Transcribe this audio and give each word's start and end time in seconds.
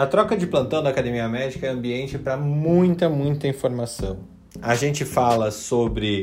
A 0.00 0.06
troca 0.06 0.34
de 0.34 0.46
plantão 0.46 0.82
da 0.82 0.88
Academia 0.88 1.28
Médica 1.28 1.66
é 1.66 1.68
ambiente 1.68 2.16
para 2.16 2.34
muita, 2.34 3.06
muita 3.06 3.46
informação. 3.46 4.20
A 4.62 4.74
gente 4.74 5.04
fala 5.04 5.50
sobre 5.50 6.22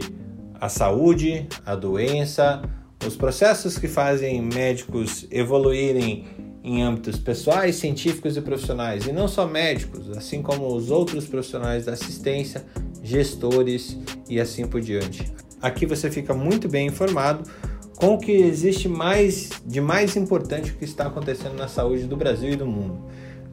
a 0.60 0.68
saúde, 0.68 1.48
a 1.64 1.76
doença, 1.76 2.64
os 3.06 3.16
processos 3.16 3.78
que 3.78 3.88
fazem 3.88 4.42
médicos 4.42 5.28
evoluírem 5.30 6.26
em 6.64 6.82
âmbitos 6.82 7.20
pessoais, 7.20 7.76
científicos 7.76 8.36
e 8.36 8.42
profissionais, 8.42 9.06
e 9.06 9.12
não 9.12 9.28
só 9.28 9.46
médicos, 9.46 10.10
assim 10.18 10.42
como 10.42 10.76
os 10.76 10.90
outros 10.90 11.28
profissionais 11.28 11.86
da 11.86 11.94
assistência, 11.94 12.66
gestores 13.04 13.96
e 14.28 14.40
assim 14.40 14.66
por 14.66 14.82
diante. 14.82 15.32
Aqui 15.62 15.86
você 15.86 16.10
fica 16.10 16.34
muito 16.34 16.68
bem 16.68 16.88
informado 16.88 17.48
com 17.96 18.16
o 18.16 18.18
que 18.18 18.32
existe 18.32 18.90
mais 18.90 19.52
de 19.64 19.80
mais 19.80 20.16
importante 20.16 20.74
que 20.74 20.84
está 20.84 21.06
acontecendo 21.06 21.56
na 21.56 21.68
saúde 21.68 22.06
do 22.06 22.18
Brasil 22.18 22.50
e 22.50 22.56
do 22.56 22.66
mundo. 22.66 23.06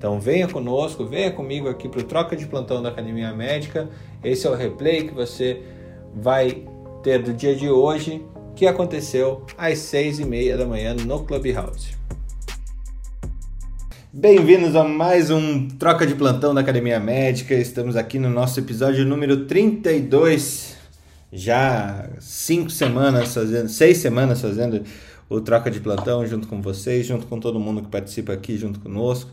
Então 0.05 0.21
venha 0.21 0.47
conosco, 0.47 1.07
venha 1.07 1.31
comigo 1.31 1.67
aqui 1.67 1.89
para 1.89 2.01
o 2.01 2.05
Troca 2.05 2.37
de 2.37 2.45
Plantão 2.45 2.83
da 2.83 2.91
Academia 2.91 3.33
Médica. 3.33 3.89
Esse 4.23 4.47
é 4.47 4.51
o 4.51 4.55
replay 4.55 5.09
que 5.09 5.15
você 5.15 5.63
vai 6.15 6.63
ter 7.03 7.23
do 7.23 7.33
dia 7.33 7.57
de 7.57 7.71
hoje, 7.71 8.23
que 8.55 8.67
aconteceu 8.67 9.47
às 9.57 9.79
seis 9.79 10.19
e 10.19 10.27
meia 10.27 10.59
da 10.59 10.67
manhã 10.67 10.93
no 10.93 11.25
Clubhouse. 11.25 11.97
Bem-vindos 14.13 14.77
a 14.77 14.85
mais 14.85 15.31
um 15.31 15.69
Troca 15.69 16.07
de 16.07 16.15
Plantão 16.15 16.53
da 16.53 16.61
Academia 16.61 17.01
Médica. 17.01 17.55
Estamos 17.55 17.97
aqui 17.97 18.19
no 18.19 18.29
nosso 18.29 18.61
episódio 18.61 19.07
número 19.07 19.47
32. 19.47 20.77
Já 21.33 22.11
cinco 22.21 22.69
semanas 22.69 23.33
fazendo, 23.33 23.71
seis 23.71 23.97
semanas 23.97 24.43
fazendo 24.43 24.83
o 25.31 25.41
Troca 25.41 25.71
de 25.71 25.81
Plantão 25.81 26.27
junto 26.27 26.47
com 26.47 26.61
vocês, 26.61 27.07
junto 27.07 27.27
com 27.27 27.41
todo 27.41 27.59
mundo 27.59 27.81
que 27.81 27.89
participa 27.89 28.35
aqui 28.35 28.59
junto 28.59 28.81
conosco. 28.81 29.31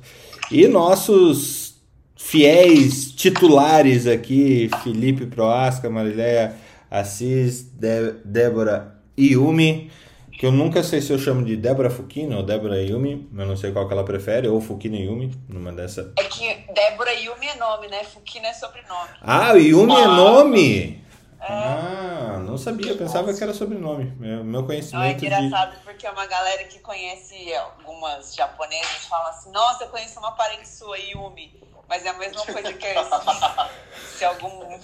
E 0.51 0.67
nossos 0.67 1.81
fiéis 2.17 3.13
titulares 3.13 4.05
aqui, 4.05 4.69
Felipe 4.83 5.25
Proasca, 5.25 5.89
Marileia 5.89 6.57
Assis, 6.89 7.61
De 7.61 8.11
Débora 8.25 8.97
Yumi, 9.17 9.89
que 10.37 10.45
eu 10.45 10.51
nunca 10.51 10.83
sei 10.83 10.99
se 10.99 11.13
eu 11.13 11.17
chamo 11.17 11.45
de 11.45 11.55
Débora 11.55 11.89
Fukino 11.89 12.35
ou 12.35 12.43
Débora 12.43 12.81
Yumi, 12.81 13.29
eu 13.33 13.45
não 13.45 13.55
sei 13.55 13.71
qual 13.71 13.87
que 13.87 13.93
ela 13.93 14.03
prefere, 14.03 14.49
ou 14.49 14.59
Fukino 14.59 14.97
Yumi, 14.97 15.31
numa 15.47 15.71
dessa. 15.71 16.11
É 16.17 16.23
que 16.25 16.45
Débora 16.73 17.13
Yumi 17.13 17.47
é 17.47 17.55
nome, 17.55 17.87
né? 17.87 18.03
Fukino 18.03 18.45
é 18.45 18.53
sobrenome. 18.53 19.09
Ah, 19.21 19.53
Yumi 19.53 19.95
é 19.95 20.07
nome! 20.07 21.00
É. 21.41 21.47
Ah, 21.47 22.39
não 22.45 22.55
sabia, 22.55 22.95
pensava 22.95 23.33
que 23.33 23.43
era 23.43 23.51
sobrenome. 23.51 24.13
Meu, 24.19 24.43
meu 24.43 24.63
conhecimento. 24.63 25.01
Não, 25.01 25.03
é 25.03 25.13
engraçado 25.13 25.75
de... 25.75 25.83
porque 25.83 26.07
uma 26.07 26.27
galera 26.27 26.63
que 26.65 26.77
conhece 26.79 27.51
algumas 27.55 28.35
japonesas 28.35 29.05
fala 29.09 29.29
assim: 29.29 29.51
Nossa, 29.51 29.85
eu 29.85 29.89
conheço 29.89 30.19
uma 30.19 30.33
parente 30.33 30.69
sua, 30.69 30.97
Yumi. 30.99 31.59
Mas 31.89 32.05
é 32.05 32.09
a 32.09 32.13
mesma 32.13 32.45
coisa 32.45 32.71
que 32.71 32.87
se, 32.93 34.17
se 34.17 34.23
algum 34.23 34.79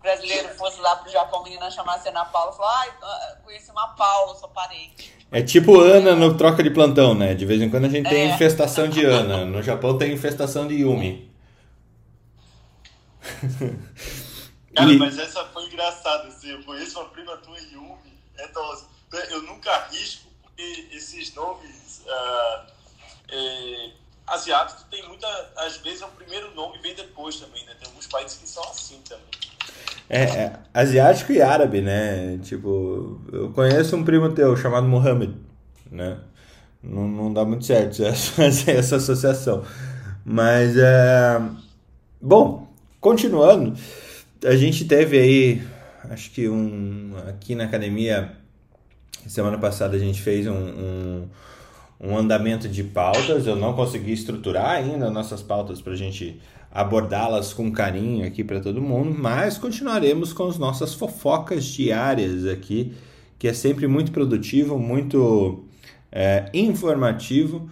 brasileiro 0.00 0.48
fosse 0.56 0.80
lá 0.80 0.96
pro 0.96 1.12
Japão, 1.12 1.40
a 1.40 1.44
menina 1.44 1.70
chamasse 1.70 2.08
Ana 2.08 2.24
Paula, 2.24 2.52
falou, 2.52 2.70
ah, 2.70 3.36
conheci 3.44 3.70
uma 3.70 3.88
Paula, 3.88 4.34
sou 4.36 4.48
parente. 4.48 5.12
É 5.30 5.42
tipo 5.42 5.78
Ana 5.78 6.16
no 6.16 6.36
troca 6.38 6.62
de 6.62 6.70
plantão, 6.70 7.14
né? 7.14 7.34
De 7.34 7.44
vez 7.44 7.60
em 7.60 7.68
quando 7.68 7.84
a 7.84 7.88
gente 7.88 8.08
tem 8.08 8.30
é. 8.30 8.34
infestação 8.34 8.88
de 8.88 9.04
Ana. 9.04 9.44
No 9.44 9.62
Japão 9.62 9.98
tem 9.98 10.14
infestação 10.14 10.66
de 10.66 10.76
Yumi. 10.76 11.30
Cara, 14.78 14.92
e... 14.92 14.98
mas 14.98 15.18
essa 15.18 15.44
foi 15.46 15.66
engraçada, 15.66 16.28
assim, 16.28 16.50
eu 16.50 16.62
conheço 16.62 17.00
uma 17.00 17.08
prima 17.08 17.36
tua 17.38 17.58
Yumi, 17.58 18.12
então 18.38 18.78
eu 19.30 19.42
nunca 19.42 19.70
arrisco, 19.72 20.28
porque 20.42 20.88
esses 20.92 21.34
nomes 21.34 22.02
uh, 22.06 22.70
é, 23.28 23.90
asiáticos 24.24 24.84
tem 24.88 25.06
muita, 25.08 25.26
às 25.56 25.78
vezes 25.78 26.02
é 26.02 26.06
o 26.06 26.10
primeiro 26.10 26.54
nome 26.54 26.78
vem 26.78 26.94
depois 26.94 27.40
também, 27.40 27.64
né? 27.66 27.72
Tem 27.78 27.88
alguns 27.88 28.06
países 28.06 28.38
que 28.38 28.48
são 28.48 28.62
assim 28.64 29.00
também. 29.08 29.24
É, 30.08 30.22
é, 30.22 30.58
asiático 30.72 31.32
e 31.32 31.42
árabe, 31.42 31.80
né? 31.80 32.38
Tipo, 32.38 33.20
eu 33.32 33.50
conheço 33.52 33.96
um 33.96 34.04
primo 34.04 34.32
teu 34.32 34.56
chamado 34.56 34.86
Mohammed, 34.86 35.34
né? 35.90 36.18
Não, 36.82 37.08
não 37.08 37.32
dá 37.32 37.44
muito 37.44 37.64
certo 37.64 38.02
essa, 38.06 38.44
essa 38.70 38.96
associação. 38.96 39.64
Mas, 40.24 40.76
é... 40.76 41.40
bom, 42.20 42.68
continuando, 43.00 43.76
a 44.44 44.56
gente 44.56 44.84
teve 44.84 45.18
aí, 45.18 45.62
acho 46.10 46.30
que 46.30 46.48
um, 46.48 47.12
aqui 47.26 47.54
na 47.54 47.64
academia, 47.64 48.32
semana 49.26 49.58
passada 49.58 49.96
a 49.96 49.98
gente 49.98 50.20
fez 50.20 50.46
um, 50.46 50.52
um, 50.52 51.28
um 52.00 52.16
andamento 52.16 52.68
de 52.68 52.84
pautas, 52.84 53.46
eu 53.46 53.56
não 53.56 53.72
consegui 53.72 54.12
estruturar 54.12 54.76
ainda 54.76 55.10
nossas 55.10 55.42
pautas 55.42 55.80
para 55.80 55.92
a 55.92 55.96
gente 55.96 56.40
abordá-las 56.70 57.52
com 57.52 57.72
carinho 57.72 58.26
aqui 58.26 58.44
para 58.44 58.60
todo 58.60 58.80
mundo, 58.80 59.16
mas 59.18 59.58
continuaremos 59.58 60.32
com 60.32 60.46
as 60.46 60.58
nossas 60.58 60.94
fofocas 60.94 61.64
diárias 61.64 62.46
aqui, 62.46 62.94
que 63.38 63.48
é 63.48 63.52
sempre 63.52 63.86
muito 63.86 64.12
produtivo, 64.12 64.78
muito 64.78 65.64
é, 66.12 66.48
informativo. 66.52 67.68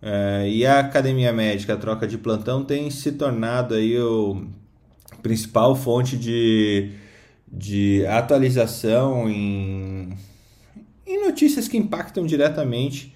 É, 0.00 0.48
e 0.48 0.64
a 0.64 0.80
Academia 0.80 1.32
Médica, 1.32 1.74
a 1.74 1.76
troca 1.76 2.06
de 2.06 2.16
plantão, 2.16 2.64
tem 2.64 2.90
se 2.90 3.12
tornado 3.12 3.74
aí 3.74 3.98
o 3.98 4.46
principal 5.26 5.74
fonte 5.74 6.16
de, 6.16 6.92
de 7.50 8.06
atualização 8.06 9.28
em, 9.28 10.16
em 11.04 11.24
notícias 11.24 11.66
que 11.66 11.76
impactam 11.76 12.24
diretamente 12.24 13.12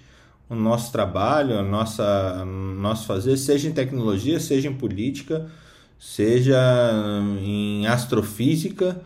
o 0.49 0.55
nosso 0.55 0.91
trabalho, 0.91 1.57
a 1.57 1.63
nossa 1.63 2.43
nosso 2.45 3.05
fazer, 3.05 3.37
seja 3.37 3.69
em 3.69 3.71
tecnologia, 3.71 4.41
seja 4.41 4.67
em 4.67 4.73
política, 4.73 5.49
seja 5.97 6.59
em 7.41 7.87
astrofísica, 7.87 9.01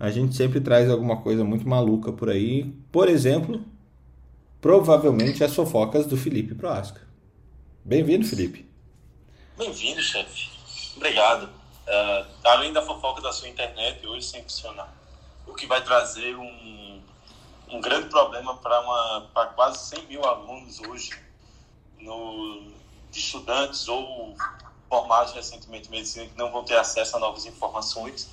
a 0.00 0.10
gente 0.10 0.34
sempre 0.34 0.58
traz 0.58 0.88
alguma 0.88 1.18
coisa 1.18 1.44
muito 1.44 1.68
maluca 1.68 2.10
por 2.10 2.30
aí. 2.30 2.72
Por 2.90 3.10
exemplo, 3.10 3.62
provavelmente 4.62 5.44
as 5.44 5.54
fofocas 5.54 6.06
do 6.06 6.16
Felipe 6.16 6.54
Proasca. 6.54 7.02
Bem-vindo, 7.84 8.26
Felipe. 8.26 8.64
Bem-vindo, 9.58 10.00
chefe. 10.00 10.48
Obrigado. 10.96 11.55
Uh, 11.86 12.26
além 12.44 12.72
da 12.72 12.82
fofoca 12.82 13.20
da 13.20 13.32
sua 13.32 13.48
internet 13.48 14.04
hoje 14.06 14.26
sem 14.26 14.42
funcionar, 14.42 14.92
o 15.46 15.54
que 15.54 15.66
vai 15.66 15.82
trazer 15.82 16.34
um 16.36 16.76
um 17.68 17.80
grande 17.80 18.08
problema 18.08 18.56
para 18.56 19.46
quase 19.54 19.88
100 19.96 20.06
mil 20.06 20.24
alunos 20.24 20.80
hoje, 20.80 21.10
no, 21.98 22.70
de 23.10 23.18
estudantes 23.18 23.88
ou 23.88 24.36
formados 24.88 25.32
recentemente 25.32 25.88
em 25.88 25.90
medicina 25.90 26.26
que 26.26 26.38
não 26.38 26.52
vão 26.52 26.64
ter 26.64 26.76
acesso 26.76 27.16
a 27.16 27.18
novas 27.18 27.44
informações. 27.44 28.28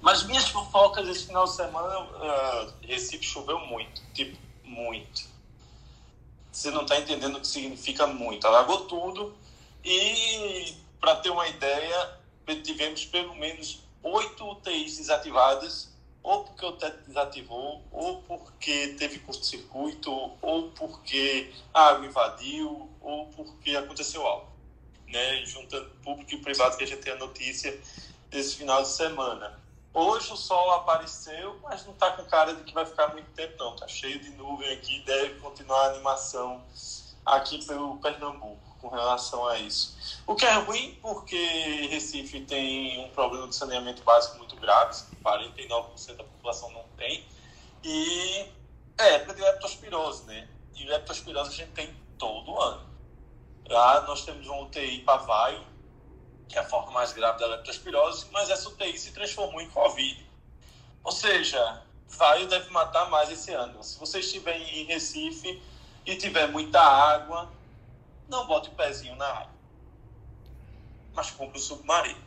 Mas 0.00 0.22
minhas 0.24 0.48
fofocas 0.48 1.08
esse 1.08 1.26
final 1.26 1.44
de 1.44 1.52
semana, 1.52 2.00
uh, 2.00 2.72
Recife 2.82 3.24
choveu 3.24 3.58
muito, 3.60 4.02
tipo, 4.12 4.38
muito. 4.62 5.24
Você 6.50 6.70
não 6.70 6.82
está 6.82 6.98
entendendo 6.98 7.36
o 7.36 7.40
que 7.40 7.46
significa 7.46 8.06
muito. 8.06 8.46
Alagou 8.46 8.86
tudo 8.86 9.34
e, 9.84 10.74
para 11.00 11.16
ter 11.16 11.30
uma 11.30 11.46
ideia, 11.48 12.18
tivemos 12.62 13.04
pelo 13.06 13.34
menos 13.36 13.82
oito 14.02 14.50
UTIs 14.50 14.98
desativadas 14.98 15.94
ou 16.24 16.42
porque 16.42 16.64
o 16.64 16.72
teto 16.72 17.06
desativou, 17.06 17.82
ou 17.92 18.22
porque 18.22 18.94
teve 18.98 19.18
curto-circuito, 19.18 20.10
ou 20.40 20.70
porque 20.70 21.52
a 21.72 21.88
água 21.88 22.06
invadiu, 22.06 22.90
ou 23.02 23.26
porque 23.26 23.76
aconteceu 23.76 24.26
algo. 24.26 24.50
Né? 25.06 25.44
Juntando 25.44 25.90
público 26.02 26.32
e 26.32 26.38
privado 26.38 26.78
que 26.78 26.84
a 26.84 26.86
gente 26.86 27.02
tem 27.02 27.12
a 27.12 27.16
notícia 27.16 27.78
desse 28.30 28.56
final 28.56 28.82
de 28.82 28.88
semana. 28.88 29.60
Hoje 29.92 30.32
o 30.32 30.36
sol 30.36 30.72
apareceu, 30.72 31.60
mas 31.62 31.84
não 31.84 31.92
está 31.92 32.12
com 32.12 32.24
cara 32.24 32.54
de 32.54 32.64
que 32.64 32.72
vai 32.72 32.86
ficar 32.86 33.08
muito 33.08 33.30
tempo, 33.32 33.56
não. 33.58 33.74
Está 33.74 33.86
cheio 33.86 34.18
de 34.18 34.30
nuvem 34.30 34.72
aqui, 34.72 35.00
deve 35.00 35.38
continuar 35.40 35.78
a 35.78 35.90
animação 35.90 36.64
aqui 37.26 37.62
pelo 37.66 37.98
Pernambuco 37.98 38.63
com 38.84 38.94
relação 38.94 39.46
a 39.48 39.58
isso. 39.58 39.96
O 40.26 40.34
que 40.34 40.44
é 40.44 40.52
ruim 40.54 40.98
porque 41.00 41.36
Recife 41.90 42.40
tem 42.42 43.02
um 43.04 43.08
problema 43.10 43.48
de 43.48 43.54
saneamento 43.54 44.02
básico 44.02 44.36
muito 44.36 44.54
grave, 44.56 44.94
49% 45.24 46.16
da 46.16 46.24
população 46.24 46.70
não 46.70 46.84
tem, 46.96 47.24
e 47.82 48.46
é 48.98 49.14
época 49.14 49.34
de 49.34 49.40
leptospirose, 49.40 50.24
né? 50.24 50.46
E 50.76 50.84
leptospirose 50.84 51.50
a 51.50 51.52
gente 51.52 51.72
tem 51.72 51.94
todo 52.18 52.60
ano. 52.60 52.86
Lá 53.68 54.02
nós 54.02 54.24
temos 54.24 54.46
uma 54.46 54.62
UTI 54.62 55.00
Pavaio, 55.00 55.64
que 56.46 56.58
é 56.58 56.60
a 56.60 56.64
forma 56.64 56.92
mais 56.92 57.12
grave 57.12 57.38
da 57.38 57.46
leptospirose, 57.46 58.26
mas 58.30 58.50
essa 58.50 58.68
UTI 58.68 58.98
se 58.98 59.12
transformou 59.12 59.60
em 59.62 59.70
Covid. 59.70 60.28
Ou 61.02 61.12
seja, 61.12 61.82
Vaio 62.08 62.46
deve 62.46 62.70
matar 62.70 63.10
mais 63.10 63.30
esse 63.30 63.52
ano. 63.52 63.82
Se 63.82 63.98
você 63.98 64.20
estiver 64.20 64.56
em 64.56 64.84
Recife 64.84 65.62
e 66.04 66.16
tiver 66.16 66.48
muita 66.48 66.80
água, 66.80 67.50
não 68.28 68.46
bote 68.46 68.68
o 68.68 68.72
pezinho 68.72 69.16
na 69.16 69.26
água. 69.26 69.54
Mas 71.14 71.30
compre 71.30 71.58
o 71.58 71.62
submarino. 71.62 72.24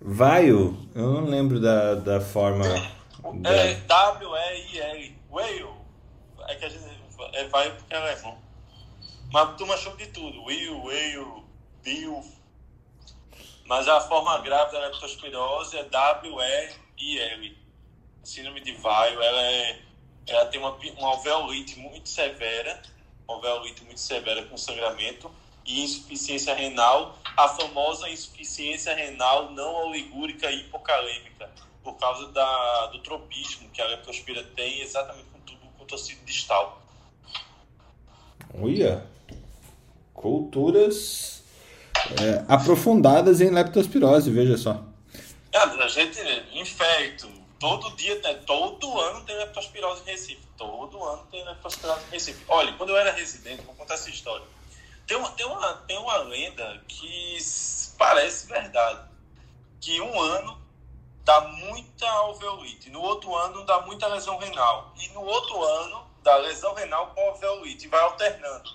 Vaio? 0.00 0.76
Eu 0.94 1.12
não 1.12 1.24
lembro 1.24 1.60
da, 1.60 1.94
da 1.94 2.20
forma. 2.20 2.64
Da... 3.34 3.50
É 3.50 3.74
W-E-I-L. 3.74 5.18
Whale. 5.30 5.68
É 6.48 6.54
que 6.56 6.64
a 6.64 6.68
gente. 6.68 7.02
É 7.32 7.46
vaio 7.48 7.74
porque 7.76 7.94
é 7.94 7.96
alemão. 7.96 8.36
Mas 9.32 9.48
a 9.48 9.52
turma 9.52 9.76
chama 9.76 9.96
de 9.96 10.08
tudo. 10.08 10.44
Will, 10.44 10.82
Will, 10.82 11.44
Bill. 11.82 12.22
Mas 13.64 13.88
a 13.88 14.00
forma 14.00 14.38
grave 14.38 14.72
da 14.72 14.80
leptospirose 14.80 15.78
é 15.78 15.84
W-E-I-L. 15.84 17.58
Síndrome 18.24 18.60
de 18.60 18.72
Weil, 18.72 19.22
ela, 19.22 19.42
é, 19.42 19.80
ela 20.26 20.46
tem 20.46 20.60
uma, 20.60 20.76
uma 20.98 21.08
alveolite 21.08 21.78
muito 21.78 22.08
severa, 22.08 22.80
uma 23.26 23.36
alveolite 23.36 23.84
muito 23.84 24.00
severa 24.00 24.44
com 24.44 24.56
sangramento 24.56 25.30
e 25.64 25.82
insuficiência 25.82 26.54
renal, 26.54 27.18
a 27.36 27.48
famosa 27.48 28.08
insuficiência 28.08 28.94
renal 28.94 29.50
não 29.52 29.86
oligúrica 29.86 30.50
hipocalêmica, 30.50 31.50
por 31.82 31.94
causa 31.94 32.28
da, 32.28 32.86
do 32.86 32.98
tropismo 33.00 33.68
que 33.70 33.80
a 33.80 33.86
leptospira 33.86 34.42
tem 34.56 34.80
exatamente 34.80 35.26
com 35.32 35.40
tudo 35.40 35.60
com 35.76 35.84
o 35.84 35.86
tecido 35.86 36.24
distal. 36.24 36.80
Uia! 38.54 39.04
Culturas 40.14 41.42
é, 42.20 42.44
aprofundadas 42.48 43.40
em 43.40 43.50
leptospirose, 43.50 44.30
veja 44.30 44.56
só. 44.56 44.84
É, 45.52 45.58
a 45.58 45.88
gente, 45.88 46.18
infecto, 46.52 47.28
todo 47.62 47.92
dia, 47.92 48.18
né, 48.18 48.34
todo 48.44 49.00
ano 49.00 49.24
tem 49.24 49.36
leptospirose 49.36 50.02
em 50.02 50.06
Recife. 50.06 50.42
Todo 50.58 51.04
ano 51.04 51.24
tem 51.30 51.44
leptospirose 51.44 52.00
em 52.08 52.10
Recife. 52.10 52.44
Olha, 52.48 52.72
quando 52.72 52.90
eu 52.90 52.96
era 52.96 53.12
residente, 53.12 53.62
vou 53.62 53.72
contar 53.76 53.94
essa 53.94 54.10
história. 54.10 54.44
Tem 55.06 55.16
uma, 55.16 55.30
tem 55.30 55.46
uma, 55.46 55.74
tem 55.86 55.96
uma 55.96 56.16
lenda 56.16 56.82
que 56.88 57.38
parece 57.96 58.48
verdade. 58.48 59.08
Que 59.80 60.00
um 60.00 60.20
ano 60.20 60.60
dá 61.24 61.40
muita 61.42 62.10
alveolite, 62.10 62.90
no 62.90 63.00
outro 63.00 63.32
ano 63.32 63.64
dá 63.64 63.80
muita 63.82 64.08
lesão 64.08 64.38
renal. 64.38 64.92
E 64.98 65.08
no 65.10 65.22
outro 65.22 65.62
ano 65.62 66.04
dá 66.20 66.36
lesão 66.38 66.74
renal 66.74 67.12
com 67.14 67.20
alveolite, 67.20 67.86
vai 67.86 68.00
alternando. 68.00 68.70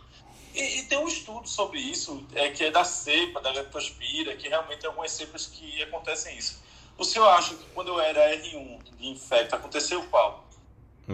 E, 0.54 0.80
e, 0.80 0.84
tem 0.84 0.98
um 0.98 1.10
estudo 1.10 1.46
sobre 1.46 1.78
isso, 1.78 2.26
é, 2.34 2.52
que 2.52 2.64
é 2.64 2.72
da 2.72 2.86
cepa, 2.86 3.42
da 3.42 3.52
leptospira, 3.52 4.38
que 4.38 4.48
realmente 4.48 4.80
tem 4.80 4.88
algumas 4.88 5.12
cepas 5.12 5.46
que 5.46 5.84
acontecem 5.84 6.38
isso. 6.38 6.66
O 6.98 7.04
senhor 7.04 7.28
acha 7.28 7.56
que 7.56 7.66
quando 7.74 7.90
eu 7.90 8.00
era 8.00 8.36
R1 8.36 8.84
de 8.98 9.08
infecto, 9.08 9.56
aconteceu 9.56 10.04
qual? 10.10 10.46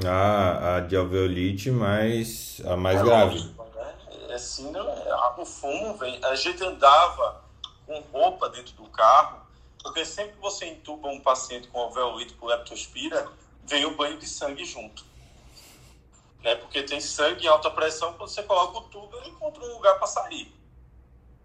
Ah, 0.05 0.77
a 0.77 0.79
de 0.79 0.95
alveolite, 0.95 1.69
mas 1.69 2.61
a 2.65 2.75
mais 2.75 2.99
é 2.99 3.03
grave. 3.03 3.39
Né? 3.39 3.53
É 4.29 4.37
síndrome, 4.37 4.89
é, 4.89 5.15
o 5.37 5.45
fumo 5.45 5.95
vem. 5.97 6.19
A 6.23 6.35
gente 6.35 6.63
andava 6.63 7.43
com 7.85 7.99
roupa 8.11 8.49
dentro 8.49 8.73
do 8.75 8.85
carro, 8.85 9.41
porque 9.83 10.05
sempre 10.05 10.33
que 10.33 10.41
você 10.41 10.65
entuba 10.65 11.09
um 11.09 11.19
paciente 11.19 11.67
com 11.67 11.79
alveolite 11.79 12.33
por 12.33 12.47
leptospira, 12.47 13.27
vem 13.65 13.85
o 13.85 13.95
banho 13.95 14.17
de 14.17 14.27
sangue 14.27 14.65
junto 14.65 15.03
né? 16.43 16.55
Porque 16.55 16.83
tem 16.83 16.99
sangue 16.99 17.45
em 17.45 17.47
alta 17.47 17.71
pressão, 17.71 18.13
quando 18.13 18.29
você 18.29 18.43
coloca 18.43 18.77
o 18.77 18.81
tubo, 18.83 19.15
ele 19.17 19.29
encontra 19.29 19.63
um 19.63 19.73
lugar 19.73 19.97
para 19.97 20.07
sair. 20.07 20.53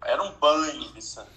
Era 0.03 0.21
um 0.21 0.31
banho 0.33 0.91
de 0.93 1.01
sangue. 1.01 1.29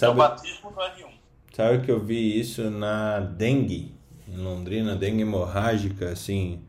É 0.00 0.08
o 0.08 0.14
batismo 0.14 0.70
do 0.70 0.80
R1. 0.80 1.14
Sabe 1.56 1.86
que 1.86 1.90
eu 1.90 1.98
vi 1.98 2.38
isso 2.38 2.68
na 2.68 3.18
dengue, 3.18 3.90
em 4.28 4.36
Londrina, 4.36 4.94
dengue 4.94 5.22
hemorrágica, 5.22 6.10
assim. 6.10 6.60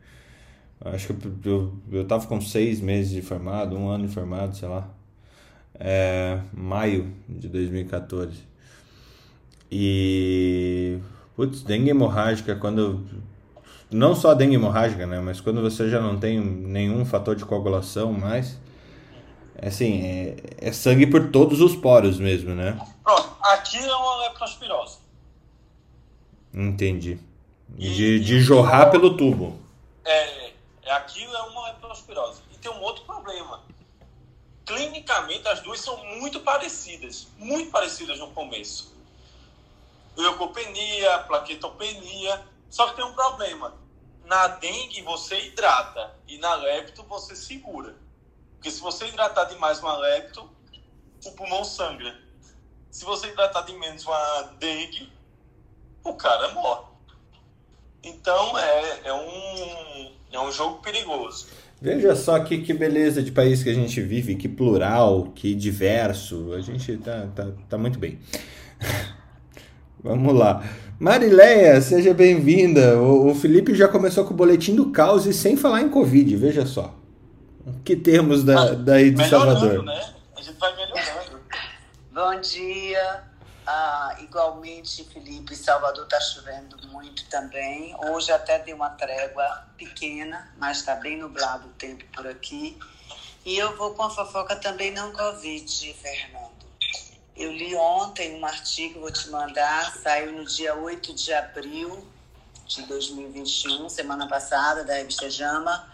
Acho 0.82 1.12
que 1.12 1.46
eu, 1.46 1.74
eu, 1.92 2.06
tava 2.06 2.26
com 2.26 2.40
seis 2.40 2.80
meses 2.80 3.12
de 3.12 3.20
formado, 3.20 3.76
um 3.76 3.90
ano 3.90 4.06
de 4.08 4.14
formado, 4.14 4.56
sei 4.56 4.66
lá. 4.66 4.88
É, 5.78 6.40
maio 6.54 7.12
de 7.28 7.50
2014. 7.50 8.38
E. 9.70 10.96
Putz, 11.36 11.62
dengue 11.62 11.90
hemorrágica, 11.90 12.56
quando 12.56 13.04
não 13.90 14.14
só 14.14 14.32
dengue 14.32 14.54
hemorrágica, 14.54 15.06
né? 15.06 15.20
Mas 15.20 15.38
quando 15.38 15.60
você 15.60 15.90
já 15.90 16.00
não 16.00 16.18
tem 16.18 16.40
nenhum 16.40 17.04
fator 17.04 17.36
de 17.36 17.44
coagulação 17.44 18.10
mais, 18.10 18.58
é 19.54 19.68
assim, 19.68 20.00
é, 20.00 20.36
é 20.56 20.72
sangue 20.72 21.06
por 21.06 21.28
todos 21.28 21.60
os 21.60 21.76
poros 21.76 22.18
mesmo, 22.18 22.54
né? 22.54 22.80
Pronto, 23.04 23.37
aqui 23.52 23.78
é 23.78 23.94
uma 23.94 24.16
leptospirose. 24.22 24.98
Entendi. 26.52 27.20
De, 27.68 28.20
de 28.20 28.40
jorrar 28.40 28.90
pelo 28.90 29.16
tubo. 29.16 29.60
É, 30.04 30.52
é, 30.82 30.92
aquilo 30.92 31.34
é 31.34 31.42
uma 31.42 31.68
leptospirose. 31.68 32.42
E 32.52 32.58
tem 32.58 32.70
um 32.70 32.80
outro 32.80 33.04
problema. 33.04 33.62
Clinicamente, 34.64 35.46
as 35.48 35.60
duas 35.60 35.80
são 35.80 35.96
muito 36.18 36.40
parecidas. 36.40 37.28
Muito 37.38 37.70
parecidas 37.70 38.18
no 38.18 38.30
começo. 38.30 38.96
Leucopenia, 40.16 41.18
plaquetopenia 41.20 42.42
só 42.70 42.88
que 42.88 42.96
tem 42.96 43.04
um 43.04 43.14
problema. 43.14 43.74
Na 44.24 44.46
dengue 44.46 45.00
você 45.02 45.46
hidrata 45.46 46.14
e 46.26 46.38
na 46.38 46.54
lepto 46.54 47.02
você 47.04 47.34
segura. 47.34 47.96
Porque 48.54 48.70
se 48.70 48.80
você 48.80 49.06
hidratar 49.06 49.44
demais 49.44 49.80
uma 49.80 49.96
lepto, 49.96 50.50
o 51.24 51.32
pulmão 51.32 51.64
sangra. 51.64 52.14
Se 52.90 53.04
você 53.04 53.28
hidratar 53.28 53.64
de 53.64 53.72
menos 53.74 54.04
uma 54.04 54.54
dengue, 54.58 55.08
o 56.04 56.14
cara 56.14 56.52
morre. 56.52 56.86
Então 58.02 58.58
é, 58.58 59.00
é, 59.04 59.12
um, 59.12 60.12
é 60.32 60.40
um 60.40 60.50
jogo 60.50 60.80
perigoso. 60.80 61.46
Veja 61.80 62.16
só 62.16 62.40
que, 62.40 62.58
que 62.58 62.74
beleza 62.74 63.22
de 63.22 63.30
país 63.30 63.62
que 63.62 63.70
a 63.70 63.74
gente 63.74 64.00
vive, 64.00 64.34
que 64.34 64.48
plural, 64.48 65.30
que 65.34 65.54
diverso. 65.54 66.52
A 66.54 66.60
gente 66.60 66.96
tá, 66.96 67.28
tá, 67.34 67.46
tá 67.68 67.78
muito 67.78 67.98
bem. 67.98 68.18
Vamos 70.02 70.34
lá. 70.34 70.64
Marileia, 70.98 71.80
seja 71.80 72.12
bem-vinda. 72.12 72.98
O, 72.98 73.30
o, 73.30 73.34
Felipe 73.34 73.74
já 73.74 73.86
começou 73.86 74.24
com 74.24 74.34
o 74.34 74.36
boletim 74.36 74.74
do 74.74 74.90
caos 74.90 75.26
e 75.26 75.32
sem 75.32 75.56
falar 75.56 75.82
em 75.82 75.88
Covid, 75.88 76.36
veja 76.36 76.66
só. 76.66 76.94
Que 77.84 77.94
temos 77.94 78.42
da, 78.42 78.60
ah, 78.60 78.74
daí 78.74 79.10
de 79.10 79.28
Salvador? 79.28 79.84
Né? 79.84 80.00
A 80.36 80.40
gente 80.40 80.58
vai 80.58 80.74
melhorando. 80.74 81.17
Bom 82.18 82.40
dia. 82.40 83.22
Ah, 83.64 84.16
igualmente, 84.18 85.04
Felipe, 85.04 85.54
Salvador 85.54 86.02
está 86.02 86.20
chovendo 86.20 86.76
muito 86.88 87.24
também. 87.28 87.94
Hoje 88.06 88.32
até 88.32 88.58
deu 88.58 88.74
uma 88.74 88.90
trégua 88.90 89.68
pequena, 89.76 90.52
mas 90.56 90.78
está 90.78 90.96
bem 90.96 91.16
nublado 91.16 91.68
o 91.68 91.72
tempo 91.74 92.04
por 92.12 92.26
aqui. 92.26 92.76
E 93.44 93.56
eu 93.56 93.76
vou 93.76 93.94
com 93.94 94.02
a 94.02 94.10
fofoca 94.10 94.56
também 94.56 94.90
não 94.90 95.12
Covid, 95.12 95.94
Fernando. 95.94 96.66
Eu 97.36 97.52
li 97.52 97.72
ontem 97.76 98.34
um 98.34 98.44
artigo, 98.44 98.98
vou 98.98 99.12
te 99.12 99.30
mandar, 99.30 99.92
saiu 100.02 100.32
no 100.32 100.44
dia 100.44 100.74
8 100.74 101.14
de 101.14 101.32
abril 101.32 102.04
de 102.66 102.82
2021, 102.82 103.88
semana 103.88 104.26
passada, 104.26 104.82
da 104.82 104.94
revista 104.94 105.30
Jama. 105.30 105.88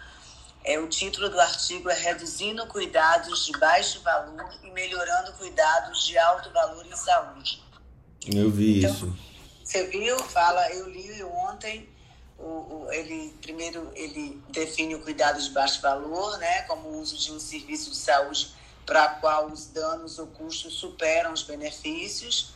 É, 0.64 0.78
o 0.78 0.88
título 0.88 1.28
do 1.28 1.38
artigo 1.38 1.90
é 1.90 1.94
Reduzindo 1.94 2.66
Cuidados 2.66 3.44
de 3.44 3.52
Baixo 3.58 4.00
Valor 4.00 4.48
e 4.62 4.70
Melhorando 4.70 5.32
Cuidados 5.34 6.06
de 6.06 6.16
Alto 6.16 6.50
Valor 6.50 6.86
em 6.86 6.96
Saúde. 6.96 7.62
Eu 8.26 8.50
vi 8.50 8.78
então, 8.78 8.90
isso. 8.90 9.18
Você 9.62 9.86
viu? 9.88 10.18
Fala, 10.18 10.70
eu 10.72 10.88
li 10.88 11.22
ontem. 11.22 11.88
O, 12.38 12.42
o, 12.86 12.92
ele 12.92 13.32
primeiro 13.40 13.92
ele 13.94 14.42
define 14.48 14.94
o 14.96 15.00
cuidado 15.00 15.40
de 15.40 15.50
baixo 15.50 15.80
valor, 15.80 16.36
né, 16.38 16.62
como 16.62 16.88
o 16.88 17.00
uso 17.00 17.16
de 17.16 17.30
um 17.30 17.38
serviço 17.38 17.90
de 17.90 17.96
saúde 17.96 18.52
para 18.84 19.04
a 19.04 19.08
qual 19.08 19.46
os 19.46 19.66
danos 19.66 20.18
ou 20.18 20.26
custos 20.26 20.74
superam 20.74 21.32
os 21.32 21.42
benefícios. 21.42 22.54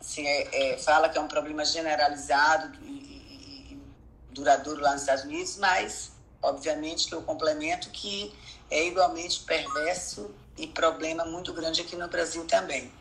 Assim, 0.00 0.26
é, 0.26 0.74
é, 0.74 0.78
fala 0.78 1.08
que 1.08 1.18
é 1.18 1.20
um 1.20 1.28
problema 1.28 1.64
generalizado 1.64 2.78
e, 2.82 2.88
e, 2.88 3.72
e, 3.72 3.80
duradouro 4.30 4.80
lá 4.80 4.92
nos 4.92 5.02
Estados 5.02 5.24
Unidos, 5.24 5.56
mas, 5.56 6.12
obviamente, 6.46 7.08
que 7.08 7.14
eu 7.14 7.22
complemento 7.22 7.90
que 7.90 8.34
é 8.70 8.86
igualmente 8.86 9.40
perverso 9.40 10.34
e 10.56 10.66
problema 10.66 11.24
muito 11.24 11.52
grande 11.52 11.80
aqui 11.80 11.96
no 11.96 12.08
Brasil 12.08 12.44
também. 12.46 12.92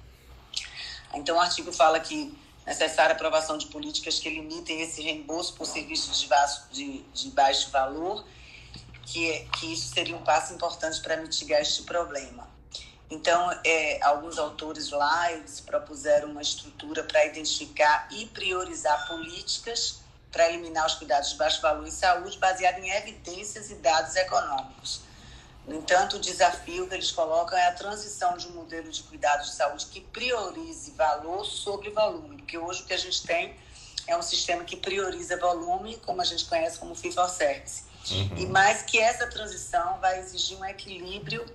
Então, 1.14 1.38
o 1.38 1.40
artigo 1.40 1.72
fala 1.72 2.00
que 2.00 2.38
necessária 2.66 3.14
aprovação 3.14 3.58
de 3.58 3.68
políticas 3.68 4.20
que 4.20 4.30
limitem 4.30 4.82
esse 4.82 5.02
reembolso 5.02 5.54
por 5.54 5.66
serviços 5.66 6.20
de, 6.20 6.28
baixo, 6.28 6.64
de, 6.72 7.00
de 7.14 7.30
baixo 7.30 7.70
valor, 7.70 8.26
que, 9.04 9.32
é, 9.32 9.46
que 9.60 9.72
isso 9.72 9.94
seria 9.94 10.16
um 10.16 10.24
passo 10.24 10.54
importante 10.54 11.00
para 11.02 11.16
mitigar 11.18 11.62
este 11.62 11.84
problema. 11.84 12.50
Então, 13.10 13.52
é, 13.64 14.04
alguns 14.04 14.40
autores 14.40 14.90
lá, 14.90 15.32
eles 15.32 15.60
propuseram 15.60 16.32
uma 16.32 16.42
estrutura 16.42 17.04
para 17.04 17.24
identificar 17.26 18.08
e 18.12 18.26
priorizar 18.26 19.08
políticas 19.08 20.05
para 20.36 20.50
eliminar 20.50 20.86
os 20.86 20.96
cuidados 20.96 21.30
de 21.30 21.38
baixo 21.38 21.62
valor 21.62 21.88
em 21.88 21.92
saúde, 21.92 22.38
baseado 22.38 22.80
em 22.80 22.90
evidências 22.90 23.72
e 23.72 23.76
dados 23.76 24.18
econômicos. 24.18 25.00
No 25.66 25.76
entanto, 25.76 26.18
o 26.18 26.20
desafio 26.20 26.90
que 26.90 26.94
eles 26.94 27.10
colocam 27.10 27.58
é 27.58 27.68
a 27.68 27.72
transição 27.72 28.36
de 28.36 28.46
um 28.50 28.52
modelo 28.52 28.92
de 28.92 29.02
cuidados 29.04 29.52
de 29.52 29.56
saúde 29.56 29.86
que 29.86 30.02
priorize 30.02 30.92
valor 30.92 31.46
sobre 31.46 31.90
volume, 31.90 32.36
porque 32.36 32.58
hoje 32.58 32.84
o 32.84 32.86
que 32.86 32.94
a 32.94 32.98
gente 32.98 33.26
tem 33.26 33.56
é 34.06 34.18
um 34.18 34.22
sistema 34.22 34.66
que 34.66 34.76
prioriza 34.76 35.38
volume, 35.38 35.96
como 36.06 36.22
a 36.22 36.26
gente 36.26 36.44
conhece 36.44 36.78
como 36.80 36.94
fee 36.94 37.14
for 37.14 37.30
service. 37.30 37.84
Uhum. 38.12 38.38
E 38.38 38.46
mais 38.48 38.82
que 38.82 39.00
essa 39.00 39.28
transição 39.28 40.00
vai 40.00 40.20
exigir 40.20 40.58
um 40.58 40.66
equilíbrio 40.66 41.46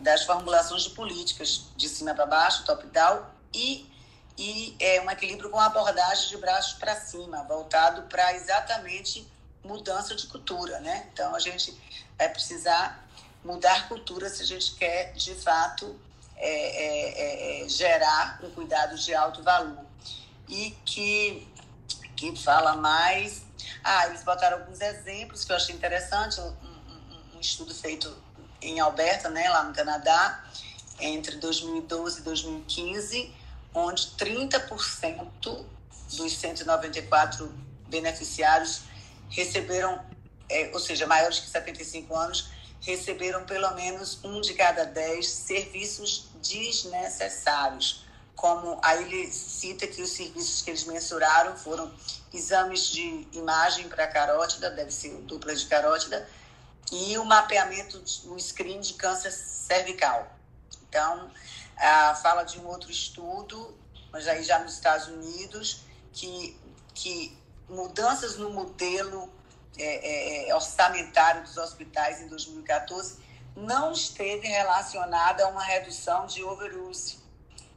das 0.00 0.24
formulações 0.24 0.82
de 0.82 0.90
políticas 0.90 1.66
de 1.76 1.88
cima 1.88 2.12
para 2.14 2.26
baixo, 2.26 2.64
top-down, 2.64 3.24
e, 3.54 3.88
e 4.36 4.76
é, 4.80 5.00
um 5.00 5.10
equilíbrio 5.10 5.50
com 5.50 5.60
abordagem 5.60 6.28
de 6.28 6.36
braços 6.38 6.74
para 6.74 6.96
cima, 6.96 7.44
voltado 7.44 8.02
para 8.02 8.34
exatamente 8.34 9.26
mudança 9.62 10.14
de 10.14 10.26
cultura, 10.26 10.80
né? 10.80 11.08
Então, 11.12 11.34
a 11.34 11.38
gente 11.38 11.76
vai 12.18 12.28
precisar 12.28 13.06
mudar 13.44 13.88
cultura 13.88 14.28
se 14.28 14.42
a 14.42 14.46
gente 14.46 14.74
quer, 14.74 15.12
de 15.12 15.34
fato, 15.34 15.98
é, 16.36 16.48
é, 16.48 17.60
é, 17.60 17.64
é 17.64 17.68
gerar 17.68 18.40
um 18.42 18.50
cuidado 18.50 18.96
de 18.96 19.14
alto 19.14 19.42
valor. 19.42 19.84
E 20.48 20.76
que, 20.84 21.48
que 22.16 22.36
fala 22.36 22.76
mais. 22.76 23.42
Ah, 23.82 24.06
eles 24.08 24.22
botaram 24.24 24.58
alguns 24.58 24.80
exemplos 24.80 25.44
que 25.44 25.52
eu 25.52 25.56
achei 25.56 25.74
interessante. 25.74 26.40
Um, 26.40 26.48
um, 26.48 27.36
um 27.36 27.40
estudo 27.40 27.74
feito 27.74 28.14
em 28.60 28.80
Alberta, 28.80 29.28
né, 29.28 29.48
lá 29.48 29.62
no 29.62 29.74
Canadá, 29.74 30.42
entre 30.98 31.36
2012 31.36 32.20
e 32.20 32.22
2015, 32.22 33.34
onde 33.74 34.06
30% 34.16 35.66
dos 36.16 36.38
194 36.38 37.52
beneficiários 37.88 38.82
receberam, 39.28 40.00
é, 40.48 40.70
ou 40.72 40.78
seja, 40.78 41.06
maiores 41.06 41.40
que 41.40 41.48
75 41.48 42.14
anos, 42.14 42.48
receberam 42.80 43.44
pelo 43.44 43.70
menos 43.74 44.20
um 44.22 44.40
de 44.40 44.54
cada 44.54 44.84
dez 44.84 45.28
serviços 45.28 46.28
desnecessários. 46.42 48.04
Como 48.36 48.78
aí 48.82 49.02
ele 49.04 49.32
cita 49.32 49.86
que 49.86 50.02
os 50.02 50.10
serviços 50.10 50.62
que 50.62 50.70
eles 50.70 50.84
mensuraram 50.84 51.56
foram 51.56 51.92
exames 52.32 52.88
de 52.88 53.26
imagem 53.32 53.88
para 53.88 54.06
carótida, 54.06 54.70
deve 54.70 54.90
ser 54.90 55.10
dupla 55.22 55.54
de 55.54 55.66
carótida, 55.66 56.28
e 56.92 57.16
o 57.16 57.24
mapeamento, 57.24 58.02
o 58.26 58.38
screen 58.38 58.80
de 58.80 58.94
câncer 58.94 59.30
cervical. 59.30 60.30
Então, 60.88 61.30
ah, 61.76 62.14
fala 62.14 62.44
de 62.44 62.58
um 62.58 62.66
outro 62.66 62.90
estudo, 62.90 63.76
mas 64.12 64.28
aí 64.28 64.42
já 64.42 64.58
nos 64.58 64.74
Estados 64.74 65.08
Unidos, 65.08 65.82
que, 66.12 66.56
que 66.94 67.36
mudanças 67.68 68.36
no 68.36 68.50
modelo 68.50 69.32
é, 69.76 69.82
é, 69.82 70.48
é, 70.48 70.54
orçamentário 70.54 71.42
dos 71.42 71.56
hospitais 71.56 72.20
em 72.20 72.28
2014 72.28 73.18
não 73.56 73.92
esteve 73.92 74.46
relacionada 74.46 75.44
a 75.44 75.48
uma 75.48 75.62
redução 75.62 76.26
de 76.26 76.42
overuse 76.42 77.18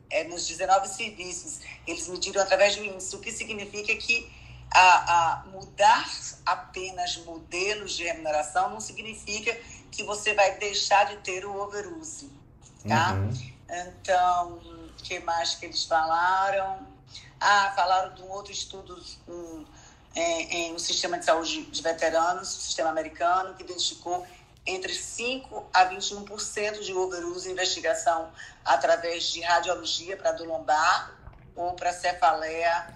é, 0.09 0.23
nos 0.23 0.47
19 0.47 0.87
serviços. 0.87 1.59
Eles 1.85 2.07
mediram 2.07 2.41
através 2.41 2.75
do 2.75 2.83
índice, 2.83 3.15
o 3.15 3.19
que 3.19 3.31
significa 3.31 3.95
que 3.95 4.31
a, 4.71 5.39
a 5.39 5.45
mudar 5.47 6.07
apenas 6.45 7.17
modelos 7.17 7.95
de 7.95 8.03
remuneração 8.03 8.69
não 8.69 8.79
significa 8.79 9.57
que 9.91 10.03
você 10.03 10.33
vai 10.33 10.57
deixar 10.57 11.05
de 11.05 11.17
ter 11.17 11.45
o 11.45 11.55
overuse, 11.59 12.31
tá? 12.87 13.13
Uhum. 13.13 13.56
Então, 13.69 14.53
o 14.53 14.93
que 15.03 15.19
mais 15.19 15.55
que 15.55 15.65
eles 15.65 15.83
falaram? 15.85 16.87
Ah, 17.39 17.73
falaram 17.75 18.15
de 18.15 18.21
um 18.23 18.29
outro 18.29 18.51
estudo 18.51 18.99
um, 19.27 19.65
em, 20.15 20.73
no 20.73 20.79
sistema 20.79 21.19
de 21.19 21.25
saúde 21.25 21.63
de 21.63 21.81
veteranos, 21.81 22.47
sistema 22.47 22.89
americano, 22.89 23.53
que 23.55 23.63
identificou 23.63 24.25
entre 24.65 24.93
5 24.93 25.69
a 25.73 25.85
21% 25.85 26.79
de 26.81 26.93
overuse 26.93 27.47
em 27.47 27.53
investigação 27.53 28.31
através 28.65 29.25
de 29.25 29.41
radiologia 29.41 30.17
para 30.17 30.33
do 30.33 30.43
lombar 30.43 31.15
ou 31.55 31.73
para 31.73 31.93
cefaleia 31.93 32.87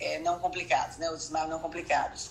é, 0.00 0.18
não 0.20 0.38
complicados, 0.38 0.96
né, 0.96 1.10
os 1.10 1.30
não 1.30 1.58
complicados. 1.60 2.30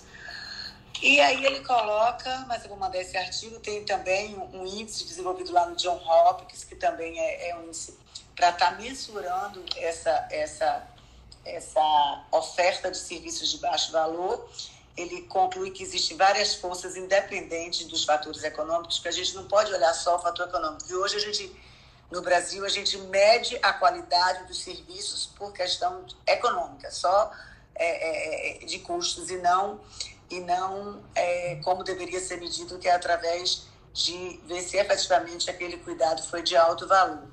E 1.00 1.20
aí 1.20 1.44
ele 1.44 1.60
coloca, 1.60 2.44
mas 2.48 2.62
eu 2.64 2.70
vou 2.70 2.78
mandar 2.78 2.98
esse 2.98 3.16
artigo, 3.16 3.60
tem 3.60 3.84
também 3.84 4.36
um, 4.36 4.66
índice 4.66 5.04
desenvolvido 5.04 5.52
lá 5.52 5.66
no 5.66 5.76
John 5.76 5.96
Hopkins, 5.96 6.64
que 6.64 6.74
também 6.74 7.18
é, 7.20 7.50
é 7.50 7.56
um 7.56 7.66
índice 7.66 7.96
para 8.34 8.50
estar 8.50 8.72
tá 8.72 8.76
mensurando 8.76 9.64
essa, 9.76 10.28
essa 10.30 10.88
essa 11.48 12.24
oferta 12.30 12.90
de 12.90 12.98
serviços 12.98 13.50
de 13.50 13.58
baixo 13.58 13.90
valor, 13.92 14.48
ele 14.96 15.22
conclui 15.22 15.70
que 15.70 15.82
existem 15.82 16.16
várias 16.16 16.56
forças 16.56 16.96
independentes 16.96 17.86
dos 17.86 18.04
fatores 18.04 18.42
econômicos, 18.42 18.98
que 18.98 19.08
a 19.08 19.12
gente 19.12 19.34
não 19.34 19.44
pode 19.46 19.72
olhar 19.72 19.94
só 19.94 20.16
o 20.16 20.18
fator 20.18 20.48
econômico. 20.48 20.84
E 20.88 20.94
hoje 20.94 21.16
a 21.16 21.20
gente, 21.20 21.56
no 22.10 22.20
Brasil, 22.20 22.64
a 22.64 22.68
gente 22.68 22.98
mede 22.98 23.58
a 23.62 23.72
qualidade 23.72 24.44
dos 24.46 24.60
serviços 24.62 25.26
por 25.26 25.52
questão 25.52 26.04
econômica, 26.26 26.90
só 26.90 27.32
é, 27.74 28.58
é, 28.58 28.62
é 28.62 28.66
de 28.66 28.80
custos 28.80 29.30
e 29.30 29.36
não 29.38 29.80
e 30.30 30.40
não 30.40 31.02
é, 31.14 31.56
como 31.64 31.82
deveria 31.82 32.20
ser 32.20 32.38
medido, 32.38 32.78
que 32.78 32.88
é 32.88 32.94
através 32.94 33.66
de 33.92 34.40
ver 34.46 34.62
se 34.62 34.76
efetivamente 34.76 35.50
aquele 35.50 35.78
cuidado 35.78 36.22
foi 36.22 36.42
de 36.42 36.56
alto 36.56 36.86
valor. 36.86 37.26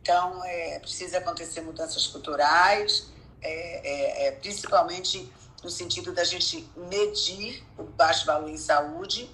Então, 0.00 0.44
é, 0.44 0.78
precisa 0.80 1.18
acontecer 1.18 1.60
mudanças 1.60 2.06
culturais, 2.08 3.08
é, 3.40 3.46
é, 3.48 4.26
é, 4.26 4.32
principalmente 4.32 5.32
no 5.62 5.70
sentido 5.70 6.12
da 6.12 6.24
gente 6.24 6.68
medir 6.76 7.64
o 7.78 7.84
baixo 7.84 8.26
valor 8.26 8.50
em 8.50 8.56
saúde, 8.56 9.30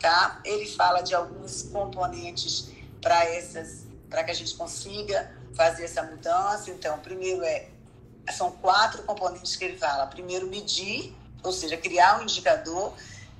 tá? 0.00 0.40
Ele 0.42 0.66
fala 0.66 1.02
de 1.02 1.14
alguns 1.14 1.64
componentes 1.64 2.70
para 3.02 3.24
essas, 3.26 3.86
para 4.08 4.24
que 4.24 4.30
a 4.30 4.34
gente 4.34 4.54
consiga 4.54 5.36
fazer 5.54 5.84
essa 5.84 6.02
mudança. 6.02 6.70
Então, 6.70 6.98
primeiro 7.00 7.44
é 7.44 7.68
são 8.32 8.50
quatro 8.50 9.02
componentes 9.02 9.56
que 9.56 9.64
ele 9.64 9.78
fala. 9.78 10.06
Primeiro, 10.06 10.48
medir, 10.48 11.14
ou 11.46 11.52
seja, 11.52 11.76
criar 11.76 12.18
um 12.18 12.22
indicador 12.22 12.92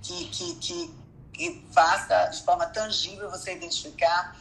que, 0.02 0.26
que, 0.28 0.54
que, 0.56 0.94
que 1.32 1.66
faça 1.72 2.26
de 2.26 2.42
forma 2.42 2.66
tangível 2.66 3.30
você 3.30 3.52
identificar 3.54 4.36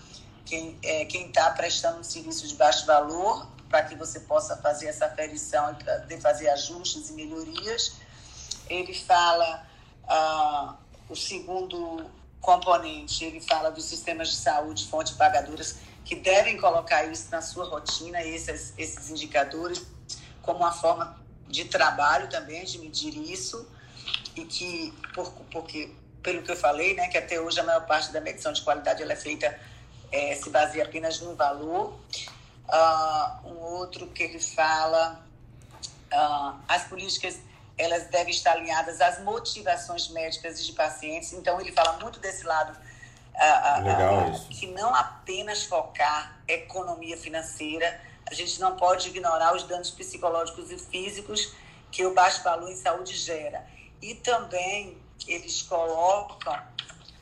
quem 0.46 0.78
é, 0.84 1.04
está 1.04 1.50
prestando 1.50 2.00
um 2.00 2.04
serviço 2.04 2.48
de 2.48 2.56
baixo 2.56 2.86
valor 2.86 3.48
para 3.68 3.84
que 3.84 3.96
você 3.96 4.20
possa 4.22 4.56
fazer 4.58 4.88
essa 4.88 5.08
aferição 5.08 5.76
e 6.10 6.22
fazer 6.22 6.50
ajustes 6.50 7.10
e 7.10 7.14
melhorias. 7.14 7.94
Ele 8.70 8.94
fala 8.94 9.66
ah, 10.08 10.76
o 11.10 11.16
segundo 11.16 12.06
componente, 12.40 13.26
ele 13.26 13.42
fala 13.42 13.72
dos 13.72 13.86
sistemas 13.86 14.30
de 14.30 14.36
saúde, 14.36 14.88
fontes 14.88 15.14
pagadoras, 15.14 15.78
que 16.04 16.16
devem 16.16 16.58
colocar 16.58 17.04
isso 17.06 17.30
na 17.32 17.42
sua 17.42 17.66
rotina, 17.66 18.22
esses, 18.22 18.76
esses 18.78 19.10
indicadores, 19.10 19.84
como 20.44 20.60
uma 20.60 20.72
forma 20.72 21.25
de 21.48 21.66
trabalho 21.66 22.28
também, 22.30 22.64
de 22.66 22.80
medir 22.80 23.16
isso, 23.18 23.70
e 24.36 24.46
que, 24.46 24.94
por, 25.14 25.32
porque, 25.52 25.92
pelo 26.22 26.42
que 26.42 26.52
eu 26.52 26.56
falei, 26.56 26.96
né, 26.96 27.08
que 27.08 27.18
até 27.18 27.40
hoje 27.40 27.60
a 27.60 27.64
maior 27.64 27.86
parte 27.86 28.12
da 28.12 28.20
medição 28.20 28.52
de 28.52 28.62
qualidade 28.62 29.02
ela 29.02 29.14
é 29.14 29.16
feita, 29.16 29.58
é, 30.12 30.36
se 30.36 30.50
baseia 30.50 30.84
apenas 30.84 31.20
no 31.22 31.36
valor, 31.36 32.00
Uh, 32.68 33.48
um 33.48 33.58
outro 33.60 34.08
que 34.08 34.24
ele 34.24 34.40
fala, 34.40 35.24
uh, 36.12 36.60
as 36.68 36.84
políticas 36.86 37.38
elas 37.78 38.06
devem 38.06 38.32
estar 38.32 38.54
alinhadas 38.54 39.02
às 39.02 39.22
motivações 39.22 40.08
médicas 40.10 40.66
de 40.66 40.72
pacientes. 40.74 41.32
Então 41.34 41.62
ele 41.62 41.72
fala 41.72 42.00
muito 42.00 42.20
desse 42.20 42.44
lado 42.44 42.76
uh, 43.36 44.50
que 44.50 44.68
não 44.68 44.96
apenas 44.96 45.64
focar 45.64 46.40
economia 46.48 47.18
financeira, 47.18 48.02
a 48.30 48.34
gente 48.34 48.60
não 48.60 48.76
pode 48.76 49.10
ignorar 49.10 49.56
os 49.56 49.64
danos 49.64 49.92
psicológicos 49.92 50.72
e 50.72 50.78
físicos 50.78 51.54
que 51.92 52.06
o 52.06 52.14
baixo 52.14 52.44
valor 52.44 52.70
em 52.70 52.76
saúde 52.76 53.16
gera. 53.16 53.66
E 54.02 54.16
também 54.16 54.98
eles 55.28 55.62
colocam, 55.62 56.54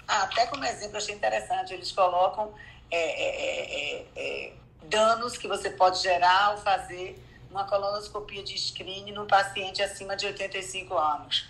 ah, 0.08 0.24
até 0.24 0.46
como 0.48 0.64
exemplo, 0.66 0.98
achei 0.98 1.14
interessante, 1.14 1.74
eles 1.74 1.92
colocam 1.92 2.54
é, 2.90 2.98
é, 2.98 4.02
é, 4.02 4.06
é 4.16 4.54
danos 4.84 5.38
que 5.38 5.48
você 5.48 5.70
pode 5.70 6.02
gerar 6.02 6.46
ao 6.46 6.58
fazer 6.58 7.22
uma 7.50 7.66
colonoscopia 7.66 8.44
de 8.44 8.58
screening 8.58 9.12
num 9.12 9.28
paciente 9.28 9.82
acima 9.82 10.16
de 10.16 10.26
85 10.26 10.98
anos. 10.98 11.48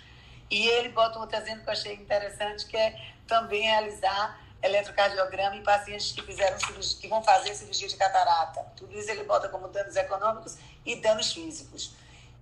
E 0.50 0.68
ele 0.68 0.90
bota 0.90 1.18
um 1.18 1.22
outro 1.22 1.36
exemplo 1.38 1.62
que 1.62 1.68
eu 1.68 1.72
achei 1.72 1.94
interessante, 1.94 2.66
que 2.66 2.76
é 2.76 2.94
também 3.26 3.62
realizar 3.62 4.38
eletrocardiograma 4.64 5.56
em 5.56 5.62
pacientes 5.62 6.12
que 6.12 6.22
fizeram 6.22 6.58
cirurgia, 6.58 6.98
que 7.00 7.06
vão 7.06 7.22
fazer 7.22 7.54
cirurgia 7.54 7.86
de 7.86 7.96
catarata. 7.96 8.64
Tudo 8.76 8.98
isso 8.98 9.10
ele 9.10 9.24
bota 9.24 9.48
como 9.48 9.68
danos 9.68 9.94
econômicos 9.94 10.56
e 10.84 10.96
danos 10.96 11.32
físicos. 11.32 11.92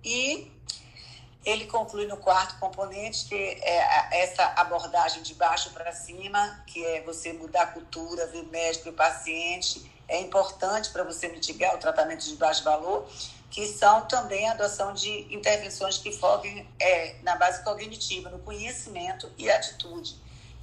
E 0.03 0.51
ele 1.45 1.65
conclui 1.65 2.07
no 2.07 2.15
quarto 2.17 2.57
componente, 2.59 3.25
que 3.25 3.35
é 3.35 4.23
essa 4.23 4.45
abordagem 4.55 5.21
de 5.21 5.33
baixo 5.33 5.71
para 5.71 5.91
cima, 5.91 6.63
que 6.65 6.83
é 6.85 7.01
você 7.01 7.33
mudar 7.33 7.63
a 7.63 7.67
cultura, 7.67 8.25
ver 8.27 8.43
médico 8.43 8.87
e 8.87 8.93
paciente, 8.93 9.91
é 10.07 10.19
importante 10.21 10.89
para 10.91 11.03
você 11.03 11.27
mitigar 11.27 11.75
o 11.75 11.77
tratamento 11.77 12.25
de 12.25 12.35
baixo 12.35 12.63
valor, 12.63 13.07
que 13.49 13.67
são 13.67 14.05
também 14.07 14.47
a 14.47 14.53
adoção 14.53 14.93
de 14.93 15.33
intervenções 15.33 15.97
que 15.97 16.11
foquem 16.11 16.67
é, 16.79 17.15
na 17.21 17.35
base 17.35 17.63
cognitiva, 17.63 18.29
no 18.29 18.39
conhecimento 18.39 19.29
e 19.37 19.49
atitude. 19.49 20.15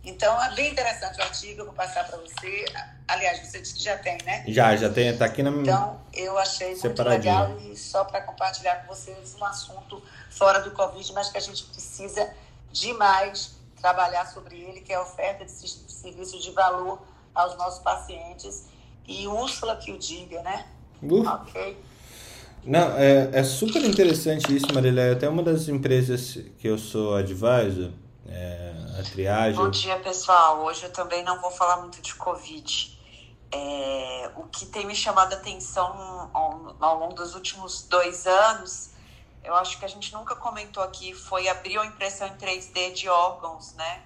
Então, 0.02 0.42
é 0.42 0.54
bem 0.54 0.72
interessante 0.72 1.18
o 1.18 1.22
artigo, 1.22 1.60
eu 1.60 1.64
vou 1.66 1.74
passar 1.74 2.06
para 2.06 2.16
você. 2.18 2.64
Aliás, 3.06 3.40
você 3.40 3.60
disse 3.60 3.74
que 3.74 3.82
já 3.82 3.98
tem, 3.98 4.16
né? 4.24 4.44
Já, 4.48 4.74
já 4.74 4.88
tem, 4.88 5.08
está 5.08 5.26
aqui 5.26 5.42
na 5.42 5.50
minha. 5.50 5.62
Então, 5.62 6.00
eu 6.14 6.38
achei 6.38 6.74
muito 6.74 7.02
legal 7.02 7.58
e 7.60 7.76
só 7.76 8.04
para 8.04 8.22
compartilhar 8.22 8.76
com 8.76 8.94
vocês 8.94 9.36
um 9.38 9.44
assunto 9.44 10.02
fora 10.30 10.60
do 10.60 10.70
Covid, 10.70 11.12
mas 11.12 11.28
que 11.28 11.36
a 11.36 11.40
gente 11.40 11.64
precisa 11.64 12.32
demais 12.72 13.52
trabalhar 13.80 14.26
sobre 14.26 14.56
ele, 14.56 14.80
que 14.80 14.92
é 14.92 14.96
a 14.96 15.02
oferta 15.02 15.44
de 15.44 15.50
serviços 15.52 16.42
de 16.42 16.50
valor 16.52 17.02
aos 17.34 17.56
nossos 17.56 17.82
pacientes 17.82 18.66
e 19.06 19.26
Úrsula 19.26 19.76
que 19.76 19.90
o 19.92 19.98
diga, 19.98 20.42
né? 20.42 20.66
Uh. 21.02 21.26
Ok. 21.26 21.76
Não, 22.64 22.96
é, 22.98 23.30
é 23.32 23.42
super 23.42 23.82
interessante 23.84 24.54
isso, 24.54 24.72
Marília. 24.72 25.02
É 25.02 25.12
até 25.12 25.28
uma 25.28 25.42
das 25.42 25.68
empresas 25.68 26.38
que 26.58 26.68
eu 26.68 26.76
sou 26.76 27.14
advisor, 27.14 27.90
é, 28.28 28.72
a 28.98 29.02
triagem. 29.02 29.54
Bom 29.54 29.70
dia, 29.70 29.98
pessoal. 29.98 30.62
Hoje 30.64 30.84
eu 30.84 30.92
também 30.92 31.22
não 31.22 31.40
vou 31.40 31.50
falar 31.50 31.78
muito 31.78 32.00
de 32.00 32.14
Covid. 32.14 32.98
É, 33.52 34.30
o 34.36 34.44
que 34.44 34.66
tem 34.66 34.86
me 34.86 34.94
chamado 34.94 35.32
a 35.32 35.36
atenção 35.36 36.30
ao, 36.32 36.76
ao, 36.80 36.98
longo 36.98 37.14
dos 37.14 37.34
últimos 37.34 37.82
dois 37.82 38.26
anos, 38.26 38.90
eu 39.42 39.54
acho 39.56 39.78
que 39.78 39.84
a 39.84 39.88
gente 39.88 40.12
nunca 40.12 40.36
comentou 40.36 40.82
aqui, 40.82 41.12
foi 41.12 41.48
a 41.48 41.54
bioimpressão 41.54 42.28
em 42.28 42.36
3D 42.36 42.92
de 42.92 43.08
órgãos, 43.08 43.74
né? 43.74 44.02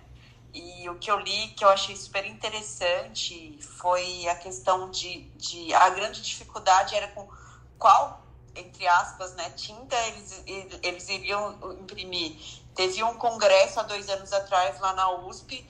E 0.55 0.89
o 0.89 0.95
que 0.95 1.11
eu 1.11 1.19
li, 1.19 1.49
que 1.49 1.65
eu 1.65 1.69
achei 1.69 1.97
super 1.97 2.25
interessante, 2.25 3.59
foi 3.61 4.27
a 4.29 4.37
questão 4.37 4.89
de, 4.89 5.23
de 5.37 5.75
a 5.75 5.91
grande 5.91 6.23
dificuldade 6.23 6.95
era 6.95 7.09
com 7.09 7.29
qual, 7.77 8.25
entre 8.55 8.87
aspas, 8.87 9.35
né, 9.35 9.51
tinta 9.51 9.97
eles, 10.07 10.45
eles 10.81 11.09
iriam 11.09 11.59
imprimir. 11.73 12.37
Teve 12.75 13.03
um 13.05 13.15
congresso 13.15 13.81
há 13.81 13.83
dois 13.83 14.09
anos 14.09 14.33
atrás 14.33 14.81
lá 14.81 14.93
na 14.93 15.11
USP, 15.27 15.67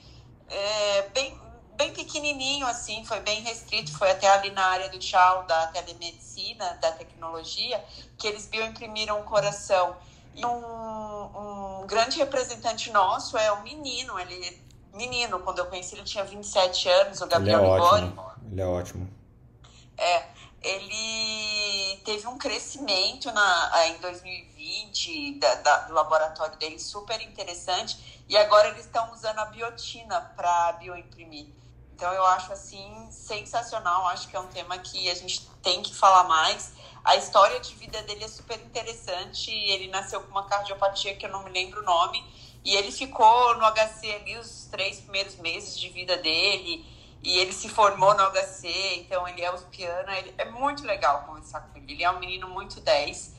é, 0.49 1.01
bem, 1.13 1.39
bem 1.75 1.93
pequenininho, 1.93 2.65
assim, 2.65 3.03
foi 3.05 3.19
bem 3.19 3.41
restrito, 3.41 3.95
foi 3.97 4.11
até 4.11 4.27
ali 4.27 4.49
na 4.51 4.65
área 4.65 4.89
do 4.89 4.97
tchau, 4.97 5.43
da 5.43 5.67
telemedicina, 5.67 6.77
da 6.81 6.91
tecnologia, 6.91 7.83
que 8.17 8.27
eles 8.27 8.47
bioimprimiram 8.47 9.19
um 9.19 9.23
coração. 9.23 9.95
E 10.33 10.45
um, 10.45 11.81
um 11.81 11.87
grande 11.87 12.17
representante 12.17 12.91
nosso 12.91 13.37
é 13.37 13.51
o 13.51 13.63
menino, 13.63 14.19
ele 14.19 14.65
menino, 14.95 15.39
quando 15.39 15.59
eu 15.59 15.65
conheci 15.65 15.95
ele 15.95 16.03
tinha 16.03 16.23
27 16.23 16.89
anos, 16.89 17.21
o 17.21 17.27
Gabriel 17.27 17.59
ele 17.59 17.67
é 17.67 17.71
ótimo. 17.71 18.31
Ele 18.51 18.61
é 18.61 18.65
ótimo. 18.65 19.09
É, 19.97 20.23
ele 20.65 21.97
teve 22.03 22.27
um 22.27 22.37
crescimento 22.37 23.31
na, 23.31 23.87
em 23.87 23.97
2020 23.99 25.39
da, 25.39 25.55
da, 25.55 25.77
do 25.81 25.93
laboratório 25.93 26.57
dele 26.57 26.79
super 26.79 27.21
interessante 27.21 28.23
e 28.27 28.35
agora 28.35 28.69
eles 28.69 28.85
estão 28.85 29.13
usando 29.13 29.39
a 29.39 29.45
biotina 29.45 30.19
para 30.35 30.73
bioimprimir. 30.73 31.47
Então 31.93 32.11
eu 32.11 32.25
acho 32.25 32.51
assim 32.51 33.07
sensacional, 33.11 34.07
acho 34.07 34.27
que 34.27 34.35
é 34.35 34.39
um 34.39 34.47
tema 34.47 34.77
que 34.79 35.09
a 35.09 35.13
gente 35.13 35.47
tem 35.61 35.81
que 35.83 35.93
falar 35.95 36.23
mais. 36.23 36.73
A 37.03 37.15
história 37.15 37.59
de 37.59 37.75
vida 37.75 38.01
dele 38.01 38.23
é 38.23 38.27
super 38.27 38.59
interessante. 38.59 39.51
Ele 39.51 39.87
nasceu 39.87 40.21
com 40.21 40.31
uma 40.31 40.45
cardiopatia 40.47 41.15
que 41.15 41.25
eu 41.25 41.29
não 41.29 41.43
me 41.43 41.51
lembro 41.51 41.81
o 41.81 41.85
nome 41.85 42.21
e 42.65 42.75
ele 42.75 42.91
ficou 42.91 43.55
no 43.57 43.71
HC 43.71 44.11
ali 44.11 44.37
os 44.39 44.65
três 44.71 44.99
primeiros 44.99 45.35
meses 45.35 45.79
de 45.79 45.87
vida 45.89 46.17
dele. 46.17 46.83
E 47.25 47.39
ele 47.39 47.51
se 47.51 47.67
formou 47.67 48.13
no 48.13 48.23
HC, 48.29 48.67
então 48.97 49.27
ele 49.27 49.41
é 49.41 49.51
uspiano. 49.51 50.11
Ele, 50.11 50.31
é 50.37 50.45
muito 50.45 50.85
legal 50.85 51.23
conversar 51.25 51.61
com 51.61 51.79
ele. 51.79 51.93
Ele 51.93 52.03
é 52.03 52.11
um 52.11 52.19
menino 52.19 52.47
muito 52.47 52.79
10. 52.79 53.33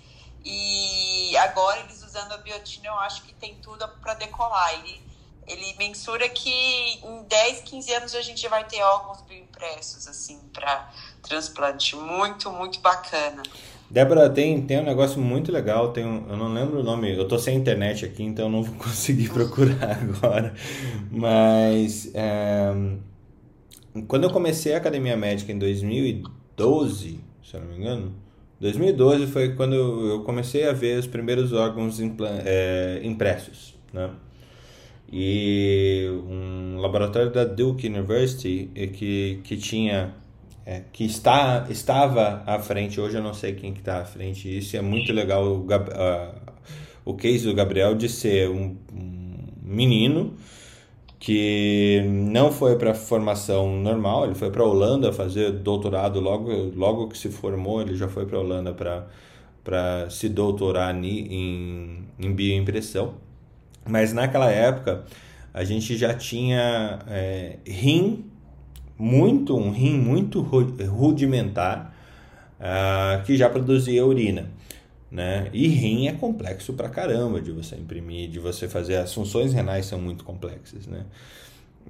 E 0.44 1.36
agora 1.36 1.78
eles 1.80 2.02
usando 2.02 2.32
a 2.32 2.36
biotina, 2.38 2.88
eu 2.88 2.94
acho 2.94 3.22
que 3.22 3.32
tem 3.34 3.54
tudo 3.62 3.86
para 4.02 4.14
decolar. 4.14 4.74
Ele, 4.74 5.00
ele 5.46 5.76
mensura 5.78 6.28
que 6.28 6.50
em 6.50 7.22
10, 7.28 7.60
15 7.60 7.94
anos 7.94 8.14
a 8.16 8.22
gente 8.22 8.48
vai 8.48 8.64
ter 8.64 8.82
órgãos 8.82 9.22
bioimpressos, 9.22 10.08
assim, 10.08 10.40
para 10.52 10.90
transplante. 11.22 11.94
Muito, 11.94 12.50
muito 12.50 12.80
bacana. 12.80 13.44
Débora, 13.88 14.28
tem, 14.28 14.66
tem 14.66 14.80
um 14.80 14.84
negócio 14.84 15.20
muito 15.20 15.52
legal, 15.52 15.92
tem 15.92 16.04
um, 16.04 16.28
eu 16.28 16.36
não 16.36 16.52
lembro 16.52 16.80
o 16.80 16.82
nome, 16.82 17.16
eu 17.16 17.28
tô 17.28 17.38
sem 17.38 17.56
internet 17.56 18.04
aqui, 18.04 18.24
então 18.24 18.48
não 18.48 18.64
vou 18.64 18.74
conseguir 18.82 19.28
procurar 19.28 19.98
agora. 20.02 20.52
Mas 21.08 22.10
é, 22.12 22.72
quando 24.02 24.24
eu 24.24 24.30
comecei 24.30 24.74
a 24.74 24.78
academia 24.78 25.16
médica 25.16 25.52
em 25.52 25.58
2012, 25.58 27.20
se 27.42 27.54
eu 27.54 27.60
não 27.60 27.68
me 27.68 27.76
engano, 27.76 28.12
2012 28.60 29.26
foi 29.26 29.54
quando 29.54 29.74
eu 29.74 30.22
comecei 30.24 30.68
a 30.68 30.72
ver 30.72 30.98
os 30.98 31.06
primeiros 31.06 31.52
órgãos 31.52 31.98
é, 32.44 33.00
impressos, 33.02 33.74
né? 33.92 34.10
E 35.12 36.08
um 36.28 36.78
laboratório 36.80 37.30
da 37.30 37.44
Duke 37.44 37.86
University 37.86 38.68
que, 38.94 39.40
que 39.44 39.56
tinha 39.56 40.14
é, 40.64 40.82
que 40.92 41.04
está, 41.04 41.64
estava 41.70 42.42
à 42.44 42.58
frente, 42.58 43.00
hoje 43.00 43.16
eu 43.16 43.22
não 43.22 43.32
sei 43.32 43.54
quem 43.54 43.72
que 43.72 43.78
está 43.78 44.00
à 44.00 44.04
frente, 44.04 44.58
isso 44.58 44.76
é 44.76 44.82
muito 44.82 45.12
legal, 45.12 45.44
o, 45.44 45.60
uh, 45.60 46.34
o 47.04 47.14
case 47.14 47.44
do 47.44 47.54
Gabriel 47.54 47.94
de 47.94 48.08
ser 48.08 48.50
um, 48.50 48.76
um 48.92 49.36
menino 49.62 50.34
que 51.18 52.02
não 52.06 52.52
foi 52.52 52.76
para 52.76 52.94
formação 52.94 53.76
normal, 53.80 54.26
ele 54.26 54.34
foi 54.34 54.50
para 54.50 54.62
a 54.62 54.66
Holanda 54.66 55.12
fazer 55.12 55.50
doutorado 55.52 56.20
logo, 56.20 56.50
logo 56.74 57.08
que 57.08 57.16
se 57.16 57.30
formou, 57.30 57.80
ele 57.80 57.96
já 57.96 58.08
foi 58.08 58.26
para 58.26 58.38
a 58.38 58.40
Holanda 58.40 58.74
para 59.64 60.10
se 60.10 60.28
doutorar 60.28 60.94
em, 60.94 62.04
em 62.18 62.32
bioimpressão. 62.32 63.14
Mas 63.88 64.12
naquela 64.12 64.50
época 64.50 65.04
a 65.54 65.64
gente 65.64 65.96
já 65.96 66.12
tinha 66.12 66.98
é, 67.08 67.58
rim 67.66 68.26
muito, 68.98 69.56
um 69.56 69.70
rim 69.70 69.98
muito 69.98 70.40
rudimentar 70.40 71.94
uh, 72.60 73.24
que 73.24 73.36
já 73.36 73.48
produzia 73.48 74.04
urina. 74.04 74.50
Né? 75.10 75.48
E 75.52 75.68
rim 75.68 76.08
é 76.08 76.12
complexo 76.12 76.72
pra 76.72 76.88
caramba 76.88 77.40
de 77.40 77.52
você 77.52 77.76
imprimir, 77.76 78.28
de 78.28 78.38
você 78.38 78.68
fazer. 78.68 78.96
As 78.96 79.14
funções 79.14 79.52
renais 79.52 79.86
são 79.86 80.00
muito 80.00 80.24
complexas. 80.24 80.86
Né? 80.86 81.04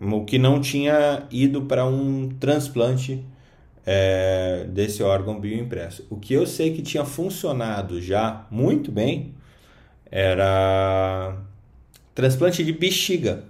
O 0.00 0.24
que 0.24 0.38
não 0.38 0.60
tinha 0.60 1.26
ido 1.30 1.62
para 1.62 1.86
um 1.86 2.28
transplante 2.28 3.24
é, 3.86 4.66
desse 4.68 5.02
órgão 5.02 5.40
bioimpresso. 5.40 6.06
O 6.10 6.16
que 6.16 6.34
eu 6.34 6.46
sei 6.46 6.74
que 6.74 6.82
tinha 6.82 7.04
funcionado 7.04 8.02
já 8.02 8.46
muito 8.50 8.90
bem 8.90 9.32
era 10.10 11.36
transplante 12.14 12.64
de 12.64 12.72
bexiga. 12.72 13.44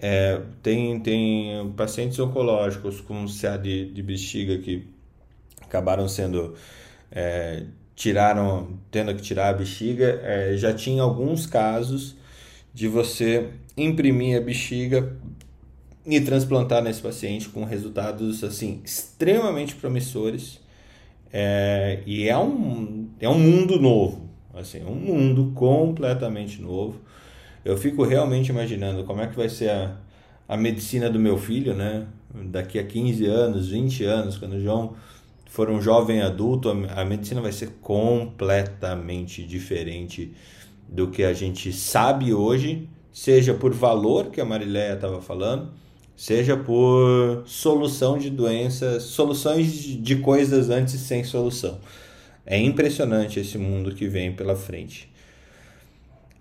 É, 0.00 0.40
tem, 0.62 1.00
tem 1.00 1.72
pacientes 1.76 2.18
oncológicos 2.18 3.00
com 3.00 3.26
CA 3.26 3.56
de, 3.56 3.90
de 3.90 4.02
bexiga 4.02 4.58
que 4.58 4.86
acabaram 5.62 6.06
sendo. 6.08 6.54
É, 7.10 7.64
tiraram, 7.94 8.78
tendo 8.90 9.14
que 9.14 9.22
tirar 9.22 9.50
a 9.50 9.52
bexiga. 9.52 10.20
É, 10.22 10.56
já 10.56 10.72
tinha 10.72 11.02
alguns 11.02 11.46
casos 11.46 12.16
de 12.72 12.88
você 12.88 13.50
imprimir 13.76 14.38
a 14.38 14.40
bexiga 14.40 15.16
e 16.06 16.20
transplantar 16.20 16.82
nesse 16.82 17.00
paciente 17.00 17.48
com 17.48 17.64
resultados 17.64 18.44
assim 18.44 18.80
extremamente 18.84 19.74
promissores. 19.74 20.60
É, 21.32 22.00
e 22.06 22.28
é 22.28 22.38
um, 22.38 23.08
é 23.18 23.28
um 23.28 23.38
mundo 23.38 23.80
novo, 23.80 24.30
assim, 24.54 24.84
um 24.84 24.94
mundo 24.94 25.50
completamente 25.54 26.62
novo 26.62 27.00
eu 27.64 27.78
fico 27.78 28.04
realmente 28.04 28.50
imaginando 28.50 29.04
como 29.04 29.22
é 29.22 29.26
que 29.26 29.34
vai 29.34 29.48
ser 29.48 29.70
a, 29.70 29.96
a 30.46 30.56
medicina 30.56 31.08
do 31.08 31.18
meu 31.18 31.38
filho, 31.38 31.74
né? 31.74 32.06
Daqui 32.46 32.78
a 32.78 32.84
15 32.84 33.24
anos, 33.24 33.68
20 33.70 34.04
anos, 34.04 34.36
quando 34.36 34.54
o 34.54 34.60
João 34.60 34.94
for 35.54 35.70
um 35.70 35.80
jovem 35.80 36.20
adulto, 36.20 36.68
a, 36.68 37.04
medicina 37.04 37.40
vai 37.40 37.52
ser 37.52 37.74
completamente 37.80 39.44
diferente 39.44 40.32
do 40.88 41.06
que 41.06 41.22
a 41.22 41.32
gente 41.32 41.72
sabe 41.72 42.34
hoje, 42.34 42.88
seja 43.12 43.54
por 43.54 43.72
valor 43.72 44.32
que 44.32 44.40
a 44.40 44.44
Marileia 44.44 44.94
estava 44.94 45.22
falando, 45.22 45.70
seja 46.16 46.56
por 46.56 47.44
solução 47.46 48.18
de 48.18 48.30
doenças, 48.30 49.04
soluções 49.04 49.72
de 49.72 50.16
coisas 50.16 50.70
antes 50.70 50.98
sem 50.98 51.22
solução. 51.22 51.78
É 52.44 52.58
impressionante 52.58 53.38
esse 53.38 53.56
mundo 53.56 53.94
que 53.94 54.08
vem 54.08 54.32
pela 54.32 54.56
frente. 54.56 55.08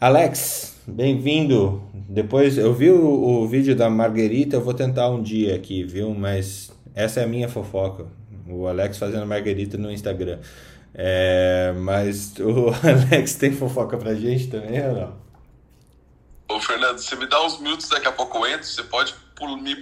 Alex, 0.02 0.76
bem-vindo. 0.88 1.84
Depois 1.93 2.58
eu 2.58 2.73
vi 2.73 2.89
o, 2.89 3.43
o, 3.43 3.47
vídeo 3.47 3.76
da 3.76 3.91
Marguerita, 3.91 4.56
eu 4.56 4.62
vou 4.62 4.73
tentar 4.73 5.08
um 5.12 5.21
dia 5.21 5.54
aqui, 5.56 5.84
viu? 5.84 6.15
Mas 6.15 6.71
essa 6.95 7.19
é 7.19 7.26
a 7.26 7.28
minha 7.28 7.47
fofoca. 7.47 8.08
O 8.48 8.68
Alex 8.68 8.98
fazendo 8.98 9.26
Marguerita 9.26 9.78
no 9.78 9.92
Instagram. 9.92 10.40
É, 10.94 11.74
mas 11.78 12.34
o 12.40 12.70
Alex 12.88 13.36
tem 13.36 13.52
fofoca 13.52 13.98
pra 13.98 14.14
gente 14.14 14.48
também 14.48 14.86
ou 14.88 14.94
não? 14.96 15.24
Ô 16.56 16.60
Fernando, 16.60 17.00
você 17.00 17.16
me 17.16 17.26
dá 17.26 17.44
uns 17.44 17.60
minutos, 17.60 17.90
daqui 17.90 18.08
a 18.08 18.12
pouco 18.12 18.38
eu 18.38 18.48
entro. 18.48 18.66
Você 18.66 18.84
pode 18.84 19.14
me 19.62 19.76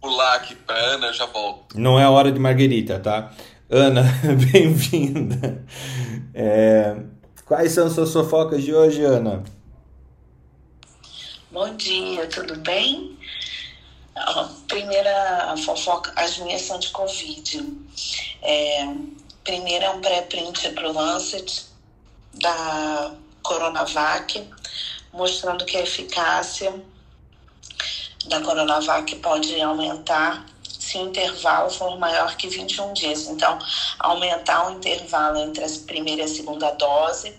pular 0.00 0.34
aqui 0.36 0.54
pra 0.54 0.76
Ana, 0.76 1.06
eu 1.06 1.14
já 1.14 1.26
volto. 1.26 1.78
Não 1.78 1.98
é 1.98 2.08
hora 2.08 2.30
de 2.30 2.38
Marguerita, 2.38 2.98
tá? 2.98 3.32
Ana, 3.70 4.02
bem-vinda. 4.52 5.64
É, 6.34 6.96
Quais 7.44 7.72
são 7.72 7.90
suas 7.90 8.10
fofocas 8.10 8.62
de 8.62 8.74
hoje, 8.74 9.02
Ana? 9.02 9.42
Bom 11.50 11.76
dia, 11.76 12.26
tudo 12.26 12.56
bem? 12.56 13.13
Primeira 14.68 15.54
fofoca, 15.64 16.12
as 16.16 16.38
minhas 16.38 16.62
são 16.62 16.78
de 16.78 16.88
Covid. 16.90 17.66
É, 18.42 18.86
primeira 19.42 19.86
é 19.86 19.90
um 19.90 20.00
pré-print 20.00 20.70
para 20.70 20.88
o 20.88 20.92
Lancet 20.92 21.66
da 22.34 23.14
Coronavac, 23.42 24.48
mostrando 25.12 25.64
que 25.64 25.76
a 25.76 25.82
eficácia 25.82 26.74
da 28.26 28.40
Coronavac 28.40 29.14
pode 29.16 29.60
aumentar 29.60 30.46
se 30.62 30.98
o 30.98 31.08
intervalo 31.08 31.70
for 31.70 31.98
maior 31.98 32.36
que 32.36 32.48
21 32.48 32.92
dias. 32.92 33.26
Então, 33.26 33.58
aumentar 33.98 34.68
o 34.68 34.76
intervalo 34.76 35.38
entre 35.38 35.64
a 35.64 35.68
primeira 35.86 36.22
e 36.22 36.24
a 36.24 36.28
segunda 36.28 36.70
dose 36.72 37.36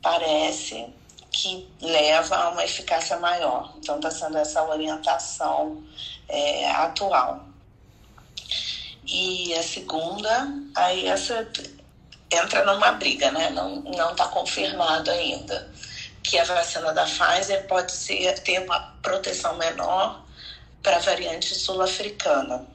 parece 0.00 0.86
que 1.32 1.68
leva 1.80 2.36
a 2.36 2.50
uma 2.50 2.64
eficácia 2.64 3.18
maior. 3.18 3.72
Então, 3.78 3.96
está 3.96 4.10
sendo 4.10 4.38
essa 4.38 4.62
orientação 4.64 5.82
é, 6.28 6.70
atual. 6.70 7.46
E 9.06 9.54
a 9.54 9.62
segunda, 9.62 10.48
aí 10.76 11.06
essa 11.06 11.48
entra 12.30 12.64
numa 12.64 12.92
briga, 12.92 13.30
né? 13.30 13.50
Não 13.50 14.10
está 14.12 14.28
confirmado 14.28 15.10
ainda 15.10 15.70
que 16.22 16.38
a 16.38 16.44
vacina 16.44 16.92
da 16.92 17.04
Pfizer 17.04 17.66
pode 17.66 17.92
ser, 17.92 18.38
ter 18.40 18.60
uma 18.60 18.80
proteção 19.02 19.56
menor 19.56 20.24
para 20.82 20.96
a 20.96 21.00
variante 21.00 21.54
sul-africana. 21.54 22.66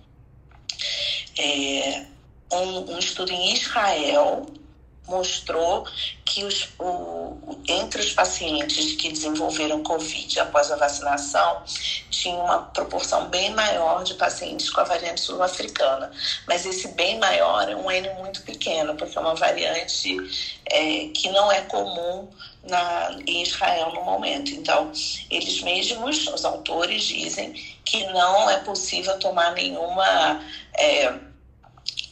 É, 1.39 2.05
um, 2.51 2.93
um, 2.93 2.99
estudo 2.99 3.31
em 3.31 3.53
Israel 3.53 4.45
mostrou 5.07 5.85
que 6.25 6.43
os, 6.43 6.69
o, 6.77 7.37
entre 7.67 8.01
os 8.01 8.11
pacientes 8.11 8.93
que 8.93 9.09
desenvolveram 9.09 9.81
Covid 9.81 10.39
após 10.39 10.71
a 10.71 10.75
vacinação, 10.75 11.63
tinha 12.09 12.35
uma 12.35 12.63
proporção 12.63 13.29
bem 13.29 13.51
maior 13.53 14.03
de 14.03 14.13
pacientes 14.15 14.69
com 14.69 14.81
a 14.81 14.83
variante 14.83 15.21
sul-africana. 15.21 16.11
Mas 16.47 16.65
esse 16.65 16.89
bem 16.89 17.17
maior 17.19 17.69
é 17.69 17.75
um 17.75 17.89
N 17.89 18.09
muito 18.15 18.41
pequeno, 18.43 18.95
porque 18.95 19.17
é 19.17 19.21
uma 19.21 19.35
variante 19.35 20.17
é, 20.65 21.07
que 21.13 21.29
não 21.29 21.51
é 21.51 21.61
comum 21.61 22.29
na, 22.63 23.17
em 23.25 23.43
Israel 23.43 23.93
no 23.93 24.03
momento. 24.03 24.51
Então, 24.51 24.91
eles 25.29 25.61
mesmos, 25.61 26.27
os 26.27 26.43
autores, 26.43 27.03
dizem 27.03 27.53
que 27.85 28.05
não 28.07 28.49
é 28.49 28.57
possível 28.57 29.17
tomar 29.19 29.53
nenhuma. 29.53 30.41
É, 30.77 31.26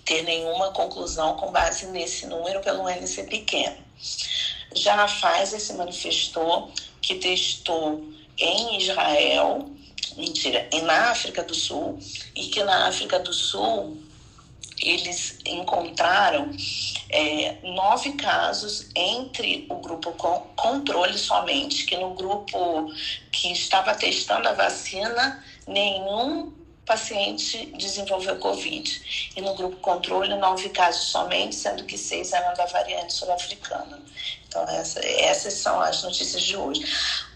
ter 0.06 0.22
nenhuma 0.24 0.72
conclusão 0.72 1.36
com 1.36 1.52
base 1.52 1.88
nesse 1.88 2.28
número 2.28 2.62
pelo 2.62 2.88
N 2.88 3.06
ser 3.08 3.24
pequeno. 3.24 3.78
Já 4.74 5.04
a 5.04 5.08
Pfizer 5.08 5.60
se 5.60 5.74
manifestou 5.74 6.72
que 7.02 7.16
testou 7.16 8.06
em 8.38 8.78
Israel, 8.78 9.70
mentira, 10.16 10.68
na 10.84 11.12
África 11.12 11.44
do 11.44 11.56
Sul, 11.56 11.98
e 12.36 12.48
que 12.48 12.64
na 12.64 12.88
África 12.88 13.20
do 13.20 13.34
Sul 13.34 13.98
eles 14.82 15.40
encontraram 15.46 16.52
é, 17.10 17.58
nove 17.64 18.14
casos 18.14 18.90
entre 18.94 19.66
o 19.70 19.76
grupo 19.76 20.12
com 20.14 20.42
controle 20.56 21.18
somente, 21.18 21.86
que 21.86 21.96
no 21.96 22.14
grupo 22.14 22.92
que 23.32 23.52
estava 23.52 23.96
testando 23.96 24.50
a 24.50 24.54
vacina, 24.54 25.44
nenhum 25.66 26.52
paciente 26.86 27.74
desenvolveu 27.78 28.38
Covid. 28.38 29.32
E 29.36 29.42
no 29.42 29.56
grupo 29.56 29.76
controle, 29.78 30.36
nove 30.36 30.70
casos 30.70 31.08
somente, 31.08 31.56
sendo 31.56 31.84
que 31.84 31.98
seis 31.98 32.32
eram 32.32 32.54
da 32.56 32.66
variante 32.66 33.14
sul-africana. 33.14 34.02
Então, 34.48 34.64
essa, 34.70 35.00
essas 35.06 35.54
são 35.54 35.82
as 35.82 36.02
notícias 36.04 36.42
de 36.42 36.56
hoje. 36.56 36.86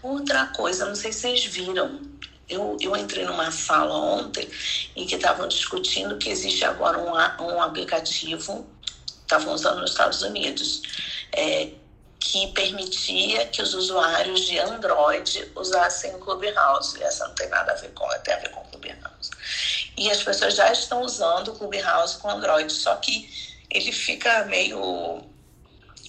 Outra 0.02 0.46
coisa, 0.46 0.86
não 0.86 0.94
sei 0.94 1.12
se 1.12 1.20
vocês 1.20 1.44
viram, 1.44 2.00
eu, 2.48 2.76
eu 2.80 2.96
entrei 2.96 3.24
numa 3.24 3.50
sala 3.50 3.94
ontem 3.94 4.48
em 4.96 5.06
que 5.06 5.16
estavam 5.16 5.46
discutindo 5.46 6.16
que 6.18 6.30
existe 6.30 6.64
agora 6.64 6.98
um, 6.98 7.44
um 7.44 7.60
aplicativo, 7.60 8.66
estavam 9.20 9.54
usando 9.54 9.80
nos 9.80 9.90
Estados 9.90 10.22
Unidos, 10.22 10.82
é, 11.32 11.70
que 12.20 12.46
permitia 12.48 13.46
que 13.46 13.62
os 13.62 13.72
usuários 13.72 14.42
de 14.42 14.58
Android 14.58 15.50
usassem 15.56 16.18
Clubhouse. 16.18 17.02
Essa 17.02 17.26
não 17.26 17.34
tem 17.34 17.48
nada 17.48 17.72
a 17.72 17.74
ver 17.74 17.92
com, 17.92 18.06
tem 18.22 18.34
a 18.34 18.36
ver 18.36 18.50
com 18.50 18.62
Clubhouse. 18.64 19.30
E 19.96 20.10
as 20.10 20.22
pessoas 20.22 20.54
já 20.54 20.70
estão 20.70 21.00
usando 21.02 21.54
Clubhouse 21.54 22.18
com 22.18 22.30
Android, 22.30 22.70
só 22.70 22.94
que 22.96 23.28
ele 23.70 23.90
fica 23.90 24.44
meio 24.44 25.22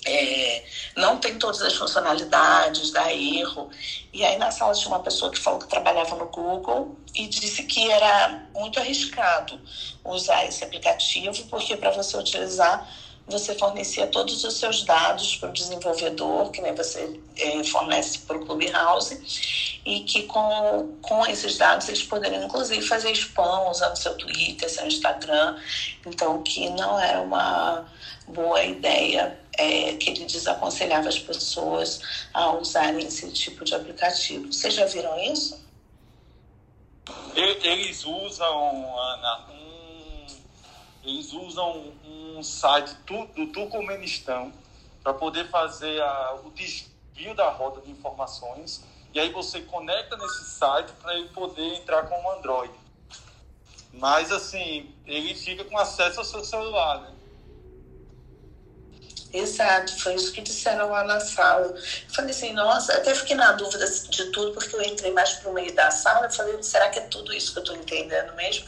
é, 0.06 0.63
não 0.97 1.19
tem 1.19 1.38
todas 1.38 1.62
as 1.62 1.76
funcionalidades, 1.76 2.91
dá 2.91 3.13
erro. 3.13 3.69
E 4.12 4.24
aí 4.24 4.38
na 4.38 4.52
sala 4.52 4.74
tinha 4.74 4.88
uma 4.88 5.04
pessoa 5.04 5.32
que 5.32 5.38
falou 5.38 5.60
que 5.60 5.67
trabalhava 5.67 6.15
no 6.15 6.28
Google 6.28 6.97
e 7.13 7.28
disse 7.28 7.63
que 7.63 7.89
era 7.89 8.30
muito 8.54 8.80
arriscado 8.80 9.60
usar 10.04 10.45
esse 10.45 10.63
aplicativo, 10.63 11.45
porque 11.45 11.78
para 11.78 11.91
você 11.91 12.17
utilizar 12.17 12.88
você 13.28 13.56
fornecia 13.56 14.08
todos 14.08 14.44
os 14.44 14.58
seus 14.58 14.84
dados 14.84 15.38
para 15.38 15.50
o 15.50 15.54
desenvolvedor, 15.54 16.52
que 16.52 16.62
nem 16.62 16.76
você 16.76 17.20
é, 17.38 17.64
fornece 17.64 18.20
para 18.20 18.38
o 18.38 18.46
Clubhouse, 18.46 19.80
e 19.86 20.02
que 20.02 20.24
com, 20.24 20.98
com 21.02 21.26
esses 21.26 21.58
dados 21.58 21.88
eles 21.88 22.04
poderiam, 22.04 22.44
inclusive, 22.44 22.82
fazer 22.82 23.12
spam 23.12 23.70
usando 23.70 23.96
seu 23.96 24.16
Twitter, 24.18 24.70
seu 24.70 24.86
Instagram. 24.86 25.58
Então, 26.06 26.42
que 26.44 26.70
não 26.72 27.00
era 27.00 27.22
uma 27.22 27.86
boa 28.28 28.64
ideia, 28.64 29.40
é, 29.58 29.94
que 29.94 30.10
ele 30.10 30.26
desaconselhava 30.26 31.10
as 31.10 31.20
pessoas 31.20 32.02
a 32.34 32.52
usarem 32.54 33.06
esse 33.06 33.32
tipo 33.32 33.64
de 33.64 33.76
aplicativo. 33.76 34.52
Vocês 34.52 34.74
já 34.74 34.86
viram 34.86 35.18
isso? 35.20 35.60
Eles 37.36 38.06
usam, 38.06 39.00
Ana, 39.00 39.46
um, 39.50 39.51
eles 41.04 41.34
usam 41.34 41.94
um 42.06 42.44
site 42.44 42.96
do 43.06 43.48
Turcomenistão 43.48 44.52
para 45.04 45.14
poder 45.14 45.50
fazer 45.50 46.02
a, 46.02 46.36
o 46.44 46.52
desvio 46.52 47.34
da 47.36 47.50
rota 47.50 47.82
de 47.82 47.92
informações 47.92 48.84
e 49.14 49.20
aí 49.20 49.30
você 49.32 49.62
conecta 49.62 50.16
nesse 50.16 50.46
site 50.52 50.92
para 51.02 51.16
ele 51.16 51.30
poder 51.30 51.76
entrar 51.76 52.04
com 52.04 52.16
o 52.24 52.32
Android. 52.32 52.74
Mas 53.94 54.32
assim, 54.32 54.94
ele 55.06 55.36
fica 55.36 55.66
com 55.66 55.78
acesso 55.78 56.20
ao 56.20 56.26
seu 56.26 56.46
celular, 56.46 57.02
né? 57.02 57.12
Exato, 59.34 59.98
foi 60.02 60.16
isso 60.16 60.32
que 60.34 60.42
disseram 60.42 60.90
lá 60.90 61.06
na 61.06 61.20
sala. 61.20 61.68
Eu 61.68 62.14
falei 62.14 62.32
assim, 62.32 62.52
nossa, 62.54 62.94
até 62.94 63.16
fiquei 63.16 63.36
na 63.36 63.54
dúvida 63.54 63.90
de 63.90 64.26
tudo, 64.32 64.52
porque 64.52 64.76
eu 64.76 64.82
entrei 64.82 65.12
mais 65.12 65.34
para 65.34 65.50
o 65.50 65.54
meio 65.54 65.74
da 65.74 65.90
sala. 65.90 66.26
Eu 66.26 66.32
falei, 66.32 66.62
será 66.62 66.90
que 66.90 67.00
é 67.00 67.04
tudo 67.04 67.34
isso 67.34 67.54
que 67.54 67.60
eu 67.60 67.64
estou 67.64 67.78
entendendo 67.78 68.34
mesmo? 68.36 68.68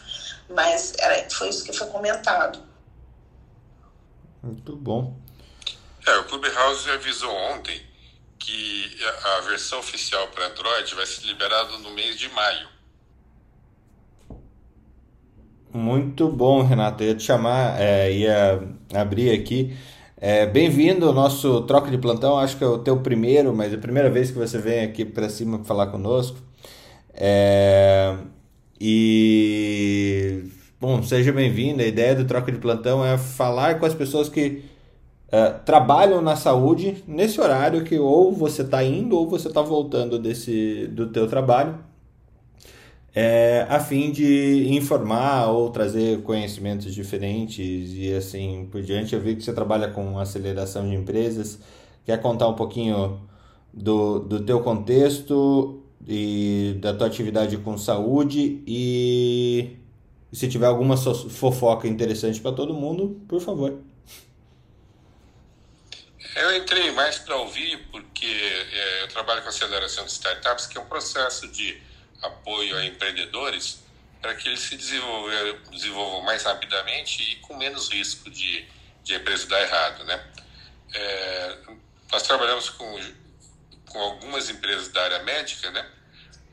Mas 0.53 0.93
era, 0.99 1.29
foi 1.29 1.49
isso 1.49 1.63
que 1.63 1.73
foi 1.73 1.87
comentado. 1.87 2.59
Muito 4.41 4.75
bom. 4.75 5.17
É, 6.05 6.17
o 6.17 6.25
Clubhouse 6.25 6.89
avisou 6.89 7.31
ontem 7.31 7.81
que 8.37 8.97
a 9.23 9.41
versão 9.41 9.79
oficial 9.79 10.27
para 10.27 10.47
Android 10.47 10.93
vai 10.95 11.05
ser 11.05 11.25
liberada 11.25 11.77
no 11.77 11.91
mês 11.91 12.17
de 12.17 12.27
maio. 12.29 12.67
Muito 15.73 16.29
bom, 16.29 16.61
Renato. 16.61 17.03
Eu 17.03 17.09
ia 17.09 17.15
te 17.15 17.23
chamar, 17.23 17.79
é, 17.81 18.11
ia 18.11 18.61
abrir 18.93 19.31
aqui. 19.31 19.75
É, 20.17 20.45
Bem-vindo 20.45 21.07
ao 21.07 21.13
nosso 21.13 21.61
troca 21.61 21.89
de 21.89 21.97
plantão. 21.97 22.37
Acho 22.37 22.57
que 22.57 22.63
é 22.63 22.67
o 22.67 22.79
teu 22.79 23.01
primeiro, 23.01 23.55
mas 23.55 23.73
é 23.73 23.75
a 23.75 23.79
primeira 23.79 24.09
vez 24.09 24.29
que 24.29 24.37
você 24.37 24.57
vem 24.57 24.83
aqui 24.83 25.03
para 25.03 25.29
cima 25.29 25.63
falar 25.63 25.87
conosco. 25.87 26.37
É, 27.13 28.15
e 28.79 30.43
Bom, 30.83 31.01
seja 31.01 31.31
bem-vindo. 31.31 31.81
A 31.81 31.85
ideia 31.85 32.13
do 32.13 32.25
Troca 32.25 32.51
de 32.51 32.57
Plantão 32.57 33.05
é 33.05 33.17
falar 33.17 33.79
com 33.79 33.85
as 33.85 33.93
pessoas 33.93 34.27
que 34.27 34.65
uh, 35.29 35.63
trabalham 35.63 36.21
na 36.21 36.35
saúde 36.35 37.01
nesse 37.07 37.39
horário 37.39 37.85
que 37.85 37.97
ou 37.97 38.33
você 38.33 38.63
está 38.63 38.83
indo 38.83 39.17
ou 39.17 39.25
você 39.25 39.47
está 39.47 39.61
voltando 39.61 40.19
desse, 40.19 40.87
do 40.87 41.07
teu 41.07 41.25
trabalho, 41.25 41.79
é, 43.15 43.65
a 43.69 43.79
fim 43.79 44.11
de 44.11 44.67
informar 44.75 45.47
ou 45.51 45.69
trazer 45.69 46.21
conhecimentos 46.23 46.93
diferentes 46.93 47.93
e 47.93 48.13
assim 48.13 48.67
por 48.69 48.81
diante. 48.81 49.15
Eu 49.15 49.21
vi 49.21 49.37
que 49.37 49.41
você 49.41 49.53
trabalha 49.53 49.87
com 49.87 50.19
aceleração 50.19 50.89
de 50.89 50.95
empresas. 50.97 51.59
Quer 52.05 52.21
contar 52.21 52.49
um 52.49 52.55
pouquinho 52.55 53.21
do, 53.73 54.19
do 54.19 54.41
teu 54.41 54.59
contexto 54.59 55.82
e 56.07 56.75
da 56.79 56.93
tua 56.93 57.07
atividade 57.07 57.57
com 57.57 57.77
saúde 57.77 58.61
e 58.67 59.77
se 60.31 60.47
tiver 60.47 60.65
alguma 60.65 60.97
fofoca 60.97 61.87
interessante 61.87 62.41
para 62.41 62.51
todo 62.51 62.73
mundo, 62.73 63.21
por 63.27 63.39
favor. 63.39 63.79
Eu 66.35 66.57
entrei 66.57 66.91
mais 66.91 67.19
para 67.19 67.35
ouvir 67.35 67.87
porque 67.91 68.25
é, 68.25 69.03
eu 69.03 69.07
trabalho 69.09 69.43
com 69.43 69.49
aceleração 69.49 70.03
de 70.05 70.11
startups, 70.11 70.65
que 70.65 70.77
é 70.77 70.81
um 70.81 70.85
processo 70.85 71.47
de 71.47 71.79
apoio 72.23 72.75
a 72.75 72.85
empreendedores 72.85 73.83
para 74.19 74.33
que 74.33 74.47
eles 74.47 74.61
se 74.61 74.77
desenvolvam 74.77 76.21
mais 76.21 76.43
rapidamente 76.43 77.21
e 77.21 77.35
com 77.37 77.55
menos 77.55 77.89
risco 77.89 78.29
de, 78.29 78.65
de 79.03 79.13
a 79.13 79.17
empresa 79.17 79.45
dar 79.47 79.61
errado, 79.61 80.03
né? 80.05 80.25
É, 80.93 81.57
nós 82.11 82.23
trabalhamos 82.23 82.69
com, 82.69 82.99
com 83.93 83.99
algumas 84.01 84.49
empresas 84.49 84.87
da 84.89 85.03
área 85.03 85.23
médica, 85.23 85.69
né? 85.69 85.87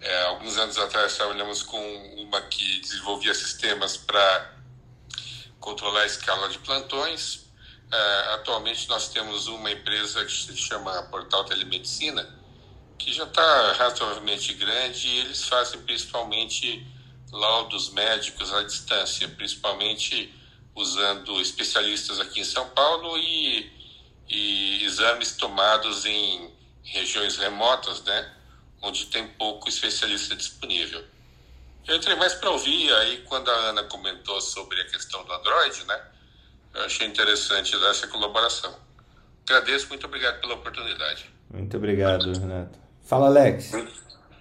É, 0.00 0.22
alguns 0.24 0.57
anos 0.59 0.79
atrás 0.79 1.16
trabalhamos 1.16 1.62
com 1.62 1.81
uma 2.18 2.40
que 2.42 2.81
desenvolvia 2.81 3.35
sistemas 3.35 3.96
para 3.96 4.55
controlar 5.59 6.03
a 6.03 6.07
escala 6.07 6.48
de 6.48 6.59
plantões. 6.59 7.46
É, 7.90 8.35
atualmente 8.35 8.88
nós 8.88 9.09
temos 9.09 9.48
uma 9.48 9.70
empresa 9.70 10.24
que 10.24 10.33
se 10.33 10.57
chama 10.57 11.03
Portal 11.05 11.44
Telemedicina, 11.44 12.29
que 12.98 13.12
já 13.12 13.24
está 13.24 13.72
razoavelmente 13.72 14.55
grande 14.55 15.09
e 15.09 15.18
eles 15.20 15.44
fazem 15.44 15.81
principalmente 15.83 16.87
laudos 17.33 17.90
médicos 17.90 18.53
à 18.53 18.62
distância, 18.62 19.29
principalmente 19.29 20.35
usando 20.74 21.40
especialistas 21.40 22.20
aqui 22.20 22.40
em 22.40 22.44
São 22.44 22.68
Paulo 22.70 23.18
e, 23.18 23.70
e 24.29 24.85
exames 24.85 25.37
tomados 25.37 26.07
em 26.07 26.60
regiões 26.85 27.37
remotas, 27.37 28.03
né? 28.05 28.33
Onde 28.83 29.07
tem 29.07 29.27
pouco 29.29 29.69
especialista 29.69 30.35
disponível. 30.35 31.05
Eu 31.87 31.97
entrei 31.97 32.14
mais 32.16 32.35
para 32.35 32.51
ouvir, 32.51 32.93
aí 32.95 33.23
quando 33.23 33.51
a 33.51 33.55
Ana 33.55 33.85
comentou 33.85 34.40
sobre 34.40 34.81
a 34.81 34.85
questão 34.87 35.25
do 35.25 35.33
Android, 35.33 35.85
né? 35.85 36.01
Eu 36.75 36.85
achei 36.85 37.07
interessante 37.07 37.75
essa 37.75 38.07
colaboração. 38.07 38.75
Agradeço, 39.45 39.88
muito 39.88 40.07
obrigado 40.07 40.40
pela 40.40 40.55
oportunidade. 40.55 41.29
Muito 41.51 41.77
obrigado, 41.77 42.33
Renato. 42.33 42.79
Fala, 43.05 43.27
Alex. 43.27 43.73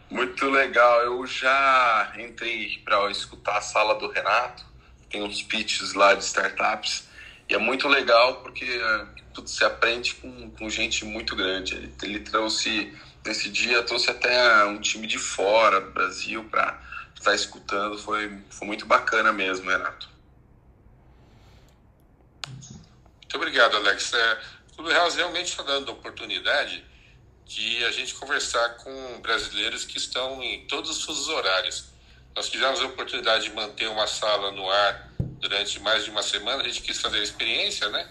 Muito 0.10 0.47
legal. 0.49 1.02
Eu 1.02 1.25
já 1.25 2.13
entrei 2.19 2.80
para 2.86 3.10
escutar 3.10 3.58
a 3.58 3.62
sala 3.62 3.95
do 3.95 4.12
Renato. 4.12 4.63
Tem 5.10 5.23
uns 5.23 5.41
pitches 5.41 5.93
lá 5.93 6.13
de 6.13 6.23
startups. 6.23 7.08
E 7.49 7.56
é 7.56 7.58
muito 7.58 7.88
legal 7.88 8.41
porque 8.43 8.80
se 9.47 9.63
aprende 9.63 10.15
com, 10.15 10.52
com 10.52 10.69
gente 10.69 11.06
muito 11.06 11.36
grande. 11.36 11.75
Ele, 11.75 11.93
ele 12.04 12.19
trouxe, 12.19 12.93
nesse 13.25 13.49
dia, 13.49 13.84
trouxe 13.84 14.10
até 14.10 14.65
um 14.65 14.80
time 14.80 15.08
de 15.08 15.17
fora 15.17 15.80
Brasil 15.80 16.43
para 16.45 16.82
estar 17.15 17.36
escutando. 17.36 17.97
Foi, 17.97 18.41
foi 18.49 18.67
muito 18.67 18.86
bacana 18.86 19.32
mesmo, 19.32 19.69
Renato. 19.69 20.10
Muito 22.49 23.36
obrigado, 23.36 23.78
Alex. 23.78 24.13
É, 24.13 24.41
Clube 24.75 24.91
House 24.93 25.15
realmente 25.15 25.49
está 25.49 25.63
dando 25.63 25.91
oportunidade 25.91 26.84
de 27.45 27.84
a 27.86 27.91
gente 27.91 28.13
conversar 28.15 28.78
com 28.78 29.21
brasileiros 29.21 29.84
que 29.84 29.97
estão 29.97 30.41
em 30.41 30.65
todos 30.67 31.08
os 31.08 31.28
horários. 31.28 31.89
Nós 32.36 32.49
tivemos 32.49 32.80
a 32.80 32.86
oportunidade 32.86 33.45
de 33.45 33.54
manter 33.54 33.88
uma 33.88 34.08
sala 34.08 34.52
no 34.52 34.69
ar 34.69 35.10
durante 35.39 35.80
mais 35.80 36.04
de 36.04 36.12
uma 36.12 36.21
semana, 36.21 36.62
a 36.62 36.65
gente 36.65 36.82
quis 36.82 36.99
fazer 36.99 37.19
a 37.19 37.23
experiência, 37.23 37.89
né? 37.89 38.08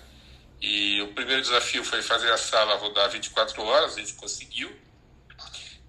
E 0.61 1.01
o 1.03 1.13
primeiro 1.15 1.41
desafio 1.41 1.85
foi 1.85 2.03
fazer 2.03 2.33
a 2.33 2.39
sala 2.39 2.77
rodar 2.77 3.11
24 3.11 3.63
horas, 3.63 3.97
a 3.97 4.01
gente 4.01 4.15
conseguiu. 4.15 4.75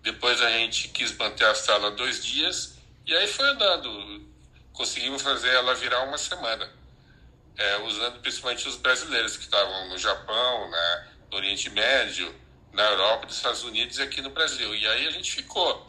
Depois 0.02 0.42
a 0.42 0.50
gente 0.52 0.90
quis 0.90 1.16
manter 1.18 1.46
a 1.46 1.56
sala 1.56 1.92
dois 1.92 2.24
dias, 2.24 2.78
e 3.06 3.14
aí 3.16 3.28
foi 3.28 3.48
andando. 3.50 4.28
Conseguimos 4.74 5.22
fazer 5.22 5.50
ela 5.50 5.74
virar 5.76 6.04
uma 6.04 6.18
semana 6.18 6.80
é, 7.60 7.78
usando 7.82 8.20
principalmente 8.22 8.68
os 8.68 8.78
brasileiros 8.78 9.36
que 9.36 9.44
estavam 9.44 9.90
no 9.90 9.98
Japão, 9.98 10.70
né, 10.72 11.08
no 11.30 11.38
Oriente 11.38 11.70
Médio, 11.70 12.34
na 12.72 12.84
Europa, 12.84 13.26
nos 13.26 13.36
Estados 13.36 13.64
Unidos 13.64 13.98
e 13.98 14.02
aqui 14.02 14.22
no 14.22 14.30
Brasil. 14.30 14.74
E 14.74 14.88
aí 14.88 15.08
a 15.08 15.12
gente 15.12 15.30
ficou 15.30 15.86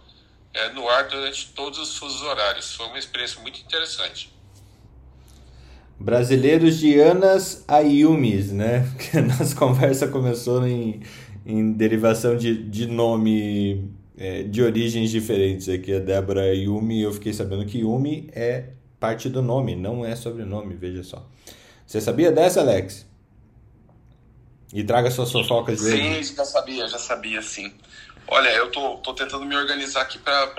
é, 0.52 0.68
no 0.70 0.88
ar 0.88 1.04
durante 1.08 1.46
todos 1.52 1.78
os 1.78 1.96
fusos 1.96 2.22
horários. 2.22 2.74
Foi 2.74 2.86
uma 2.86 2.98
experiência 2.98 3.40
muito 3.40 3.60
interessante. 3.60 4.32
Brasileiros 6.00 6.78
de 6.78 6.98
Anas 6.98 7.62
a 7.68 7.80
Yumis, 7.80 8.50
né? 8.50 8.88
Porque 8.96 9.18
a 9.18 9.22
nossa 9.22 9.54
conversa 9.54 10.08
começou 10.08 10.66
em, 10.66 11.02
em 11.44 11.72
derivação 11.72 12.36
de, 12.36 12.56
de 12.62 12.86
nome 12.86 13.92
é, 14.16 14.42
de 14.42 14.62
origens 14.62 15.10
diferentes. 15.10 15.68
Aqui 15.68 15.94
a 15.94 15.98
Débora 15.98 16.54
Yumi, 16.54 17.02
eu 17.02 17.12
fiquei 17.12 17.34
sabendo 17.34 17.66
que 17.66 17.80
Yumi 17.80 18.30
é 18.32 18.70
parte 18.98 19.28
do 19.28 19.42
nome, 19.42 19.76
não 19.76 20.02
é 20.04 20.16
sobrenome, 20.16 20.74
veja 20.74 21.02
só. 21.02 21.26
Você 21.86 22.00
sabia 22.00 22.32
dessa, 22.32 22.60
Alex? 22.60 23.06
E 24.72 24.82
traga 24.82 25.10
suas 25.10 25.30
fofocas 25.30 25.80
de 25.80 25.90
Sim, 25.90 26.22
já 26.22 26.44
sabia, 26.46 26.88
já 26.88 26.98
sabia, 26.98 27.42
sim. 27.42 27.72
Olha, 28.32 28.48
eu 28.50 28.70
tô, 28.70 28.98
tô 28.98 29.12
tentando 29.12 29.44
me 29.44 29.56
organizar 29.56 30.02
aqui 30.02 30.16
para 30.16 30.52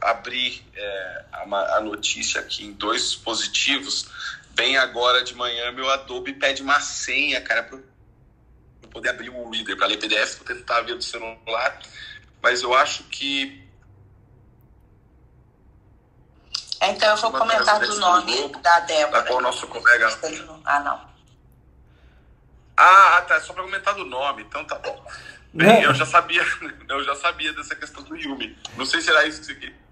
abrir 0.00 0.62
é, 0.74 1.24
a, 1.32 1.76
a, 1.76 1.80
notícia 1.80 2.40
aqui 2.40 2.64
em 2.64 2.72
dois 2.72 3.02
dispositivos. 3.02 4.06
Bem 4.56 4.78
agora 4.78 5.22
de 5.22 5.34
manhã, 5.34 5.70
meu 5.70 5.90
Adobe 5.90 6.32
pede 6.32 6.62
uma 6.62 6.80
senha, 6.80 7.42
cara, 7.42 7.62
para 7.62 7.76
eu 7.76 8.88
poder 8.90 9.10
abrir 9.10 9.28
o 9.28 9.50
Reader, 9.50 9.76
para 9.76 9.86
ler 9.86 9.98
PDF, 9.98 10.38
vou 10.38 10.46
tentar 10.46 10.80
ver 10.80 10.94
do 10.94 11.04
celular. 11.04 11.78
Mas 12.42 12.62
eu 12.62 12.72
acho 12.72 13.04
que 13.04 13.62
Então 16.80 17.10
eu 17.10 17.16
vou 17.18 17.32
comentar 17.32 17.80
do 17.80 17.98
nome 17.98 18.48
da 18.62 18.80
Débora. 18.80 19.20
Da 19.20 19.26
qual 19.26 19.38
o 19.40 19.42
nosso 19.42 19.66
colega. 19.66 20.08
Ah, 20.64 20.80
não. 20.80 21.06
Ah, 22.74 23.24
tá. 23.28 23.38
Só 23.42 23.52
para 23.52 23.62
comentar 23.62 23.94
do 23.94 24.06
nome, 24.06 24.42
então 24.42 24.64
tá 24.64 24.76
bom. 24.76 25.04
Bem, 25.52 25.82
eu 25.82 25.94
já 25.94 26.06
sabia, 26.06 26.42
eu 26.88 27.04
já 27.04 27.14
sabia 27.16 27.52
dessa 27.52 27.74
questão 27.74 28.02
do 28.02 28.16
Yumi. 28.16 28.56
Não 28.74 28.86
sei 28.86 29.02
se 29.02 29.10
era 29.10 29.26
isso 29.26 29.40
que 29.40 29.46
você. 29.46 29.85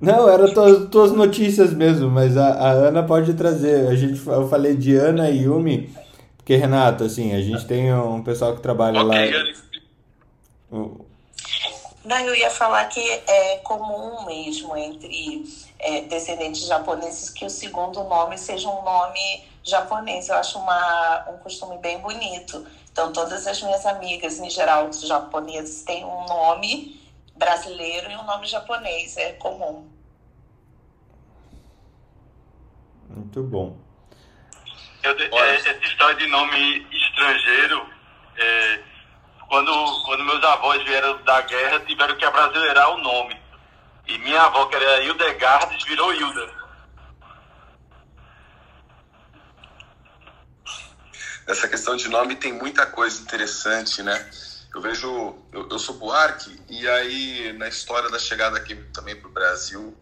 Não, 0.00 0.28
era 0.28 0.52
tuas, 0.52 0.88
tuas 0.90 1.12
notícias 1.12 1.72
mesmo, 1.72 2.10
mas 2.10 2.36
a, 2.36 2.48
a 2.48 2.70
Ana 2.70 3.02
pode 3.02 3.32
trazer. 3.34 3.88
A 3.88 3.94
gente, 3.94 4.26
eu 4.26 4.48
falei 4.48 4.76
de 4.76 4.94
Ana 4.94 5.30
e 5.30 5.44
Yumi, 5.44 5.94
porque, 6.36 6.54
Renato, 6.56 7.04
assim, 7.04 7.34
a 7.34 7.40
gente 7.40 7.66
tem 7.66 7.92
um 7.94 8.22
pessoal 8.22 8.54
que 8.54 8.60
trabalha 8.60 9.02
okay, 9.02 9.32
lá. 9.32 10.86
Não, 12.04 12.18
eu 12.20 12.36
ia 12.36 12.50
falar 12.50 12.84
que 12.84 13.00
é 13.00 13.56
comum 13.64 14.24
mesmo 14.26 14.76
entre 14.76 15.44
é, 15.78 16.02
descendentes 16.02 16.66
japoneses 16.66 17.30
que 17.30 17.44
o 17.44 17.50
segundo 17.50 18.04
nome 18.04 18.38
seja 18.38 18.68
um 18.68 18.84
nome 18.84 19.44
japonês. 19.64 20.28
Eu 20.28 20.36
acho 20.36 20.58
uma, 20.58 21.26
um 21.30 21.38
costume 21.38 21.78
bem 21.78 21.98
bonito. 21.98 22.64
Então, 22.92 23.12
todas 23.12 23.46
as 23.46 23.60
minhas 23.62 23.84
amigas, 23.84 24.38
em 24.38 24.48
geral, 24.48 24.88
japoneses, 24.92 25.82
têm 25.82 26.04
um 26.04 26.26
nome 26.26 27.00
brasileiro 27.36 28.10
e 28.10 28.16
um 28.16 28.24
nome 28.24 28.46
japonês. 28.46 29.16
É 29.16 29.32
comum. 29.34 29.90
Muito 33.08 33.42
bom. 33.44 33.78
Eu, 35.02 35.16
é, 35.18 35.56
essa 35.56 35.72
história 35.72 36.16
de 36.16 36.26
nome 36.26 36.86
estrangeiro. 36.90 37.88
É 38.36 38.96
quando, 39.48 39.72
quando 40.04 40.24
meus 40.24 40.42
avós 40.42 40.82
vieram 40.84 41.22
da 41.22 41.40
guerra, 41.42 41.80
tiveram 41.80 42.16
que 42.16 42.24
abrasileirar 42.24 42.90
o 42.90 42.98
nome. 42.98 43.40
E 44.06 44.18
minha 44.18 44.42
avó, 44.42 44.66
que 44.66 44.76
era 44.76 45.02
Hildegardes, 45.02 45.84
virou 45.84 46.12
Hilda. 46.12 46.66
Essa 51.46 51.68
questão 51.68 51.96
de 51.96 52.08
nome 52.08 52.34
tem 52.34 52.52
muita 52.52 52.86
coisa 52.86 53.22
interessante, 53.22 54.02
né? 54.02 54.30
Eu 54.74 54.80
vejo, 54.80 55.36
eu, 55.52 55.68
eu 55.68 55.78
sou 55.78 55.96
Buarque, 55.96 56.60
e 56.68 56.86
aí 56.88 57.52
na 57.54 57.68
história 57.68 58.10
da 58.10 58.18
chegada 58.18 58.56
aqui 58.56 58.74
também 58.92 59.16
para 59.16 59.28
o 59.28 59.32
Brasil, 59.32 59.96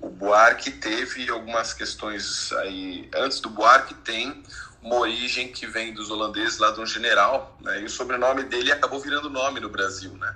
o 0.00 0.08
Buarque 0.08 0.70
teve 0.70 1.28
algumas 1.28 1.74
questões 1.74 2.52
aí. 2.52 3.08
Antes 3.14 3.40
do 3.40 3.50
Buarque 3.50 3.94
tem 3.94 4.42
uma 4.82 4.96
origem 4.96 5.52
que 5.52 5.66
vem 5.66 5.92
dos 5.92 6.10
holandeses 6.10 6.58
lá 6.58 6.70
de 6.70 6.80
um 6.80 6.86
general, 6.86 7.56
né? 7.60 7.82
E 7.82 7.84
o 7.84 7.90
sobrenome 7.90 8.44
dele 8.44 8.72
acabou 8.72 8.98
virando 8.98 9.28
nome 9.28 9.60
no 9.60 9.68
Brasil, 9.68 10.12
né? 10.16 10.34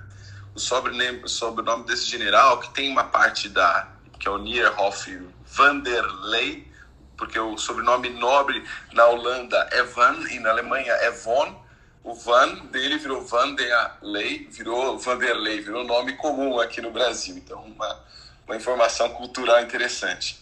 O 0.53 0.59
sobrenome, 0.59 1.27
sobrenome 1.27 1.85
desse 1.85 2.05
general, 2.05 2.59
que 2.59 2.73
tem 2.73 2.91
uma 2.91 3.05
parte 3.05 3.49
da 3.49 3.91
que 4.19 4.27
é 4.27 4.31
o 4.31 4.37
Nierhoff 4.37 5.29
Vanderlei, 5.45 6.71
porque 7.17 7.39
o 7.39 7.57
sobrenome 7.57 8.09
nobre 8.09 8.63
na 8.93 9.05
Holanda 9.05 9.67
é 9.71 9.83
Van 9.83 10.17
e 10.29 10.39
na 10.39 10.51
Alemanha 10.51 10.93
é 10.93 11.11
Von. 11.11 11.64
O 12.05 12.13
Van 12.13 12.53
dele 12.65 12.99
virou 12.99 13.25
Vanderlei, 13.25 14.47
virou 14.51 14.95
Vanderlei, 14.95 15.59
virou 15.59 15.83
nome 15.83 16.13
comum 16.13 16.59
aqui 16.59 16.79
no 16.79 16.91
Brasil. 16.91 17.35
Então, 17.35 17.63
uma, 17.63 17.99
uma 18.45 18.55
informação 18.55 19.09
cultural 19.09 19.59
interessante. 19.63 20.37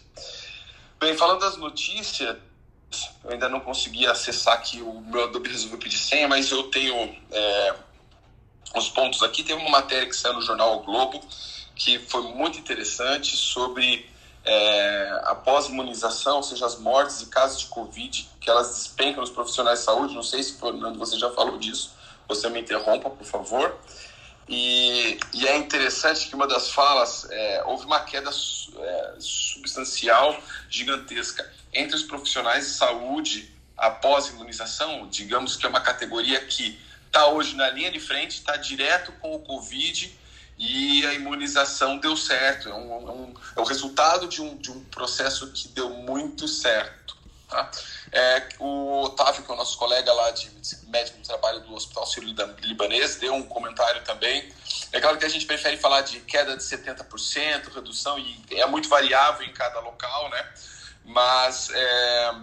Bem, 1.00 1.16
falando 1.16 1.40
das 1.40 1.56
notícias, 1.56 2.36
eu 3.24 3.32
ainda 3.32 3.48
não 3.48 3.62
consegui 3.62 4.06
acessar 4.06 4.56
aqui, 4.56 4.82
o 4.82 5.00
meu 5.00 5.24
Adobe 5.24 5.50
resolveu 5.50 5.80
pedir 5.80 5.98
senha, 5.98 6.28
mas 6.28 6.52
eu 6.52 6.64
tenho 6.64 7.16
é, 7.32 7.76
os 8.76 8.90
pontos 8.90 9.24
aqui. 9.24 9.42
Tem 9.42 9.56
uma 9.56 9.70
matéria 9.70 10.06
que 10.06 10.18
saiu 10.18 10.34
no 10.34 10.42
jornal 10.42 10.76
o 10.76 10.84
Globo, 10.84 11.22
que 11.78 11.98
foi 11.98 12.24
muito 12.24 12.60
interessante 12.60 13.38
sobre 13.38 14.06
é, 14.44 15.22
a 15.24 15.34
pós-imunização, 15.34 16.36
ou 16.38 16.44
seja, 16.44 16.66
as 16.66 16.78
mortes 16.78 17.22
e 17.22 17.28
casos 17.28 17.62
de 17.62 17.68
Covid, 17.68 18.30
que 18.44 18.50
elas 18.50 18.76
despencam 18.76 19.22
nos 19.22 19.30
profissionais 19.30 19.80
de 19.80 19.86
saúde. 19.86 20.14
Não 20.14 20.22
sei 20.22 20.44
se, 20.44 20.60
Fernando, 20.60 21.00
você 21.00 21.18
já 21.18 21.32
falou 21.32 21.58
disso. 21.58 21.94
Você 22.28 22.50
me 22.50 22.60
interrompa, 22.60 23.10
por 23.10 23.26
favor. 23.26 23.80
E, 24.48 25.18
e, 25.34 25.48
é 25.48 25.56
interessante 25.56 26.28
que 26.28 26.36
uma 26.36 26.46
das 26.46 26.70
falas 26.70 27.26
é, 27.32 27.64
houve 27.66 27.86
uma 27.86 28.02
queda 28.02 28.30
é, 28.30 29.16
substancial, 29.18 30.38
gigantesca 30.70 31.50
entre 31.74 31.96
os 31.96 32.04
profissionais 32.04 32.66
de 32.66 32.74
saúde 32.74 33.54
após 33.78 34.28
imunização, 34.28 35.08
digamos 35.08 35.56
que 35.56 35.66
é 35.66 35.70
uma 35.70 35.80
categoria 35.80 36.44
que 36.46 36.78
está 37.08 37.28
hoje 37.28 37.56
na 37.56 37.70
linha 37.70 37.90
de 37.90 38.00
frente, 38.00 38.38
está 38.38 38.58
direto 38.58 39.14
com 39.14 39.34
o 39.34 39.40
Covid 39.40 40.14
e 40.58 41.06
a 41.06 41.14
imunização 41.14 41.98
deu 41.98 42.16
certo. 42.18 42.70
É, 42.70 42.74
um, 42.74 42.92
é 42.92 43.12
um, 43.12 43.34
é 43.56 43.60
o 43.62 43.64
resultado 43.64 44.28
de 44.28 44.42
um, 44.42 44.58
de 44.58 44.72
um 44.72 44.84
processo 44.86 45.52
que 45.52 45.70
deu 45.70 45.90
muito 45.90 46.48
certo. 46.48 47.18
Tá? 47.54 47.70
É, 48.12 48.50
o 48.58 49.04
Otávio, 49.04 49.44
que 49.44 49.52
é 49.52 49.54
o 49.54 49.58
nosso 49.58 49.78
colega 49.78 50.12
lá 50.12 50.32
de 50.32 50.50
médico 50.88 51.20
do 51.20 51.24
trabalho 51.24 51.60
do 51.60 51.76
Hospital 51.76 52.04
Sírio-Libanês, 52.08 53.18
deu 53.18 53.36
um 53.36 53.44
comentário 53.44 54.04
também. 54.04 54.52
É 54.92 55.00
claro 55.00 55.20
que 55.20 55.26
a 55.26 55.30
gente 55.30 55.46
prefere 55.46 55.78
falar 55.78 56.02
de 56.02 56.20
queda 56.22 56.58
de 56.58 56.64
70%, 56.64 57.72
redução, 57.72 58.18
e 58.18 58.44
é 58.52 58.66
muito 58.66 58.90
variável 58.90 59.46
em 59.46 59.54
cada 59.54 59.80
local, 59.82 60.32
né? 60.32 60.54
Mas 61.06 61.70
é, 61.70 62.36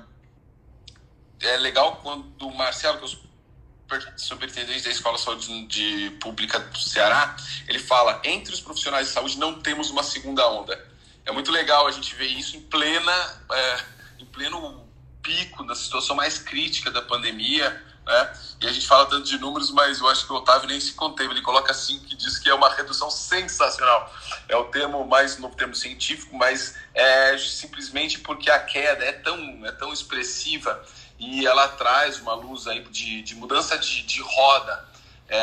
é 1.41 1.57
legal 1.57 1.97
quando 1.97 2.47
o 2.47 2.55
Marcelo, 2.55 2.99
que 2.99 3.05
é 3.05 3.99
o 3.99 4.19
superintendente 4.19 4.85
da 4.85 4.91
Escola 4.91 5.19
de 5.19 5.25
Saúde 5.25 5.67
de 5.67 6.11
Pública 6.21 6.61
do 6.61 6.79
Ceará, 6.79 7.35
ele 7.67 7.81
fala: 7.81 8.21
entre 8.23 8.55
os 8.55 8.61
profissionais 8.61 9.09
de 9.09 9.13
saúde 9.13 9.37
não 9.39 9.61
temos 9.61 9.91
uma 9.91 10.05
segunda 10.05 10.49
onda. 10.49 10.89
É 11.27 11.33
muito 11.33 11.51
legal 11.51 11.89
a 11.89 11.91
gente 11.91 12.15
ver 12.15 12.27
isso 12.27 12.57
em 12.57 12.61
plena, 12.61 13.45
é, 13.51 13.85
em 14.21 14.27
pleno 14.27 14.89
pico 15.23 15.65
da 15.65 15.75
situação 15.75 16.17
mais 16.17 16.39
crítica 16.39 16.91
da 16.91 17.03
pandemia, 17.03 17.71
né? 18.07 18.33
E 18.61 18.67
a 18.67 18.73
gente 18.73 18.87
fala 18.87 19.07
tanto 19.07 19.25
de 19.25 19.39
números, 19.39 19.71
mas 19.71 20.01
eu 20.01 20.09
acho 20.09 20.27
que 20.27 20.33
o 20.33 20.37
Otávio 20.37 20.69
nem 20.69 20.81
se 20.81 20.93
conteve. 20.95 21.33
Ele 21.33 21.43
coloca 21.43 21.71
assim 21.71 21.99
que 22.01 22.17
diz 22.17 22.39
que 22.39 22.49
é 22.49 22.55
uma 22.55 22.69
redução 22.75 23.11
sensacional. 23.11 24.13
É 24.49 24.57
o 24.57 24.65
termo 24.65 25.07
mais 25.07 25.39
novo 25.39 25.55
termo 25.55 25.75
científico, 25.75 26.37
mas 26.37 26.75
é 26.95 27.39
simplesmente 27.39 28.19
porque 28.19 28.51
a 28.51 28.59
queda 28.59 29.05
é 29.05 29.13
tão, 29.13 29.67
é 29.67 29.73
tão 29.73 29.93
expressiva 29.93 30.83
e 31.19 31.47
ela 31.47 31.69
traz 31.69 32.19
uma 32.19 32.35
luz 32.35 32.67
aí 32.67 32.83
de, 32.85 33.23
de 33.23 33.35
mudança 33.35 33.79
de, 33.79 34.03
de 34.03 34.21
roda 34.23 34.89
é, 35.29 35.39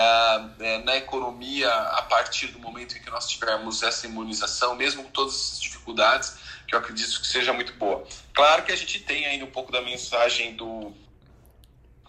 é, 0.59 0.77
na 0.79 0.97
economia 0.97 1.71
a 1.71 2.01
partir 2.01 2.47
do 2.47 2.59
momento 2.59 2.97
em 2.97 3.01
que 3.01 3.09
nós 3.09 3.27
tivermos 3.27 3.81
essa 3.83 4.05
imunização, 4.05 4.75
mesmo 4.75 5.03
com 5.03 5.11
todas 5.11 5.53
as 5.53 5.61
dificuldades, 5.61 6.35
que 6.67 6.75
eu 6.75 6.79
acredito 6.79 7.21
que 7.21 7.27
seja 7.27 7.53
muito 7.53 7.73
boa. 7.73 8.05
Claro 8.33 8.63
que 8.63 8.71
a 8.71 8.75
gente 8.75 8.99
tem 8.99 9.25
ainda 9.25 9.45
um 9.45 9.51
pouco 9.51 9.71
da 9.71 9.81
mensagem 9.81 10.55
do, 10.55 10.91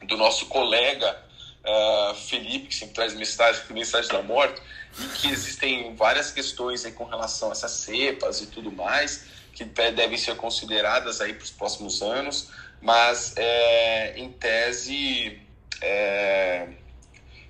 do 0.02 0.16
nosso 0.16 0.46
colega 0.46 1.16
uh, 1.64 2.14
Felipe, 2.14 2.68
que 2.68 2.74
sempre 2.74 2.94
traz 2.94 3.14
mensagem, 3.14 3.62
mensagem 3.70 4.10
da 4.10 4.22
morte, 4.22 4.60
e 4.98 5.04
que 5.18 5.28
existem 5.28 5.94
várias 5.94 6.30
questões 6.30 6.84
aí 6.84 6.92
com 6.92 7.04
relação 7.04 7.50
a 7.50 7.52
essas 7.52 7.70
cepas 7.72 8.40
e 8.40 8.46
tudo 8.46 8.72
mais, 8.72 9.26
que 9.52 9.64
devem 9.64 10.16
ser 10.16 10.36
consideradas 10.36 11.20
aí 11.20 11.32
para 11.34 11.44
os 11.44 11.50
próximos 11.50 12.02
anos 12.02 12.48
mas 12.80 13.34
é, 13.36 14.18
em 14.18 14.30
tese 14.30 15.40
é, 15.80 16.68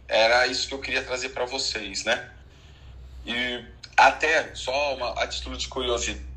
era 0.07 0.47
isso 0.47 0.69
que 0.69 0.75
eu 0.75 0.81
queria 0.81 1.03
trazer 1.03 1.31
para 1.31 1.45
vocês, 1.45 2.05
né? 2.05 2.31
E 3.27 3.65
até 3.97 4.55
só 4.55 4.95
uma 4.95 5.23
a 5.23 5.27
título 5.27 5.57
de 5.57 5.69
curiosidade 5.69 6.28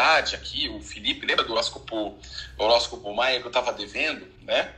aqui, 0.00 0.68
o 0.68 0.80
Felipe, 0.80 1.26
lembra 1.26 1.44
do 1.44 1.52
horóscopo, 1.52 2.18
horóscopo 2.56 3.14
Maia 3.14 3.40
que 3.40 3.46
eu 3.46 3.50
estava 3.50 3.72
devendo, 3.72 4.26
né? 4.42 4.72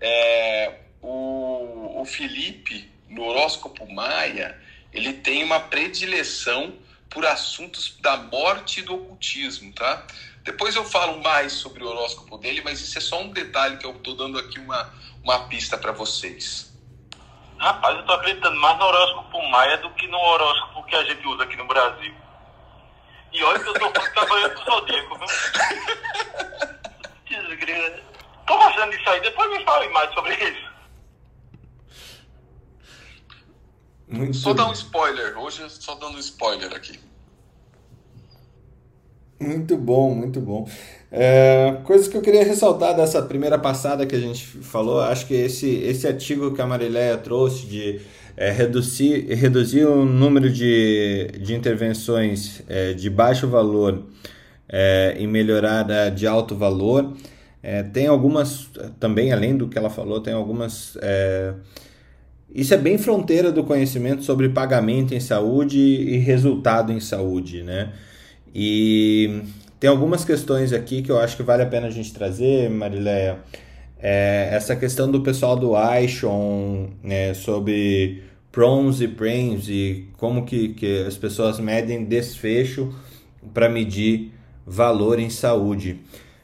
É, 0.00 0.80
o, 1.00 2.00
o 2.00 2.04
Felipe, 2.04 2.90
no 3.08 3.24
horóscopo 3.24 3.90
Maia, 3.92 4.60
ele 4.92 5.12
tem 5.12 5.44
uma 5.44 5.60
predileção 5.60 6.74
por 7.08 7.24
assuntos 7.24 7.96
da 8.00 8.16
morte 8.16 8.80
e 8.80 8.82
do 8.82 8.94
ocultismo, 8.94 9.72
tá? 9.72 10.06
Depois 10.42 10.76
eu 10.76 10.84
falo 10.84 11.22
mais 11.22 11.52
sobre 11.52 11.82
o 11.82 11.88
horóscopo 11.88 12.38
dele, 12.38 12.62
mas 12.62 12.80
isso 12.80 12.98
é 12.98 13.00
só 13.00 13.20
um 13.20 13.30
detalhe 13.30 13.78
que 13.78 13.86
eu 13.86 13.92
estou 13.92 14.14
dando 14.14 14.38
aqui 14.38 14.58
uma, 14.58 14.92
uma 15.22 15.48
pista 15.48 15.76
para 15.76 15.92
vocês. 15.92 16.72
Rapaz, 17.58 17.94
eu 17.94 18.00
estou 18.02 18.16
acreditando 18.16 18.56
mais 18.60 18.78
no 18.78 18.84
horóscopo 18.84 19.42
maia 19.48 19.78
do 19.78 19.90
que 19.94 20.06
no 20.08 20.18
horóscopo 20.18 20.84
que 20.84 20.94
a 20.94 21.04
gente 21.04 21.26
usa 21.26 21.44
aqui 21.44 21.56
no 21.56 21.66
Brasil. 21.66 22.14
E 23.36 23.42
olha 23.42 23.58
que 23.58 23.68
eu 23.68 23.74
trabalhando 23.74 24.54
com 24.54 24.62
o 24.62 24.64
Zodíaco, 24.64 25.18
viu? 25.18 25.26
Estou 28.40 28.58
gostando 28.58 28.92
disso 28.92 29.10
aí, 29.10 29.20
depois 29.20 29.50
me 29.50 29.62
fale 29.64 29.88
mais 29.90 30.14
sobre 30.14 30.34
isso. 30.34 30.66
Muito 34.08 34.36
só 34.38 34.54
dar 34.54 34.68
um 34.68 34.72
spoiler, 34.72 35.36
hoje 35.36 35.68
só 35.68 35.96
dando 35.96 36.16
um 36.16 36.20
spoiler 36.20 36.72
aqui. 36.72 36.98
Muito 39.38 39.76
bom, 39.76 40.14
muito 40.14 40.40
bom. 40.40 40.66
É, 41.12 41.82
coisas 41.84 42.08
que 42.08 42.16
eu 42.16 42.22
queria 42.22 42.42
ressaltar 42.42 42.96
dessa 42.96 43.20
primeira 43.20 43.58
passada 43.58 44.06
que 44.06 44.16
a 44.16 44.20
gente 44.20 44.46
falou, 44.46 45.02
acho 45.02 45.26
que 45.26 45.34
esse, 45.34 45.68
esse 45.82 46.06
artigo 46.06 46.54
que 46.54 46.62
a 46.62 46.66
Marileia 46.66 47.18
trouxe 47.18 47.66
de 47.66 48.00
é, 48.36 48.50
reduzir, 48.50 49.26
reduzir 49.34 49.86
o 49.86 50.04
número 50.04 50.50
de, 50.50 51.28
de 51.40 51.54
intervenções 51.54 52.62
é, 52.68 52.92
de 52.92 53.08
baixo 53.08 53.48
valor 53.48 54.04
é, 54.68 55.16
e 55.18 55.26
melhorar 55.26 55.90
a 55.90 56.10
de 56.10 56.26
alto 56.26 56.54
valor, 56.54 57.14
é, 57.62 57.82
tem 57.82 58.06
algumas, 58.06 58.68
também 59.00 59.32
além 59.32 59.56
do 59.56 59.68
que 59.68 59.78
ela 59.78 59.90
falou, 59.90 60.20
tem 60.20 60.34
algumas. 60.34 60.96
É, 61.00 61.54
isso 62.54 62.72
é 62.72 62.76
bem 62.76 62.96
fronteira 62.96 63.50
do 63.50 63.64
conhecimento 63.64 64.22
sobre 64.22 64.48
pagamento 64.48 65.14
em 65.14 65.20
saúde 65.20 65.78
e 65.78 66.16
resultado 66.18 66.92
em 66.92 67.00
saúde, 67.00 67.62
né? 67.62 67.92
E 68.54 69.42
tem 69.80 69.90
algumas 69.90 70.24
questões 70.24 70.72
aqui 70.72 71.02
que 71.02 71.10
eu 71.10 71.18
acho 71.18 71.36
que 71.36 71.42
vale 71.42 71.62
a 71.62 71.66
pena 71.66 71.88
a 71.88 71.90
gente 71.90 72.12
trazer, 72.12 72.70
Marileia. 72.70 73.38
É, 73.98 74.48
essa 74.52 74.76
questão 74.76 75.10
do 75.10 75.22
pessoal 75.22 75.56
do 75.56 75.72
iShon 76.00 76.90
né, 77.02 77.34
sobre 77.34 78.22
prons 78.52 79.00
e 79.00 79.08
prains 79.08 79.68
e 79.68 80.08
como 80.16 80.44
que, 80.44 80.70
que 80.70 81.02
as 81.04 81.16
pessoas 81.16 81.58
medem 81.58 82.04
desfecho 82.04 82.94
para 83.52 83.68
medir 83.68 84.32
valor 84.66 85.18
em 85.18 85.30
saúde. 85.30 86.00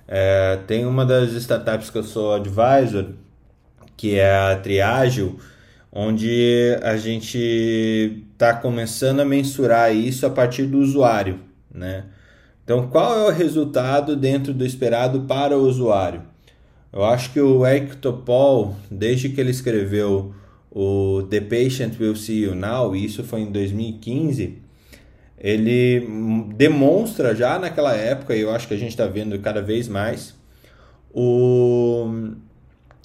É, 0.09 0.59
tem 0.67 0.85
uma 0.87 1.05
das 1.07 1.33
startups 1.33 1.91
que 1.91 1.99
eu 1.99 2.03
sou 2.03 2.35
advisor, 2.35 3.13
que 3.97 4.19
é 4.19 4.35
a 4.35 4.57
Triagil, 4.57 5.39
onde 5.91 6.77
a 6.83 6.97
gente 6.97 7.39
está 8.33 8.55
começando 8.55 9.21
a 9.21 9.25
mensurar 9.25 9.95
isso 9.95 10.27
a 10.27 10.31
partir 10.31 10.65
do 10.67 10.79
usuário 10.79 11.53
né? 11.75 12.05
Então, 12.65 12.89
qual 12.89 13.19
é 13.19 13.25
o 13.29 13.31
resultado 13.31 14.15
dentro 14.15 14.53
do 14.55 14.65
esperado 14.65 15.23
para 15.23 15.57
o 15.57 15.63
usuário? 15.63 16.23
Eu 16.93 17.05
acho 17.05 17.33
que 17.33 17.41
o 17.41 17.67
Eric 17.67 17.97
Topol, 17.97 18.77
desde 18.91 19.31
que 19.31 19.41
ele 19.41 19.51
escreveu 19.51 20.35
o 20.71 21.23
The 21.31 21.41
Patient 21.41 21.99
Will 21.99 22.15
See 22.15 22.43
You 22.43 22.55
Now, 22.55 22.95
e 22.95 23.05
isso 23.05 23.25
foi 23.25 23.41
em 23.41 23.51
2015, 23.51 24.59
ele 25.39 26.07
demonstra 26.55 27.35
já 27.35 27.59
naquela 27.59 27.95
época, 27.95 28.37
e 28.37 28.41
eu 28.41 28.51
acho 28.51 28.69
que 28.69 28.75
a 28.75 28.79
gente 28.79 28.91
está 28.91 29.07
vendo 29.07 29.39
cada 29.39 29.63
vez 29.63 29.89
mais, 29.89 30.35
o, 31.13 32.33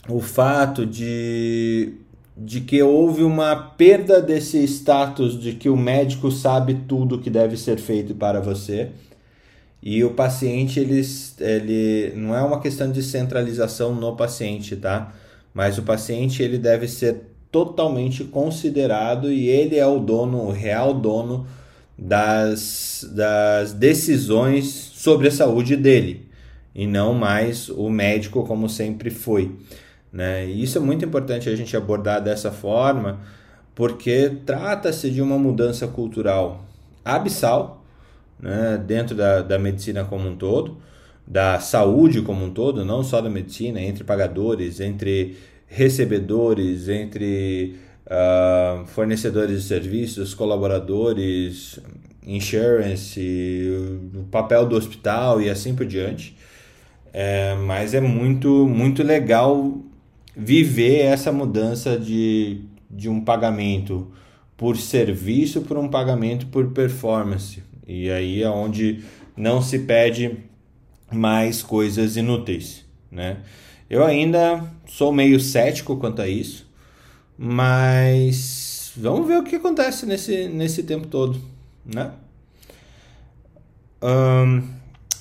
o 0.10 0.19
fato 0.19 0.86
de 0.86 1.93
de 2.39 2.62
que 2.62 2.84
houve 2.84 3.23
uma 3.23 3.56
perda 3.56 4.21
desse 4.21 4.63
status 4.65 5.39
de 5.39 5.54
que 5.54 5.69
o 5.69 5.76
médico 5.76 6.30
sabe 6.30 6.84
tudo 6.88 7.17
que 7.17 7.32
deve 7.32 7.58
ser 7.58 7.80
feito 7.80 8.13
para 8.13 8.39
você. 8.39 8.91
E 9.82 10.04
o 10.04 10.12
paciente, 10.12 10.80
ele, 10.80 11.02
ele 11.40 12.13
não 12.16 12.36
é 12.36 12.42
uma 12.42 12.60
questão 12.60 12.92
de 12.92 13.04
centralização 13.04 13.94
no 13.94 14.16
paciente, 14.16 14.76
tá? 14.76 15.13
Mas 15.54 15.78
o 15.78 15.84
paciente, 15.84 16.42
ele 16.42 16.58
deve 16.58 16.88
ser 16.88 17.22
totalmente 17.52 18.24
considerado 18.24 19.32
e 19.32 19.48
ele 19.48 19.78
é 19.78 19.86
o 19.86 20.00
dono, 20.00 20.48
o 20.48 20.52
real 20.52 20.94
dono 20.94 21.48
das, 21.98 23.10
das 23.16 23.74
decisões 23.74 24.66
sobre 24.66 25.28
a 25.28 25.32
saúde 25.32 25.76
dele 25.76 26.28
e 26.76 26.86
não 26.86 27.13
mais 27.13 27.70
o 27.70 27.90
médico 27.90 28.44
como 28.44 28.70
sempre 28.70 29.10
foi. 29.10 29.56
Né? 30.13 30.46
E 30.46 30.62
isso 30.62 30.78
é 30.78 30.82
muito 30.82 31.04
importante 31.04 31.50
a 31.50 31.56
gente 31.56 31.76
abordar 31.76 32.22
dessa 32.22 32.52
forma, 32.52 33.20
porque 33.74 34.32
trata-se 34.46 35.10
de 35.10 35.22
uma 35.22 35.40
mudança 35.40 35.88
cultural 35.88 36.63
abissal 37.04 37.77
né? 38.39 38.82
dentro 38.86 39.15
da, 39.15 39.41
da 39.41 39.60
medicina 39.60 40.04
como 40.04 40.30
um 40.30 40.36
todo, 40.36 40.78
da 41.26 41.60
saúde 41.60 42.21
como 42.21 42.45
um 42.45 42.52
todo, 42.52 42.86
não 42.86 43.04
só 43.04 43.19
da 43.21 43.30
medicina, 43.30 43.82
entre 43.82 44.04
pagadores, 44.04 44.80
entre 44.80 45.38
recebedores, 45.67 46.88
entre 46.88 47.76
uh, 48.06 48.86
fornecedores 48.88 49.62
de 49.62 49.67
serviços, 49.67 50.34
colaboradores, 50.34 51.80
insurance, 52.26 53.19
o 54.15 54.23
papel 54.23 54.65
do 54.65 54.76
hospital 54.76 55.41
e 55.41 55.50
assim 55.50 55.76
por 55.76 55.86
diante. 55.86 56.36
É, 57.13 57.56
mas 57.56 57.93
é 57.93 58.02
muito, 58.02 58.67
muito 58.67 59.02
legal 59.02 59.78
viver 60.36 61.00
essa 61.00 61.32
mudança 61.32 61.97
de, 61.97 62.62
de 62.89 63.10
um 63.10 63.21
pagamento 63.21 64.12
por 64.56 64.77
serviço 64.77 65.62
para 65.62 65.79
um 65.79 65.88
pagamento 65.88 66.48
por 66.48 66.71
performance. 66.71 67.63
E 67.88 68.12
aí 68.12 68.44
é 68.44 68.50
onde 68.50 69.04
não 69.35 69.62
se 69.62 69.79
pede 69.79 70.38
mais 71.12 71.63
coisas 71.63 72.17
inúteis, 72.17 72.85
né? 73.10 73.38
Eu 73.90 74.04
ainda 74.04 74.69
sou 74.85 75.13
meio 75.13 75.40
cético 75.40 75.96
quanto 75.96 76.21
a 76.21 76.27
isso, 76.27 76.69
mas 77.38 78.92
vamos 78.98 79.25
ver 79.25 79.38
o 79.38 79.44
que 79.44 79.56
acontece 79.56 80.06
nesse, 80.06 80.50
nesse 80.50 80.83
tempo 80.83 81.08
todo, 81.08 81.42
né? 81.85 82.12
Um, 84.02 84.67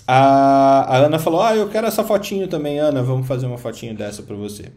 a, 0.07 0.95
a 0.95 0.97
Ana 0.99 1.19
falou: 1.19 1.41
Ah, 1.41 1.55
eu 1.55 1.69
quero 1.69 1.87
essa 1.87 2.05
fotinho 2.05 2.49
também, 2.49 2.79
Ana. 2.79 3.03
Vamos 3.03 3.27
fazer 3.27 3.47
uma 3.47 3.59
fotinho 3.59 3.95
dessa 3.95 4.23
para 4.23 4.37
você. 4.37 4.73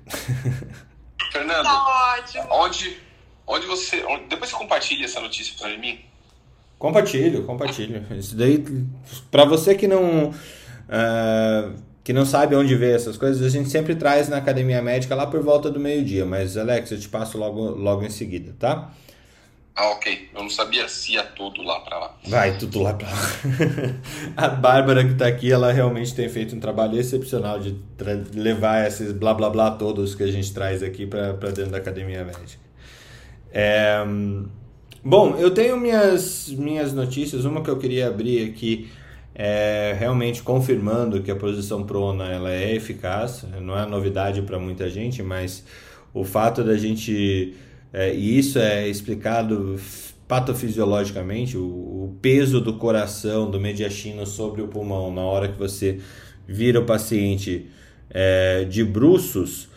Fernando, 1.31 1.63
tá 1.63 2.15
ótimo. 2.17 2.47
Onde, 2.51 2.97
onde 3.45 3.65
você. 3.67 4.03
Onde, 4.05 4.25
depois 4.25 4.49
você 4.49 4.55
compartilha 4.55 5.05
essa 5.05 5.19
notícia 5.19 5.55
para 5.57 5.77
mim? 5.77 5.99
Compartilho, 6.79 7.43
compartilho. 7.43 8.05
Isso 8.17 8.37
daí, 8.37 8.63
para 9.29 9.43
você 9.43 9.75
que 9.75 9.85
não. 9.85 10.29
Uh, 10.29 11.89
que 12.03 12.13
não 12.13 12.25
sabe 12.25 12.55
onde 12.55 12.73
ver 12.73 12.95
essas 12.95 13.17
coisas, 13.17 13.45
a 13.45 13.49
gente 13.49 13.69
sempre 13.69 13.93
traz 13.93 14.29
na 14.29 14.37
academia 14.37 14.81
médica 14.81 15.13
lá 15.13 15.27
por 15.27 15.43
volta 15.43 15.69
do 15.69 15.79
meio-dia. 15.79 16.25
Mas, 16.25 16.57
Alex, 16.57 16.89
eu 16.89 16.99
te 16.99 17.07
passo 17.07 17.37
logo, 17.37 17.69
logo 17.69 18.03
em 18.03 18.09
seguida, 18.09 18.55
tá? 18.57 18.91
Ah, 19.75 19.91
ok. 19.91 20.29
Eu 20.33 20.41
não 20.41 20.49
sabia 20.49 20.87
se 20.87 21.13
ia 21.13 21.23
tudo 21.23 21.61
lá 21.61 21.81
para 21.81 21.99
lá. 21.99 22.17
Vai, 22.27 22.57
tudo 22.57 22.81
lá 22.81 22.93
para 22.93 23.09
lá. 23.09 23.17
a 24.35 24.47
Bárbara 24.47 25.05
que 25.05 25.13
tá 25.13 25.27
aqui, 25.27 25.51
ela 25.51 25.71
realmente 25.71 26.15
tem 26.15 26.27
feito 26.27 26.55
um 26.55 26.59
trabalho 26.59 26.97
excepcional 26.97 27.59
de 27.59 27.77
levar 28.33 28.87
esses 28.87 29.11
blá 29.11 29.33
blá 29.33 29.49
blá 29.49 29.71
todos 29.71 30.15
que 30.15 30.23
a 30.23 30.31
gente 30.31 30.53
traz 30.53 30.81
aqui 30.81 31.05
para 31.05 31.33
dentro 31.51 31.71
da 31.71 31.77
academia 31.77 32.23
médica. 32.23 32.63
É... 33.51 34.03
Bom, 35.03 35.35
eu 35.37 35.51
tenho 35.51 35.77
minhas, 35.77 36.49
minhas 36.49 36.93
notícias. 36.93 37.45
Uma 37.45 37.61
que 37.61 37.69
eu 37.69 37.77
queria 37.77 38.07
abrir 38.07 38.49
aqui 38.49 38.89
é 39.33 39.95
realmente 39.97 40.43
confirmando 40.43 41.21
que 41.21 41.31
a 41.31 41.35
posição 41.35 41.83
prona 41.83 42.29
ela 42.29 42.51
é 42.51 42.75
eficaz. 42.75 43.45
Não 43.61 43.77
é 43.77 43.85
novidade 43.85 44.41
para 44.41 44.59
muita 44.59 44.89
gente, 44.89 45.23
mas 45.23 45.63
o 46.13 46.23
fato 46.23 46.63
da 46.63 46.75
gente 46.77 47.55
é, 47.91 48.13
e 48.13 48.37
isso 48.37 48.59
é 48.59 48.87
explicado 48.87 49.79
patofisiologicamente, 50.27 51.57
o, 51.57 51.63
o, 51.63 52.17
peso 52.21 52.61
do 52.61 52.73
coração, 52.75 53.49
do 53.49 53.59
mediastino 53.59 54.27
sobre 54.27 54.61
o 54.61 54.67
pulmão 54.67 55.11
na 55.11 55.21
hora 55.21 55.47
que 55.47 55.57
você 55.57 55.99
vira 56.47 56.79
o 56.79 56.85
paciente 56.85 57.67
é, 58.11 58.63
de 58.65 58.83
bruços, 58.83 59.68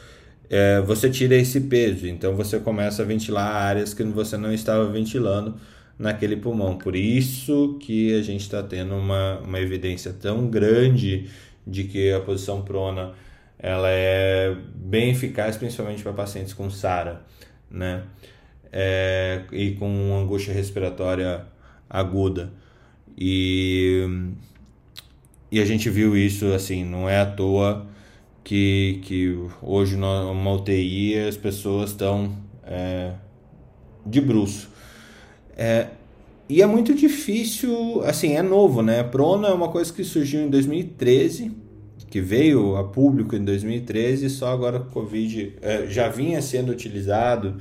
é, 0.52 0.82
você 0.82 1.08
tira 1.08 1.34
esse 1.34 1.62
peso, 1.62 2.06
então 2.06 2.36
você 2.36 2.60
começa 2.60 3.00
a 3.00 3.06
ventilar 3.06 3.56
áreas 3.56 3.94
que 3.94 4.02
você 4.02 4.36
não 4.36 4.52
estava 4.52 4.86
ventilando 4.86 5.54
naquele 5.98 6.36
pulmão. 6.36 6.76
Por 6.76 6.94
isso 6.94 7.78
que 7.80 8.14
a 8.14 8.20
gente 8.20 8.42
está 8.42 8.62
tendo 8.62 8.94
uma, 8.94 9.38
uma 9.38 9.58
evidência 9.58 10.12
tão 10.12 10.50
grande 10.50 11.30
de 11.66 11.84
que 11.84 12.12
a 12.12 12.20
posição 12.20 12.60
prona 12.60 13.12
ela 13.58 13.88
é 13.88 14.54
bem 14.74 15.12
eficaz, 15.12 15.56
principalmente 15.56 16.02
para 16.02 16.12
pacientes 16.12 16.52
com 16.52 16.68
SARA 16.68 17.22
né? 17.70 18.02
É, 18.70 19.44
e 19.52 19.70
com 19.72 20.14
angústia 20.20 20.52
respiratória 20.52 21.46
aguda. 21.88 22.52
E, 23.16 24.06
e 25.50 25.60
a 25.60 25.64
gente 25.64 25.88
viu 25.88 26.14
isso 26.14 26.52
assim, 26.52 26.84
não 26.84 27.08
é 27.08 27.20
à 27.20 27.26
toa 27.26 27.90
que, 28.44 29.00
que 29.02 29.38
hoje 29.60 29.96
numa 29.96 30.52
UTI 30.52 31.18
as 31.18 31.36
pessoas 31.36 31.90
estão 31.90 32.36
é, 32.64 33.12
de 34.04 34.20
bruxo. 34.20 34.70
É, 35.56 35.88
e 36.48 36.60
é 36.60 36.66
muito 36.66 36.94
difícil, 36.94 38.02
assim, 38.04 38.34
é 38.34 38.42
novo, 38.42 38.82
né? 38.82 39.02
Prona 39.02 39.48
é 39.48 39.52
uma 39.52 39.68
coisa 39.68 39.92
que 39.92 40.04
surgiu 40.04 40.40
em 40.40 40.50
2013 40.50 41.62
que 42.12 42.20
veio 42.20 42.76
a 42.76 42.84
público 42.84 43.34
em 43.34 43.42
2013, 43.42 44.28
só 44.28 44.52
agora 44.52 44.76
o 44.76 44.84
Covid 44.90 45.56
é, 45.62 45.86
já 45.86 46.10
vinha 46.10 46.42
sendo 46.42 46.70
utilizado 46.70 47.56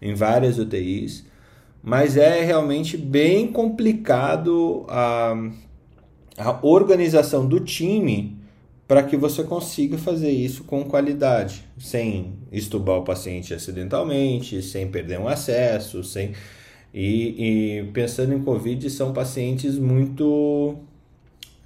em 0.00 0.14
várias 0.14 0.58
UTIs, 0.58 1.26
mas 1.82 2.16
é 2.16 2.42
realmente 2.42 2.96
bem 2.96 3.48
complicado 3.48 4.86
a, 4.88 5.34
a 6.38 6.66
organização 6.66 7.46
do 7.46 7.60
time 7.60 8.39
para 8.90 9.04
que 9.04 9.16
você 9.16 9.44
consiga 9.44 9.96
fazer 9.96 10.32
isso 10.32 10.64
com 10.64 10.82
qualidade, 10.82 11.64
sem 11.78 12.32
estubar 12.50 12.96
o 12.96 13.04
paciente 13.04 13.54
acidentalmente, 13.54 14.60
sem 14.62 14.88
perder 14.88 15.20
um 15.20 15.28
acesso, 15.28 16.02
sem 16.02 16.32
e, 16.92 17.78
e 17.78 17.84
pensando 17.92 18.34
em 18.34 18.42
Covid, 18.42 18.90
são 18.90 19.12
pacientes 19.12 19.78
muito 19.78 20.76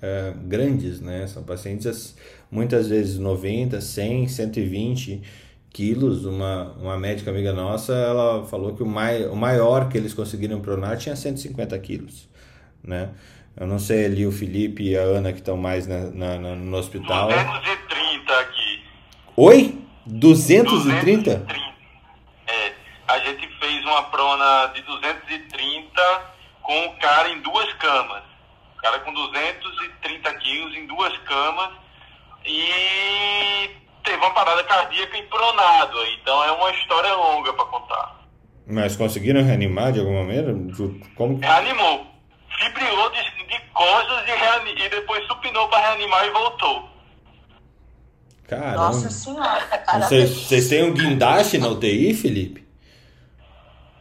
é, 0.02 0.34
grandes, 0.44 1.00
né? 1.00 1.26
São 1.26 1.42
pacientes 1.42 2.14
muitas 2.50 2.88
vezes 2.88 3.18
90, 3.18 3.80
100, 3.80 4.28
120 4.28 5.22
quilos. 5.70 6.26
Uma, 6.26 6.72
uma 6.72 6.98
médica 6.98 7.30
amiga 7.30 7.54
nossa, 7.54 7.94
ela 7.94 8.44
falou 8.44 8.74
que 8.74 8.82
o, 8.82 8.86
mai, 8.86 9.24
o 9.24 9.34
maior 9.34 9.88
que 9.88 9.96
eles 9.96 10.12
conseguiram 10.12 10.60
pronar 10.60 10.98
tinha 10.98 11.16
150 11.16 11.78
quilos, 11.78 12.28
né? 12.82 13.12
Eu 13.56 13.66
não 13.66 13.78
sei 13.78 14.06
ali 14.06 14.26
o 14.26 14.32
Felipe 14.32 14.82
e 14.82 14.96
a 14.96 15.02
Ana 15.02 15.32
que 15.32 15.38
estão 15.38 15.56
mais 15.56 15.86
na, 15.86 16.10
na, 16.10 16.38
na, 16.38 16.56
no 16.56 16.76
hospital. 16.76 17.28
230 17.28 18.38
aqui. 18.40 18.82
Oi? 19.36 19.78
230? 20.06 20.70
230? 20.70 21.46
É, 22.46 22.72
a 23.08 23.18
gente 23.20 23.48
fez 23.58 23.84
uma 23.84 24.02
prona 24.04 24.66
de 24.74 24.82
230 24.82 26.22
com 26.62 26.86
o 26.86 26.96
cara 26.98 27.30
em 27.30 27.40
duas 27.40 27.72
camas 27.74 28.34
cara 28.84 28.98
com 29.00 29.14
230 29.14 30.34
quilos 30.34 30.76
em 30.76 30.86
duas 30.86 31.16
camas 31.20 31.70
e 32.44 33.70
teve 34.04 34.18
uma 34.18 34.30
parada 34.32 34.62
cardíaca 34.64 35.16
empronado. 35.16 35.96
Então 36.20 36.44
é 36.44 36.52
uma 36.52 36.70
história 36.70 37.14
longa 37.14 37.54
para 37.54 37.64
contar. 37.64 38.20
Mas 38.66 38.94
conseguiram 38.94 39.42
reanimar 39.42 39.92
de 39.92 40.00
alguma 40.00 40.22
maneira? 40.22 40.54
Como... 41.14 41.38
Reanimou. 41.38 42.13
Fibrilou 42.58 43.10
de, 43.10 43.46
de 43.46 43.60
costas 43.72 44.24
e, 44.28 44.84
e 44.84 44.88
depois 44.88 45.26
supinou 45.26 45.68
para 45.68 45.88
reanimar 45.88 46.26
e 46.26 46.30
voltou. 46.30 46.88
Caramba. 48.46 48.76
Nossa 48.76 49.10
senhora. 49.10 49.82
Vocês, 50.00 50.30
vocês 50.30 50.68
têm 50.68 50.84
um 50.84 50.92
guindaste 50.92 51.58
na 51.58 51.68
UTI, 51.68 52.14
Felipe? 52.14 52.64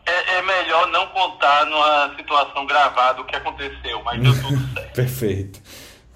é, 0.06 0.38
é, 0.38 0.41
melhor 0.41 0.89
não 0.91 1.08
contar 1.08 1.66
numa 1.66 2.16
situação 2.16 2.66
gravada 2.66 3.22
o 3.22 3.26
que 3.26 3.36
aconteceu, 3.36 4.01
mas 4.04 4.22
deu 4.22 4.34
tudo 4.34 4.60
certo. 4.74 4.93
perfeito, 4.93 5.62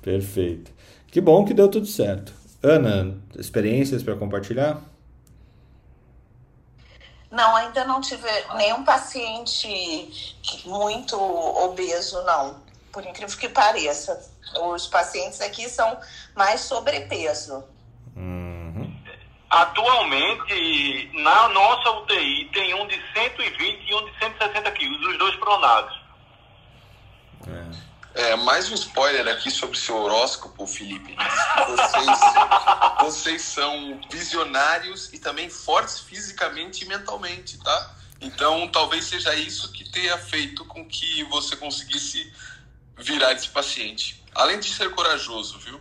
perfeito. 0.01 0.71
Que 1.09 1.21
bom 1.21 1.45
que 1.45 1.53
deu 1.53 1.69
tudo 1.69 1.85
certo. 1.85 2.33
Ana, 2.61 3.15
experiências 3.37 4.03
para 4.03 4.15
compartilhar? 4.15 4.81
Não, 7.37 7.55
ainda 7.55 7.85
não 7.85 8.01
tive 8.01 8.27
nenhum 8.55 8.83
paciente 8.83 10.41
muito 10.65 11.15
obeso, 11.15 12.19
não. 12.23 12.63
Por 12.91 13.05
incrível 13.05 13.37
que 13.37 13.47
pareça. 13.47 14.27
Os 14.73 14.87
pacientes 14.87 15.39
aqui 15.39 15.69
são 15.69 15.99
mais 16.35 16.61
sobrepeso. 16.61 17.63
Atualmente, 19.51 21.11
na 21.13 21.49
nossa 21.49 21.91
UTI, 21.91 22.49
tem 22.51 22.73
um 22.73 22.87
de 22.87 22.99
120 23.13 23.87
e 23.87 23.93
um 23.93 24.05
de 24.05 24.17
160 24.17 24.71
quilos, 24.71 25.07
os 25.07 25.19
dois 25.19 25.35
pronados. 25.35 26.06
É. 28.17 28.35
mais 28.35 28.71
um 28.71 28.73
spoiler 28.73 29.27
aqui 29.27 29.51
sobre 29.51 29.77
seu 29.77 29.95
horóscopo, 29.95 30.65
Felipe. 30.65 31.15
Vocês, 31.67 32.19
vocês 32.99 33.41
são 33.43 34.01
visionários 34.09 35.13
e 35.13 35.19
também 35.19 35.51
fortes 35.51 35.99
fisicamente 35.99 36.83
e 36.83 36.87
mentalmente, 36.87 37.59
tá? 37.63 37.95
Então, 38.19 38.67
talvez 38.69 39.05
seja 39.05 39.35
isso 39.35 39.71
que 39.71 39.87
tenha 39.91 40.17
feito 40.17 40.65
com 40.65 40.83
que 40.87 41.23
você 41.25 41.55
conseguisse 41.55 42.33
virar 42.97 43.33
esse 43.33 43.49
paciente. 43.49 44.23
Além 44.33 44.59
de 44.59 44.73
ser 44.73 44.89
corajoso, 44.95 45.59
viu? 45.59 45.79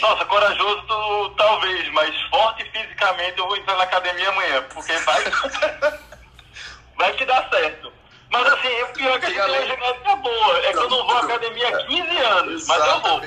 Nossa, 0.00 0.24
corajoso 0.24 0.82
tu, 0.86 1.34
talvez, 1.36 1.92
mas 1.92 2.18
forte 2.30 2.64
fisicamente 2.70 3.38
eu 3.38 3.46
vou 3.46 3.58
entrar 3.58 3.76
na 3.76 3.84
academia 3.84 4.30
amanhã, 4.30 4.62
porque 4.72 4.92
vai, 4.92 5.24
vai 6.96 7.12
que 7.14 7.26
dá 7.26 7.46
certo. 7.50 7.99
Mas 8.30 8.46
assim, 8.46 8.82
o 8.82 8.92
pior 8.92 9.16
é 9.16 9.20
que 9.20 9.26
a 9.26 9.28
gente 9.28 9.42
tem 9.42 9.54
uma 9.54 9.66
genética 9.66 10.16
boa. 10.16 10.58
É 10.58 10.72
que 10.72 10.78
eu 10.78 10.90
não 10.90 11.06
vou 11.06 11.16
à 11.16 11.20
academia 11.20 11.68
há 11.68 11.86
15 11.86 12.16
anos, 12.18 12.66
mas 12.66 12.86
eu 12.86 13.00
vou. 13.00 13.22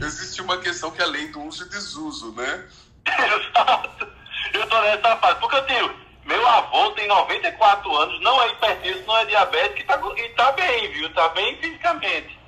Existe 0.00 0.40
uma 0.40 0.58
questão 0.58 0.90
que 0.90 1.02
é 1.02 1.04
a 1.04 1.08
lei 1.08 1.28
do 1.28 1.42
uso 1.42 1.64
e 1.64 1.68
desuso, 1.68 2.32
né? 2.32 2.68
Exato. 3.06 4.08
Eu 4.54 4.66
tô 4.68 4.80
nessa 4.80 5.16
fase. 5.16 5.40
Porque 5.40 5.56
eu 5.56 5.66
tenho. 5.66 6.08
Meu 6.24 6.46
avô 6.46 6.90
tem 6.90 7.08
94 7.08 7.96
anos, 7.96 8.20
não 8.20 8.42
é 8.42 8.48
hipertenso, 8.48 9.02
não 9.06 9.16
é 9.16 9.24
diabético 9.24 9.80
e 9.80 9.84
tá, 9.84 10.00
e 10.16 10.28
tá 10.30 10.52
bem, 10.52 10.92
viu? 10.92 11.14
Tá 11.14 11.28
bem 11.30 11.58
fisicamente 11.58 12.38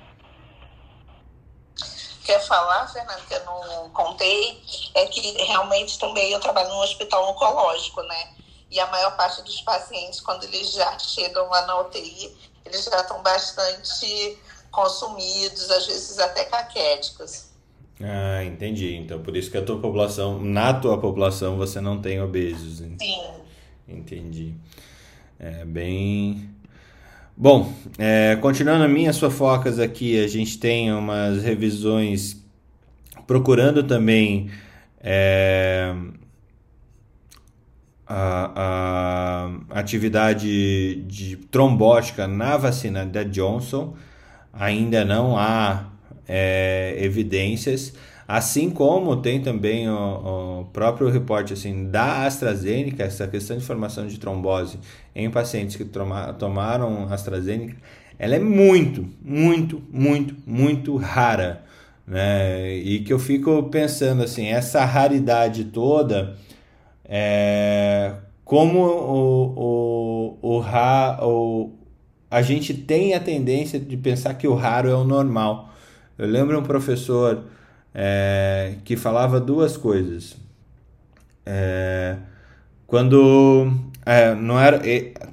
quer 2.31 2.39
falar, 2.47 2.87
Fernando, 2.87 3.27
que 3.27 3.33
eu 3.33 3.45
não 3.45 3.89
contei, 3.89 4.63
é 4.95 5.05
que 5.07 5.19
realmente 5.43 5.99
também 5.99 6.31
eu 6.31 6.39
trabalho 6.39 6.69
num 6.69 6.79
hospital 6.79 7.29
oncológico, 7.29 8.01
né? 8.03 8.33
E 8.71 8.79
a 8.79 8.87
maior 8.87 9.15
parte 9.17 9.41
dos 9.43 9.61
pacientes, 9.61 10.21
quando 10.21 10.45
eles 10.45 10.71
já 10.71 10.97
chegam 10.97 11.47
lá 11.49 11.65
na 11.67 11.81
UTI, 11.81 12.35
eles 12.65 12.85
já 12.85 13.01
estão 13.01 13.21
bastante 13.21 14.37
consumidos, 14.71 15.69
às 15.69 15.85
vezes 15.85 16.17
até 16.17 16.45
caquéticos. 16.45 17.49
Ah, 18.01 18.43
entendi. 18.43 18.95
Então, 18.95 19.21
por 19.21 19.35
isso 19.35 19.51
que 19.51 19.57
a 19.57 19.63
tua 19.63 19.79
população, 19.79 20.39
na 20.39 20.73
tua 20.73 20.97
população, 20.97 21.57
você 21.57 21.81
não 21.81 22.01
tem 22.01 22.21
obesos. 22.21 22.77
Sim. 22.77 23.33
Entendi. 23.87 24.55
É 25.37 25.65
bem 25.65 26.49
Bom, 27.35 27.73
é, 27.97 28.35
continuando 28.35 28.87
minhas 28.87 29.17
fofocas 29.17 29.79
aqui, 29.79 30.23
a 30.23 30.27
gente 30.27 30.59
tem 30.59 30.93
umas 30.93 31.41
revisões 31.41 32.45
procurando 33.25 33.81
também 33.81 34.51
é, 34.99 35.91
a, 38.13 39.47
a, 39.69 39.79
atividade 39.79 40.95
de 41.03 41.37
trombótica 41.49 42.27
na 42.27 42.57
vacina 42.57 43.05
da 43.05 43.23
Johnson. 43.23 43.95
Ainda 44.51 45.05
não 45.05 45.37
há 45.37 45.85
é, 46.27 46.95
evidências. 46.99 47.93
Assim 48.27 48.69
como 48.69 49.17
tem 49.17 49.41
também 49.41 49.89
o, 49.89 50.61
o 50.61 50.65
próprio 50.65 51.09
reporte 51.09 51.53
assim, 51.53 51.89
da 51.89 52.25
AstraZeneca, 52.25 53.03
essa 53.03 53.27
questão 53.27 53.57
de 53.57 53.63
formação 53.63 54.05
de 54.07 54.19
trombose 54.19 54.77
em 55.15 55.29
pacientes 55.29 55.77
que 55.77 55.85
toma, 55.85 56.33
tomaram 56.33 57.11
AstraZeneca, 57.11 57.75
ela 58.19 58.35
é 58.35 58.39
muito, 58.39 59.07
muito, 59.23 59.81
muito, 59.91 60.35
muito 60.45 60.97
rara. 60.97 61.63
Né? 62.05 62.75
E 62.75 62.99
que 62.99 63.13
eu 63.13 63.19
fico 63.19 63.63
pensando 63.63 64.21
assim, 64.23 64.47
essa 64.47 64.83
raridade 64.83 65.65
toda, 65.65 66.35
é, 67.13 68.13
como 68.45 68.79
o, 68.79 70.37
o, 70.41 70.55
o, 70.55 70.59
ra, 70.59 71.19
o, 71.21 71.73
a 72.29 72.41
gente 72.41 72.73
tem 72.73 73.13
a 73.13 73.19
tendência 73.19 73.77
de 73.77 73.97
pensar 73.97 74.33
que 74.35 74.47
o 74.47 74.55
raro 74.55 74.89
é 74.89 74.95
o 74.95 75.03
normal. 75.03 75.73
Eu 76.17 76.25
lembro 76.25 76.57
um 76.57 76.63
professor 76.63 77.43
é, 77.93 78.75
que 78.85 78.95
falava 78.95 79.41
duas 79.41 79.75
coisas. 79.75 80.37
É, 81.45 82.15
quando 82.87 83.73
é, 84.05 84.33
não 84.33 84.57
era, 84.57 84.79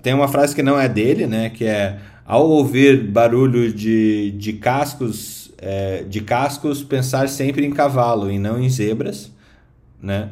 tem 0.02 0.14
uma 0.14 0.26
frase 0.26 0.56
que 0.56 0.64
não 0.64 0.80
é 0.80 0.88
dele, 0.88 1.28
né? 1.28 1.48
Que 1.48 1.64
é 1.64 2.00
ao 2.26 2.48
ouvir 2.48 3.04
barulho 3.04 3.72
de, 3.72 4.32
de 4.32 4.54
cascos 4.54 5.52
é, 5.58 6.02
de 6.02 6.20
cascos 6.22 6.82
pensar 6.82 7.28
sempre 7.28 7.64
em 7.64 7.70
cavalo 7.70 8.30
e 8.30 8.38
não 8.38 8.60
em 8.60 8.68
zebras, 8.68 9.30
né? 10.02 10.30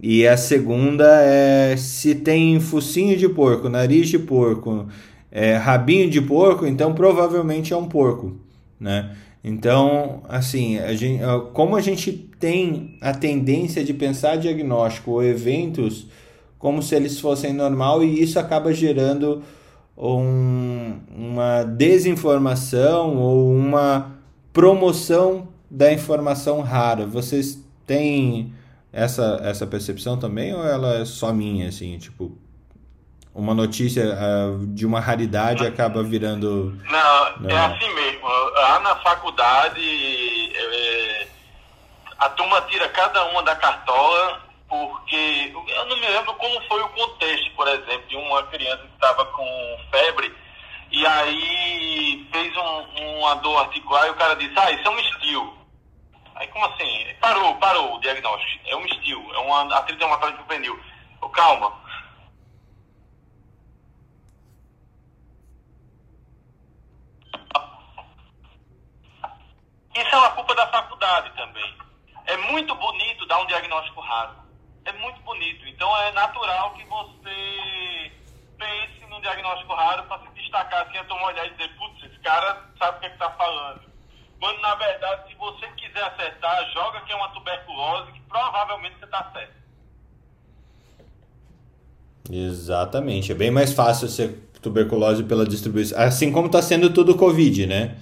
E 0.00 0.26
a 0.26 0.36
segunda 0.36 1.22
é 1.22 1.76
se 1.76 2.14
tem 2.14 2.60
focinho 2.60 3.16
de 3.16 3.28
porco, 3.28 3.68
nariz 3.68 4.08
de 4.08 4.18
porco, 4.18 4.86
é, 5.30 5.56
rabinho 5.56 6.08
de 6.08 6.20
porco, 6.20 6.66
então 6.66 6.94
provavelmente 6.94 7.72
é 7.72 7.76
um 7.76 7.88
porco, 7.88 8.36
né? 8.78 9.16
Então, 9.42 10.22
assim, 10.28 10.78
a 10.78 10.94
gente, 10.94 11.22
como 11.52 11.74
a 11.74 11.80
gente 11.80 12.12
tem 12.12 12.96
a 13.00 13.12
tendência 13.12 13.84
de 13.84 13.92
pensar 13.92 14.36
diagnóstico 14.36 15.12
ou 15.12 15.24
eventos 15.24 16.06
como 16.58 16.82
se 16.82 16.94
eles 16.94 17.20
fossem 17.20 17.52
normal 17.52 18.02
e 18.02 18.20
isso 18.20 18.38
acaba 18.38 18.72
gerando 18.72 19.42
um, 19.96 20.94
uma 21.16 21.64
desinformação 21.64 23.16
ou 23.16 23.52
uma 23.52 24.18
promoção 24.52 25.48
da 25.70 25.92
informação 25.92 26.60
rara. 26.60 27.06
Vocês 27.06 27.62
têm 27.86 28.52
essa, 28.98 29.40
essa 29.42 29.66
percepção 29.66 30.18
também 30.18 30.54
ou 30.54 30.64
ela 30.64 30.94
é 31.00 31.04
só 31.04 31.32
minha, 31.32 31.68
assim, 31.68 31.98
tipo, 31.98 32.36
uma 33.34 33.54
notícia 33.54 34.04
uh, 34.04 34.66
de 34.66 34.84
uma 34.84 35.00
raridade 35.00 35.66
acaba 35.66 36.02
virando... 36.02 36.76
Não, 36.90 37.38
não, 37.40 37.50
é 37.50 37.66
assim 37.66 37.94
mesmo. 37.94 38.26
Lá 38.26 38.80
na 38.80 38.96
faculdade, 38.96 39.80
é, 39.80 41.26
a 42.18 42.28
turma 42.30 42.60
tira 42.62 42.88
cada 42.88 43.24
uma 43.26 43.42
da 43.42 43.54
cartola 43.54 44.48
porque 44.68 45.52
eu 45.54 45.86
não 45.86 45.96
me 45.96 46.06
lembro 46.06 46.34
como 46.34 46.60
foi 46.68 46.82
o 46.82 46.88
contexto, 46.90 47.50
por 47.56 47.66
exemplo, 47.68 48.02
de 48.08 48.16
uma 48.16 48.42
criança 48.44 48.82
que 48.82 48.94
estava 48.94 49.24
com 49.24 49.78
febre 49.90 50.34
e 50.90 51.06
aí 51.06 52.26
fez 52.32 52.56
um, 52.56 53.18
uma 53.18 53.34
dor 53.36 53.58
articular 53.60 54.06
e 54.06 54.10
o 54.10 54.14
cara 54.14 54.34
disse, 54.34 54.54
ah, 54.56 54.70
isso 54.70 54.86
é 54.86 54.90
um 54.90 54.98
estio. 54.98 55.57
Aí 56.38 56.46
como 56.48 56.64
assim? 56.66 57.14
Parou, 57.20 57.56
parou 57.56 57.96
o 57.96 58.00
diagnóstico. 58.00 58.68
É 58.68 58.76
um 58.76 58.86
estio, 58.86 59.34
é 59.34 59.38
uma 59.38 59.76
atrito 59.76 59.98
reumatóide 59.98 60.38
juvenil. 60.38 60.80
Oh, 61.20 61.28
calma. 61.30 61.76
Isso 69.96 70.14
é 70.14 70.16
uma 70.16 70.30
culpa 70.30 70.54
da 70.54 70.68
faculdade 70.68 71.34
também. 71.34 71.76
É 72.26 72.36
muito 72.36 72.72
bonito 72.76 73.26
dar 73.26 73.40
um 73.40 73.46
diagnóstico 73.46 74.00
raro. 74.00 74.36
É 74.84 74.92
muito 74.92 75.20
bonito. 75.22 75.66
Então 75.66 75.96
é 76.02 76.12
natural 76.12 76.72
que 76.74 76.84
você 76.84 78.12
pense 78.56 79.10
no 79.10 79.20
diagnóstico 79.20 79.74
raro 79.74 80.04
para 80.04 80.22
se 80.22 80.28
destacar 80.34 80.86
assim, 80.86 80.98
a 80.98 81.04
tomar 81.04 81.26
olhar 81.26 81.46
e 81.46 81.50
dizer, 81.50 81.76
putz, 81.76 82.04
esse 82.04 82.18
cara 82.20 82.64
sabe 82.78 82.98
o 82.98 83.00
que 83.00 83.06
é 83.06 83.10
está 83.10 83.28
falando. 83.30 83.97
Quando, 84.40 84.60
na 84.60 84.74
verdade, 84.76 85.28
se 85.28 85.34
você 85.36 85.66
quiser 85.76 86.02
acertar, 86.02 86.70
joga 86.72 87.00
que 87.00 87.12
é 87.12 87.16
uma 87.16 87.28
tuberculose, 87.30 88.12
que 88.12 88.20
provavelmente 88.28 88.96
você 88.98 89.04
está 89.04 89.30
certo. 89.32 89.58
Exatamente. 92.30 93.32
É 93.32 93.34
bem 93.34 93.50
mais 93.50 93.72
fácil 93.72 94.08
ser 94.08 94.48
tuberculose 94.60 95.24
pela 95.24 95.46
distribuição. 95.46 95.98
Assim 95.98 96.30
como 96.30 96.46
está 96.46 96.62
sendo 96.62 96.90
tudo 96.90 97.16
Covid, 97.16 97.66
né? 97.66 97.96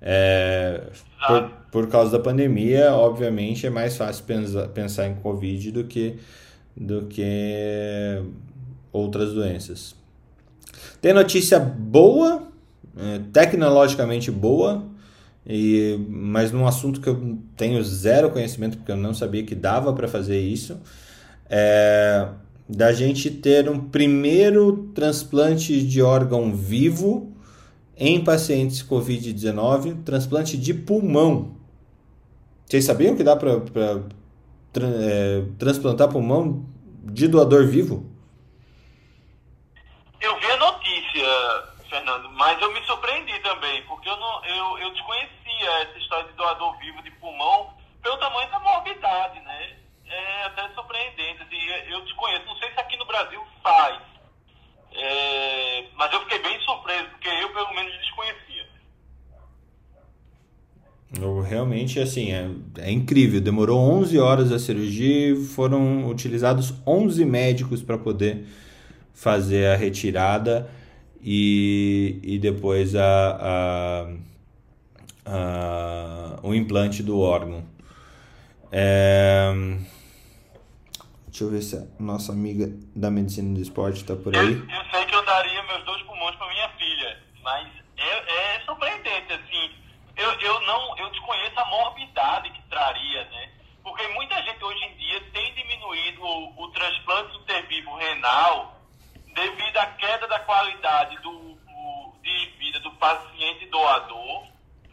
É, 0.00 0.82
por, 1.26 1.50
por 1.70 1.88
causa 1.88 2.12
da 2.12 2.22
pandemia, 2.22 2.92
obviamente, 2.92 3.66
é 3.66 3.70
mais 3.70 3.96
fácil 3.96 4.24
pensar, 4.24 4.68
pensar 4.68 5.06
em 5.06 5.14
Covid 5.16 5.70
do 5.72 5.84
que, 5.84 6.18
do 6.76 7.06
que 7.06 8.22
outras 8.92 9.32
doenças. 9.32 9.96
Tem 11.00 11.12
notícia 11.12 11.58
boa, 11.58 12.48
é, 12.96 13.20
tecnologicamente 13.32 14.30
boa, 14.30 14.84
e, 15.46 15.98
mas 16.08 16.52
num 16.52 16.66
assunto 16.66 17.00
que 17.00 17.08
eu 17.08 17.38
tenho 17.56 17.82
zero 17.82 18.30
conhecimento, 18.30 18.76
porque 18.78 18.92
eu 18.92 18.96
não 18.96 19.14
sabia 19.14 19.44
que 19.44 19.54
dava 19.54 19.92
para 19.92 20.08
fazer 20.08 20.40
isso, 20.40 20.80
é 21.48 22.28
da 22.68 22.92
gente 22.92 23.30
ter 23.30 23.68
um 23.68 23.78
primeiro 23.78 24.90
transplante 24.94 25.82
de 25.82 26.00
órgão 26.00 26.54
vivo 26.54 27.32
em 27.96 28.22
pacientes 28.22 28.82
Covid-19, 28.82 30.02
transplante 30.04 30.56
de 30.56 30.72
pulmão. 30.72 31.56
Vocês 32.64 32.84
sabiam 32.84 33.14
que 33.14 33.22
dá 33.22 33.36
para 33.36 33.60
tra 34.72 34.86
é, 34.86 35.44
transplantar 35.58 36.08
pulmão 36.08 36.64
de 37.04 37.28
doador 37.28 37.66
vivo? 37.66 38.10
Eu 40.20 40.38
vi 40.38 40.46
a 40.46 40.56
notícia, 40.56 41.26
Fernando, 41.90 42.30
mas 42.30 42.60
eu 42.62 42.72
me 42.72 42.82
surpreendi 42.86 43.38
também, 43.42 43.82
porque 44.02 44.10
eu, 44.10 44.16
não, 44.16 44.44
eu, 44.44 44.78
eu 44.78 44.90
desconhecia 44.90 45.70
essa 45.82 45.96
história 45.96 46.28
de 46.28 46.34
doador 46.34 46.76
vivo 46.78 47.00
de 47.04 47.10
pulmão 47.12 47.72
pelo 48.02 48.16
tamanho 48.18 48.50
da 48.50 48.58
morbidade, 48.58 49.38
né? 49.40 49.76
É 50.06 50.44
até 50.46 50.68
surpreendente, 50.74 51.40
assim, 51.40 51.56
eu 51.88 52.00
desconheço, 52.00 52.44
não 52.44 52.56
sei 52.56 52.72
se 52.72 52.80
aqui 52.80 52.96
no 52.96 53.06
Brasil 53.06 53.40
faz, 53.62 54.02
é, 54.92 55.84
mas 55.94 56.12
eu 56.12 56.20
fiquei 56.22 56.40
bem 56.40 56.60
surpreso, 56.62 57.08
porque 57.10 57.28
eu 57.28 57.52
pelo 57.52 57.72
menos 57.74 57.92
desconhecia. 57.98 58.68
Realmente, 61.48 62.00
assim, 62.00 62.32
é, 62.32 62.50
é 62.78 62.90
incrível. 62.90 63.40
Demorou 63.40 63.78
11 63.78 64.18
horas 64.18 64.50
a 64.50 64.58
cirurgia 64.58 65.36
foram 65.54 66.08
utilizados 66.08 66.74
11 66.86 67.24
médicos 67.24 67.82
para 67.82 67.98
poder 67.98 68.46
fazer 69.14 69.68
a 69.68 69.76
retirada 69.76 70.68
e, 71.22 72.18
e 72.22 72.38
depois 72.38 72.96
a, 72.96 73.38
a, 73.40 74.06
a 75.24 76.40
o 76.42 76.54
implante 76.54 77.02
do 77.02 77.20
órgão. 77.20 77.64
É... 78.72 79.52
Deixa 81.28 81.44
eu 81.44 81.50
ver 81.50 81.62
se 81.62 81.76
a 81.76 81.86
nossa 82.02 82.32
amiga 82.32 82.66
da 82.94 83.10
medicina 83.10 83.54
do 83.54 83.60
esporte 83.60 83.98
está 83.98 84.16
por 84.16 84.36
aí. 84.36 84.52
Eu, 84.52 84.68
eu, 84.68 84.90
sei 84.90 85.06
que 85.06 85.14
eu 85.14 85.24
daria 85.24 85.62
meus 85.62 85.84
dois 85.84 86.02
pulmões 86.02 86.36
para 86.36 86.48
minha 86.48 86.68
filha, 86.70 87.18
mas 87.42 87.68
é, 87.96 88.56
é 88.56 88.60
surpreendente, 88.66 89.32
assim. 89.32 89.70
Eu, 90.16 90.30
eu 90.40 90.60
não, 90.66 90.98
eu 90.98 91.08
desconheço 91.10 91.58
a 91.58 91.64
morbidade 91.66 92.50
que 92.50 92.62
traria, 92.68 93.24
né? 93.24 93.50
Porque 93.82 94.06
muita 94.08 94.42
gente 94.42 94.62
hoje 94.62 94.84
em 94.84 94.96
dia 94.96 95.22
tem 95.32 95.54
diminuído 95.54 96.22
o, 96.22 96.64
o 96.64 96.68
transplante 96.68 97.38
intervivo 97.38 97.96
renal 97.96 98.71
devido 99.32 99.76
à 99.78 99.86
queda 99.86 100.26
da 100.28 100.38
qualidade 100.40 101.16
do, 101.18 101.58
de 102.22 102.46
vida 102.58 102.80
do 102.80 102.90
paciente 102.92 103.66
doador 103.66 104.46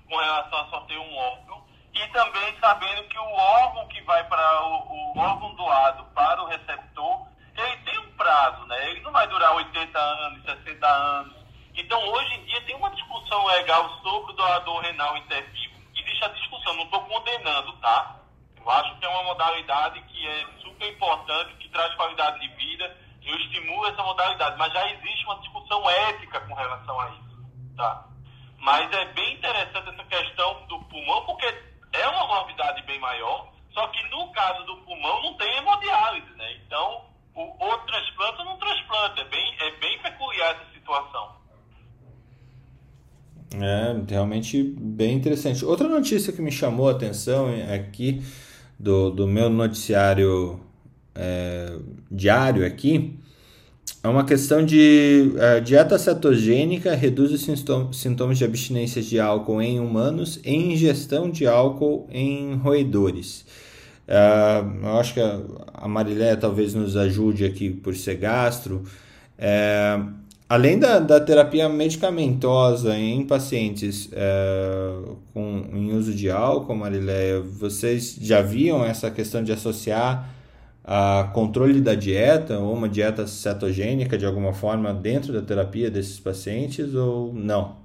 com 0.08 0.18
relação 0.18 0.60
a 0.60 0.70
só 0.70 0.82
ter 0.82 0.98
um 0.98 1.16
órgão 1.16 1.64
e 1.94 2.08
também 2.08 2.56
sabendo 2.60 3.04
que 3.04 3.18
o 3.18 3.34
órgão 3.34 3.88
que 3.88 4.02
vai 4.02 4.24
para 4.26 4.66
o, 4.66 5.14
o 5.16 5.20
órgão 5.20 5.54
doado 5.56 6.04
para 6.16 6.42
o 6.42 6.48
receptor, 6.48 7.28
ele 7.58 7.78
tem 7.78 8.00
um 8.00 8.12
prazo, 8.16 8.66
né? 8.68 8.90
Ele 8.90 9.02
não 9.02 9.12
vai 9.12 9.28
durar 9.28 9.56
80 9.56 10.00
anos, 10.00 10.44
60 10.44 10.88
anos. 10.88 11.36
Então, 11.76 12.02
hoje 12.10 12.36
em 12.36 12.46
dia, 12.46 12.62
tem 12.62 12.76
uma 12.76 12.90
discussão 12.92 13.46
legal 13.48 13.90
sobre 14.02 14.32
o 14.32 14.36
doador 14.36 14.82
renal 14.82 15.18
intervivo. 15.18 15.80
Existe 15.96 16.24
a 16.24 16.30
discussão, 16.30 16.74
não 16.76 16.84
estou 16.84 17.02
condenando, 17.02 17.74
tá? 17.78 18.16
Eu 18.58 18.70
acho 18.70 18.98
que 18.98 19.06
é 19.06 19.10
uma 19.10 19.24
modalidade 19.24 20.02
que 20.02 20.28
é 20.28 20.46
super 20.62 20.90
importante, 20.90 21.56
que 21.56 21.70
traz 21.70 21.94
qualidade 21.96 22.40
de 22.40 22.48
vida 22.56 22.98
eu 23.30 23.38
estimulo 23.38 23.86
essa 23.88 24.04
modalidade, 24.04 24.58
mas 24.58 24.74
já 24.74 24.92
existe 24.92 25.26
uma 25.26 25.40
discussão 25.40 25.90
ética 25.90 26.40
com 26.42 26.54
relação 26.54 27.00
a 27.00 27.10
isso, 27.10 27.76
tá? 27.76 28.06
Mas 28.60 28.92
é 28.92 29.06
bem 29.14 29.36
interessante 29.36 29.90
essa 29.90 30.04
questão 30.04 30.66
do 30.68 30.80
pulmão, 30.86 31.26
porque 31.26 31.46
é 31.94 32.08
uma 32.08 32.28
morbidade 32.28 32.82
bem 32.84 33.00
maior, 33.00 33.52
só 33.72 33.88
que 33.88 34.10
no 34.10 34.32
caso 34.32 34.64
do 34.66 34.78
pulmão 34.78 35.22
não 35.24 35.34
tem 35.36 35.58
hemodiálise, 35.58 36.30
né? 36.36 36.54
Então, 36.66 37.06
o, 37.36 37.78
transplanta 37.86 38.40
ou 38.40 38.46
não 38.46 38.58
transplanta. 38.58 39.22
É 39.22 39.26
bem, 39.26 39.56
é 39.60 39.80
bem 39.80 40.00
peculiar 40.02 40.56
essa 40.56 40.74
situação. 40.74 41.40
É, 43.56 44.14
realmente 44.14 44.62
bem 44.64 45.14
interessante. 45.14 45.66
Outra 45.66 45.88
notícia 45.88 46.34
que 46.34 46.42
me 46.42 46.52
chamou 46.52 46.88
a 46.90 46.92
atenção 46.92 47.48
aqui 47.74 48.22
do, 48.78 49.10
do 49.10 49.28
meu 49.28 49.50
noticiário 49.50 50.60
é, 51.16 51.80
diário 52.12 52.66
aqui, 52.66 53.20
é 54.02 54.08
uma 54.08 54.24
questão 54.24 54.64
de 54.64 55.34
uh, 55.34 55.62
dieta 55.62 55.98
cetogênica 55.98 56.96
reduz 56.96 57.32
os 57.32 57.46
sintomas 57.98 58.38
de 58.38 58.46
abstinência 58.46 59.02
de 59.02 59.20
álcool 59.20 59.62
em 59.62 59.78
humanos 59.78 60.40
e 60.46 60.56
ingestão 60.56 61.30
de 61.30 61.46
álcool 61.46 62.08
em 62.10 62.56
roedores. 62.56 63.46
Uh, 64.08 64.86
eu 64.86 64.98
acho 65.00 65.14
que 65.14 65.20
a 65.20 65.88
Marilé 65.88 66.38
talvez 66.38 66.74
nos 66.74 66.96
ajude 66.96 67.44
aqui 67.44 67.70
por 67.70 67.94
ser 67.94 68.16
gastro. 68.16 68.84
Uh, 69.38 70.14
além 70.48 70.80
da, 70.80 71.00
da 71.00 71.20
terapia 71.20 71.68
medicamentosa 71.68 72.98
em 72.98 73.26
pacientes 73.26 74.10
com, 75.34 75.66
em 75.74 75.92
uso 75.94 76.14
de 76.14 76.32
álcool, 76.32 76.74
Marilé, 76.74 77.40
vocês 77.40 78.18
já 78.20 78.42
viam 78.42 78.84
essa 78.84 79.12
questão 79.12 79.44
de 79.44 79.52
associar 79.52 80.39
a 80.84 81.30
controle 81.34 81.82
da 81.82 81.94
dieta 81.94 82.58
ou 82.58 82.74
uma 82.74 82.90
dieta 82.90 83.28
cetogênica 83.28 84.18
de 84.18 84.26
alguma 84.26 84.54
forma 84.54 84.94
dentro 84.94 85.34
da 85.34 85.42
terapia 85.42 85.92
desses 85.92 86.20
pacientes 86.20 86.94
ou 86.96 87.34
não? 87.34 87.78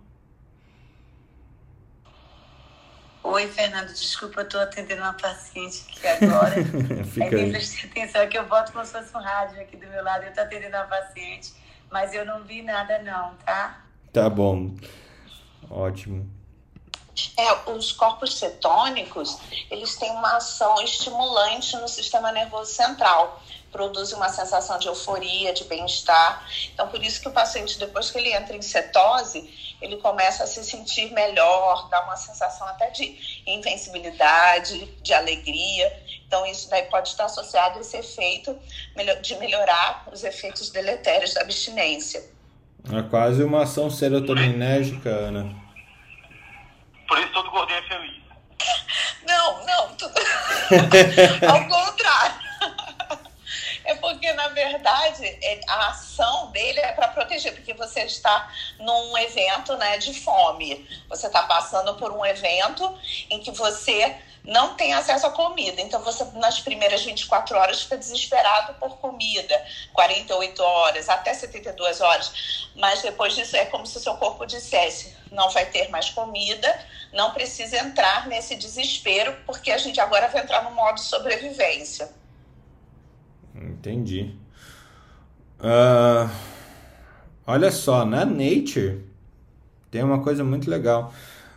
Oi, 3.23 3.49
Fernando, 3.49 3.89
desculpa, 3.89 4.41
eu 4.41 4.45
estou 4.45 4.61
atendendo 4.61 5.01
uma 5.01 5.15
paciente 5.15 5.85
aqui 5.89 6.07
agora. 6.25 6.55
Fica 7.05 7.37
aí. 7.37 7.51
Preste 7.51 7.87
atenção 7.87 8.29
que 8.29 8.39
eu 8.39 8.47
boto 8.47 8.73
como 8.73 8.85
se 8.85 8.93
fosse 8.93 9.17
um 9.17 9.21
rádio 9.21 9.61
aqui 9.61 9.77
do 9.77 9.87
meu 9.87 10.05
lado, 10.05 10.25
eu 10.25 10.29
estou 10.29 10.45
atendendo 10.45 10.77
uma 10.77 10.85
paciente, 10.85 11.53
mas 11.91 12.13
eu 12.13 12.27
não 12.27 12.45
vi 12.45 12.63
nada 12.63 13.03
não, 13.03 13.35
tá? 13.37 13.83
Tá 14.13 14.29
bom. 14.29 14.75
Ótimo. 15.71 16.34
É, 17.37 17.71
os 17.71 17.93
corpos 17.93 18.39
cetônicos, 18.39 19.39
eles 19.71 19.97
têm 19.97 20.11
uma 20.11 20.37
ação 20.37 20.83
estimulante 20.83 21.77
no 21.77 21.89
sistema 21.89 22.33
nervoso 22.33 22.73
central, 22.73 23.41
produzem 23.71 24.17
uma 24.17 24.29
sensação 24.29 24.79
de 24.79 24.87
euforia, 24.87 25.53
de 25.53 25.65
bem-estar. 25.65 26.47
Então, 26.73 26.89
por 26.89 27.03
isso 27.03 27.21
que 27.21 27.29
o 27.29 27.33
paciente, 27.33 27.79
depois 27.79 28.11
que 28.11 28.19
ele 28.19 28.33
entra 28.33 28.57
em 28.57 28.63
cetose, 28.63 29.77
ele 29.83 29.97
começa 29.97 30.45
a 30.45 30.47
se 30.47 30.65
sentir 30.65 31.13
melhor, 31.13 31.89
dá 31.89 32.05
uma 32.05 32.17
sensação 32.17 32.67
até 32.69 32.91
de 32.91 33.43
invencibilidade, 33.47 34.87
de 35.03 35.13
alegria. 35.13 35.93
Então, 36.27 36.47
isso 36.47 36.71
daí 36.71 36.85
pode 36.85 37.09
estar 37.09 37.25
associado 37.25 37.79
a 37.79 37.81
esse 37.81 37.97
efeito 37.97 38.57
de 39.21 39.35
melhorar 39.37 40.09
os 40.13 40.23
efeitos 40.23 40.71
deletérios 40.71 41.35
da 41.35 41.41
abstinência. 41.41 42.25
É 42.93 43.03
quase 43.03 43.43
uma 43.43 43.63
ação 43.63 43.91
serotoninérgica, 43.91 45.11
Ana. 45.11 45.64
Por 47.07 47.19
isso 47.19 47.33
todo 47.33 47.51
gordinho 47.51 47.79
é 47.79 47.83
feliz. 47.83 48.25
Não, 49.27 49.65
não. 49.65 49.85
Ao 51.51 51.69
contrário. 51.69 52.45
É 53.85 53.95
porque, 53.97 54.33
na 54.33 54.49
verdade, 54.49 55.27
é, 55.27 55.61
a 55.69 55.89
ação 55.89 56.51
dele 56.51 56.81
é 56.81 56.93
para 56.93 57.09
proteger, 57.09 57.55
porque 57.55 57.75
você 57.75 58.01
está 58.05 58.51
num 58.79 59.17
evento 59.19 59.77
né, 59.77 59.99
de 59.99 60.19
fome. 60.19 60.89
Você 61.09 61.27
está 61.27 61.43
passando 61.43 61.95
por 61.97 62.11
um 62.11 62.25
evento 62.25 62.99
em 63.29 63.41
que 63.41 63.51
você 63.51 64.17
não 64.45 64.75
tem 64.75 64.93
acesso 64.93 65.27
à 65.27 65.31
comida. 65.31 65.81
Então, 65.81 66.03
você, 66.03 66.23
nas 66.35 66.61
primeiras 66.61 67.03
24 67.03 67.57
horas, 67.57 67.83
fica 67.83 67.97
desesperado 67.97 68.75
por 68.75 68.99
comida, 68.99 69.59
48 69.95 70.63
horas, 70.63 71.09
até 71.09 71.33
72 71.33 72.01
horas. 72.01 72.69
Mas 72.77 73.01
depois 73.01 73.35
disso, 73.35 73.57
é 73.57 73.65
como 73.65 73.87
se 73.87 73.97
o 73.97 74.01
seu 74.01 74.15
corpo 74.17 74.45
dissesse: 74.45 75.17
não 75.33 75.49
vai 75.51 75.65
ter 75.67 75.89
mais 75.89 76.11
comida, 76.11 76.79
não 77.13 77.33
precisa 77.33 77.79
entrar 77.79 78.29
nesse 78.29 78.55
desespero, 78.55 79.35
porque 79.47 79.71
a 79.71 79.79
gente 79.79 79.99
agora 79.99 80.29
vai 80.29 80.43
entrar 80.43 80.63
no 80.63 80.73
modo 80.73 81.01
sobrevivência. 81.01 82.13
Entendi. 83.55 84.37
Uh, 85.59 86.31
olha 87.47 87.71
só, 87.73 88.05
na 88.05 88.27
Nature 88.27 89.09
tem 89.91 90.03
uma 90.03 90.23
coisa 90.23 90.45
muito 90.45 90.69
legal. 90.69 91.15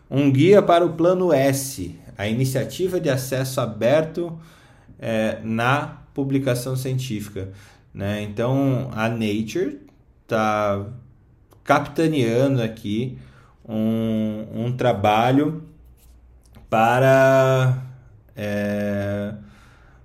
Um 0.10 0.32
guia 0.32 0.62
para 0.62 0.86
o 0.86 0.94
plano 0.94 1.34
S 1.34 2.00
a 2.18 2.28
iniciativa 2.28 3.00
de 3.00 3.10
acesso 3.10 3.62
aberto 3.62 4.38
é, 5.00 5.40
na 5.44 6.00
publicação 6.14 6.76
científica. 6.76 7.50
Né? 7.94 8.24
Então, 8.24 8.90
a 8.94 9.08
Nature 9.08 9.82
está 10.24 10.86
capitaneando 11.64 12.62
aqui 12.62 13.18
um, 13.68 14.48
um 14.54 14.76
trabalho 14.76 15.64
para 16.70 17.84
é, 18.36 19.34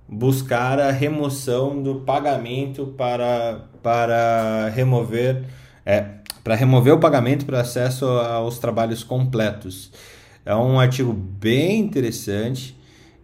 buscar 0.09 0.79
a 0.79 0.91
remoção 0.91 1.83
do 1.83 1.97
pagamento 2.01 2.87
para, 2.97 3.61
para 3.83 4.69
remover 4.69 5.45
é, 5.85 6.05
para 6.45 6.57
remover 6.57 6.93
o 6.93 6.99
pagamento 6.99 7.47
para 7.47 7.61
acesso 7.61 8.05
aos 8.05 8.59
trabalhos 8.59 9.05
completos. 9.05 9.93
É 10.45 10.55
um 10.55 10.79
artigo 10.79 11.13
bem 11.13 11.81
interessante 11.81 12.77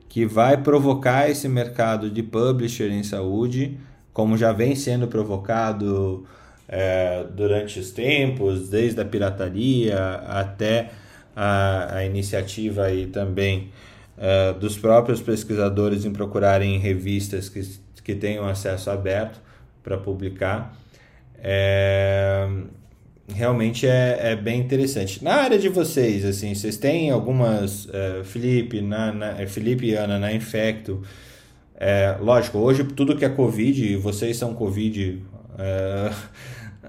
que 0.09 0.25
vai 0.25 0.57
provocar 0.57 1.29
esse 1.29 1.49
mercado 1.49 2.11
de 2.11 2.23
publisher 2.23 2.91
em 2.91 3.03
saúde, 3.03 3.79
como 4.13 4.37
já 4.37 4.53
vem 4.53 4.75
sendo 4.75 5.07
provocado 5.07 6.25
é, 6.69 7.25
durante 7.35 7.79
os 7.79 7.91
tempos, 7.91 8.69
desde 8.69 9.01
a 9.01 9.05
pirataria 9.05 9.99
até 10.27 10.91
a, 11.35 11.97
a 11.97 12.05
iniciativa 12.05 12.85
aí 12.85 13.07
também 13.07 13.71
é, 14.17 14.53
dos 14.53 14.77
próprios 14.77 15.21
pesquisadores 15.21 16.05
em 16.05 16.13
procurarem 16.13 16.79
revistas 16.79 17.49
que, 17.49 17.63
que 18.03 18.15
tenham 18.15 18.47
acesso 18.47 18.91
aberto 18.91 19.41
para 19.83 19.97
publicar. 19.97 20.77
É, 21.39 22.49
realmente 23.35 23.87
é, 23.87 24.33
é 24.33 24.37
bem 24.37 24.61
interessante. 24.61 25.23
Na 25.23 25.35
área 25.35 25.59
de 25.59 25.69
vocês, 25.69 26.25
assim, 26.25 26.55
vocês 26.55 26.77
têm 26.77 27.11
algumas, 27.11 27.87
uh, 27.87 28.25
Felipe, 28.25 28.81
na, 28.81 29.13
na, 29.13 29.41
é, 29.41 29.47
Felipe 29.47 29.87
e 29.87 29.95
Ana, 29.95 30.19
na 30.19 30.33
Infecto, 30.33 31.03
é, 31.77 32.17
lógico, 32.21 32.59
hoje 32.59 32.83
tudo 32.85 33.17
que 33.17 33.25
é 33.25 33.29
Covid, 33.29 33.97
vocês 33.97 34.37
são 34.37 34.55
Covid, 34.55 35.23
é, 35.59 36.13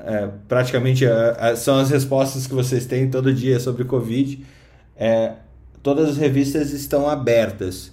é, 0.06 0.30
praticamente 0.48 1.06
é, 1.06 1.56
são 1.56 1.78
as 1.78 1.90
respostas 1.92 2.48
que 2.48 2.54
vocês 2.54 2.86
têm 2.86 3.10
todo 3.10 3.34
dia 3.34 3.60
sobre 3.60 3.84
Covid. 3.84 4.44
todas 5.84 6.10
as 6.10 6.18
revistas 6.18 6.72
estão 6.72 7.08
abertas, 7.08 7.92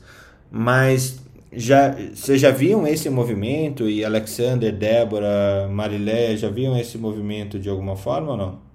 mas 0.51 1.19
já, 1.57 1.91
vocês 1.91 2.41
já 2.41 2.51
viam 2.51 2.87
esse 2.87 3.09
movimento 3.09 3.89
e 3.89 4.05
Alexander, 4.05 4.73
Débora, 4.73 5.67
Marilé 5.69 6.37
já 6.37 6.49
viam 6.51 6.77
esse 6.77 6.99
movimento 6.99 7.59
de 7.59 7.69
alguma 7.69 7.97
forma 7.97 8.33
ou 8.33 8.37
não? 8.37 8.67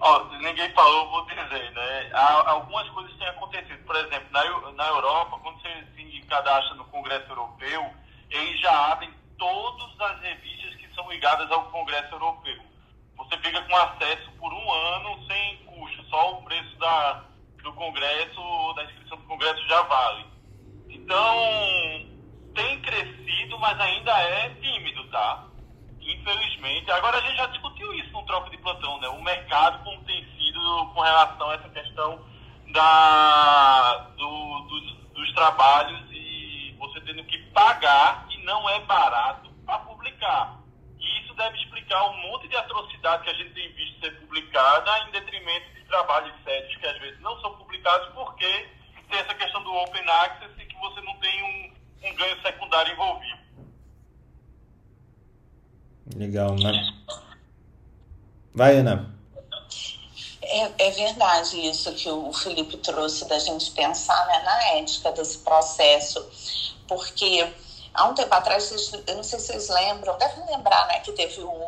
Oh, 0.00 0.24
ninguém 0.38 0.70
falou, 0.72 1.10
vou 1.10 1.24
dizer, 1.26 1.72
né? 1.72 2.10
Há, 2.12 2.50
algumas 2.50 2.88
coisas 2.90 3.12
têm 3.16 3.28
acontecido. 3.28 3.78
Por 3.84 3.96
exemplo, 3.96 4.26
na, 4.30 4.72
na 4.72 4.88
Europa, 4.88 5.38
quando 5.42 5.60
você 5.60 5.84
se 5.96 6.22
cadastra 6.22 6.74
no 6.74 6.84
Congresso 6.84 7.30
Europeu, 7.30 7.86
eles 8.30 8.60
já 8.60 8.92
abrem 8.92 9.10
todas 9.38 10.00
as 10.00 10.20
revistas 10.20 10.74
que 10.76 10.94
são 10.94 11.08
ligadas 11.10 11.50
ao 11.50 11.64
Congresso 11.70 12.14
Europeu. 12.14 12.58
Você 13.16 13.36
fica 13.38 13.62
com 13.62 13.76
acesso 13.76 14.30
por 14.38 14.52
um 14.52 14.72
ano 14.72 15.26
sem 15.26 15.56
custo, 15.66 16.04
só 16.04 16.34
o 16.34 16.42
preço 16.42 16.76
da, 16.78 17.24
do 17.62 17.72
Congresso, 17.72 18.72
da 18.74 18.84
inscrição 18.84 19.18
do 19.18 19.24
Congresso 19.24 19.66
já 19.68 19.82
vale. 19.82 20.26
Então, 20.88 21.36
tem 22.54 22.80
crescido, 22.80 23.58
mas 23.58 23.78
ainda 23.80 24.12
é 24.12 24.50
tímido, 24.60 25.04
tá? 25.10 25.44
Infelizmente. 26.00 26.90
Agora 26.90 27.18
a 27.18 27.20
gente 27.20 27.36
já 27.36 27.46
discutiu 27.46 27.92
isso 27.94 28.10
no 28.12 28.24
troca 28.24 28.50
de 28.50 28.58
plantão, 28.58 28.98
né? 29.00 29.08
O 29.08 29.22
mercado 29.22 29.84
como 29.84 30.02
tem 30.04 30.24
sido 30.36 30.86
com 30.94 31.00
relação 31.00 31.50
a 31.50 31.54
essa 31.54 31.68
questão 31.68 32.24
da, 32.72 33.98
do, 34.16 34.60
dos, 34.68 34.92
dos 35.14 35.32
trabalhos 35.34 36.00
e 36.10 36.74
você 36.78 37.00
tendo 37.00 37.24
que 37.24 37.38
pagar, 37.52 38.26
e 38.30 38.38
não 38.44 38.68
é 38.70 38.80
barato, 38.80 39.50
para 39.66 39.78
publicar. 39.80 40.58
E 40.98 41.20
isso 41.20 41.34
deve 41.34 41.56
explicar 41.58 42.04
um 42.10 42.22
monte 42.22 42.48
de 42.48 42.56
atrocidade 42.56 43.24
que 43.24 43.30
a 43.30 43.34
gente 43.34 43.52
tem 43.52 43.72
visto 43.72 44.00
ser 44.00 44.12
publicada 44.20 44.98
em 45.06 45.10
detrimento 45.10 45.78
trabalhos 45.88 46.32
porque 48.14 48.68
tem 49.08 49.18
essa 49.18 49.34
questão 49.34 49.62
do 49.62 49.72
open 49.72 50.08
access 50.08 50.52
e 50.58 50.66
que 50.66 50.76
você 50.76 51.00
não 51.00 51.16
tem 51.16 51.42
um, 51.42 52.08
um 52.08 52.14
ganho 52.14 52.42
secundário 52.42 52.92
envolvido. 52.92 53.38
Legal, 56.16 56.54
né? 56.54 56.72
Vai, 58.54 58.76
Ana. 58.76 59.14
É, 60.42 60.86
é, 60.86 60.90
verdade 60.90 61.60
isso 61.68 61.92
que 61.94 62.08
o 62.08 62.32
Felipe 62.32 62.78
trouxe 62.78 63.28
da 63.28 63.38
gente 63.38 63.70
pensar 63.72 64.26
né, 64.26 64.42
na 64.42 64.68
ética 64.78 65.12
desse 65.12 65.38
processo, 65.38 66.26
porque 66.86 67.52
há 67.92 68.08
um 68.08 68.14
tempo 68.14 68.34
atrás, 68.34 68.70
eu 69.06 69.16
não 69.16 69.22
sei 69.22 69.38
se 69.38 69.46
vocês 69.48 69.68
lembram, 69.68 70.16
devem 70.16 70.46
lembrar 70.46 70.86
né, 70.86 71.00
que 71.00 71.12
teve 71.12 71.42
um, 71.42 71.67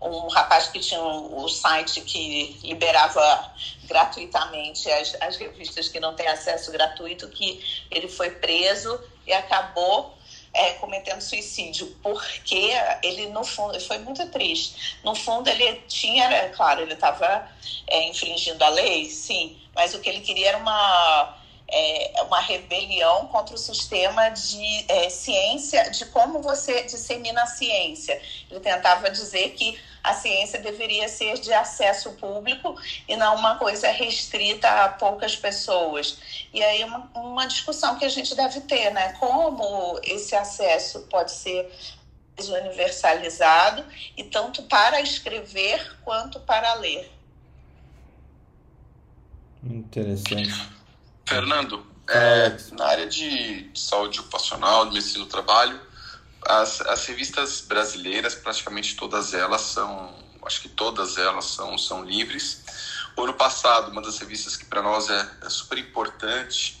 um 0.00 0.28
rapaz 0.28 0.68
que 0.68 0.78
tinha 0.78 1.00
o 1.00 1.44
um, 1.44 1.48
site 1.48 2.00
que 2.02 2.58
liberava 2.62 3.52
gratuitamente 3.84 4.90
as, 4.90 5.16
as 5.20 5.36
revistas 5.36 5.88
que 5.88 5.98
não 5.98 6.14
têm 6.14 6.28
acesso 6.28 6.70
gratuito, 6.70 7.28
que 7.28 7.84
ele 7.90 8.08
foi 8.08 8.30
preso 8.30 9.00
e 9.26 9.32
acabou 9.32 10.14
é, 10.52 10.72
cometendo 10.74 11.20
suicídio, 11.20 11.94
porque 12.02 12.72
ele, 13.02 13.28
no 13.28 13.44
fundo, 13.44 13.78
foi 13.80 13.98
muito 13.98 14.26
triste. 14.30 14.98
No 15.04 15.14
fundo, 15.14 15.48
ele 15.48 15.80
tinha, 15.86 16.48
claro, 16.50 16.82
ele 16.82 16.94
estava 16.94 17.50
é, 17.86 18.08
infringindo 18.08 18.62
a 18.64 18.68
lei, 18.68 19.10
sim, 19.10 19.58
mas 19.74 19.94
o 19.94 20.00
que 20.00 20.08
ele 20.08 20.20
queria 20.20 20.48
era 20.48 20.58
uma 20.58 21.36
é, 21.68 22.22
uma 22.22 22.40
rebelião 22.40 23.26
contra 23.26 23.54
o 23.54 23.58
sistema 23.58 24.28
de 24.28 24.84
é, 24.88 25.08
ciência, 25.10 25.90
de 25.90 26.06
como 26.06 26.40
você 26.40 26.82
dissemina 26.82 27.42
a 27.42 27.46
ciência. 27.46 28.20
Ele 28.50 28.60
tentava 28.60 29.10
dizer 29.10 29.50
que 29.50 29.78
a 30.02 30.14
ciência 30.14 30.60
deveria 30.60 31.08
ser 31.08 31.34
de 31.40 31.52
acesso 31.52 32.12
público 32.12 32.76
e 33.08 33.16
não 33.16 33.34
uma 33.34 33.56
coisa 33.56 33.90
restrita 33.90 34.68
a 34.68 34.88
poucas 34.88 35.34
pessoas. 35.34 36.18
E 36.54 36.62
aí 36.62 36.84
uma, 36.84 37.10
uma 37.14 37.46
discussão 37.46 37.98
que 37.98 38.04
a 38.04 38.08
gente 38.08 38.34
deve 38.36 38.60
ter, 38.60 38.90
né? 38.90 39.14
Como 39.14 39.98
esse 40.04 40.36
acesso 40.36 41.00
pode 41.10 41.32
ser 41.32 41.68
universalizado 42.38 43.84
e 44.16 44.22
tanto 44.22 44.62
para 44.64 45.00
escrever 45.00 45.96
quanto 46.04 46.38
para 46.40 46.74
ler. 46.74 47.10
Interessante. 49.64 50.75
Fernando, 51.28 51.84
é, 52.08 52.56
na 52.72 52.86
área 52.86 53.06
de 53.06 53.68
saúde 53.74 54.20
ocupacional, 54.20 54.86
de 54.86 54.94
medicina 54.94 55.24
do 55.24 55.30
trabalho, 55.30 55.80
as, 56.46 56.80
as 56.82 57.04
revistas 57.06 57.60
brasileiras, 57.62 58.34
praticamente 58.36 58.94
todas 58.94 59.34
elas 59.34 59.62
são, 59.62 60.14
acho 60.44 60.62
que 60.62 60.68
todas 60.68 61.18
elas 61.18 61.46
são, 61.46 61.76
são 61.76 62.04
livres. 62.04 62.62
O 63.16 63.22
ano 63.24 63.34
passado, 63.34 63.90
uma 63.90 64.00
das 64.00 64.18
revistas 64.18 64.56
que 64.56 64.64
para 64.66 64.80
nós 64.80 65.10
é, 65.10 65.30
é, 65.42 65.48
super 65.50 65.78
importante 65.78 66.80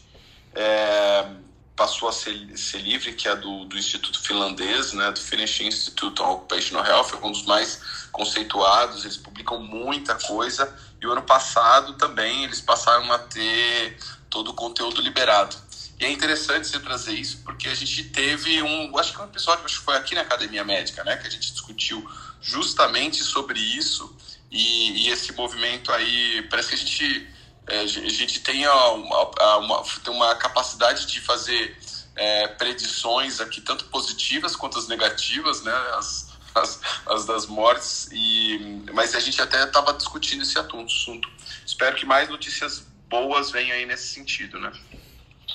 é, 0.54 1.28
passou 1.74 2.08
a 2.08 2.12
ser, 2.12 2.56
ser 2.56 2.78
livre, 2.78 3.14
que 3.14 3.26
é 3.26 3.34
do, 3.34 3.64
do 3.64 3.76
Instituto 3.76 4.22
Finlandês, 4.22 4.92
né, 4.92 5.10
do 5.10 5.20
Finnish 5.20 5.60
Institute 5.60 6.22
of 6.22 6.30
Occupational 6.30 6.86
Health, 6.86 7.08
é 7.12 7.26
um 7.26 7.32
dos 7.32 7.44
mais 7.44 7.80
conceituados, 8.12 9.04
eles 9.04 9.16
publicam 9.16 9.60
muita 9.60 10.14
coisa, 10.14 10.72
e 11.00 11.06
o 11.06 11.12
ano 11.12 11.22
passado 11.22 11.94
também 11.94 12.44
eles 12.44 12.60
passaram 12.60 13.12
a 13.12 13.18
ter 13.18 13.98
todo 14.36 14.50
o 14.50 14.54
conteúdo 14.54 15.00
liberado. 15.00 15.56
E 15.98 16.04
é 16.04 16.10
interessante 16.10 16.68
você 16.68 16.78
trazer 16.78 17.14
isso, 17.14 17.38
porque 17.42 17.68
a 17.68 17.74
gente 17.74 18.04
teve 18.04 18.62
um, 18.62 18.98
acho 18.98 19.14
que 19.14 19.20
um 19.22 19.24
episódio, 19.24 19.64
acho 19.64 19.78
que 19.78 19.84
foi 19.84 19.96
aqui 19.96 20.14
na 20.14 20.20
Academia 20.20 20.62
Médica, 20.62 21.02
né, 21.04 21.16
que 21.16 21.26
a 21.26 21.30
gente 21.30 21.50
discutiu 21.50 22.06
justamente 22.42 23.24
sobre 23.24 23.58
isso, 23.58 24.14
e, 24.50 25.06
e 25.06 25.08
esse 25.08 25.32
movimento 25.32 25.90
aí, 25.90 26.46
parece 26.50 26.68
que 26.68 26.74
a 26.74 26.78
gente, 26.78 27.28
é, 27.66 27.80
a 27.80 27.86
gente 27.86 28.40
tem 28.40 28.68
uma, 28.68 29.56
uma, 29.56 29.82
uma 30.08 30.34
capacidade 30.34 31.06
de 31.06 31.18
fazer 31.18 31.74
é, 32.14 32.48
predições 32.48 33.40
aqui, 33.40 33.62
tanto 33.62 33.86
positivas 33.86 34.54
quanto 34.54 34.78
as 34.78 34.86
negativas, 34.86 35.62
né, 35.62 35.72
as, 35.94 36.28
as, 36.54 36.80
as 37.06 37.24
das 37.24 37.46
mortes, 37.46 38.10
e, 38.12 38.84
mas 38.92 39.14
a 39.14 39.20
gente 39.20 39.40
até 39.40 39.64
estava 39.64 39.94
discutindo 39.94 40.42
esse 40.42 40.58
assunto. 40.58 41.26
Espero 41.64 41.96
que 41.96 42.04
mais 42.04 42.28
notícias 42.28 42.84
boas 43.08 43.50
vêm 43.50 43.70
aí 43.72 43.86
nesse 43.86 44.08
sentido, 44.08 44.58
né? 44.60 44.72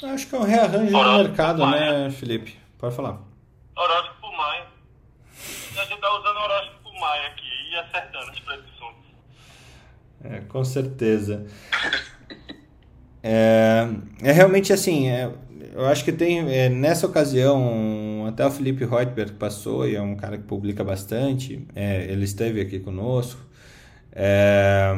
Acho 0.03 0.27
que 0.27 0.35
é 0.35 0.39
um 0.39 0.43
rearranjo 0.43 0.91
no 0.91 1.17
mercado, 1.17 1.65
né, 1.67 2.09
Felipe? 2.09 2.57
Pode 2.77 2.95
falar. 2.95 3.21
Horóscopo 3.75 4.35
Maia. 4.35 4.65
A 5.77 5.85
gente 5.85 6.01
tá 6.01 6.19
usando 6.19 6.37
horóscopo 6.37 6.99
Maia 6.99 7.27
aqui 7.27 7.71
e 7.71 7.75
acertando 7.75 8.31
as 8.31 8.39
previsões. 8.39 8.95
É, 10.23 10.39
com 10.41 10.63
certeza. 10.63 11.45
é, 13.21 13.87
é 14.23 14.31
realmente 14.31 14.73
assim, 14.73 15.07
é, 15.09 15.31
eu 15.73 15.85
acho 15.85 16.03
que 16.03 16.11
tem, 16.11 16.51
é, 16.53 16.69
nessa 16.69 17.05
ocasião, 17.05 18.25
até 18.27 18.45
o 18.45 18.51
Felipe 18.51 18.85
Reutberg 18.85 19.33
passou, 19.33 19.87
e 19.87 19.95
é 19.95 20.01
um 20.01 20.15
cara 20.15 20.37
que 20.37 20.43
publica 20.43 20.83
bastante, 20.83 21.65
é, 21.75 22.05
ele 22.05 22.25
esteve 22.25 22.61
aqui 22.61 22.79
conosco. 22.79 23.39
É, 24.11 24.93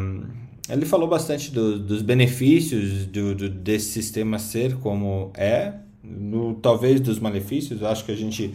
ele 0.70 0.86
falou 0.86 1.08
bastante 1.08 1.52
do, 1.52 1.78
dos 1.78 2.02
benefícios 2.02 3.06
do, 3.06 3.36
do, 3.36 3.50
desse 3.50 3.92
sistema 3.92 4.40
ser 4.40 4.76
como 4.78 5.32
é, 5.36 5.74
no, 6.04 6.56
talvez 6.56 7.02
dos 7.02 7.20
malefícios. 7.20 7.84
Acho 7.84 8.06
que 8.06 8.12
a 8.12 8.16
gente, 8.16 8.54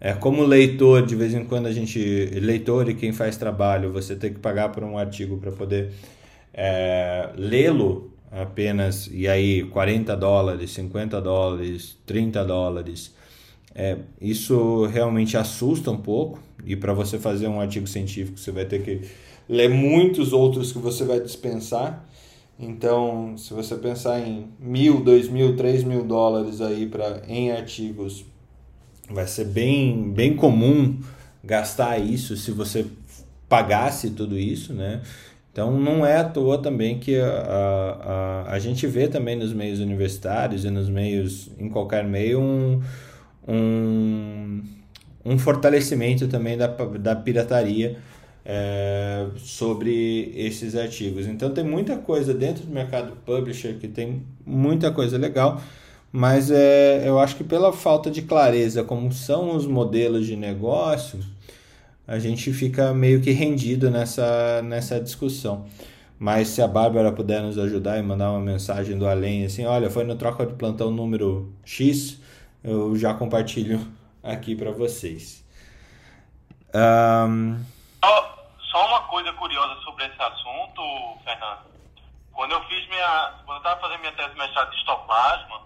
é, 0.00 0.12
como 0.12 0.42
leitor, 0.42 1.06
de 1.06 1.14
vez 1.14 1.32
em 1.32 1.44
quando 1.44 1.66
a 1.66 1.72
gente, 1.72 1.98
leitor 2.40 2.88
e 2.88 2.94
quem 2.94 3.12
faz 3.12 3.36
trabalho, 3.36 3.92
você 3.92 4.16
tem 4.16 4.32
que 4.32 4.40
pagar 4.40 4.70
por 4.70 4.82
um 4.82 4.98
artigo 4.98 5.36
para 5.38 5.52
poder 5.52 5.92
é, 6.52 7.30
lê-lo 7.36 8.12
apenas, 8.32 9.08
e 9.12 9.28
aí 9.28 9.62
40 9.62 10.16
dólares, 10.16 10.72
50 10.72 11.20
dólares, 11.20 11.96
30 12.04 12.44
dólares. 12.44 13.14
É, 13.72 13.96
isso 14.20 14.86
realmente 14.86 15.36
assusta 15.36 15.90
um 15.90 15.96
pouco, 15.96 16.40
e 16.64 16.74
para 16.74 16.92
você 16.92 17.18
fazer 17.18 17.46
um 17.46 17.60
artigo 17.60 17.86
científico, 17.86 18.38
você 18.38 18.50
vai 18.50 18.64
ter 18.64 18.82
que 18.82 19.02
ler 19.48 19.68
muitos 19.68 20.32
outros 20.32 20.72
que 20.72 20.78
você 20.78 21.04
vai 21.04 21.20
dispensar. 21.20 22.04
Então, 22.58 23.36
se 23.36 23.52
você 23.52 23.74
pensar 23.74 24.20
em 24.20 24.46
mil, 24.60 25.02
dois 25.02 25.28
mil, 25.28 25.56
três 25.56 25.82
mil 25.82 26.04
dólares 26.04 26.60
aí 26.60 26.86
para 26.86 27.22
em 27.26 27.50
artigos, 27.50 28.24
vai 29.10 29.26
ser 29.26 29.46
bem, 29.46 30.12
bem 30.12 30.36
comum 30.36 30.98
gastar 31.42 31.98
isso 31.98 32.36
se 32.36 32.50
você 32.50 32.86
pagasse 33.48 34.10
tudo 34.10 34.38
isso, 34.38 34.72
né? 34.72 35.02
Então, 35.52 35.78
não 35.78 36.04
é 36.04 36.16
à 36.16 36.24
toa 36.24 36.58
também 36.58 36.98
que 36.98 37.16
a, 37.16 37.28
a, 37.28 37.90
a, 38.48 38.52
a 38.54 38.58
gente 38.58 38.86
vê 38.86 39.06
também 39.06 39.36
nos 39.36 39.52
meios 39.52 39.78
universitários 39.78 40.64
e 40.64 40.70
nos 40.70 40.88
meios, 40.88 41.48
em 41.58 41.68
qualquer 41.68 42.02
meio, 42.02 42.40
um, 42.40 42.82
um, 43.46 44.62
um 45.24 45.38
fortalecimento 45.38 46.26
também 46.26 46.56
da, 46.56 46.66
da 46.66 47.14
pirataria 47.14 47.98
é, 48.44 49.26
sobre 49.38 50.32
esses 50.36 50.76
artigos. 50.76 51.26
Então 51.26 51.50
tem 51.50 51.64
muita 51.64 51.96
coisa 51.96 52.34
dentro 52.34 52.66
do 52.66 52.72
mercado 52.72 53.16
publisher 53.24 53.78
que 53.78 53.88
tem 53.88 54.22
muita 54.44 54.90
coisa 54.90 55.16
legal, 55.16 55.60
mas 56.12 56.50
é, 56.50 57.08
eu 57.08 57.18
acho 57.18 57.36
que 57.36 57.44
pela 57.44 57.72
falta 57.72 58.10
de 58.10 58.22
clareza 58.22 58.84
como 58.84 59.12
são 59.12 59.56
os 59.56 59.66
modelos 59.66 60.26
de 60.26 60.36
negócio, 60.36 61.18
a 62.06 62.18
gente 62.18 62.52
fica 62.52 62.92
meio 62.92 63.20
que 63.20 63.30
rendido 63.30 63.90
nessa, 63.90 64.62
nessa 64.62 65.00
discussão. 65.00 65.66
Mas 66.18 66.48
se 66.48 66.62
a 66.62 66.68
Bárbara 66.68 67.10
puder 67.10 67.42
nos 67.42 67.58
ajudar 67.58 67.98
e 67.98 68.02
mandar 68.02 68.30
uma 68.30 68.40
mensagem 68.40 68.96
do 68.96 69.06
além, 69.06 69.44
assim, 69.44 69.64
olha, 69.64 69.90
foi 69.90 70.04
no 70.04 70.14
troca 70.14 70.46
de 70.46 70.54
plantão 70.54 70.90
número 70.90 71.52
X, 71.64 72.18
eu 72.62 72.96
já 72.96 73.12
compartilho 73.12 73.80
aqui 74.22 74.54
para 74.54 74.70
vocês. 74.70 75.44
Um, 76.74 77.56
uma 78.02 78.33
coisa 79.24 79.32
curiosa 79.38 79.80
sobre 79.80 80.04
esse 80.04 80.22
assunto, 80.22 80.82
Fernando. 81.24 81.64
Quando 82.32 82.52
eu 82.52 82.62
fiz 82.64 82.86
minha, 82.88 83.34
quando 83.46 83.56
eu 83.56 83.56
estava 83.58 83.80
fazendo 83.80 84.00
minha 84.00 84.12
tese 84.12 84.30
de 84.30 84.36
mestrado 84.38 84.70
de 84.70 84.76
histoplasma, 84.76 85.62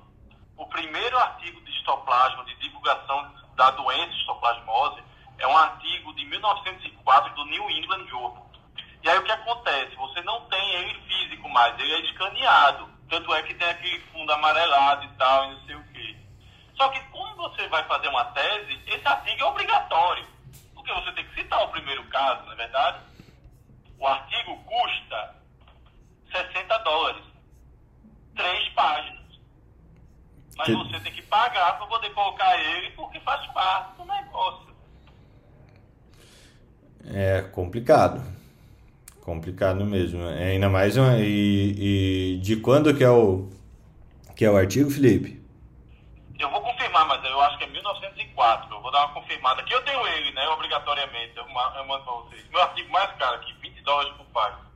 o 0.57 0.67
primeiro 0.67 1.19
artigo 1.19 1.61
de 1.63 1.71
histoplasma, 1.73 2.45
de 2.45 2.55
divulgação 2.57 3.35
da 3.57 3.71
doença 3.73 4.13
histoplasmose, 4.13 5.03
é 5.39 5.47
um 5.47 5.57
artigo 5.57 6.15
de 6.15 6.25
1904 6.27 7.35
do 7.35 7.45
New 7.47 7.71
England 7.71 8.07
Journal. 8.07 8.47
E 9.03 9.11
aí 9.11 9.19
o 9.19 9.25
que 9.25 9.33
acontece? 9.33 9.97
Você 9.97 10.23
não 10.23 10.43
tem 10.49 10.75
ele 10.75 10.95
físico 11.09 11.49
mais, 11.49 11.77
ele 11.81 11.93
é 11.93 12.01
escaneado. 12.03 12.89
Tanto 13.09 13.35
é 13.35 13.43
que 13.43 13.55
tem 13.55 13.69
aquele 13.69 14.01
fundo 14.13 14.33
amarelado 14.33 15.05
e 15.05 15.09
tal, 15.17 15.47
e 15.47 15.55
não 15.55 15.61
sei 15.67 15.75
o 15.75 15.93
quê. 15.93 16.17
Só 16.77 16.89
que 16.91 17.01
quando 17.11 17.37
você 17.37 17.67
vai 17.69 17.83
fazer 17.85 18.09
uma 18.09 18.25
tese, 18.27 18.81
esse 18.87 19.09
artigo 19.09 19.43
é 19.43 19.45
obrigatório 19.47 20.39
porque 20.89 20.93
você 20.93 21.13
tem 21.13 21.25
que 21.25 21.35
citar 21.35 21.63
o 21.65 21.69
primeiro 21.69 22.03
caso, 22.05 22.45
não 22.45 22.53
é 22.53 22.57
verdade? 22.57 22.99
O 23.99 24.07
artigo 24.07 24.57
custa 24.65 25.35
60 26.33 26.79
dólares. 26.79 27.25
Três 28.37 28.69
páginas. 28.71 29.19
Mas 30.57 30.67
que... 30.67 30.75
você 30.75 31.01
tem 31.01 31.13
que 31.13 31.23
pagar 31.23 31.79
para 31.79 31.87
poder 31.87 32.11
colocar 32.11 32.59
ele 32.59 32.91
porque 32.91 33.21
faz 33.21 33.47
parte 33.53 33.97
do 33.97 34.05
negócio. 34.05 34.69
É 37.07 37.43
complicado. 37.43 38.23
Complicado 39.23 39.85
mesmo. 39.85 40.23
É 40.27 40.53
ainda 40.53 40.69
mais 40.69 40.97
uma, 40.97 41.19
e, 41.19 42.35
e 42.35 42.39
de 42.39 42.57
quando 42.57 42.97
que 42.97 43.05
é 43.05 43.11
o 43.11 43.49
que 44.35 44.45
é 44.45 44.51
o 44.51 44.57
artigo, 44.57 44.91
Felipe? 44.91 45.39
Eu 46.39 46.49
vou 46.51 46.61
confirmar, 46.61 47.05
mas 47.09 47.25
eu 47.25 47.41
acho 47.41 47.59
que 47.59 47.65
é 47.65 47.67
1904. 47.67 48.73
Eu 48.73 48.81
vou 48.81 48.93
dar 48.93 49.07
uma 49.07 49.15
confirmada 49.15 49.61
aqui. 49.61 49.73
Eu 49.73 49.83
tenho 49.83 50.07
ele, 50.07 50.31
né? 50.33 50.49
Obrigatoriamente. 50.51 51.37
Eu, 51.37 51.49
mando 51.49 52.05
pra 52.05 52.13
vocês. 52.13 52.49
Meu 52.49 52.63
artigo 52.63 52.91
mais 52.93 53.11
caro 53.17 53.35
aqui, 53.35 53.53
20 53.53 53.58
dólares 53.89 54.13
por 54.17 54.27
página. 54.27 54.69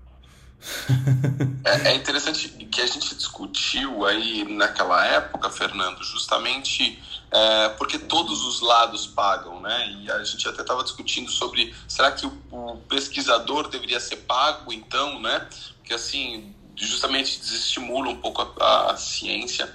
é, 1.65 1.91
é 1.91 1.95
interessante 1.95 2.49
que 2.49 2.81
a 2.81 2.87
gente 2.87 3.15
discutiu 3.15 4.07
aí 4.07 4.45
naquela 4.45 5.05
época, 5.05 5.51
Fernando, 5.51 6.03
justamente 6.03 7.03
é, 7.31 7.69
porque 7.71 7.99
todos 7.99 8.45
os 8.45 8.61
lados 8.61 9.07
pagam, 9.07 9.61
né? 9.61 9.99
E 10.01 10.11
a 10.11 10.23
gente 10.25 10.49
até 10.49 10.63
estava 10.63 10.83
discutindo 10.83 11.31
sobre 11.31 11.75
será 11.87 12.13
que 12.13 12.25
o, 12.27 12.33
o, 12.51 12.77
pesquisador 12.89 13.69
deveria 13.69 14.01
ser 14.01 14.17
pago, 14.17 14.73
então, 14.73 15.21
né? 15.21 15.47
Porque 15.79 15.93
assim, 15.93 16.55
justamente 16.77 17.39
desestimula 17.41 18.09
um 18.09 18.21
pouco 18.21 18.43
a, 18.61 18.93
a 18.93 18.97
ciência. 18.97 19.73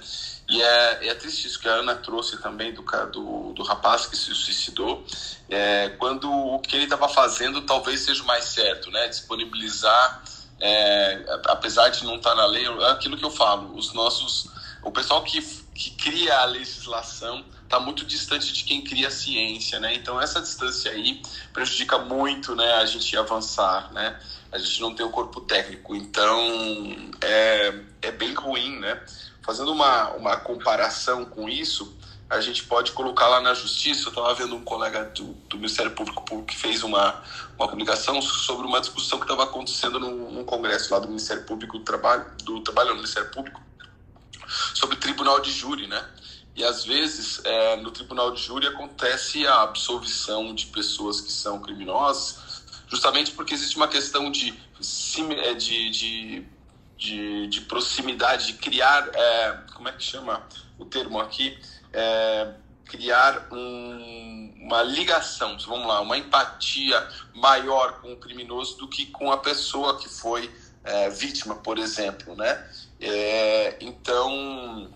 E 0.48 0.62
é, 0.62 1.08
é 1.08 1.14
triste 1.14 1.46
isso 1.46 1.60
que 1.60 1.68
a 1.68 1.74
Ana 1.74 1.94
trouxe 1.94 2.40
também 2.40 2.72
do, 2.72 2.82
do, 3.12 3.52
do 3.52 3.62
rapaz 3.62 4.06
que 4.06 4.16
se 4.16 4.34
suicidou, 4.34 5.04
é, 5.50 5.90
quando 5.98 6.32
o 6.32 6.58
que 6.60 6.74
ele 6.74 6.84
estava 6.84 7.06
fazendo 7.06 7.60
talvez 7.62 8.00
seja 8.00 8.22
o 8.22 8.26
mais 8.26 8.44
certo, 8.44 8.90
né? 8.90 9.08
Disponibilizar, 9.08 10.22
é, 10.58 11.22
apesar 11.48 11.90
de 11.90 12.02
não 12.04 12.16
estar 12.16 12.30
tá 12.30 12.36
na 12.36 12.46
lei, 12.46 12.64
é 12.66 12.90
aquilo 12.90 13.18
que 13.18 13.24
eu 13.24 13.30
falo, 13.30 13.76
os 13.76 13.92
nossos, 13.92 14.50
o 14.82 14.90
pessoal 14.90 15.22
que, 15.22 15.42
que 15.74 15.90
cria 15.90 16.38
a 16.38 16.46
legislação 16.46 17.44
está 17.64 17.78
muito 17.78 18.06
distante 18.06 18.50
de 18.50 18.64
quem 18.64 18.82
cria 18.82 19.08
a 19.08 19.10
ciência, 19.10 19.78
né? 19.78 19.94
Então 19.94 20.18
essa 20.18 20.40
distância 20.40 20.90
aí 20.90 21.20
prejudica 21.52 21.98
muito, 21.98 22.56
né? 22.56 22.72
A 22.76 22.86
gente 22.86 23.14
avançar, 23.18 23.92
né? 23.92 24.18
A 24.50 24.56
gente 24.56 24.80
não 24.80 24.94
tem 24.94 25.04
o 25.04 25.10
corpo 25.10 25.42
técnico, 25.42 25.94
então 25.94 26.40
é, 27.20 27.80
é 28.00 28.10
bem 28.10 28.32
ruim, 28.32 28.78
né? 28.78 28.98
Fazendo 29.48 29.72
uma, 29.72 30.10
uma 30.10 30.36
comparação 30.36 31.24
com 31.24 31.48
isso, 31.48 31.96
a 32.28 32.38
gente 32.38 32.64
pode 32.64 32.92
colocar 32.92 33.28
lá 33.28 33.40
na 33.40 33.54
justiça. 33.54 34.02
Eu 34.04 34.08
estava 34.10 34.34
vendo 34.34 34.54
um 34.54 34.62
colega 34.62 35.04
do, 35.04 35.24
do, 35.48 35.56
Ministério 35.56 35.90
Público 35.92 36.44
que 36.44 36.54
fez 36.54 36.82
uma, 36.82 37.22
uma 37.58 37.66
publicação 37.66 38.20
sobre 38.20 38.66
uma 38.66 38.78
discussão 38.78 39.18
que 39.18 39.24
estava 39.24 39.44
acontecendo 39.44 39.98
num, 39.98 40.30
num, 40.32 40.44
congresso 40.44 40.92
lá 40.92 41.00
do 41.00 41.08
Ministério 41.08 41.44
Público 41.44 41.78
do 41.78 41.82
Trabalho, 41.82 42.26
do 42.44 42.60
Trabalho 42.60 42.90
no 42.90 42.96
Ministério 42.96 43.30
Público, 43.30 43.58
sobre 44.74 44.96
tribunal 44.96 45.40
de 45.40 45.50
júri, 45.50 45.86
né? 45.86 46.06
E 46.54 46.62
às 46.62 46.84
vezes 46.84 47.40
é, 47.42 47.76
no 47.76 47.90
tribunal 47.90 48.30
de 48.32 48.42
júri 48.42 48.66
acontece 48.66 49.46
a 49.46 49.62
absolvição 49.62 50.54
de 50.54 50.66
pessoas 50.66 51.22
que 51.22 51.32
são 51.32 51.58
criminosas, 51.58 52.64
justamente 52.86 53.30
porque 53.30 53.54
existe 53.54 53.78
uma 53.78 53.88
questão 53.88 54.30
de, 54.30 54.52
é, 55.42 55.54
de, 55.54 55.88
de 55.88 56.57
de, 56.98 57.46
de 57.46 57.60
proximidade, 57.62 58.48
de 58.48 58.54
criar, 58.54 59.08
é, 59.14 59.58
como 59.72 59.88
é 59.88 59.92
que 59.92 60.02
chama 60.02 60.42
o 60.76 60.84
termo 60.84 61.20
aqui? 61.20 61.56
É, 61.92 62.52
criar 62.84 63.46
um, 63.52 64.52
uma 64.60 64.82
ligação, 64.82 65.56
vamos 65.60 65.86
lá, 65.86 66.00
uma 66.00 66.18
empatia 66.18 67.08
maior 67.34 68.00
com 68.00 68.12
o 68.12 68.16
criminoso 68.16 68.76
do 68.78 68.88
que 68.88 69.06
com 69.06 69.30
a 69.30 69.38
pessoa 69.38 69.96
que 69.98 70.08
foi 70.08 70.52
é, 70.82 71.08
vítima, 71.08 71.54
por 71.54 71.78
exemplo, 71.78 72.34
né? 72.34 72.68
É, 73.00 73.76
então, 73.80 74.90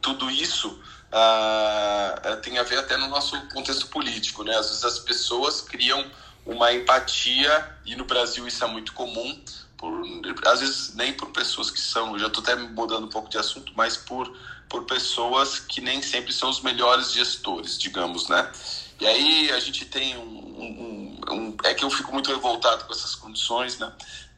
tudo 0.00 0.28
isso 0.28 0.82
ah, 1.12 2.38
tem 2.42 2.58
a 2.58 2.62
ver 2.62 2.78
até 2.78 2.96
no 2.96 3.08
nosso 3.08 3.40
contexto 3.48 3.86
político, 3.88 4.42
né? 4.42 4.56
Às 4.56 4.68
vezes 4.68 4.84
as 4.84 4.98
pessoas 4.98 5.60
criam 5.60 6.04
uma 6.46 6.72
empatia, 6.72 7.76
e 7.84 7.94
no 7.94 8.04
Brasil 8.04 8.46
isso 8.46 8.64
é 8.64 8.66
muito 8.66 8.92
comum, 8.92 9.38
por, 9.80 10.02
às 10.46 10.60
vezes 10.60 10.94
nem 10.94 11.14
por 11.14 11.30
pessoas 11.30 11.70
que 11.70 11.80
são, 11.80 12.18
já 12.18 12.26
estou 12.26 12.42
até 12.42 12.54
mudando 12.54 13.04
um 13.04 13.08
pouco 13.08 13.30
de 13.30 13.38
assunto, 13.38 13.72
mas 13.74 13.96
por, 13.96 14.30
por 14.68 14.84
pessoas 14.84 15.58
que 15.58 15.80
nem 15.80 16.02
sempre 16.02 16.34
são 16.34 16.50
os 16.50 16.60
melhores 16.60 17.10
gestores, 17.12 17.78
digamos, 17.78 18.28
né? 18.28 18.52
E 19.00 19.06
aí 19.06 19.50
a 19.50 19.58
gente 19.58 19.86
tem 19.86 20.18
um, 20.18 20.20
um, 20.22 21.20
um 21.30 21.56
é 21.64 21.72
que 21.72 21.82
eu 21.82 21.88
fico 21.88 22.12
muito 22.12 22.30
revoltado 22.30 22.84
com 22.84 22.92
essas 22.92 23.14
condições, 23.14 23.78
né? 23.78 23.90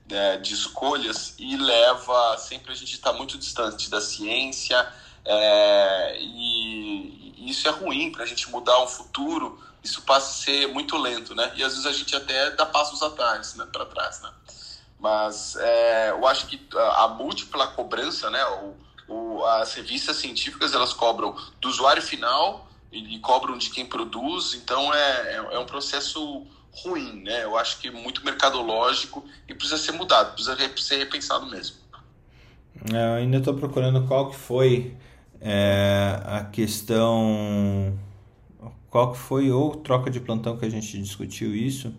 É, 0.09 0.37
de 0.37 0.53
escolhas 0.53 1.35
e 1.39 1.57
leva 1.57 2.37
sempre 2.37 2.73
a 2.73 2.75
gente 2.75 2.93
está 2.93 3.13
muito 3.13 3.39
distante 3.39 3.89
da 3.89 4.01
ciência 4.01 4.87
é, 5.25 6.19
e, 6.21 7.35
e, 7.39 7.51
isso 7.51 7.67
é 7.67 7.71
ruim 7.71 8.11
para 8.13 8.25
a 8.25 8.27
gente 8.27 8.51
mudar 8.51 8.77
o 8.81 8.89
futuro 8.89 9.63
isso 9.83 10.03
passa 10.03 10.29
a 10.29 10.45
ser 10.45 10.67
muito 10.69 10.99
lento 10.99 11.35
né 11.35 11.53
e 11.55 11.63
às 11.63 11.73
vezes 11.73 11.87
a 11.87 11.93
gente 11.93 12.15
até 12.15 12.51
dá 12.51 12.67
passos 12.67 13.01
atrás 13.01 13.55
né 13.55 13.65
para 13.73 13.87
trás 13.87 14.21
né 14.21 14.31
mas 15.03 15.57
é, 15.57 16.11
eu 16.11 16.25
acho 16.29 16.47
que 16.47 16.61
a, 16.77 17.09
múltipla 17.09 17.67
cobrança, 17.67 18.31
né? 18.31 18.39
O, 19.09 19.13
o, 19.13 19.45
as 19.45 19.75
revistas 19.75 20.17
científicas 20.17 20.73
elas 20.73 20.93
cobram 20.93 21.35
do 21.61 21.69
usuário 21.69 22.01
final 22.01 22.69
e, 22.93 23.17
e 23.17 23.19
cobram 23.19 23.59
de 23.59 23.69
quem 23.71 23.85
produz, 23.85 24.55
então 24.55 24.95
é, 24.95 25.35
é, 25.35 25.55
é, 25.55 25.59
um 25.59 25.67
processo 25.67 26.47
ruim, 26.71 27.21
né? 27.25 27.43
Eu 27.43 27.59
acho 27.59 27.81
que 27.81 27.91
muito 27.91 28.25
mercadológico 28.25 29.25
e 29.49 29.53
precisa 29.53 29.77
ser 29.77 29.91
mudado, 29.91 30.35
precisa 30.35 30.57
ser 30.77 30.99
repensado 30.99 31.47
mesmo. 31.47 31.77
É, 32.95 33.09
eu 33.09 33.15
ainda 33.15 33.39
estou 33.39 33.55
procurando 33.55 34.07
qual 34.07 34.31
que 34.31 34.37
foi 34.37 34.97
é, 35.41 36.23
a 36.25 36.45
questão, 36.45 37.99
qual 38.89 39.11
que 39.11 39.19
foi 39.19 39.51
ou 39.51 39.75
troca 39.75 40.09
de 40.09 40.21
plantão 40.21 40.57
que 40.57 40.65
a 40.65 40.71
gente 40.71 40.97
discutiu 41.03 41.53
isso, 41.53 41.93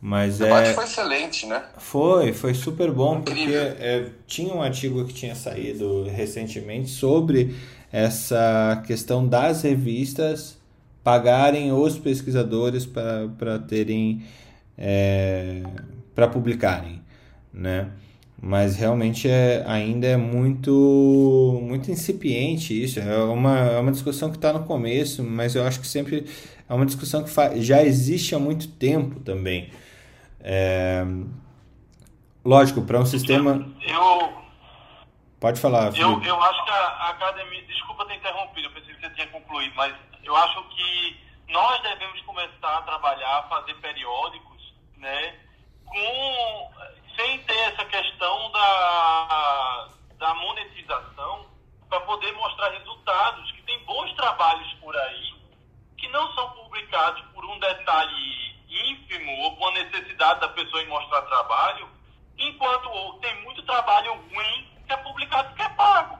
mas 0.00 0.36
o 0.36 0.44
debate 0.44 0.68
é... 0.68 0.74
foi 0.74 0.84
excelente, 0.84 1.46
né? 1.46 1.62
Foi, 1.78 2.32
foi 2.32 2.54
super 2.54 2.92
bom, 2.92 3.18
Incrível. 3.18 3.66
porque 3.70 3.82
é, 3.82 4.10
tinha 4.26 4.54
um 4.54 4.62
artigo 4.62 5.04
que 5.04 5.12
tinha 5.12 5.34
saído 5.34 6.04
recentemente 6.04 6.88
sobre 6.88 7.54
essa 7.92 8.82
questão 8.86 9.26
das 9.26 9.62
revistas 9.62 10.56
pagarem 11.02 11.72
os 11.72 11.98
pesquisadores 11.98 12.86
para 12.86 13.58
terem 13.66 14.22
é, 14.76 15.62
para 16.14 16.28
publicarem, 16.28 17.00
né? 17.52 17.88
Mas 18.40 18.76
realmente 18.76 19.28
é, 19.28 19.64
ainda 19.66 20.06
é 20.06 20.16
muito 20.16 21.60
muito 21.62 21.90
incipiente 21.90 22.84
isso. 22.84 23.00
É 23.00 23.16
uma, 23.24 23.58
é 23.58 23.80
uma 23.80 23.90
discussão 23.90 24.30
que 24.30 24.36
está 24.36 24.52
no 24.52 24.64
começo, 24.64 25.24
mas 25.24 25.56
eu 25.56 25.64
acho 25.64 25.80
que 25.80 25.86
sempre 25.88 26.24
é 26.68 26.74
uma 26.74 26.86
discussão 26.86 27.24
que 27.24 27.32
já 27.62 27.82
existe 27.82 28.34
há 28.34 28.38
muito 28.38 28.68
tempo 28.68 29.18
também. 29.20 29.70
É... 30.50 31.04
Lógico, 32.42 32.80
para 32.80 32.98
um 32.98 33.04
sistema. 33.04 33.68
Eu. 33.82 34.38
Pode 35.38 35.60
falar, 35.60 35.94
Eu, 35.94 36.20
eu 36.22 36.42
acho 36.42 36.64
que 36.64 36.70
a 36.70 37.10
academia. 37.10 37.62
Desculpa 37.66 38.06
ter 38.06 38.14
interrompido, 38.16 38.68
eu 38.68 38.72
pensei 38.72 38.94
que 38.94 39.00
você 39.00 39.10
tinha 39.10 39.26
concluído, 39.26 39.74
mas 39.76 39.94
eu 40.24 40.34
acho 40.34 40.62
que 40.70 41.20
nós 41.48 41.82
devemos 41.82 42.20
começar 42.22 42.78
a 42.78 42.82
trabalhar, 42.82 43.46
fazer 43.50 43.74
periódicos, 43.74 44.72
né? 44.96 45.34
Com, 45.84 46.70
sem 47.14 47.38
ter 47.40 47.58
essa 47.72 47.84
questão 47.84 48.50
da, 48.50 49.88
da 50.18 50.34
monetização, 50.34 51.46
para 51.90 52.00
poder 52.00 52.32
mostrar 52.32 52.70
resultados, 52.70 53.52
que 53.52 53.62
tem 53.62 53.84
bons 53.84 54.12
trabalhos 54.14 54.72
por 54.80 54.96
aí, 54.96 55.34
que 55.98 56.08
não 56.08 56.32
são 56.34 56.50
publicados 56.52 57.22
por 57.34 57.44
um 57.44 57.58
detalhe 57.58 58.57
ínfimo 58.68 59.32
ou 59.42 59.56
com 59.56 59.68
a 59.68 59.72
necessidade 59.72 60.40
da 60.40 60.48
pessoa 60.48 60.82
em 60.82 60.88
mostrar 60.88 61.22
trabalho, 61.22 61.88
enquanto 62.38 63.18
tem 63.20 63.42
muito 63.42 63.62
trabalho 63.62 64.12
ruim 64.14 64.68
que 64.86 64.92
é 64.92 64.96
publicado 64.98 65.54
que 65.54 65.62
é 65.62 65.68
pago. 65.70 66.18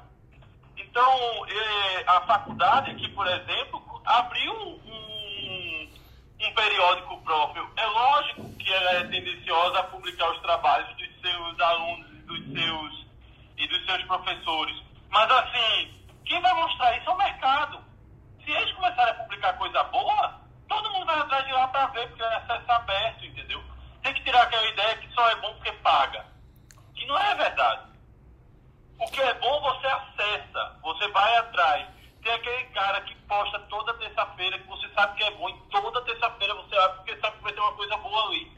Então, 0.76 1.46
eh, 1.46 2.05
a 2.07 2.20
faculdade 2.22 2.90
aqui, 2.90 3.09
por 3.11 3.26
exemplo, 3.26 4.03
abriu 4.05 4.53
um, 4.53 5.88
um 6.40 6.55
periódico 6.55 7.22
próprio. 7.22 7.70
É 7.76 7.86
lógico 7.86 8.57
que 8.57 8.72
ela 8.72 8.90
é 8.92 9.05
tendenciosa 9.05 9.80
a 9.80 9.84
publicar 9.84 10.30
os 10.30 10.40
trabalhos 10.40 10.88
dos 10.96 11.20
seus 11.20 11.61
alunos 11.61 12.09
dos 12.24 12.44
seus, 12.53 13.07
e 13.57 13.66
dos 13.66 13.84
seus 13.86 14.03
professores. 14.05 14.76
Mas, 15.11 15.30
assim, 15.30 15.94
quem 16.24 16.40
vai 16.40 16.55
mostrar 16.55 16.96
isso 16.96 17.09
é 17.09 17.12
o 17.12 17.18
mercado. 17.18 17.84
Se 18.44 18.51
eles 18.51 18.72
começarem 18.74 19.12
a 19.12 19.16
publicar 19.24 19.53
coisa 19.55 19.82
boa, 19.84 20.38
todo 20.68 20.92
mundo 20.92 21.07
vai 21.07 21.18
atrás 21.18 21.46
de 21.46 21.53
lá 21.53 21.66
para 21.68 21.86
ver, 21.86 22.07
porque 22.09 22.22
é 22.22 22.36
acesso 22.36 22.70
aberto, 22.70 23.24
entendeu? 23.24 23.62
Tem 24.03 24.14
que 24.14 24.22
tirar 24.22 24.42
aquela 24.42 24.66
ideia 24.68 24.96
que 24.99 25.12
só 25.14 25.28
é 25.30 25.34
bom 25.36 25.55
porque 25.55 25.72
paga. 25.72 26.26
Que 26.94 27.07
não 27.07 27.18
é 27.18 27.34
verdade. 27.34 27.88
O 29.01 29.11
que 29.11 29.20
é 29.20 29.34
bom 29.34 29.61
você 29.61 29.86
acessa, 29.86 30.78
você 30.82 31.09
vai 31.09 31.36
atrás. 31.38 31.88
Tem 32.22 32.32
aquele 32.32 32.64
cara 32.66 33.01
que 33.03 33.14
posta 33.26 33.59
toda 33.61 33.94
terça-feira, 33.94 34.59
que 34.59 34.66
você 34.66 34.88
sabe 34.90 35.16
que 35.16 35.24
é 35.24 35.30
bom, 35.32 35.49
e 35.49 35.59
toda 35.70 36.05
terça-feira 36.05 36.55
você 36.55 36.76
abre 36.76 36.96
porque 36.99 37.20
sabe 37.20 37.36
que 37.38 37.42
vai 37.44 37.53
ter 37.53 37.61
uma 37.61 37.74
coisa 37.74 37.96
boa 37.96 38.26
ali. 38.26 38.53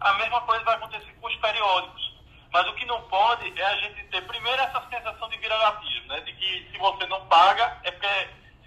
A 0.00 0.12
mesma 0.14 0.40
coisa 0.42 0.64
vai 0.64 0.74
acontecer 0.74 1.12
com 1.20 1.26
os 1.26 1.36
periódicos. 1.36 2.14
Mas 2.52 2.68
o 2.68 2.74
que 2.74 2.84
não 2.84 3.02
pode 3.08 3.60
é 3.60 3.64
a 3.64 3.76
gente 3.80 4.04
ter 4.04 4.22
primeiro 4.26 4.62
essa 4.62 4.86
sensação 4.88 5.28
de 5.28 5.38
vira-latismo, 5.38 6.06
né? 6.08 6.20
De 6.20 6.32
que 6.34 6.70
se 6.70 6.78
você 6.78 7.06
não 7.06 7.26
paga, 7.26 7.80
é 7.82 7.90
porque 7.90 8.06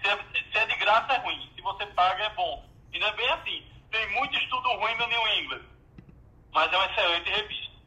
se 0.02 0.08
é, 0.08 0.16
se 0.52 0.58
é 0.58 0.66
de 0.66 0.76
graça 0.76 1.12
é 1.14 1.18
ruim 1.18 1.48
você 1.68 1.86
paga 1.86 2.24
é 2.24 2.30
bom. 2.30 2.64
E 2.92 2.98
não 2.98 3.06
é 3.06 3.12
bem 3.16 3.28
assim. 3.30 3.62
Tem 3.90 4.14
muito 4.14 4.36
estudo 4.36 4.68
ruim 4.76 4.94
no 4.96 5.06
New 5.06 5.28
England, 5.38 5.62
mas 6.52 6.72
é 6.72 6.76
uma 6.76 6.86
excelente 6.86 7.30
revista. 7.30 7.78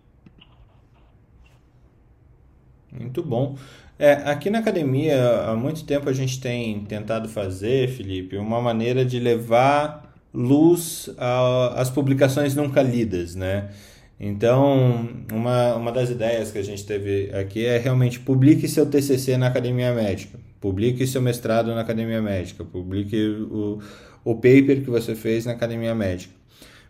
Muito 2.92 3.24
bom. 3.24 3.58
É, 3.98 4.31
aqui 4.42 4.50
na 4.50 4.58
academia, 4.58 5.44
há 5.46 5.56
muito 5.56 5.86
tempo 5.86 6.10
a 6.10 6.14
gente 6.14 6.42
tem 6.42 6.84
tentado 6.86 7.30
fazer, 7.30 7.88
Felipe, 7.90 8.38
uma 8.38 8.60
maneira 8.60 9.06
de 9.06 9.20
levar 9.20 10.12
luz 10.34 11.12
às 11.76 11.92
publicações 11.92 12.56
nunca 12.56 12.82
lidas, 12.82 13.36
né? 13.36 13.70
Então, 14.20 15.08
uma, 15.32 15.76
uma 15.76 15.92
das 15.92 16.10
ideias 16.10 16.50
que 16.52 16.58
a 16.58 16.64
gente 16.64 16.84
teve 16.84 17.30
aqui 17.36 17.66
é 17.68 17.78
realmente 17.78 18.20
publique 18.20 18.68
seu 18.68 18.88
TCC 18.88 19.38
na 19.38 19.46
academia 19.46 19.94
médica, 19.94 20.40
publique 20.60 21.06
seu 21.06 21.22
mestrado 21.22 21.76
na 21.76 21.82
academia 21.82 22.22
médica, 22.22 22.64
publique 22.64 23.16
o, 23.52 23.80
o 24.24 24.34
paper 24.34 24.82
que 24.84 24.90
você 24.90 25.14
fez 25.14 25.46
na 25.46 25.52
academia 25.52 25.94
médica. 25.94 26.34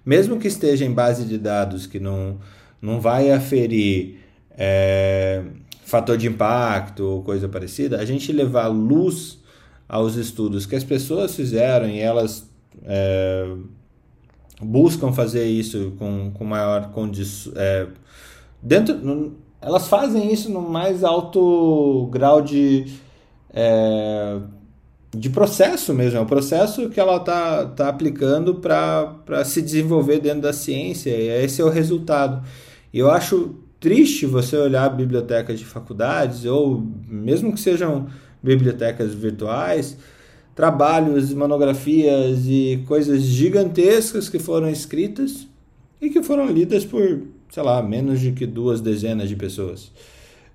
Mesmo 0.05 0.39
que 0.39 0.47
esteja 0.47 0.85
em 0.85 0.91
base 0.91 1.25
de 1.25 1.37
dados 1.37 1.85
que 1.85 1.99
não, 1.99 2.39
não 2.81 3.01
vai 3.01 3.29
aferir 3.29 4.19
é, 4.57 5.43
fator 5.91 6.17
de 6.17 6.25
impacto 6.25 7.03
ou 7.03 7.21
coisa 7.21 7.49
parecida, 7.49 7.99
a 7.99 8.05
gente 8.05 8.31
levar 8.31 8.67
luz 8.67 9.39
aos 9.89 10.15
estudos 10.15 10.65
que 10.65 10.73
as 10.73 10.85
pessoas 10.85 11.35
fizeram 11.35 11.89
e 11.89 11.99
elas 11.99 12.49
é, 12.85 13.45
buscam 14.61 15.11
fazer 15.11 15.45
isso 15.45 15.91
com, 15.99 16.31
com 16.31 16.45
maior 16.45 16.91
condição. 16.91 17.51
É, 17.57 17.87
dentro, 18.61 18.95
no, 18.95 19.35
elas 19.59 19.89
fazem 19.89 20.31
isso 20.31 20.49
no 20.49 20.61
mais 20.61 21.03
alto 21.03 22.07
grau 22.09 22.41
de, 22.41 22.85
é, 23.53 24.39
de 25.13 25.29
processo 25.29 25.93
mesmo. 25.93 26.19
É 26.19 26.21
o 26.21 26.25
processo 26.25 26.89
que 26.89 27.01
ela 27.01 27.17
está 27.17 27.65
tá 27.65 27.89
aplicando 27.89 28.55
para 28.55 29.43
se 29.43 29.61
desenvolver 29.61 30.21
dentro 30.21 30.43
da 30.43 30.53
ciência, 30.53 31.09
e 31.09 31.27
esse 31.43 31.61
é 31.61 31.65
o 31.65 31.69
resultado. 31.69 32.41
E 32.93 32.99
eu 32.99 33.11
acho 33.11 33.60
triste 33.81 34.25
você 34.25 34.55
olhar 34.55 34.87
bibliotecas 34.89 35.59
de 35.59 35.65
faculdades, 35.65 36.45
ou 36.45 36.81
mesmo 37.05 37.51
que 37.51 37.59
sejam 37.59 38.07
bibliotecas 38.41 39.13
virtuais 39.13 39.97
trabalhos, 40.55 41.33
monografias 41.33 42.45
e 42.45 42.83
coisas 42.87 43.23
gigantescas 43.23 44.29
que 44.29 44.37
foram 44.37 44.69
escritas 44.69 45.47
e 45.99 46.09
que 46.09 46.21
foram 46.21 46.45
lidas 46.47 46.85
por, 46.85 47.23
sei 47.49 47.63
lá, 47.63 47.81
menos 47.81 48.19
de 48.19 48.31
que 48.31 48.45
duas 48.45 48.81
dezenas 48.81 49.29
de 49.29 49.35
pessoas. 49.35 49.91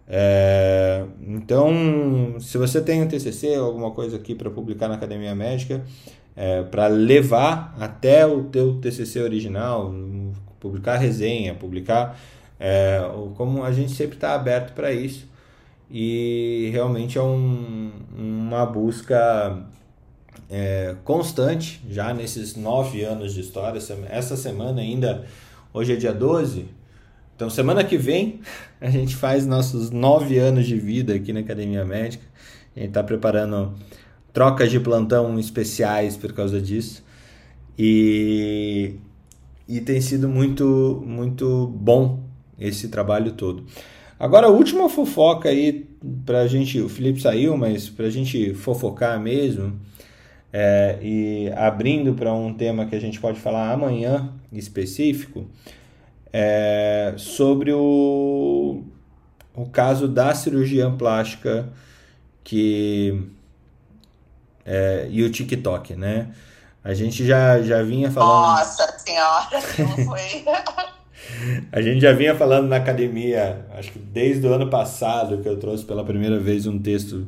É, 0.09 1.05
então, 1.27 2.37
se 2.39 2.59
você 2.59 2.81
tem 2.81 3.03
um 3.03 3.09
TCC 3.09 3.59
ou 3.59 3.66
alguma 3.66 3.91
coisa 3.91 4.16
aqui 4.16 4.35
para 4.35 4.51
publicar 4.51 4.89
na 4.89 4.95
Academia 4.95 5.35
Médica, 5.35 5.85
é, 6.37 6.62
para 6.62 6.87
levar 6.87 7.74
até 7.81 8.27
o 8.27 8.45
teu 8.45 8.74
TCC 8.74 9.20
original, 9.22 9.93
publicar 10.61 10.97
resenha, 10.97 11.55
publicar, 11.55 12.18
é, 12.59 13.00
como 13.36 13.62
a 13.62 13.72
gente 13.72 13.92
sempre 13.92 14.16
está 14.16 14.34
aberto 14.34 14.72
para 14.74 14.92
isso 14.92 15.28
e 15.90 16.68
realmente 16.72 17.16
é 17.16 17.22
um, 17.22 17.92
uma 18.16 18.66
busca 18.66 19.64
é, 20.50 20.96
constante 21.04 21.80
já 21.88 22.12
nesses 22.12 22.57
nove 22.57 23.02
anos 23.04 23.34
de 23.34 23.40
história. 23.40 23.80
Essa 24.09 24.36
semana 24.36 24.80
ainda, 24.80 25.24
hoje 25.72 25.92
é 25.92 25.96
dia 25.96 26.12
12, 26.12 26.66
então 27.34 27.48
semana 27.48 27.84
que 27.84 27.96
vem 27.96 28.40
a 28.80 28.90
gente 28.90 29.14
faz 29.14 29.46
nossos 29.46 29.90
nove 29.90 30.38
anos 30.38 30.66
de 30.66 30.76
vida 30.76 31.14
aqui 31.14 31.32
na 31.32 31.40
Academia 31.40 31.84
Médica. 31.84 32.24
A 32.74 32.80
gente 32.80 32.88
está 32.88 33.02
preparando 33.02 33.74
trocas 34.32 34.70
de 34.70 34.80
plantão 34.80 35.38
especiais 35.38 36.16
por 36.16 36.32
causa 36.32 36.61
disso. 36.61 37.04
E, 37.78 38.96
e 39.68 39.80
tem 39.80 40.00
sido 40.00 40.28
muito, 40.28 41.02
muito 41.07 41.68
bom 41.68 42.26
esse 42.59 42.88
trabalho 42.88 43.32
todo. 43.32 43.64
Agora, 44.18 44.46
a 44.46 44.50
última 44.50 44.88
fofoca 44.88 45.48
aí, 45.48 45.86
pra 46.24 46.46
gente. 46.46 46.80
O 46.80 46.88
Felipe 46.88 47.20
saiu, 47.20 47.57
mas 47.57 47.88
pra 47.88 48.09
gente 48.09 48.54
fofocar 48.54 49.20
mesmo 49.20 49.78
é, 50.52 50.98
e 51.02 51.52
abrindo 51.54 52.14
para 52.14 52.32
um 52.32 52.54
tema 52.54 52.86
que 52.86 52.96
a 52.96 53.00
gente 53.00 53.20
pode 53.20 53.38
falar 53.38 53.70
amanhã 53.70 54.32
específico, 54.50 55.46
é, 56.32 57.14
sobre 57.18 57.72
o, 57.72 58.82
o 59.54 59.66
caso 59.66 60.09
da 60.09 60.34
cirurgia 60.34 60.88
plástica 60.90 61.68
que 62.42 63.22
é, 64.64 65.09
e 65.11 65.22
o 65.22 65.30
TikTok, 65.30 65.94
né? 65.94 66.28
A 66.82 66.94
gente 66.94 67.26
já, 67.26 67.61
já 67.61 67.82
vinha 67.82 68.11
falando. 68.11 68.59
Nossa 68.59 68.98
senhora, 68.98 69.61
não 69.78 70.04
foi. 70.07 70.44
A 71.72 71.83
gente 71.83 72.01
já 72.01 72.12
vinha 72.12 72.35
falando 72.35 72.68
na 72.68 72.77
academia, 72.77 73.66
acho 73.77 73.93
que 73.93 73.99
desde 73.99 74.47
o 74.47 74.53
ano 74.53 74.68
passado 74.68 75.39
que 75.39 75.49
eu 75.49 75.57
trouxe 75.57 75.85
pela 75.85 76.05
primeira 76.05 76.39
vez 76.39 76.66
um 76.66 76.79
texto 76.79 77.27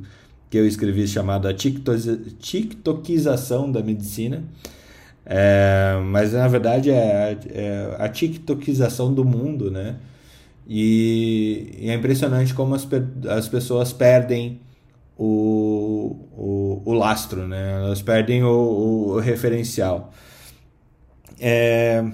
que 0.51 0.57
eu 0.57 0.67
escrevi 0.67 1.07
chamado 1.07 1.47
A 1.47 1.55
TikTokização 1.55 3.71
da 3.71 3.83
Medicina. 3.83 4.43
É, 5.27 6.01
mas 6.07 6.33
na 6.33 6.49
verdade 6.49 6.91
é, 6.91 7.37
é, 7.51 7.97
a 7.99 8.09
TikTokização 8.09 9.13
do 9.13 9.23
mundo, 9.25 9.71
né? 9.71 9.97
E, 10.67 11.77
e 11.79 11.91
é 11.91 11.95
impressionante 11.95 12.55
como 12.55 12.75
as, 12.75 12.89
as 13.29 13.49
pessoas 13.49 13.93
perdem 13.93 14.61
o, 15.19 16.17
o, 16.37 16.83
o 16.85 16.93
lastro, 16.95 17.47
né? 17.47 17.83
Elas 17.85 18.01
perdem 18.01 18.43
o, 18.43 18.49
o 18.49 19.19
referencial. 19.19 20.13
É, 21.41 22.05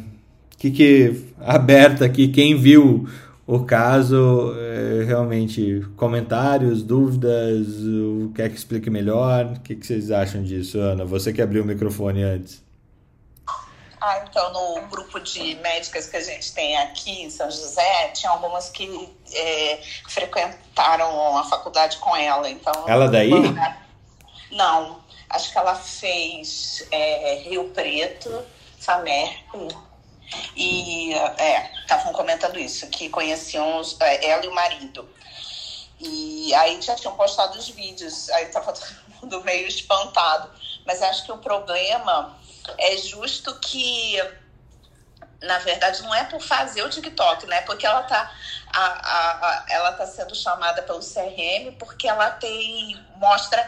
que, 0.64 0.70
que 0.70 1.24
aberta 1.40 2.04
aqui, 2.04 2.28
quem 2.28 2.56
viu 2.56 3.06
o 3.46 3.64
caso, 3.64 4.54
é, 4.56 5.04
realmente, 5.04 5.86
comentários, 5.96 6.82
dúvidas, 6.82 7.66
o 7.66 8.32
que 8.34 8.40
é 8.40 8.48
que 8.48 8.56
explique 8.56 8.88
melhor? 8.88 9.44
O 9.44 9.60
que, 9.60 9.74
que 9.74 9.86
vocês 9.86 10.10
acham 10.10 10.42
disso, 10.42 10.78
Ana? 10.78 11.04
Você 11.04 11.32
que 11.32 11.42
abriu 11.42 11.62
o 11.62 11.66
microfone 11.66 12.22
antes. 12.22 12.62
Ah, 14.00 14.24
então, 14.28 14.52
no 14.52 14.86
grupo 14.88 15.18
de 15.20 15.54
médicas 15.56 16.06
que 16.06 16.16
a 16.16 16.20
gente 16.20 16.52
tem 16.54 16.76
aqui 16.78 17.22
em 17.22 17.30
São 17.30 17.50
José, 17.50 18.08
tinha 18.08 18.30
algumas 18.30 18.68
que 18.70 19.08
é, 19.32 19.80
frequentaram 20.08 21.36
a 21.36 21.44
faculdade 21.44 21.98
com 21.98 22.14
ela. 22.16 22.48
Então, 22.48 22.72
ela 22.86 23.08
daí? 23.08 23.30
Não, 24.50 25.00
acho 25.28 25.52
que 25.52 25.58
ela 25.58 25.74
fez 25.74 26.86
é, 26.90 27.42
Rio 27.46 27.64
Preto, 27.70 28.30
Samerco, 28.78 29.68
e 30.56 31.12
estavam 31.82 32.10
é, 32.10 32.14
comentando 32.14 32.58
isso, 32.58 32.86
que 32.88 33.08
conheciam 33.08 33.78
os, 33.78 33.98
é, 34.00 34.26
ela 34.26 34.44
e 34.44 34.48
o 34.48 34.54
marido. 34.54 35.08
E 36.00 36.54
aí 36.54 36.80
já 36.82 36.94
tinham 36.94 37.16
postado 37.16 37.58
os 37.58 37.68
vídeos, 37.68 38.28
aí 38.30 38.44
estava 38.44 38.72
todo 38.74 38.94
mundo 39.20 39.44
meio 39.44 39.66
espantado. 39.66 40.50
Mas 40.86 41.02
acho 41.02 41.24
que 41.24 41.32
o 41.32 41.38
problema 41.38 42.36
é 42.78 42.96
justo 42.96 43.58
que, 43.60 44.18
na 45.42 45.58
verdade, 45.58 46.02
não 46.02 46.14
é 46.14 46.24
por 46.24 46.40
fazer 46.40 46.82
o 46.82 46.90
TikTok, 46.90 47.46
né? 47.46 47.62
Porque 47.62 47.86
ela 47.86 48.02
está 48.02 48.30
a, 48.72 48.84
a, 48.84 49.48
a, 49.48 49.66
ela 49.68 49.92
tá 49.92 50.06
sendo 50.06 50.34
chamada 50.34 50.82
pelo 50.82 51.00
CRM 51.00 51.76
porque 51.78 52.08
ela 52.08 52.30
tem 52.32 53.00
mostra 53.16 53.66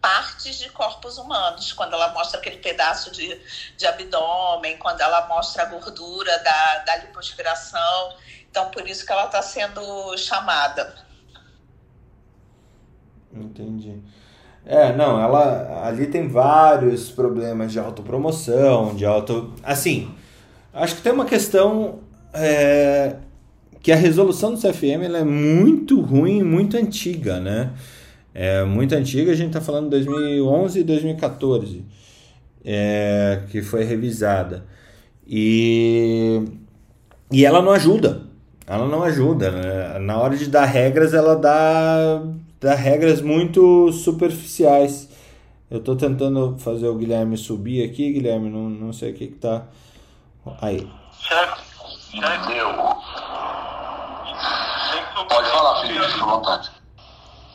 partes 0.00 0.58
de 0.58 0.70
corpos 0.70 1.18
humanos, 1.18 1.72
quando 1.72 1.94
ela 1.94 2.12
mostra 2.12 2.38
aquele 2.38 2.58
pedaço 2.58 3.10
de, 3.10 3.40
de 3.76 3.86
abdômen, 3.86 4.76
quando 4.78 5.00
ela 5.00 5.26
mostra 5.26 5.62
a 5.62 5.66
gordura 5.66 6.38
da, 6.38 6.78
da 6.86 6.96
lipoaspiração. 6.96 8.14
Então, 8.50 8.70
por 8.70 8.88
isso 8.88 9.04
que 9.04 9.12
ela 9.12 9.26
está 9.26 9.42
sendo 9.42 10.16
chamada. 10.16 10.94
Entendi. 13.32 14.00
É, 14.64 14.92
não, 14.92 15.20
ela 15.22 15.86
ali 15.86 16.06
tem 16.06 16.28
vários 16.28 17.10
problemas 17.10 17.70
de 17.70 17.78
autopromoção, 17.78 18.96
de 18.96 19.04
auto. 19.04 19.54
Assim, 19.62 20.12
acho 20.72 20.96
que 20.96 21.02
tem 21.02 21.12
uma 21.12 21.24
questão 21.24 22.00
é, 22.32 23.16
que 23.80 23.92
a 23.92 23.96
resolução 23.96 24.54
do 24.54 24.60
CFM 24.60 25.04
é 25.14 25.22
muito 25.22 26.00
ruim, 26.00 26.42
muito 26.42 26.76
antiga, 26.76 27.38
né? 27.38 27.72
É 28.38 28.62
muito 28.64 28.94
antiga, 28.94 29.32
a 29.32 29.34
gente 29.34 29.46
está 29.46 29.62
falando 29.62 29.84
de 29.84 29.90
2011 29.92 30.80
e 30.80 30.84
2014, 30.84 31.86
é, 32.62 33.40
que 33.50 33.62
foi 33.62 33.82
revisada. 33.82 34.66
E, 35.26 36.44
e 37.32 37.46
ela 37.46 37.62
não 37.62 37.72
ajuda, 37.72 38.24
ela 38.66 38.86
não 38.86 39.02
ajuda. 39.02 39.50
Né? 39.50 39.98
Na 40.00 40.18
hora 40.18 40.36
de 40.36 40.50
dar 40.50 40.66
regras, 40.66 41.14
ela 41.14 41.34
dá, 41.34 42.22
dá 42.60 42.74
regras 42.74 43.22
muito 43.22 43.90
superficiais. 43.90 45.08
Eu 45.70 45.78
estou 45.78 45.96
tentando 45.96 46.58
fazer 46.58 46.88
o 46.88 46.94
Guilherme 46.94 47.38
subir 47.38 47.88
aqui, 47.88 48.12
Guilherme, 48.12 48.50
não, 48.50 48.68
não 48.68 48.92
sei 48.92 49.12
o 49.12 49.14
que 49.14 49.28
que 49.28 49.38
tá. 49.38 49.66
Aí. 50.60 50.86
Chefe, 51.22 52.50
Meu. 52.50 52.68
Pode 55.26 55.50
falar, 55.50 55.80
Felipe, 55.80 56.04
fica 56.06 56.22
à 56.22 56.26
vontade. 56.26 56.75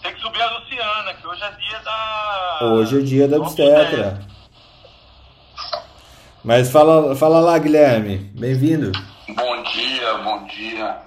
Tem 0.02 0.14
que 0.14 0.22
subir 0.22 0.42
a 0.42 0.58
Luciana, 0.58 1.14
que 1.14 1.28
hoje 1.28 1.44
é 1.44 1.52
dia 1.52 1.80
da. 1.80 2.60
Hoje 2.64 3.00
é 3.00 3.02
dia 3.02 3.28
da 3.28 3.38
obstetra. 3.38 4.20
Mas 6.44 6.72
fala, 6.72 7.16
fala 7.16 7.40
lá, 7.40 7.58
Guilherme. 7.60 8.18
Bem-vindo. 8.34 8.92
Bom 9.30 9.64
dia, 9.64 10.14
bom 10.18 10.44
dia. 10.46 10.98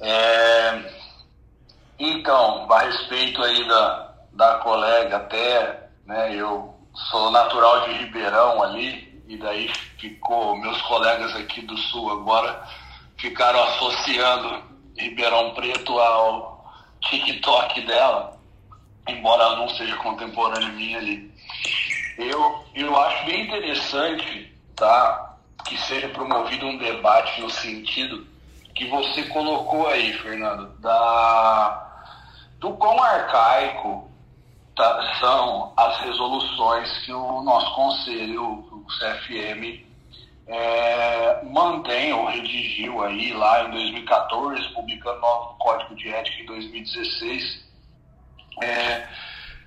É... 0.00 0.96
Então, 1.98 2.66
a 2.70 2.80
respeito 2.80 3.40
aí 3.42 3.68
da, 3.68 4.14
da 4.32 4.54
colega 4.56 5.16
até, 5.18 5.88
né, 6.04 6.34
eu 6.34 6.74
sou 7.10 7.30
natural 7.30 7.88
de 7.88 7.92
Ribeirão 7.94 8.62
ali, 8.62 9.22
e 9.28 9.36
daí 9.38 9.70
ficou 9.98 10.56
meus 10.56 10.80
colegas 10.82 11.34
aqui 11.36 11.62
do 11.62 11.76
Sul 11.76 12.10
agora 12.10 12.62
ficaram 13.16 13.62
associando 13.64 14.62
Ribeirão 14.96 15.54
Preto 15.54 15.98
ao 15.98 16.55
TikTok 17.00 17.80
dela, 17.82 18.38
embora 19.08 19.42
ela 19.42 19.56
não 19.56 19.68
seja 19.70 19.96
contemporânea 19.96 20.68
minha 20.70 20.98
ali. 20.98 21.30
Eu, 22.18 22.64
eu 22.74 22.96
acho 22.96 23.26
bem 23.26 23.46
interessante, 23.46 24.52
tá? 24.74 25.36
Que 25.66 25.76
seja 25.78 26.08
promovido 26.08 26.66
um 26.66 26.78
debate 26.78 27.40
no 27.40 27.50
sentido 27.50 28.26
que 28.74 28.86
você 28.88 29.22
colocou 29.24 29.88
aí, 29.88 30.12
Fernando, 30.18 30.68
da, 30.80 32.12
do 32.58 32.72
quão 32.74 33.02
arcaico 33.02 34.10
tá, 34.74 35.16
são 35.18 35.72
as 35.76 35.98
resoluções 36.00 36.98
que 37.04 37.12
o 37.12 37.42
nosso 37.42 37.74
conselho, 37.74 38.44
o 38.44 38.84
CFM, 38.98 39.84
é, 40.48 41.42
mantém 41.44 42.12
ou 42.12 42.26
redigiu 42.26 43.02
aí 43.02 43.32
lá 43.32 43.64
em 43.64 43.70
2014, 43.70 44.68
publicando 44.74 45.20
novo 45.20 45.56
Código 45.58 45.94
de 45.96 46.08
Ética 46.12 46.42
em 46.42 46.46
2016, 46.46 47.66
é, 48.62 49.08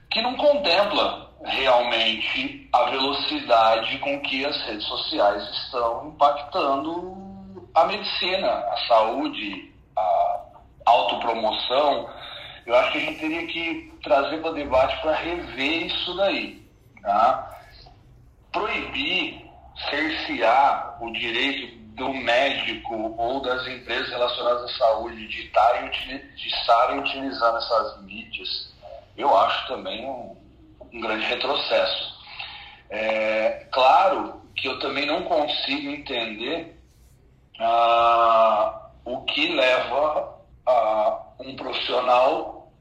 que 0.09 0.21
não 0.21 0.35
contempla 0.35 1.29
realmente 1.43 2.69
a 2.73 2.83
velocidade 2.85 3.97
com 3.99 4.19
que 4.21 4.45
as 4.45 4.59
redes 4.63 4.85
sociais 4.85 5.43
estão 5.63 6.07
impactando 6.07 7.17
a 7.75 7.85
medicina, 7.85 8.49
a 8.49 8.77
saúde, 8.87 9.73
a 9.95 10.45
autopromoção. 10.85 12.09
Eu 12.65 12.75
acho 12.75 12.91
que 12.91 12.97
a 12.97 13.01
gente 13.01 13.19
teria 13.19 13.47
que 13.47 13.93
trazer 14.03 14.37
para 14.37 14.51
o 14.51 14.53
debate 14.53 14.99
para 15.01 15.15
rever 15.15 15.85
isso 15.85 16.15
daí. 16.15 16.67
Tá? 17.01 17.57
Proibir 18.51 19.48
cercear 19.89 20.97
o 21.01 21.11
direito 21.11 21.77
do 21.95 22.13
médico 22.13 23.13
ou 23.17 23.41
das 23.41 23.67
empresas 23.67 24.09
relacionadas 24.09 24.71
à 24.71 24.77
saúde 24.77 25.27
de 25.27 25.45
estarem, 25.45 25.89
de 25.89 26.47
estarem 26.47 26.99
utilizando 26.99 27.57
essas 27.57 28.01
mídias, 28.03 28.73
eu 29.17 29.37
acho 29.37 29.67
também 29.67 30.05
um, 30.05 30.35
um 30.91 31.01
grande 31.01 31.25
retrocesso. 31.25 32.19
É, 32.89 33.67
claro 33.71 34.41
que 34.55 34.67
eu 34.67 34.79
também 34.79 35.05
não 35.05 35.23
consigo 35.23 35.89
entender 35.89 36.77
ah, 37.59 38.89
o 39.05 39.21
que 39.23 39.53
leva 39.53 40.39
a 40.65 41.19
um 41.39 41.55
profissional 41.55 42.71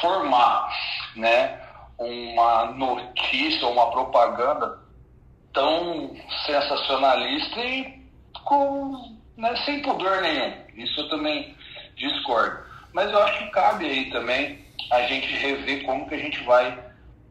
formar 0.00 0.72
né, 1.16 1.60
uma 1.98 2.66
notícia 2.66 3.66
ou 3.66 3.72
uma 3.72 3.90
propaganda 3.90 4.83
tão 5.54 6.14
sensacionalista 6.44 7.60
e 7.60 8.02
com, 8.44 9.16
né, 9.36 9.56
sem 9.64 9.80
pudor 9.80 10.20
nenhum. 10.20 10.52
Isso 10.76 11.00
eu 11.00 11.08
também 11.08 11.56
discordo. 11.96 12.64
Mas 12.92 13.10
eu 13.10 13.22
acho 13.22 13.38
que 13.38 13.50
cabe 13.50 13.86
aí 13.86 14.10
também 14.10 14.64
a 14.90 15.02
gente 15.02 15.32
rever 15.34 15.84
como 15.84 16.06
que 16.08 16.14
a 16.14 16.18
gente 16.18 16.42
vai 16.44 16.78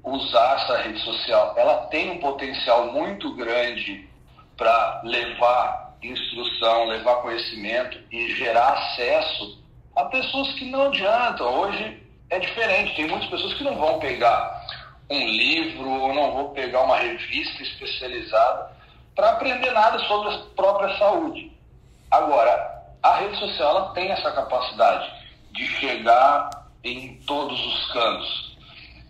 usar 0.03 0.55
essa 0.61 0.77
rede 0.77 0.99
social. 0.99 1.53
Ela 1.57 1.87
tem 1.87 2.11
um 2.11 2.19
potencial 2.19 2.91
muito 2.91 3.35
grande 3.35 4.09
para 4.57 5.01
levar 5.03 5.95
instrução, 6.01 6.85
levar 6.85 7.17
conhecimento 7.17 7.97
e 8.11 8.29
gerar 8.35 8.73
acesso 8.73 9.63
a 9.95 10.05
pessoas 10.05 10.51
que 10.53 10.65
não 10.65 10.87
adiantam. 10.87 11.47
Hoje 11.61 12.01
é 12.29 12.39
diferente, 12.39 12.95
tem 12.95 13.07
muitas 13.07 13.29
pessoas 13.29 13.53
que 13.53 13.63
não 13.63 13.75
vão 13.75 13.99
pegar 13.99 14.62
um 15.09 15.27
livro 15.27 15.89
ou 15.89 16.13
não 16.13 16.31
vou 16.31 16.49
pegar 16.49 16.81
uma 16.83 16.97
revista 16.97 17.61
especializada 17.61 18.71
para 19.15 19.31
aprender 19.31 19.71
nada 19.71 19.99
sobre 19.99 20.33
a 20.33 20.37
própria 20.55 20.97
saúde. 20.97 21.51
Agora, 22.09 22.83
a 23.01 23.15
rede 23.17 23.37
social 23.37 23.69
ela 23.69 23.93
tem 23.93 24.09
essa 24.11 24.31
capacidade 24.31 25.11
de 25.51 25.65
chegar 25.67 26.49
em 26.83 27.15
todos 27.27 27.59
os 27.65 27.91
cantos. 27.91 28.57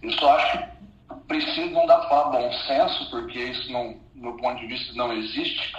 Eu 0.02 0.12
só 0.14 0.36
acho 0.38 0.58
que 0.58 1.16
precisa 1.28 1.72
não 1.72 1.86
dar 1.86 2.00
para 2.00 2.24
bom 2.26 2.52
senso, 2.68 3.10
porque 3.10 3.40
isso, 3.40 3.72
não, 3.72 3.96
meu 4.16 4.36
ponto 4.38 4.60
de 4.60 4.68
vista, 4.68 4.94
não 4.94 5.14
existe. 5.14 5.74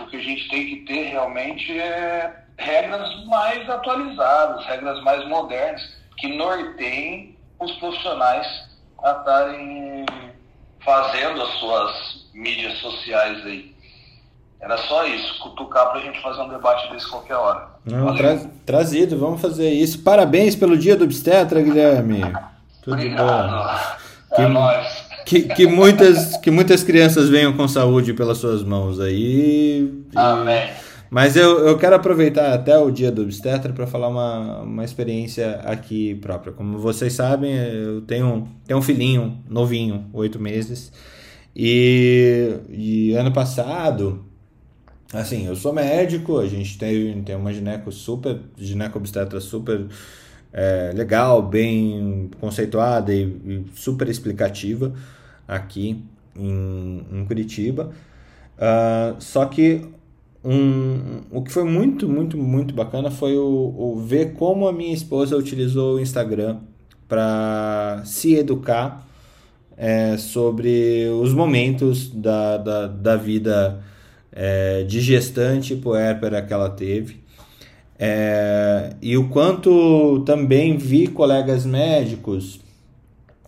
O 0.00 0.06
que 0.06 0.16
a 0.16 0.22
gente 0.22 0.48
tem 0.48 0.66
que 0.66 0.76
ter 0.84 1.04
realmente 1.10 1.78
é 1.78 2.44
regras 2.58 3.24
mais 3.26 3.68
atualizadas, 3.68 4.64
regras 4.66 5.02
mais 5.02 5.26
modernas, 5.28 5.82
que 6.18 6.28
norteiem 6.28 7.36
os 7.58 7.72
profissionais 7.76 8.71
a 9.02 9.10
estarem 9.12 10.06
fazendo 10.84 11.42
as 11.42 11.48
suas 11.58 11.90
mídias 12.34 12.78
sociais 12.78 13.44
aí. 13.44 13.72
Era 14.60 14.78
só 14.78 15.04
isso, 15.06 15.40
cutucar 15.40 15.90
para 15.90 16.00
a 16.00 16.02
gente 16.02 16.22
fazer 16.22 16.40
um 16.40 16.48
debate 16.48 16.92
desse 16.92 17.08
qualquer 17.10 17.34
hora. 17.34 17.66
Não, 17.84 18.14
tra 18.14 18.38
trazido, 18.64 19.18
vamos 19.18 19.40
fazer 19.40 19.70
isso. 19.70 20.02
Parabéns 20.02 20.54
pelo 20.54 20.78
dia 20.78 20.96
do 20.96 21.04
obstetra, 21.04 21.60
Guilherme. 21.60 22.20
Tudo 22.82 22.94
Obrigado. 22.94 23.50
bom. 23.50 24.36
Que, 24.36 24.42
é 24.42 24.48
nóis. 24.48 25.04
Que, 25.26 25.42
que, 25.42 25.66
muitas, 25.66 26.36
que 26.36 26.50
muitas 26.50 26.84
crianças 26.84 27.28
venham 27.28 27.56
com 27.56 27.66
saúde 27.66 28.12
pelas 28.12 28.38
suas 28.38 28.62
mãos 28.62 29.00
aí. 29.00 30.04
Amém. 30.14 30.70
Mas 31.12 31.36
eu, 31.36 31.66
eu 31.66 31.76
quero 31.76 31.94
aproveitar 31.94 32.54
até 32.54 32.78
o 32.78 32.90
dia 32.90 33.12
do 33.12 33.20
obstetra 33.20 33.70
para 33.70 33.86
falar 33.86 34.08
uma, 34.08 34.62
uma 34.62 34.82
experiência 34.82 35.56
aqui 35.56 36.14
própria. 36.14 36.54
Como 36.54 36.78
vocês 36.78 37.12
sabem, 37.12 37.54
eu 37.54 38.00
tenho, 38.00 38.48
tenho 38.64 38.78
um 38.78 38.82
filhinho 38.82 39.38
novinho, 39.46 40.06
oito 40.14 40.40
meses. 40.40 40.90
E, 41.54 42.56
e 42.70 43.12
ano 43.12 43.30
passado, 43.30 44.24
assim, 45.12 45.46
eu 45.46 45.54
sou 45.54 45.70
médico, 45.74 46.38
a 46.38 46.46
gente 46.46 46.78
tem, 46.78 47.22
tem 47.22 47.36
uma 47.36 47.52
gineco 47.52 47.92
super, 47.92 48.38
gineco 48.56 48.96
obstetra 48.96 49.38
super 49.38 49.88
é, 50.50 50.92
legal, 50.94 51.42
bem 51.42 52.30
conceituada 52.40 53.12
e, 53.12 53.24
e, 53.24 53.66
super 53.74 54.08
explicativa 54.08 54.94
aqui 55.46 56.02
em, 56.34 57.04
em 57.12 57.24
Curitiba. 57.26 57.90
Uh, 58.56 59.20
só 59.20 59.44
que 59.44 59.92
um, 60.44 61.20
o 61.30 61.42
que 61.42 61.52
foi 61.52 61.64
muito, 61.64 62.08
muito, 62.08 62.36
muito 62.36 62.74
bacana 62.74 63.10
foi 63.10 63.36
o, 63.36 63.74
o 63.78 64.02
ver 64.04 64.34
como 64.34 64.66
a 64.66 64.72
minha 64.72 64.92
esposa 64.92 65.36
utilizou 65.36 65.96
o 65.96 66.00
Instagram 66.00 66.58
para 67.08 68.02
se 68.04 68.34
educar 68.34 69.06
é, 69.76 70.16
sobre 70.16 71.06
os 71.20 71.32
momentos 71.32 72.08
da, 72.08 72.56
da, 72.56 72.86
da 72.86 73.16
vida 73.16 73.82
é, 74.32 74.82
de 74.82 75.00
gestante 75.00 75.76
puérpera 75.76 76.42
que 76.42 76.52
ela 76.52 76.70
teve. 76.70 77.22
É, 77.98 78.96
e 79.00 79.16
o 79.16 79.28
quanto 79.28 80.24
também 80.26 80.76
vi 80.76 81.06
colegas 81.06 81.64
médicos 81.64 82.58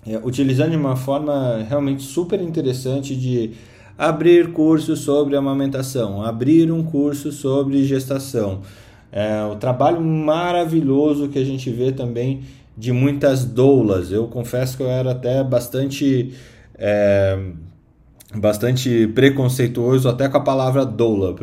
é, 0.07 0.20
utilizando 0.22 0.70
de 0.70 0.76
uma 0.76 0.95
forma 0.95 1.64
realmente 1.68 2.03
super 2.03 2.40
interessante 2.40 3.16
de 3.16 3.53
abrir 3.97 4.53
curso 4.53 4.97
sobre 4.97 5.36
amamentação, 5.36 6.22
abrir 6.22 6.70
um 6.70 6.82
curso 6.82 7.30
sobre 7.32 7.84
gestação. 7.84 8.62
É, 9.12 9.45
o 9.45 9.57
trabalho 9.57 10.01
maravilhoso 10.01 11.28
que 11.28 11.38
a 11.38 11.45
gente 11.45 11.70
vê 11.70 11.92
também 11.92 12.42
de 12.76 12.92
muitas 12.92 13.45
doulas. 13.45 14.10
Eu 14.10 14.27
confesso 14.27 14.77
que 14.77 14.82
eu 14.82 14.89
era 14.89 15.12
até 15.12 15.43
bastante 15.44 16.35
é, 16.77 17.39
bastante 18.35 19.06
preconceituoso 19.09 20.09
até 20.09 20.28
com 20.28 20.36
a 20.36 20.40
palavra 20.40 20.85
doula, 20.85 21.36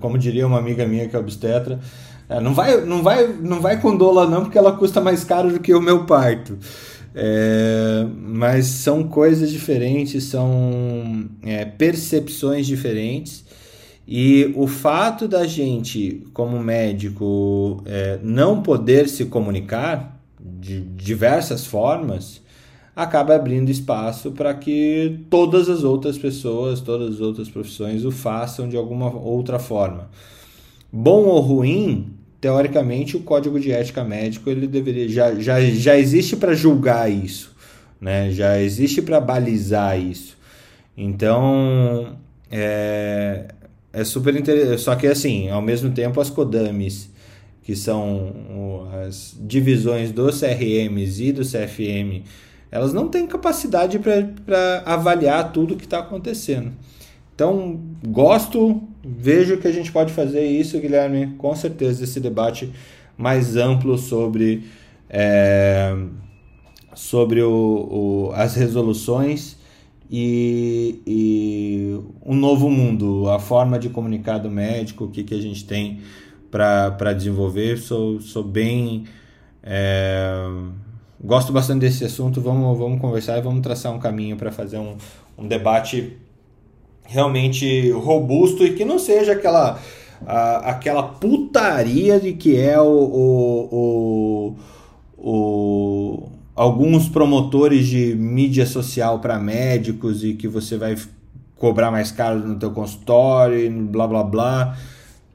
como 0.00 0.18
diria 0.18 0.46
uma 0.46 0.58
amiga 0.58 0.84
minha 0.86 1.08
que 1.08 1.14
é 1.14 1.18
obstetra. 1.18 1.78
É, 2.28 2.40
não 2.40 2.52
vai, 2.52 2.80
não 2.84 3.02
vai, 3.02 3.28
não 3.40 3.60
vai 3.60 3.80
com 3.80 3.96
doula 3.96 4.28
não, 4.28 4.42
porque 4.42 4.58
ela 4.58 4.72
custa 4.72 5.00
mais 5.00 5.22
caro 5.22 5.52
do 5.52 5.60
que 5.60 5.72
o 5.72 5.80
meu 5.80 6.04
parto. 6.04 6.58
É, 7.18 8.06
mas 8.14 8.66
são 8.66 9.04
coisas 9.04 9.50
diferentes, 9.50 10.24
são 10.24 11.30
é, 11.42 11.64
percepções 11.64 12.66
diferentes. 12.66 13.42
E 14.06 14.52
o 14.54 14.66
fato 14.66 15.26
da 15.26 15.46
gente, 15.46 16.26
como 16.34 16.60
médico, 16.60 17.82
é, 17.86 18.18
não 18.22 18.62
poder 18.62 19.08
se 19.08 19.24
comunicar 19.24 20.20
de 20.38 20.82
diversas 20.82 21.64
formas, 21.64 22.42
acaba 22.94 23.34
abrindo 23.34 23.70
espaço 23.70 24.30
para 24.32 24.52
que 24.52 25.20
todas 25.30 25.70
as 25.70 25.84
outras 25.84 26.18
pessoas, 26.18 26.82
todas 26.82 27.14
as 27.14 27.20
outras 27.20 27.48
profissões 27.48 28.04
o 28.04 28.10
façam 28.10 28.68
de 28.68 28.76
alguma 28.76 29.10
outra 29.16 29.58
forma. 29.58 30.10
Bom 30.92 31.24
ou 31.24 31.40
ruim, 31.40 32.15
teoricamente 32.40 33.16
o 33.16 33.20
código 33.20 33.58
de 33.58 33.72
ética 33.72 34.04
médico 34.04 34.50
ele 34.50 34.66
deveria 34.66 35.08
já, 35.08 35.34
já, 35.34 35.60
já 35.60 35.98
existe 35.98 36.36
para 36.36 36.54
julgar 36.54 37.10
isso, 37.10 37.54
né? 38.00 38.30
Já 38.30 38.60
existe 38.60 39.00
para 39.02 39.20
balizar 39.20 39.98
isso. 40.00 40.36
Então 40.96 42.16
é, 42.50 43.46
é 43.92 44.04
super 44.04 44.34
interessante. 44.36 44.80
Só 44.80 44.94
que 44.94 45.06
assim, 45.06 45.48
ao 45.50 45.62
mesmo 45.62 45.90
tempo 45.90 46.20
as 46.20 46.30
Kodamis, 46.30 47.10
que 47.62 47.74
são 47.74 48.86
as 49.06 49.36
divisões 49.40 50.12
dos 50.12 50.40
CRMs 50.40 51.22
e 51.22 51.32
do 51.32 51.42
CFM, 51.42 52.24
elas 52.70 52.92
não 52.92 53.08
têm 53.08 53.26
capacidade 53.26 53.98
para 53.98 54.82
avaliar 54.84 55.52
tudo 55.52 55.76
que 55.76 55.84
está 55.84 56.00
acontecendo. 56.00 56.72
Então, 57.34 57.80
gosto, 58.06 58.82
vejo 59.06 59.58
que 59.58 59.68
a 59.68 59.72
gente 59.72 59.92
pode 59.92 60.12
fazer 60.12 60.44
isso, 60.44 60.80
Guilherme, 60.80 61.34
com 61.38 61.54
certeza, 61.54 62.04
esse 62.04 62.20
debate 62.20 62.72
mais 63.16 63.56
amplo 63.56 63.96
sobre, 63.96 64.64
é, 65.08 65.96
sobre 66.94 67.42
o, 67.42 68.28
o, 68.30 68.32
as 68.34 68.54
resoluções 68.54 69.56
e, 70.10 71.00
e 71.06 72.00
um 72.24 72.34
novo 72.34 72.70
mundo, 72.70 73.28
a 73.28 73.38
forma 73.38 73.78
de 73.78 73.88
comunicar 73.88 74.38
do 74.38 74.50
médico, 74.50 75.04
o 75.04 75.10
que, 75.10 75.24
que 75.24 75.34
a 75.34 75.40
gente 75.40 75.64
tem 75.64 76.00
para 76.50 77.12
desenvolver. 77.12 77.78
Sou, 77.78 78.20
sou 78.20 78.42
bem. 78.42 79.04
É, 79.62 80.46
gosto 81.22 81.52
bastante 81.52 81.80
desse 81.80 82.04
assunto. 82.04 82.40
Vamos, 82.40 82.78
vamos 82.78 83.00
conversar 83.00 83.38
e 83.38 83.42
vamos 83.42 83.60
traçar 83.60 83.92
um 83.92 83.98
caminho 83.98 84.36
para 84.36 84.52
fazer 84.52 84.78
um, 84.78 84.96
um 85.36 85.46
debate 85.46 86.16
realmente 87.08 87.90
robusto 87.90 88.64
e 88.64 88.74
que 88.74 88.84
não 88.84 88.98
seja 88.98 89.32
aquela, 89.32 89.78
a, 90.26 90.70
aquela 90.70 91.02
putaria 91.02 92.18
de 92.20 92.32
que 92.32 92.56
é 92.56 92.80
o, 92.80 92.84
o, 92.84 94.56
o, 95.16 95.18
o 95.18 96.28
alguns 96.54 97.08
promotores 97.08 97.86
de 97.86 98.14
mídia 98.14 98.66
social 98.66 99.18
para 99.20 99.38
médicos 99.38 100.24
e 100.24 100.34
que 100.34 100.48
você 100.48 100.76
vai 100.76 100.96
cobrar 101.56 101.90
mais 101.90 102.10
caro 102.10 102.38
no 102.40 102.58
teu 102.58 102.70
consultório, 102.70 103.70
blá 103.70 104.06
blá 104.06 104.22
blá, 104.22 104.76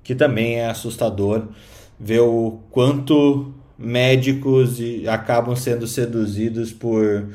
que 0.03 0.15
também 0.15 0.55
é 0.55 0.67
assustador 0.67 1.47
ver 1.99 2.21
o 2.21 2.59
quanto 2.71 3.53
médicos 3.77 4.79
acabam 5.07 5.55
sendo 5.55 5.85
seduzidos 5.85 6.71
por 6.71 7.27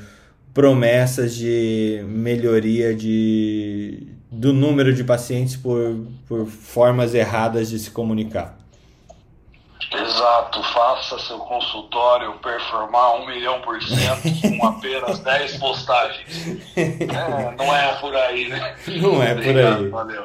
promessas 0.53 1.37
de 1.37 2.05
melhoria 2.09 2.95
de, 2.95 4.07
do 4.37 4.53
número 4.53 4.93
de 4.93 5.03
pacientes 5.03 5.57
por, 5.57 5.97
por 6.29 6.47
formas 6.47 7.15
erradas 7.15 7.71
de 7.71 7.79
se 7.79 7.91
comunicar. 7.91 8.59
Exato, 9.93 10.63
faça 10.63 11.19
seu 11.19 11.39
consultório 11.39 12.33
performar 12.43 13.17
um 13.17 13.27
milhão 13.27 13.61
por 13.63 13.81
cento 13.83 14.59
com 14.59 14.67
apenas 14.67 15.21
10 15.21 15.57
postagens. 15.57 16.27
É, 16.77 17.55
não 17.57 17.75
é 17.75 17.95
por 18.01 18.15
aí, 18.15 18.49
né? 18.49 18.75
Não 19.01 19.23
é 19.23 19.35
por 19.35 19.57
aí. 19.57 19.89
Valeu. 19.89 20.25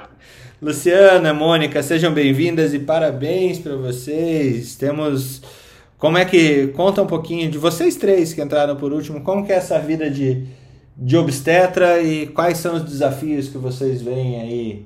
Luciana, 0.61 1.33
Mônica, 1.33 1.81
sejam 1.81 2.13
bem-vindas 2.13 2.73
e 2.73 2.79
parabéns 2.79 3.59
para 3.59 3.75
vocês. 3.75 4.75
Temos. 4.75 5.41
Como 5.97 6.17
é 6.17 6.25
que. 6.25 6.67
Conta 6.69 7.01
um 7.01 7.07
pouquinho 7.07 7.49
de 7.49 7.57
vocês 7.57 7.95
três 7.95 8.33
que 8.33 8.41
entraram 8.41 8.75
por 8.75 8.91
último, 8.91 9.21
como 9.21 9.45
que 9.45 9.53
é 9.53 9.55
essa 9.55 9.79
vida 9.79 10.09
de, 10.09 10.47
de 10.95 11.17
obstetra 11.17 12.01
e 12.01 12.27
quais 12.27 12.57
são 12.57 12.75
os 12.75 12.83
desafios 12.83 13.49
que 13.49 13.57
vocês 13.57 14.01
veem 14.01 14.41
aí? 14.41 14.85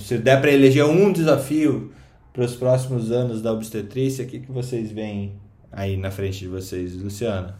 Se 0.00 0.16
der 0.16 0.40
para 0.40 0.50
eleger 0.50 0.84
um 0.84 1.12
desafio 1.12 1.92
para 2.32 2.44
os 2.44 2.54
próximos 2.54 3.12
anos 3.12 3.42
da 3.42 3.52
obstetrícia, 3.52 4.24
o 4.24 4.28
que, 4.28 4.40
que 4.40 4.50
vocês 4.50 4.90
veem 4.90 5.38
aí 5.70 5.96
na 5.96 6.10
frente 6.10 6.38
de 6.38 6.48
vocês, 6.48 6.94
Luciana? 6.94 7.58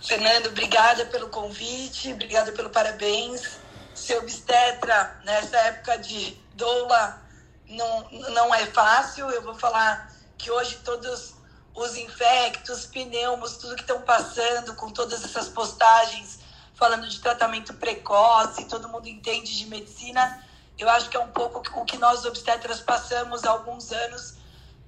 Fernando, 0.00 0.48
obrigada 0.48 1.06
pelo 1.06 1.28
convite, 1.28 2.12
obrigada 2.12 2.52
pelo 2.52 2.70
parabéns. 2.70 3.58
Ser 3.94 4.18
obstetra 4.18 5.20
nessa 5.24 5.56
época 5.56 5.96
de 5.98 6.36
doula 6.54 7.22
não, 7.68 8.10
não 8.34 8.54
é 8.54 8.66
fácil. 8.66 9.28
Eu 9.30 9.42
vou 9.42 9.54
falar 9.54 10.12
que 10.36 10.50
hoje 10.50 10.78
todos 10.84 11.33
os 11.74 11.96
infectos, 11.96 12.86
pneumos, 12.86 13.56
tudo 13.56 13.74
que 13.74 13.82
estão 13.82 14.00
passando 14.02 14.74
com 14.74 14.90
todas 14.90 15.24
essas 15.24 15.48
postagens 15.48 16.38
falando 16.74 17.08
de 17.08 17.20
tratamento 17.20 17.72
precoce, 17.74 18.64
todo 18.66 18.88
mundo 18.88 19.08
entende 19.08 19.56
de 19.56 19.66
medicina, 19.66 20.44
eu 20.78 20.88
acho 20.88 21.08
que 21.08 21.16
é 21.16 21.20
um 21.20 21.30
pouco 21.30 21.62
o 21.80 21.84
que 21.84 21.96
nós 21.96 22.24
obstetras 22.24 22.80
passamos 22.80 23.44
há 23.44 23.50
alguns 23.50 23.92
anos 23.92 24.34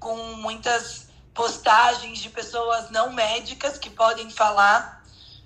com 0.01 0.17
muitas 0.37 1.09
postagens 1.33 2.19
de 2.19 2.29
pessoas 2.31 2.91
não 2.91 3.13
médicas 3.13 3.79
que 3.79 3.91
podem 3.91 4.29
falar 4.31 5.05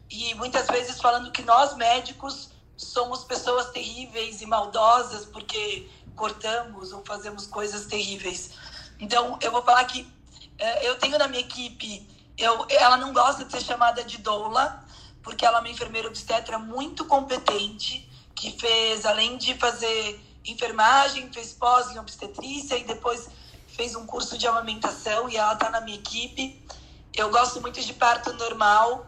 e 0.08 0.34
muitas 0.34 0.66
vezes 0.66 1.00
falando 1.00 1.30
que 1.30 1.42
nós 1.42 1.76
médicos 1.76 2.50
somos 2.76 3.24
pessoas 3.24 3.70
terríveis 3.70 4.40
e 4.40 4.46
maldosas 4.46 5.26
porque 5.26 5.90
cortamos 6.16 6.92
ou 6.92 7.04
fazemos 7.04 7.46
coisas 7.46 7.86
terríveis. 7.86 8.52
Então, 8.98 9.38
eu 9.42 9.50
vou 9.50 9.62
falar 9.62 9.84
que 9.84 10.10
eu 10.82 10.98
tenho 10.98 11.18
na 11.18 11.28
minha 11.28 11.40
equipe, 11.40 12.08
eu, 12.36 12.66
ela 12.70 12.96
não 12.96 13.12
gosta 13.12 13.44
de 13.44 13.52
ser 13.52 13.62
chamada 13.62 14.02
de 14.04 14.18
doula, 14.18 14.84
porque 15.22 15.44
ela 15.44 15.58
é 15.58 15.60
uma 15.60 15.68
enfermeira 15.68 16.08
obstetra 16.08 16.58
muito 16.58 17.04
competente, 17.04 18.08
que 18.34 18.58
fez, 18.58 19.04
além 19.04 19.36
de 19.36 19.54
fazer 19.54 20.20
enfermagem, 20.44 21.30
fez 21.32 21.52
pós 21.52 21.90
em 21.90 21.98
obstetrícia 21.98 22.76
e 22.76 22.84
depois 22.84 23.28
fez 23.66 23.94
um 23.94 24.06
curso 24.06 24.38
de 24.38 24.46
amamentação 24.46 25.28
e 25.28 25.36
ela 25.36 25.52
está 25.52 25.70
na 25.70 25.80
minha 25.80 25.98
equipe. 25.98 26.62
Eu 27.14 27.30
gosto 27.30 27.60
muito 27.60 27.80
de 27.80 27.92
parto 27.92 28.32
normal. 28.34 29.06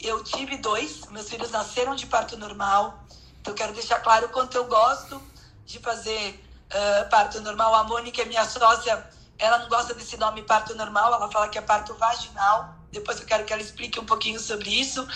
Eu 0.00 0.22
tive 0.24 0.56
dois, 0.56 1.06
meus 1.10 1.28
filhos 1.28 1.50
nasceram 1.50 1.94
de 1.94 2.06
parto 2.06 2.36
normal. 2.36 3.04
Então, 3.40 3.54
quero 3.54 3.72
deixar 3.72 4.00
claro 4.00 4.26
o 4.26 4.28
quanto 4.30 4.56
eu 4.56 4.64
gosto 4.64 5.22
de 5.64 5.78
fazer 5.78 6.42
uh, 6.70 7.08
parto 7.10 7.40
normal. 7.40 7.74
A 7.74 7.84
Mônica 7.84 8.22
é 8.22 8.24
minha 8.24 8.44
sócia, 8.44 9.06
ela 9.44 9.58
não 9.58 9.68
gosta 9.68 9.94
desse 9.94 10.16
nome 10.16 10.42
parto 10.42 10.74
normal, 10.74 11.12
ela 11.12 11.30
fala 11.30 11.48
que 11.48 11.58
é 11.58 11.62
parto 11.62 11.94
vaginal. 11.94 12.74
Depois 12.90 13.20
eu 13.20 13.26
quero 13.26 13.44
que 13.44 13.52
ela 13.52 13.62
explique 13.62 13.98
um 13.98 14.06
pouquinho 14.06 14.40
sobre 14.40 14.70
isso. 14.70 15.06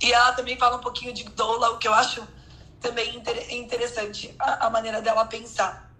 E 0.00 0.12
ela 0.12 0.32
também 0.32 0.56
fala 0.56 0.76
um 0.76 0.80
pouquinho 0.80 1.12
de 1.12 1.24
doula, 1.24 1.70
o 1.70 1.78
que 1.78 1.88
eu 1.88 1.94
acho 1.94 2.26
também 2.80 3.22
interessante 3.50 4.34
a, 4.38 4.66
a 4.66 4.70
maneira 4.70 5.00
dela 5.00 5.24
pensar. 5.24 5.90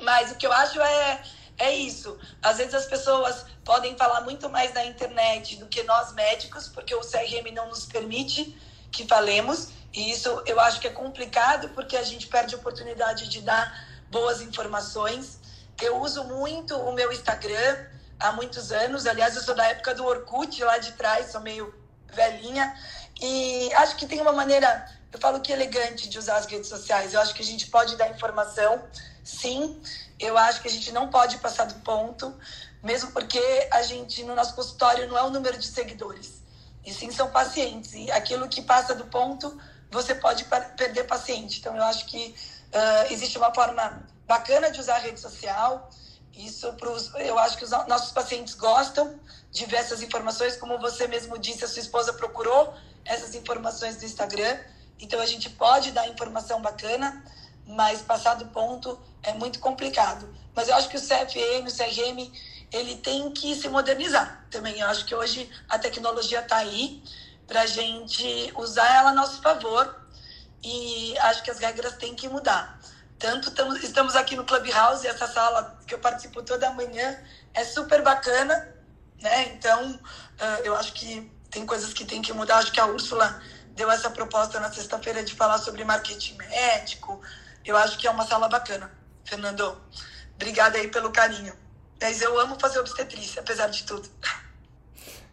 Mas 0.00 0.30
o 0.30 0.36
que 0.36 0.46
eu 0.46 0.52
acho 0.52 0.80
é, 0.80 1.22
é 1.58 1.74
isso. 1.74 2.18
Às 2.42 2.58
vezes 2.58 2.74
as 2.74 2.86
pessoas 2.86 3.46
podem 3.64 3.96
falar 3.96 4.20
muito 4.22 4.48
mais 4.48 4.72
na 4.74 4.84
internet 4.84 5.56
do 5.56 5.66
que 5.66 5.82
nós 5.84 6.12
médicos, 6.12 6.68
porque 6.68 6.94
o 6.94 7.00
CRM 7.00 7.52
não 7.52 7.68
nos 7.68 7.86
permite 7.86 8.56
que 8.90 9.06
falemos. 9.06 9.70
E 9.92 10.10
isso 10.10 10.42
eu 10.46 10.60
acho 10.60 10.80
que 10.80 10.86
é 10.86 10.90
complicado, 10.90 11.68
porque 11.70 11.96
a 11.96 12.02
gente 12.02 12.26
perde 12.26 12.54
a 12.54 12.58
oportunidade 12.58 13.28
de 13.28 13.40
dar 13.40 13.88
boas 14.10 14.40
informações. 14.40 15.37
Eu 15.80 16.00
uso 16.00 16.24
muito 16.24 16.76
o 16.76 16.92
meu 16.92 17.12
Instagram 17.12 17.86
há 18.18 18.32
muitos 18.32 18.72
anos. 18.72 19.06
Aliás, 19.06 19.36
eu 19.36 19.42
sou 19.42 19.54
da 19.54 19.66
época 19.66 19.94
do 19.94 20.04
Orkut, 20.04 20.62
lá 20.64 20.78
de 20.78 20.92
trás, 20.92 21.30
sou 21.30 21.40
meio 21.40 21.74
velhinha. 22.12 22.74
E 23.20 23.72
acho 23.74 23.96
que 23.96 24.06
tem 24.06 24.20
uma 24.20 24.32
maneira 24.32 24.86
eu 25.12 25.18
falo 25.18 25.40
que 25.40 25.52
é 25.52 25.56
elegante 25.56 26.08
de 26.08 26.18
usar 26.18 26.36
as 26.36 26.46
redes 26.46 26.68
sociais. 26.68 27.14
Eu 27.14 27.20
acho 27.20 27.34
que 27.34 27.42
a 27.42 27.44
gente 27.44 27.66
pode 27.68 27.96
dar 27.96 28.10
informação, 28.10 28.84
sim. 29.24 29.80
Eu 30.18 30.36
acho 30.36 30.60
que 30.60 30.68
a 30.68 30.70
gente 30.70 30.92
não 30.92 31.08
pode 31.08 31.38
passar 31.38 31.64
do 31.64 31.74
ponto, 31.76 32.34
mesmo 32.82 33.10
porque 33.12 33.40
a 33.72 33.82
gente, 33.82 34.22
no 34.24 34.34
nosso 34.34 34.54
consultório, 34.54 35.08
não 35.08 35.16
é 35.16 35.22
o 35.22 35.30
número 35.30 35.56
de 35.56 35.66
seguidores. 35.66 36.42
E 36.84 36.92
sim 36.92 37.10
são 37.10 37.30
pacientes. 37.30 37.94
E 37.94 38.10
aquilo 38.10 38.48
que 38.48 38.60
passa 38.60 38.94
do 38.94 39.06
ponto, 39.06 39.58
você 39.90 40.14
pode 40.14 40.44
perder 40.76 41.04
paciente. 41.04 41.60
Então, 41.60 41.74
eu 41.74 41.84
acho 41.84 42.04
que 42.06 42.34
uh, 42.68 43.12
existe 43.12 43.38
uma 43.38 43.52
forma 43.54 44.06
bacana 44.28 44.70
de 44.70 44.78
usar 44.78 44.96
a 44.96 44.98
rede 44.98 45.18
social. 45.18 45.90
Isso 46.36 46.72
pros, 46.74 47.12
eu 47.16 47.36
acho 47.38 47.56
que 47.58 47.64
os 47.64 47.70
nossos 47.70 48.12
pacientes 48.12 48.54
gostam 48.54 49.18
de 49.50 49.64
ver 49.66 49.78
essas 49.78 50.02
informações, 50.02 50.56
como 50.56 50.78
você 50.78 51.08
mesmo 51.08 51.36
disse, 51.36 51.64
a 51.64 51.68
sua 51.68 51.80
esposa 51.80 52.12
procurou 52.12 52.72
essas 53.04 53.34
informações 53.34 53.96
do 53.96 54.04
Instagram. 54.04 54.56
Então 55.00 55.18
a 55.20 55.26
gente 55.26 55.50
pode 55.50 55.90
dar 55.90 56.06
informação 56.06 56.60
bacana, 56.60 57.24
mas 57.66 58.02
passar 58.02 58.34
do 58.34 58.46
ponto 58.46 59.00
é 59.22 59.32
muito 59.32 59.58
complicado. 59.58 60.32
Mas 60.54 60.68
eu 60.68 60.76
acho 60.76 60.88
que 60.88 60.96
o 60.96 61.00
CFM, 61.00 61.66
o 61.66 61.76
CRM, 61.76 62.30
ele 62.72 62.96
tem 62.96 63.30
que 63.32 63.56
se 63.56 63.68
modernizar 63.68 64.46
também. 64.50 64.78
Eu 64.78 64.88
acho 64.88 65.06
que 65.06 65.14
hoje 65.14 65.50
a 65.68 65.78
tecnologia 65.78 66.40
está 66.40 66.58
aí 66.58 67.02
para 67.46 67.62
a 67.62 67.66
gente 67.66 68.52
usar 68.56 68.88
ela 68.94 69.10
a 69.10 69.14
nosso 69.14 69.40
favor 69.40 70.06
e 70.62 71.16
acho 71.18 71.42
que 71.42 71.50
as 71.50 71.58
regras 71.58 71.94
têm 71.96 72.14
que 72.14 72.28
mudar. 72.28 72.77
Tanto 73.18 73.48
estamos, 73.48 73.82
estamos 73.82 74.14
aqui 74.14 74.36
no 74.36 74.44
Clubhouse, 74.44 75.06
essa 75.06 75.26
sala 75.26 75.78
que 75.86 75.94
eu 75.94 75.98
participo 75.98 76.42
toda 76.42 76.70
manhã 76.72 77.18
é 77.52 77.64
super 77.64 78.02
bacana, 78.02 78.68
né? 79.20 79.52
Então, 79.54 79.98
eu 80.64 80.76
acho 80.76 80.92
que 80.92 81.30
tem 81.50 81.66
coisas 81.66 81.92
que 81.92 82.04
tem 82.04 82.22
que 82.22 82.32
mudar. 82.32 82.58
Acho 82.58 82.72
que 82.72 82.78
a 82.78 82.86
Úrsula 82.86 83.42
deu 83.74 83.90
essa 83.90 84.10
proposta 84.10 84.60
na 84.60 84.70
sexta-feira 84.70 85.24
de 85.24 85.34
falar 85.34 85.58
sobre 85.58 85.82
marketing 85.84 86.36
médico. 86.36 87.20
Eu 87.64 87.76
acho 87.76 87.98
que 87.98 88.06
é 88.06 88.10
uma 88.10 88.24
sala 88.24 88.48
bacana. 88.48 88.90
Fernando, 89.24 89.76
obrigada 90.36 90.78
aí 90.78 90.88
pelo 90.88 91.10
carinho. 91.10 91.52
Mas 92.00 92.22
eu 92.22 92.38
amo 92.38 92.56
fazer 92.60 92.78
obstetrícia, 92.78 93.40
apesar 93.40 93.66
de 93.66 93.82
tudo. 93.82 94.08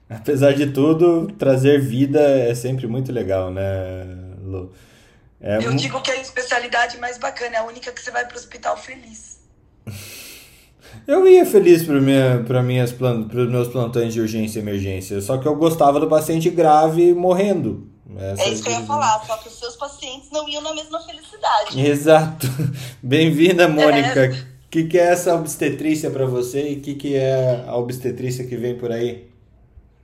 Apesar 0.10 0.54
de 0.54 0.72
tudo, 0.72 1.28
trazer 1.38 1.80
vida 1.80 2.20
é 2.20 2.56
sempre 2.56 2.88
muito 2.88 3.12
legal, 3.12 3.52
né, 3.52 4.06
Lu? 4.42 4.74
É 5.42 5.58
eu 5.58 5.76
digo 5.76 6.02
que 6.02 6.12
é 6.12 6.16
a 6.16 6.22
especialidade 6.22 6.98
mais 6.98 7.18
bacana, 7.18 7.56
é 7.56 7.60
a 7.60 7.64
única 7.64 7.92
que 7.92 8.02
você 8.02 8.12
vai 8.12 8.26
para 8.26 8.36
o 8.36 8.40
hospital 8.40 8.78
feliz. 8.78 9.40
Eu 11.08 11.28
ia 11.28 11.46
feliz 11.46 11.84
para 11.84 12.00
minha, 12.00 12.40
minhas 12.64 12.92
os 12.92 13.50
meus 13.50 13.68
plantões 13.68 14.14
de 14.14 14.22
urgência 14.22 14.60
e 14.60 14.62
emergência, 14.62 15.22
só 15.22 15.38
que 15.38 15.48
eu 15.48 15.56
gostava 15.56 16.00
do 16.00 16.08
paciente 16.08 16.50
grave 16.50 17.14
morrendo 17.14 17.88
Essa 18.18 18.44
é 18.44 18.50
isso 18.50 18.64
que 18.64 18.70
eu 18.70 18.80
ia 18.80 18.86
falar, 18.86 19.24
só 19.26 19.38
que 19.38 19.48
os 19.48 19.60
seus 19.60 19.76
pacientes 19.76 20.32
não 20.32 20.48
iam 20.48 20.62
na 20.62 20.74
mesma 20.74 21.00
felicidade. 21.02 21.80
Exato. 21.86 22.48
Bem-vinda, 23.04 23.68
Mônica. 23.68 24.20
O 24.20 24.24
é. 24.24 24.46
que, 24.72 24.86
que 24.86 24.98
é 24.98 25.12
essa 25.12 25.36
obstetrícia 25.36 26.10
para 26.10 26.26
você 26.26 26.72
e 26.72 26.78
o 26.78 26.82
que, 26.82 26.96
que 26.96 27.16
é 27.16 27.66
a 27.68 27.76
obstetrícia 27.76 28.48
que 28.48 28.56
vem 28.56 28.78
por 28.78 28.92
aí? 28.92 29.30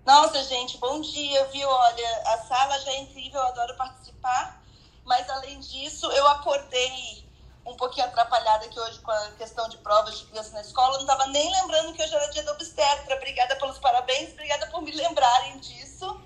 Nossa, 0.05 0.43
gente, 0.43 0.77
bom 0.77 0.99
dia, 1.01 1.45
viu? 1.53 1.67
Olha, 1.67 2.21
a 2.33 2.37
sala 2.47 2.79
já 2.79 2.91
é 2.91 3.01
incrível, 3.01 3.39
eu 3.39 3.47
adoro 3.47 3.75
participar, 3.75 4.60
mas 5.05 5.29
além 5.29 5.59
disso, 5.59 6.11
eu 6.11 6.27
acordei 6.27 7.29
um 7.65 7.75
pouquinho 7.75 8.07
atrapalhada 8.07 8.65
aqui 8.65 8.79
hoje 8.79 8.99
com 8.99 9.11
a 9.11 9.31
questão 9.31 9.69
de 9.69 9.77
provas 9.77 10.17
de 10.17 10.25
criança 10.25 10.51
na 10.51 10.61
escola, 10.61 10.93
não 10.93 11.01
estava 11.01 11.27
nem 11.27 11.51
lembrando 11.51 11.93
que 11.93 12.01
hoje 12.01 12.15
era 12.15 12.27
dia 12.27 12.43
da 12.43 12.53
obstetra. 12.53 13.15
Obrigada 13.15 13.55
pelos 13.55 13.77
parabéns, 13.77 14.31
obrigada 14.31 14.67
por 14.67 14.81
me 14.81 14.91
lembrarem 14.91 15.59
disso. 15.59 16.19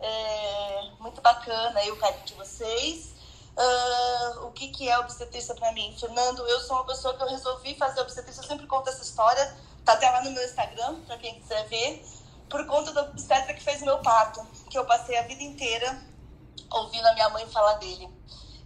É, 0.00 0.90
muito 0.98 1.20
bacana 1.20 1.78
aí 1.78 1.90
o 1.90 1.98
carinho 1.98 2.24
de 2.24 2.34
vocês. 2.34 3.14
Uh, 3.50 4.46
o 4.46 4.52
que, 4.52 4.68
que 4.68 4.88
é 4.88 4.98
obstetrícia 4.98 5.54
para 5.54 5.72
mim? 5.72 5.94
Fernando, 5.98 6.46
eu 6.46 6.60
sou 6.60 6.76
uma 6.76 6.86
pessoa 6.86 7.14
que 7.14 7.22
eu 7.22 7.28
resolvi 7.28 7.74
fazer 7.74 8.00
obstetrícia, 8.00 8.40
eu 8.40 8.46
sempre 8.46 8.66
conto 8.66 8.88
essa 8.88 9.02
história, 9.02 9.54
tá 9.84 9.92
até 9.94 10.08
lá 10.08 10.22
no 10.22 10.30
meu 10.30 10.42
Instagram, 10.42 11.00
para 11.00 11.18
quem 11.18 11.34
quiser 11.34 11.66
ver, 11.66 12.02
por 12.48 12.64
conta 12.66 12.92
da 12.92 13.02
obstetra 13.02 13.52
que 13.52 13.62
fez 13.62 13.82
meu 13.82 13.98
parto, 13.98 14.46
que 14.70 14.78
eu 14.78 14.86
passei 14.86 15.18
a 15.18 15.22
vida 15.22 15.42
inteira 15.42 16.09
ouvindo 16.70 17.06
a 17.06 17.12
minha 17.14 17.28
mãe 17.30 17.46
falar 17.46 17.74
dele. 17.74 18.08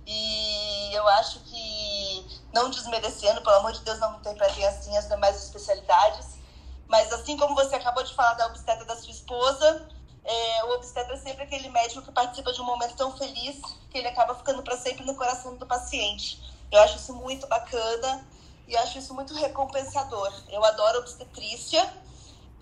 E 0.07 0.91
eu 0.93 1.07
acho 1.09 1.41
que, 1.41 2.27
não 2.53 2.69
desmerecendo, 2.71 3.41
pelo 3.43 3.57
amor 3.57 3.73
de 3.73 3.81
Deus, 3.81 3.99
não 3.99 4.17
interpretem 4.17 4.67
assim 4.67 4.97
as 4.97 5.09
demais 5.09 5.43
especialidades, 5.43 6.39
mas 6.87 7.13
assim 7.13 7.37
como 7.37 7.55
você 7.55 7.77
acabou 7.77 8.03
de 8.03 8.15
falar 8.15 8.35
da 8.35 8.47
obstetra 8.47 8.85
da 8.85 8.97
sua 8.97 9.11
esposa, 9.11 9.89
é, 10.25 10.65
o 10.65 10.75
obstetra 10.75 11.15
é 11.15 11.19
sempre 11.19 11.45
aquele 11.45 11.69
médico 11.69 12.03
que 12.03 12.13
participa 12.13 12.53
de 12.53 12.61
um 12.61 12.65
momento 12.65 12.97
tão 12.97 13.17
feliz 13.17 13.61
que 13.91 13.99
ele 13.99 14.09
acaba 14.09 14.35
ficando 14.35 14.63
para 14.63 14.77
sempre 14.77 15.05
no 15.05 15.15
coração 15.15 15.57
do 15.57 15.67
paciente. 15.67 16.43
Eu 16.71 16.81
acho 16.81 16.97
isso 16.97 17.15
muito 17.15 17.47
bacana 17.47 18.27
e 18.67 18.77
acho 18.77 18.99
isso 18.99 19.15
muito 19.15 19.35
recompensador. 19.35 20.33
Eu 20.49 20.65
adoro 20.65 21.01
obstetrícia. 21.01 21.93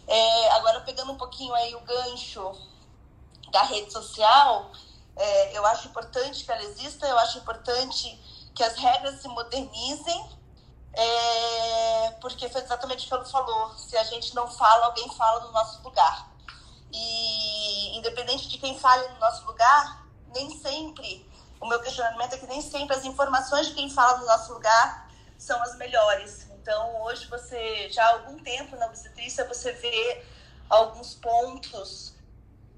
É, 0.06 0.50
agora, 0.52 0.80
pegando 0.80 1.12
um 1.12 1.16
pouquinho 1.16 1.54
aí 1.54 1.74
o 1.74 1.80
gancho 1.80 2.52
da 3.50 3.62
rede 3.62 3.92
social, 3.92 4.72
é, 5.16 5.56
eu 5.56 5.64
acho 5.66 5.88
importante 5.88 6.44
que 6.44 6.50
ela 6.50 6.62
exista, 6.62 7.06
eu 7.06 7.18
acho 7.18 7.38
importante 7.38 8.18
que 8.54 8.62
as 8.62 8.76
regras 8.76 9.20
se 9.20 9.28
modernizem, 9.28 10.38
é, 10.94 12.10
porque 12.20 12.48
foi 12.48 12.62
exatamente 12.62 13.04
o 13.04 13.08
que 13.08 13.14
ela 13.14 13.24
falou: 13.24 13.76
se 13.76 13.96
a 13.96 14.04
gente 14.04 14.34
não 14.34 14.46
fala, 14.46 14.86
alguém 14.86 15.08
fala 15.14 15.46
no 15.46 15.52
nosso 15.52 15.82
lugar. 15.82 16.30
E 16.92 17.96
independente 17.96 18.48
de 18.48 18.58
quem 18.58 18.78
fale 18.78 19.08
no 19.08 19.18
nosso 19.18 19.46
lugar, 19.46 20.06
nem 20.34 20.50
sempre, 20.50 21.26
o 21.60 21.66
meu 21.66 21.80
questionamento 21.80 22.34
é 22.34 22.38
que 22.38 22.46
nem 22.46 22.60
sempre 22.60 22.96
as 22.96 23.04
informações 23.04 23.68
de 23.68 23.74
quem 23.74 23.88
fala 23.88 24.18
no 24.18 24.26
nosso 24.26 24.52
lugar 24.52 25.10
são 25.38 25.60
as 25.62 25.76
melhores. 25.76 26.46
Então, 26.50 27.02
hoje 27.02 27.26
você, 27.26 27.88
já 27.90 28.04
há 28.04 28.12
algum 28.12 28.38
tempo 28.38 28.76
na 28.76 28.86
obstetrícia, 28.86 29.48
você 29.48 29.72
vê 29.72 30.24
alguns 30.68 31.14
pontos 31.14 32.14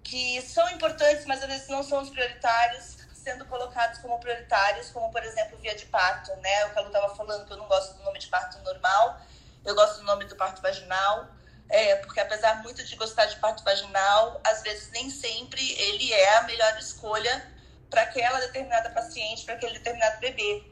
que 0.04 0.40
são 0.42 0.68
importantes, 0.70 1.24
mas 1.24 1.42
às 1.42 1.48
vezes 1.48 1.68
não 1.68 1.82
são 1.82 2.02
os 2.02 2.10
prioritários, 2.10 2.98
sendo 3.14 3.46
colocados 3.46 3.98
como 4.00 4.20
prioritários, 4.20 4.90
como, 4.90 5.10
por 5.10 5.24
exemplo, 5.24 5.58
via 5.58 5.74
de 5.74 5.86
parto, 5.86 6.30
né? 6.36 6.66
O 6.66 6.70
que 6.70 6.78
a 6.78 6.82
Lu 6.82 6.88
estava 6.88 7.16
falando, 7.16 7.46
que 7.46 7.52
eu 7.52 7.56
não 7.56 7.66
gosto 7.66 7.96
do 7.96 8.04
nome 8.04 8.18
de 8.18 8.26
parto 8.28 8.58
normal, 8.58 9.18
eu 9.64 9.74
gosto 9.74 10.00
do 10.00 10.04
nome 10.04 10.26
do 10.26 10.36
parto 10.36 10.60
vaginal. 10.60 11.26
É, 11.70 11.96
porque 11.96 12.20
apesar 12.20 12.62
muito 12.62 12.84
de 12.84 12.94
gostar 12.94 13.24
de 13.24 13.36
parto 13.36 13.64
vaginal, 13.64 14.38
às 14.44 14.62
vezes 14.62 14.90
nem 14.90 15.08
sempre 15.08 15.72
ele 15.80 16.12
é 16.12 16.36
a 16.36 16.42
melhor 16.42 16.78
escolha 16.78 17.50
para 17.88 18.02
aquela 18.02 18.38
determinada 18.40 18.90
paciente, 18.90 19.44
para 19.46 19.54
aquele 19.54 19.78
determinado 19.78 20.20
bebê. 20.20 20.62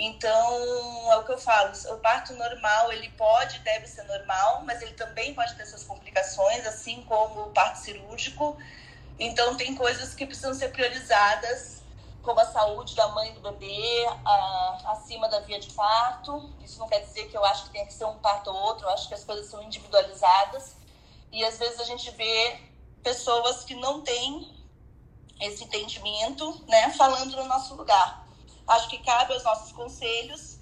Então, 0.00 1.12
é 1.12 1.16
o 1.16 1.24
que 1.24 1.32
eu 1.32 1.38
falo, 1.38 1.72
o 1.90 1.96
parto 1.96 2.32
normal, 2.34 2.92
ele 2.92 3.10
pode, 3.10 3.58
deve 3.58 3.88
ser 3.88 4.04
normal, 4.04 4.62
mas 4.64 4.80
ele 4.80 4.92
também 4.92 5.34
pode 5.34 5.56
ter 5.56 5.66
suas 5.66 5.82
complicações, 5.82 6.64
assim 6.64 7.02
como 7.02 7.48
o 7.48 7.50
parto 7.50 7.80
cirúrgico. 7.80 8.56
Então, 9.18 9.56
tem 9.56 9.74
coisas 9.74 10.14
que 10.14 10.24
precisam 10.24 10.54
ser 10.54 10.68
priorizadas 10.68 11.82
como 12.22 12.38
a 12.38 12.46
saúde 12.46 12.94
da 12.94 13.08
mãe 13.08 13.30
e 13.30 13.32
do 13.32 13.40
bebê 13.40 14.06
a, 14.24 14.92
acima 14.92 15.28
da 15.28 15.40
via 15.40 15.58
de 15.58 15.72
parto. 15.72 16.48
Isso 16.62 16.78
não 16.78 16.86
quer 16.86 17.00
dizer 17.00 17.28
que 17.28 17.36
eu 17.36 17.44
acho 17.44 17.64
que 17.64 17.70
tem 17.70 17.84
que 17.84 17.92
ser 17.92 18.04
um 18.04 18.18
parto 18.18 18.50
ou 18.50 18.56
outro, 18.56 18.86
eu 18.86 18.90
acho 18.90 19.08
que 19.08 19.14
as 19.14 19.24
coisas 19.24 19.46
são 19.46 19.60
individualizadas. 19.64 20.76
E 21.32 21.44
às 21.44 21.58
vezes 21.58 21.80
a 21.80 21.84
gente 21.84 22.08
vê 22.12 22.60
pessoas 23.02 23.64
que 23.64 23.74
não 23.74 24.02
têm 24.02 24.56
esse 25.40 25.64
entendimento, 25.64 26.64
né, 26.68 26.90
falando 26.90 27.34
no 27.34 27.46
nosso 27.46 27.74
lugar. 27.74 28.27
Acho 28.68 28.88
que 28.88 28.98
cabe 28.98 29.32
aos 29.32 29.42
nossos 29.42 29.72
conselhos 29.72 30.58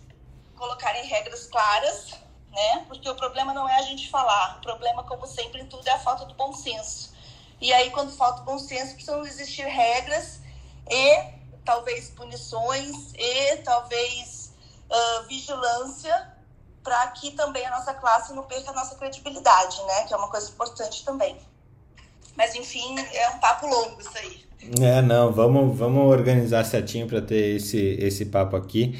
colocarem 0.54 1.04
regras 1.06 1.46
claras, 1.46 2.12
né, 2.50 2.84
porque 2.88 3.08
o 3.08 3.14
problema 3.14 3.52
não 3.52 3.68
é 3.68 3.76
a 3.76 3.82
gente 3.82 4.08
falar, 4.08 4.56
o 4.56 4.60
problema, 4.62 5.04
como 5.04 5.26
sempre 5.26 5.60
em 5.60 5.66
tudo, 5.66 5.86
é 5.86 5.92
a 5.92 5.98
falta 5.98 6.24
do 6.24 6.34
bom 6.34 6.52
senso. 6.52 7.14
E 7.60 7.72
aí, 7.72 7.90
quando 7.90 8.16
falta 8.16 8.42
bom 8.42 8.58
senso, 8.58 8.94
precisam 8.94 9.24
existir 9.26 9.66
regras 9.66 10.40
e 10.88 11.36
talvez 11.64 12.10
punições 12.10 13.12
e 13.14 13.56
talvez 13.58 14.54
uh, 14.90 15.26
vigilância 15.26 16.36
para 16.82 17.08
que 17.08 17.32
também 17.32 17.66
a 17.66 17.70
nossa 17.70 17.92
classe 17.94 18.32
não 18.32 18.44
perca 18.44 18.70
a 18.70 18.74
nossa 18.74 18.94
credibilidade, 18.94 19.82
né? 19.82 20.04
Que 20.04 20.14
é 20.14 20.16
uma 20.16 20.30
coisa 20.30 20.48
importante 20.50 21.04
também. 21.04 21.40
Mas 22.36 22.54
enfim, 22.54 22.96
é 23.14 23.30
um 23.30 23.38
papo 23.38 23.66
longo 23.66 24.00
isso 24.00 24.10
aí. 24.16 24.46
É, 24.80 25.00
não, 25.00 25.32
vamos, 25.32 25.76
vamos 25.76 26.10
organizar 26.10 26.64
certinho 26.64 27.06
para 27.06 27.20
ter 27.20 27.56
esse, 27.56 27.96
esse 28.00 28.26
papo 28.26 28.56
aqui. 28.56 28.98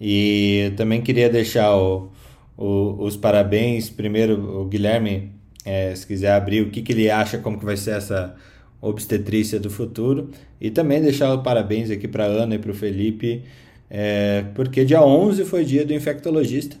E 0.00 0.72
também 0.76 1.00
queria 1.00 1.28
deixar 1.28 1.76
o, 1.76 2.10
o, 2.56 2.96
os 2.98 3.16
parabéns. 3.16 3.90
Primeiro, 3.90 4.60
o 4.60 4.64
Guilherme, 4.66 5.32
é, 5.64 5.94
se 5.94 6.06
quiser 6.06 6.32
abrir 6.32 6.62
o 6.62 6.70
que, 6.70 6.82
que 6.82 6.92
ele 6.92 7.10
acha, 7.10 7.38
como 7.38 7.58
que 7.58 7.64
vai 7.64 7.76
ser 7.76 7.96
essa 7.96 8.36
obstetrícia 8.80 9.58
do 9.58 9.70
futuro. 9.70 10.30
E 10.60 10.70
também 10.70 11.00
deixar 11.00 11.32
o 11.32 11.42
parabéns 11.42 11.90
aqui 11.90 12.06
para 12.06 12.24
Ana 12.24 12.54
e 12.54 12.58
para 12.58 12.70
o 12.70 12.74
Felipe, 12.74 13.44
é, 13.90 14.44
porque 14.54 14.84
dia 14.84 15.02
11 15.02 15.44
foi 15.44 15.64
dia 15.64 15.84
do 15.84 15.94
infectologista. 15.94 16.76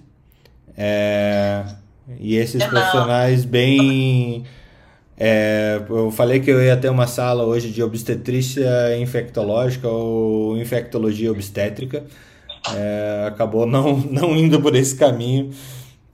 É, 0.76 1.64
e 2.20 2.36
esses 2.36 2.62
profissionais 2.64 3.44
bem. 3.44 4.44
É, 5.20 5.82
eu 5.90 6.12
falei 6.12 6.38
que 6.38 6.48
eu 6.48 6.62
ia 6.62 6.76
ter 6.76 6.88
uma 6.88 7.08
sala 7.08 7.44
hoje 7.44 7.70
de 7.70 7.82
obstetrícia 7.82 8.96
infectológica 8.98 9.88
ou 9.88 10.56
infectologia 10.56 11.32
obstétrica. 11.32 12.06
É, 12.74 13.26
acabou 13.26 13.66
não, 13.66 13.96
não 14.10 14.36
indo 14.36 14.60
por 14.60 14.76
esse 14.76 14.96
caminho. 14.96 15.52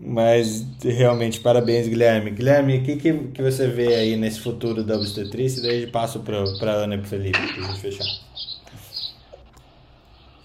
Mas 0.01 0.67
realmente, 0.83 1.41
parabéns, 1.41 1.87
Guilherme. 1.87 2.31
Guilherme, 2.31 2.79
o 2.79 2.83
que, 2.83 2.97
que, 2.97 3.13
que 3.29 3.43
você 3.43 3.69
vê 3.69 3.95
aí 3.95 4.17
nesse 4.17 4.41
futuro 4.41 4.83
da 4.83 4.97
obstetrícia? 4.97 5.63
Daí 5.63 5.87
passo 5.87 6.21
para 6.21 6.73
a 6.73 6.75
Ana 6.75 6.95
e 6.95 6.99
para 6.99 7.07
o 7.07 7.09
Felipe, 7.09 7.39
para 7.39 7.65
a 7.65 7.69
gente 7.69 7.81
fechar. 7.81 8.05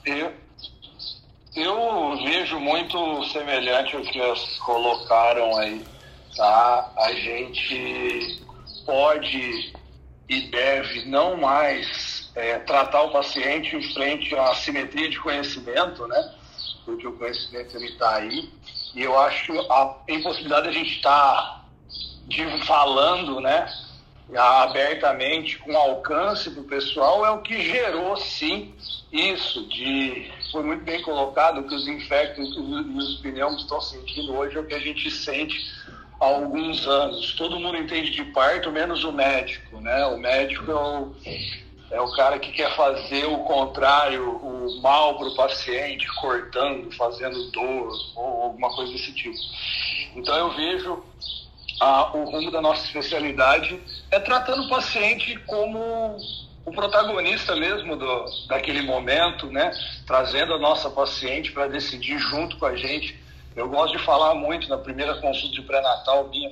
Eu, 0.06 0.32
eu 1.56 2.18
vejo 2.24 2.60
muito 2.60 3.26
semelhante 3.26 3.96
ao 3.96 4.02
que 4.02 4.20
elas 4.20 4.40
colocaram 4.60 5.58
aí, 5.58 5.82
tá? 6.36 6.94
A 6.98 7.14
gente 7.14 8.40
pode 8.90 9.72
e 10.28 10.42
deve 10.50 11.06
não 11.06 11.38
mais 11.38 12.32
é, 12.34 12.58
tratar 12.58 13.04
o 13.04 13.12
paciente 13.12 13.76
em 13.76 13.94
frente 13.94 14.36
à 14.36 14.56
simetria 14.56 15.08
de 15.08 15.20
conhecimento, 15.20 16.08
né? 16.08 16.36
Porque 16.86 17.06
o 17.06 17.14
conhecimento 17.14 17.78
ele 17.78 17.86
está 17.86 18.16
aí 18.16 18.50
e 18.96 19.04
eu 19.04 19.18
acho 19.20 19.54
a 19.72 19.96
impossibilidade 20.08 20.64
de 20.64 20.70
a 20.70 20.72
gente 20.72 20.96
estar 20.96 21.66
tá 22.30 22.66
falando, 22.66 23.40
né, 23.40 23.72
abertamente, 24.36 25.58
com 25.60 25.76
alcance 25.78 26.50
do 26.50 26.64
pessoal, 26.64 27.24
é 27.26 27.30
o 27.30 27.42
que 27.42 27.62
gerou, 27.62 28.18
sim, 28.18 28.74
isso 29.12 29.68
de. 29.68 30.32
Foi 30.52 30.64
muito 30.64 30.84
bem 30.84 31.02
colocado 31.04 31.68
que 31.68 31.76
os 31.76 31.88
infectos 31.88 32.56
e 32.56 32.60
os 32.60 33.18
pneumos 33.22 33.62
estão 33.62 33.80
sentindo 33.82 34.36
hoje, 34.36 34.58
é 34.58 34.60
o 34.60 34.66
que 34.66 34.74
a 34.74 34.80
gente 34.80 35.12
sente 35.12 35.60
há 36.20 36.26
alguns 36.26 36.86
anos. 36.88 37.34
Todo 37.36 37.60
mundo 37.60 37.78
entende 37.78 38.12
de 38.12 38.24
parto, 38.26 38.72
menos 38.72 39.04
o 39.04 39.12
médico, 39.12 39.80
né? 39.80 40.06
O 40.08 40.18
médico 40.18 40.72
é 40.72 40.76
o, 40.76 41.16
é 41.92 42.02
o 42.02 42.12
cara 42.14 42.38
que 42.40 42.52
quer 42.52 42.76
fazer 42.76 43.26
o 43.26 43.40
contrário, 43.40 44.30
o 44.30 44.82
mal 44.82 45.18
para 45.18 45.28
o 45.28 45.36
paciente, 45.36 46.08
cortando, 46.16 46.92
fazendo 46.96 47.52
dor 47.52 47.92
ou 48.16 48.44
alguma 48.44 48.70
coisa 48.76 48.92
desse 48.92 49.14
tipo. 49.14 49.38
Então 50.16 50.36
eu 50.36 50.52
vejo 50.52 51.04
ah, 51.80 52.12
o 52.14 52.26
rumo 52.26 52.52
da 52.52 52.62
nossa 52.62 52.86
especialidade 52.86 53.80
é 54.12 54.20
tratando 54.20 54.64
o 54.64 54.70
paciente 54.70 55.38
como 55.48 56.18
o 56.66 56.72
protagonista 56.72 57.56
mesmo 57.56 57.96
do, 57.96 58.26
daquele 58.48 58.82
momento, 58.82 59.48
né? 59.48 59.72
Trazendo 60.06 60.54
a 60.54 60.60
nossa 60.60 60.90
paciente 60.90 61.52
para 61.52 61.68
decidir 61.68 62.20
junto 62.20 62.58
com 62.58 62.66
a 62.66 62.76
gente. 62.76 63.18
Eu 63.60 63.68
gosto 63.68 63.98
de 63.98 64.04
falar 64.06 64.36
muito 64.36 64.70
na 64.70 64.78
primeira 64.78 65.16
consulta 65.16 65.54
de 65.54 65.62
pré-natal 65.64 66.30
minha, 66.30 66.50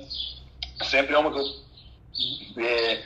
sempre 0.82 1.14
é 1.14 1.18
uma 1.18 1.32
que 1.32 1.38
eu 1.38 2.62
é, 2.62 3.02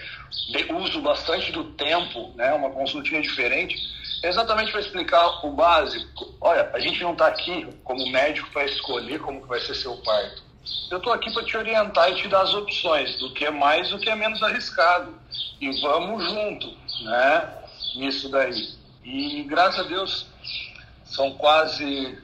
uso 0.74 1.01
bastante 1.01 1.53
do 1.53 1.62
tempo, 1.74 2.33
né, 2.35 2.53
uma 2.53 2.70
consultinha 2.70 3.23
diferente, 3.23 3.77
exatamente 4.24 4.73
para 4.73 4.81
explicar 4.81 5.47
o 5.47 5.53
básico. 5.53 6.35
Olha, 6.41 6.69
a 6.73 6.81
gente 6.81 7.01
não 7.01 7.12
está 7.12 7.29
aqui 7.29 7.65
como 7.85 8.05
médico 8.11 8.51
para 8.51 8.65
escolher 8.65 9.20
como 9.20 9.47
vai 9.47 9.61
ser 9.61 9.77
seu 9.77 9.97
parto. 9.99 10.43
Eu 10.91 10.99
estou 10.99 11.12
aqui 11.12 11.33
para 11.33 11.45
te 11.45 11.57
orientar 11.57 12.11
e 12.11 12.16
te 12.16 12.27
dar 12.27 12.43
as 12.43 12.55
opções 12.55 13.20
do 13.20 13.33
que 13.33 13.45
é 13.45 13.51
mais 13.53 13.89
do 13.91 14.01
que 14.01 14.11
é 14.11 14.16
menos 14.16 14.43
arriscado. 14.43 15.15
E 15.61 15.81
vamos 15.81 16.24
junto, 16.24 16.77
né? 17.05 17.55
Nisso 17.95 18.29
daí. 18.31 18.74
E 19.05 19.45
graças 19.45 19.87
a 19.87 19.89
Deus 19.89 20.27
são 21.05 21.33
quase 21.35 22.19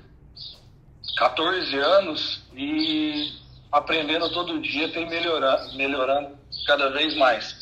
14 1.16 1.76
anos 1.76 2.42
e 2.54 3.32
aprendendo 3.70 4.30
todo 4.30 4.60
dia 4.60 4.88
tem 4.90 5.08
melhorando, 5.08 5.74
melhorando 5.76 6.38
cada 6.66 6.90
vez 6.90 7.16
mais. 7.16 7.56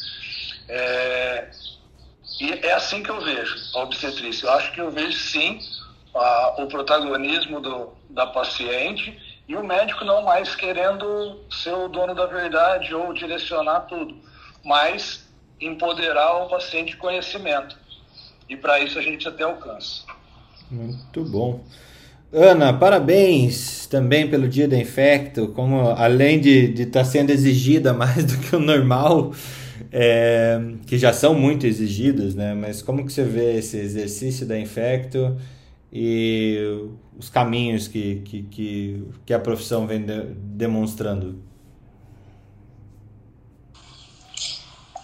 É, 0.69 1.51
e 2.41 2.53
é 2.53 2.73
assim 2.73 3.03
que 3.03 3.11
eu 3.11 3.21
vejo 3.21 3.57
a 3.75 3.83
obstetrícia. 3.83 4.47
Eu 4.47 4.53
acho 4.53 4.73
que 4.73 4.81
eu 4.81 4.91
vejo 4.91 5.19
sim 5.19 5.61
a, 6.15 6.63
o 6.63 6.67
protagonismo 6.67 7.61
do, 7.61 7.93
da 8.11 8.27
paciente 8.27 9.19
e 9.49 9.57
o 9.57 9.65
médico 9.65 10.05
não 10.05 10.23
mais 10.23 10.55
querendo 10.55 11.45
ser 11.51 11.73
o 11.73 11.89
dono 11.89 12.15
da 12.15 12.27
verdade 12.27 12.95
ou 12.95 13.13
direcionar 13.13 13.81
tudo, 13.83 14.17
mas 14.65 15.27
empoderar 15.61 16.45
o 16.45 16.49
paciente 16.49 16.91
de 16.91 16.97
conhecimento. 16.97 17.77
E 18.49 18.57
para 18.57 18.81
isso 18.81 18.99
a 18.99 19.03
gente 19.03 19.27
até 19.27 19.45
alcança. 19.45 20.03
Muito 20.71 21.25
bom. 21.25 21.65
Ana, 22.33 22.73
parabéns 22.73 23.87
também 23.87 24.29
pelo 24.29 24.49
dia 24.49 24.67
da 24.67 24.77
Infecto, 24.77 25.49
como 25.49 25.91
além 25.91 26.41
de 26.41 26.83
estar 26.83 27.01
tá 27.01 27.05
sendo 27.05 27.31
exigida 27.31 27.93
mais 27.95 28.25
do 28.25 28.37
que 28.39 28.57
o 28.57 28.61
normal, 28.61 29.33
é, 29.93 30.61
que 30.87 30.99
já 30.99 31.13
são 31.13 31.35
muito 31.35 31.67
exigidas, 31.67 32.35
né? 32.35 32.53
Mas 32.53 32.83
como 32.83 33.05
que 33.07 33.13
você 33.13 33.23
vê 33.23 33.57
esse 33.59 33.77
exercício 33.79 34.45
da 34.45 34.59
Infecto 34.59 35.37
e 35.93 36.89
os 37.17 37.31
caminhos 37.31 37.87
que, 37.89 38.17
que, 38.25 38.43
que, 38.43 39.09
que 39.25 39.33
a 39.33 39.39
profissão 39.39 39.87
vem 39.87 40.03
de, 40.05 40.23
demonstrando? 40.35 41.43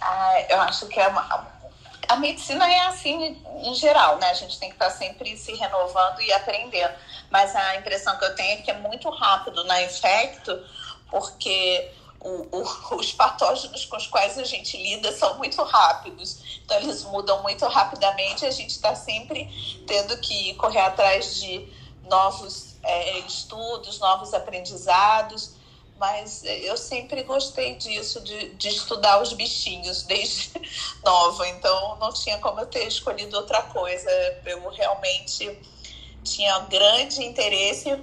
Ah, 0.01 0.45
eu 0.49 0.61
acho 0.61 0.87
que 0.87 0.99
é 0.99 1.07
uma, 1.07 1.52
a 2.13 2.15
medicina 2.15 2.71
é 2.71 2.79
assim 2.81 3.41
em 3.63 3.73
geral, 3.73 4.17
né? 4.19 4.29
A 4.29 4.33
gente 4.35 4.59
tem 4.59 4.69
que 4.69 4.75
estar 4.75 4.91
sempre 4.91 5.35
se 5.35 5.53
renovando 5.55 6.21
e 6.21 6.31
aprendendo. 6.31 6.93
Mas 7.31 7.55
a 7.55 7.75
impressão 7.77 8.15
que 8.17 8.25
eu 8.25 8.35
tenho 8.35 8.59
é 8.59 8.61
que 8.61 8.69
é 8.69 8.77
muito 8.77 9.09
rápido 9.09 9.63
na 9.63 9.81
infecto, 9.81 10.63
porque 11.09 11.91
o, 12.19 12.47
o, 12.51 12.61
os 12.97 13.11
patógenos 13.11 13.85
com 13.85 13.97
os 13.97 14.05
quais 14.05 14.37
a 14.37 14.43
gente 14.43 14.77
lida 14.77 15.11
são 15.11 15.37
muito 15.39 15.61
rápidos. 15.63 16.59
Então, 16.63 16.77
eles 16.77 17.03
mudam 17.03 17.41
muito 17.41 17.65
rapidamente. 17.65 18.45
A 18.45 18.51
gente 18.51 18.69
está 18.69 18.93
sempre 18.93 19.49
tendo 19.87 20.15
que 20.19 20.53
correr 20.53 20.81
atrás 20.81 21.41
de 21.41 21.67
novos 22.07 22.75
é, 22.83 23.19
estudos, 23.19 23.99
novos 23.99 24.35
aprendizados. 24.35 25.55
Mas 26.03 26.43
eu 26.43 26.75
sempre 26.75 27.23
gostei 27.23 27.75
disso, 27.75 28.19
de, 28.19 28.49
de 28.55 28.67
estudar 28.67 29.21
os 29.21 29.31
bichinhos 29.31 30.03
desde 30.03 30.51
nova. 31.01 31.47
Então, 31.47 31.97
não 31.97 32.11
tinha 32.11 32.37
como 32.39 32.59
eu 32.59 32.65
ter 32.65 32.85
escolhido 32.85 33.37
outra 33.37 33.61
coisa. 33.61 34.11
Eu 34.45 34.67
realmente 34.67 35.61
tinha 36.21 36.59
grande 36.59 37.23
interesse 37.23 37.97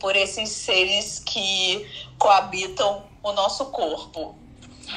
por 0.00 0.16
esses 0.16 0.48
seres 0.48 1.20
que 1.20 1.88
coabitam 2.18 3.08
o 3.22 3.30
nosso 3.30 3.66
corpo. 3.66 4.36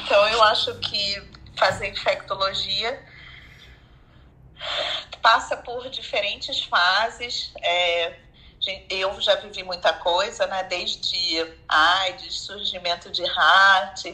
Então, 0.04 0.26
eu 0.30 0.42
acho 0.42 0.74
que 0.80 1.22
fazer 1.56 1.90
infectologia 1.90 3.06
passa 5.22 5.56
por 5.56 5.88
diferentes 5.90 6.64
fases. 6.64 7.52
É, 7.62 8.18
eu 8.88 9.20
já 9.20 9.34
vivi 9.36 9.62
muita 9.62 9.92
coisa, 9.92 10.46
né? 10.46 10.62
Desde 10.64 11.46
AIDS, 11.68 12.40
surgimento 12.40 13.10
de 13.10 13.24
RAT, 13.24 14.04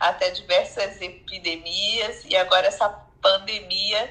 até 0.00 0.30
diversas 0.30 1.00
epidemias 1.00 2.24
e 2.24 2.36
agora 2.36 2.66
essa 2.66 2.88
pandemia 3.20 4.10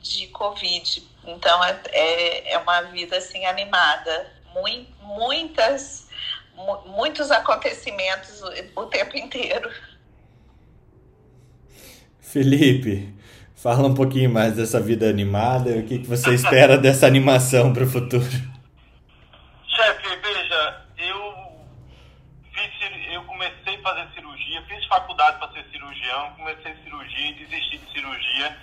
de 0.00 0.28
Covid. 0.28 1.02
Então 1.24 1.64
é, 1.64 1.80
é, 1.92 2.52
é 2.54 2.58
uma 2.58 2.82
vida 2.82 3.18
assim 3.18 3.44
animada, 3.44 4.32
muitas, 5.02 6.08
muitos 6.86 7.30
acontecimentos 7.30 8.42
o 8.74 8.86
tempo 8.86 9.16
inteiro. 9.16 9.70
Felipe, 12.20 13.14
fala 13.54 13.86
um 13.86 13.94
pouquinho 13.94 14.30
mais 14.30 14.54
dessa 14.54 14.80
vida 14.80 15.08
animada 15.08 15.70
e 15.70 15.80
o 15.80 15.86
que, 15.86 15.98
que 15.98 16.06
você 16.06 16.34
espera 16.34 16.78
dessa 16.78 17.06
animação 17.06 17.72
para 17.72 17.84
o 17.84 17.88
futuro. 17.88 18.55
Chefe, 19.76 20.16
veja, 20.16 20.86
eu, 20.96 21.66
fiz, 22.50 23.12
eu 23.12 23.22
comecei 23.24 23.76
a 23.76 23.82
fazer 23.82 24.08
cirurgia, 24.14 24.62
fiz 24.62 24.86
faculdade 24.86 25.38
para 25.38 25.52
ser 25.52 25.70
cirurgião, 25.70 26.32
comecei 26.36 26.74
cirurgia 26.82 27.28
e 27.28 27.34
desisti 27.34 27.76
de 27.76 27.92
cirurgia. 27.92 28.56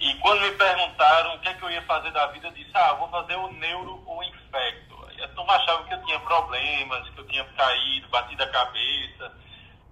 E 0.00 0.14
quando 0.14 0.40
me 0.40 0.50
perguntaram 0.50 1.36
o 1.36 1.38
que, 1.38 1.48
é 1.48 1.54
que 1.54 1.62
eu 1.62 1.70
ia 1.70 1.82
fazer 1.82 2.10
da 2.10 2.26
vida, 2.26 2.48
eu 2.48 2.52
disse, 2.54 2.72
ah, 2.74 2.94
vou 2.94 3.08
fazer 3.08 3.36
o 3.36 3.52
neuro 3.52 4.02
ou 4.04 4.20
infecto. 4.24 5.06
E 5.16 5.22
a 5.22 5.28
turma 5.28 5.54
achava 5.54 5.84
que 5.84 5.94
eu 5.94 6.04
tinha 6.06 6.18
problemas, 6.18 7.08
que 7.10 7.20
eu 7.20 7.28
tinha 7.28 7.44
caído, 7.44 8.08
batido 8.08 8.42
a 8.42 8.48
cabeça. 8.48 9.32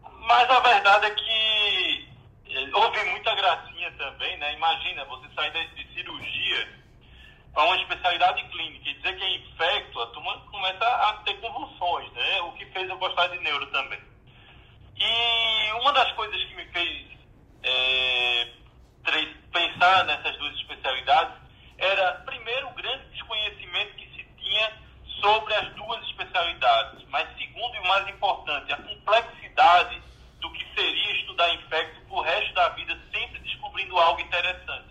Mas 0.02 0.50
a 0.50 0.58
verdade 0.58 1.06
é 1.06 1.10
que 1.10 2.08
eh, 2.48 2.70
houve 2.74 3.04
muita 3.04 3.36
gracinha 3.36 3.92
também, 3.92 4.36
né? 4.38 4.52
Imagina, 4.54 5.04
você 5.04 5.28
sair 5.32 5.74
de 5.76 5.94
cirurgia 5.94 6.79
para 7.52 7.64
uma 7.64 7.76
especialidade 7.76 8.42
clínica 8.48 8.88
e 8.88 8.94
dizer 8.94 9.16
que 9.16 9.24
é 9.24 9.36
infecto, 9.36 10.00
a 10.00 10.06
turma 10.08 10.38
começa 10.50 10.84
a 10.84 11.12
ter 11.24 11.34
convulsões, 11.40 12.12
né? 12.12 12.40
O 12.42 12.52
que 12.52 12.66
fez 12.66 12.88
eu 12.88 12.98
gostar 12.98 13.26
de 13.28 13.38
neuro 13.40 13.66
também. 13.66 14.00
E 14.96 15.72
uma 15.80 15.92
das 15.92 16.12
coisas 16.12 16.42
que 16.44 16.54
me 16.54 16.64
fez 16.66 17.06
é, 17.62 18.48
pensar 19.52 20.04
nessas 20.04 20.36
duas 20.38 20.54
especialidades 20.56 21.34
era, 21.78 22.12
primeiro, 22.26 22.68
o 22.68 22.74
grande 22.74 23.08
desconhecimento 23.08 23.94
que 23.94 24.06
se 24.14 24.24
tinha 24.38 24.72
sobre 25.20 25.54
as 25.54 25.74
duas 25.74 26.02
especialidades, 26.08 27.04
mas 27.08 27.28
segundo 27.36 27.74
e 27.74 27.78
o 27.78 27.88
mais 27.88 28.08
importante, 28.08 28.72
a 28.72 28.76
complexidade 28.76 30.02
do 30.40 30.52
que 30.52 30.64
seria 30.74 31.12
estudar 31.16 31.54
infecto 31.54 32.00
por 32.06 32.22
resto 32.22 32.54
da 32.54 32.68
vida, 32.70 32.98
sempre 33.12 33.38
descobrindo 33.40 33.98
algo 33.98 34.20
interessante. 34.20 34.89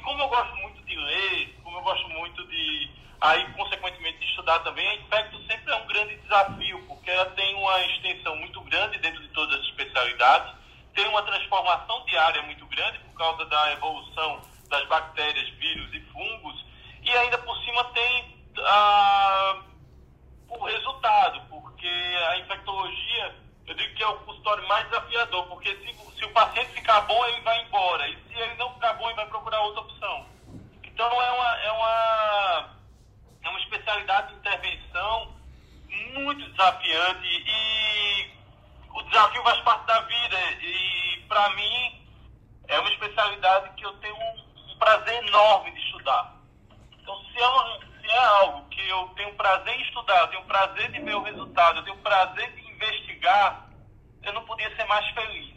E 0.00 0.02
como 0.02 0.22
eu 0.22 0.28
gosto 0.28 0.56
muito 0.56 0.82
de 0.86 0.96
ler, 0.96 1.60
como 1.62 1.76
eu 1.76 1.82
gosto 1.82 2.08
muito 2.08 2.46
de, 2.46 2.90
aí 3.20 3.52
consequentemente 3.52 4.18
de 4.18 4.24
estudar 4.24 4.58
também, 4.60 4.88
a 4.88 4.94
infecto 4.94 5.36
sempre 5.44 5.70
é 5.70 5.76
um 5.76 5.86
grande 5.86 6.16
desafio, 6.16 6.82
porque 6.88 7.10
ela 7.10 7.26
tem 7.32 7.54
uma 7.54 7.84
extensão 7.84 8.34
muito 8.36 8.62
grande 8.62 8.98
dentro 8.98 9.20
de 9.20 9.28
todas 9.28 9.60
as 9.60 9.66
especialidades, 9.66 10.54
tem 10.94 11.06
uma 11.06 11.22
transformação 11.22 12.02
diária 12.06 12.40
muito 12.44 12.64
grande 12.68 12.98
por 13.00 13.12
causa 13.12 13.44
da 13.44 13.72
evolução 13.72 14.40
das 14.70 14.88
bactérias, 14.88 15.50
vírus 15.58 15.92
e 15.92 16.00
fungos, 16.12 16.64
e 17.02 17.10
ainda 17.10 17.36
por 17.36 17.54
cima 17.58 17.84
tem 17.92 18.34
ah, 18.58 19.62
o 20.48 20.64
resultado, 20.64 21.42
porque 21.50 21.88
a 22.30 22.38
infectologia, 22.38 23.34
eu 23.70 23.76
digo 23.76 23.94
que 23.94 24.02
é 24.02 24.08
o 24.08 24.18
consultório 24.18 24.66
mais 24.66 24.84
desafiador, 24.88 25.46
porque 25.46 25.76
se, 25.76 26.18
se 26.18 26.24
o 26.24 26.32
paciente 26.32 26.72
ficar 26.72 27.02
bom, 27.02 27.24
ele 27.26 27.40
vai 27.42 27.62
embora, 27.62 28.08
e 28.08 28.16
se 28.16 28.34
ele 28.34 28.54
não 28.54 28.74
ficar 28.74 28.94
bom, 28.94 29.06
ele 29.06 29.14
vai 29.14 29.26
procurar 29.26 29.60
outra 29.60 29.82
opção. 29.82 30.26
Então 30.82 31.22
é 31.22 31.30
uma, 31.30 31.56
é 31.60 31.70
uma, 31.70 32.70
é 33.44 33.48
uma 33.48 33.60
especialidade 33.60 34.28
de 34.28 34.34
intervenção 34.40 35.32
muito 36.14 36.50
desafiante 36.50 37.28
e 37.46 38.30
o 38.92 39.02
desafio 39.02 39.42
faz 39.44 39.60
parte 39.60 39.86
da 39.86 40.00
vida 40.00 40.36
e 40.62 41.24
para 41.28 41.50
mim 41.50 42.04
é 42.66 42.78
uma 42.80 42.90
especialidade 42.90 43.70
que 43.76 43.86
eu 43.86 43.92
tenho 43.98 44.16
um, 44.16 44.72
um, 44.72 44.78
prazer 44.78 45.24
enorme 45.28 45.70
de 45.70 45.78
estudar. 45.78 46.34
Então 47.00 47.16
se 47.24 47.40
é, 47.40 47.46
uma, 47.46 47.78
se 47.78 48.10
é 48.10 48.18
algo 48.18 48.68
que 48.68 48.88
eu 48.88 49.08
tenho 49.16 49.32
prazer 49.36 49.74
em 49.74 49.82
estudar, 49.82 50.22
eu 50.22 50.28
tenho 50.28 50.44
prazer 50.44 50.90
de 50.90 51.00
ver 51.00 51.14
o 51.14 51.22
resultado, 51.22 51.78
eu 51.78 51.84
tenho 51.84 51.96
prazer 51.98 52.52
de 52.52 52.59
investigar, 52.80 53.68
eu 54.22 54.32
não 54.32 54.44
podia 54.44 54.74
ser 54.74 54.84
mais 54.84 55.06
feliz. 55.10 55.54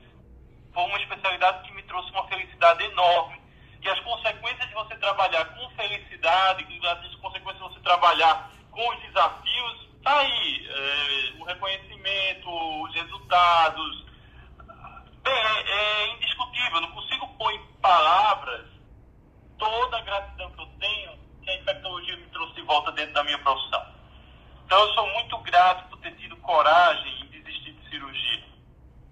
Foi 0.73 0.83
uma 0.83 0.97
especialidade 0.99 1.67
que 1.67 1.73
me 1.73 1.83
trouxe 1.83 2.11
uma 2.11 2.27
felicidade 2.27 2.83
enorme. 2.83 3.41
E 3.81 3.89
as 3.89 3.99
consequências 3.99 4.67
de 4.67 4.73
você 4.73 4.95
trabalhar 4.95 5.45
com 5.45 5.69
felicidade, 5.71 6.63
as 6.63 7.15
consequências 7.15 7.57
de 7.57 7.73
você 7.73 7.79
trabalhar 7.81 8.51
com 8.71 8.89
os 8.89 9.01
desafios, 9.01 9.89
tá 10.03 10.19
aí. 10.19 10.67
É, 10.69 11.41
o 11.41 11.43
reconhecimento, 11.43 12.49
os 12.49 12.93
resultados. 12.95 14.05
Bem, 15.21 15.33
é, 15.33 15.71
é 15.71 16.07
indiscutível. 16.15 16.75
Eu 16.75 16.81
não 16.81 16.91
consigo 16.91 17.27
pôr 17.37 17.53
em 17.53 17.65
palavras 17.81 18.67
toda 19.57 19.97
a 19.97 20.01
gratidão 20.01 20.51
que 20.51 20.61
eu 20.61 20.67
tenho 20.79 21.23
que 21.43 21.49
a 21.49 21.55
infectologia 21.57 22.17
me 22.17 22.27
trouxe 22.27 22.55
de 22.55 22.61
volta 22.61 22.91
dentro 22.93 23.13
da 23.13 23.23
minha 23.23 23.37
profissão. 23.39 23.85
Então, 24.65 24.79
eu 24.79 24.93
sou 24.93 25.07
muito 25.13 25.37
grato 25.39 25.89
por 25.89 25.97
ter 25.99 26.15
tido 26.15 26.35
coragem 26.37 27.21
em 27.21 27.29
desistir 27.29 27.73
de 27.73 27.89
cirurgia. 27.89 28.43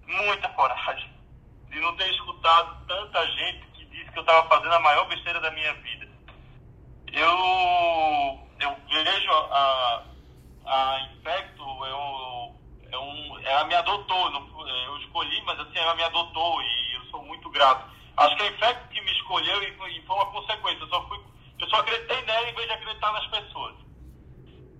Muita 0.06 0.48
coragem. 0.50 1.10
De 1.68 1.80
não 1.80 1.96
ter 1.96 2.10
escutado 2.10 2.86
tanta 2.86 3.26
gente 3.26 3.66
que 3.74 3.84
disse 3.86 4.10
que 4.10 4.18
eu 4.18 4.22
estava 4.22 4.48
fazendo 4.48 4.74
a 4.74 4.80
maior 4.80 5.06
besteira 5.08 5.40
da 5.40 5.50
minha 5.50 5.72
vida. 5.74 6.08
Eu, 7.12 7.28
eu 8.60 8.76
vejo 8.88 9.30
a, 9.30 10.02
a 10.66 11.00
Infecto, 11.12 11.62
eu, 11.62 12.56
eu, 12.90 13.40
ela 13.44 13.64
me 13.64 13.74
adotou, 13.74 14.30
eu 14.68 14.98
escolhi, 14.98 15.42
mas 15.42 15.60
assim, 15.60 15.78
ela 15.78 15.94
me 15.94 16.02
adotou 16.04 16.62
e 16.62 16.96
eu 16.96 17.04
sou 17.10 17.22
muito 17.24 17.50
grato. 17.50 17.90
Acho 18.16 18.36
que 18.36 18.42
a 18.42 18.46
Infecto 18.46 18.88
que 18.88 19.00
me 19.00 19.12
escolheu 19.12 19.62
e 19.62 19.76
foi, 19.76 19.92
e 19.92 20.02
foi 20.06 20.16
uma 20.16 20.26
consequência. 20.26 20.82
Eu 20.82 20.88
só, 20.88 21.08
fui, 21.08 21.20
eu 21.58 21.68
só 21.68 21.76
acreditei 21.76 22.22
nela 22.22 22.48
em 22.48 22.54
vez 22.54 22.66
de 22.66 22.74
acreditar 22.74 23.12
nas 23.12 23.26
pessoas. 23.28 23.74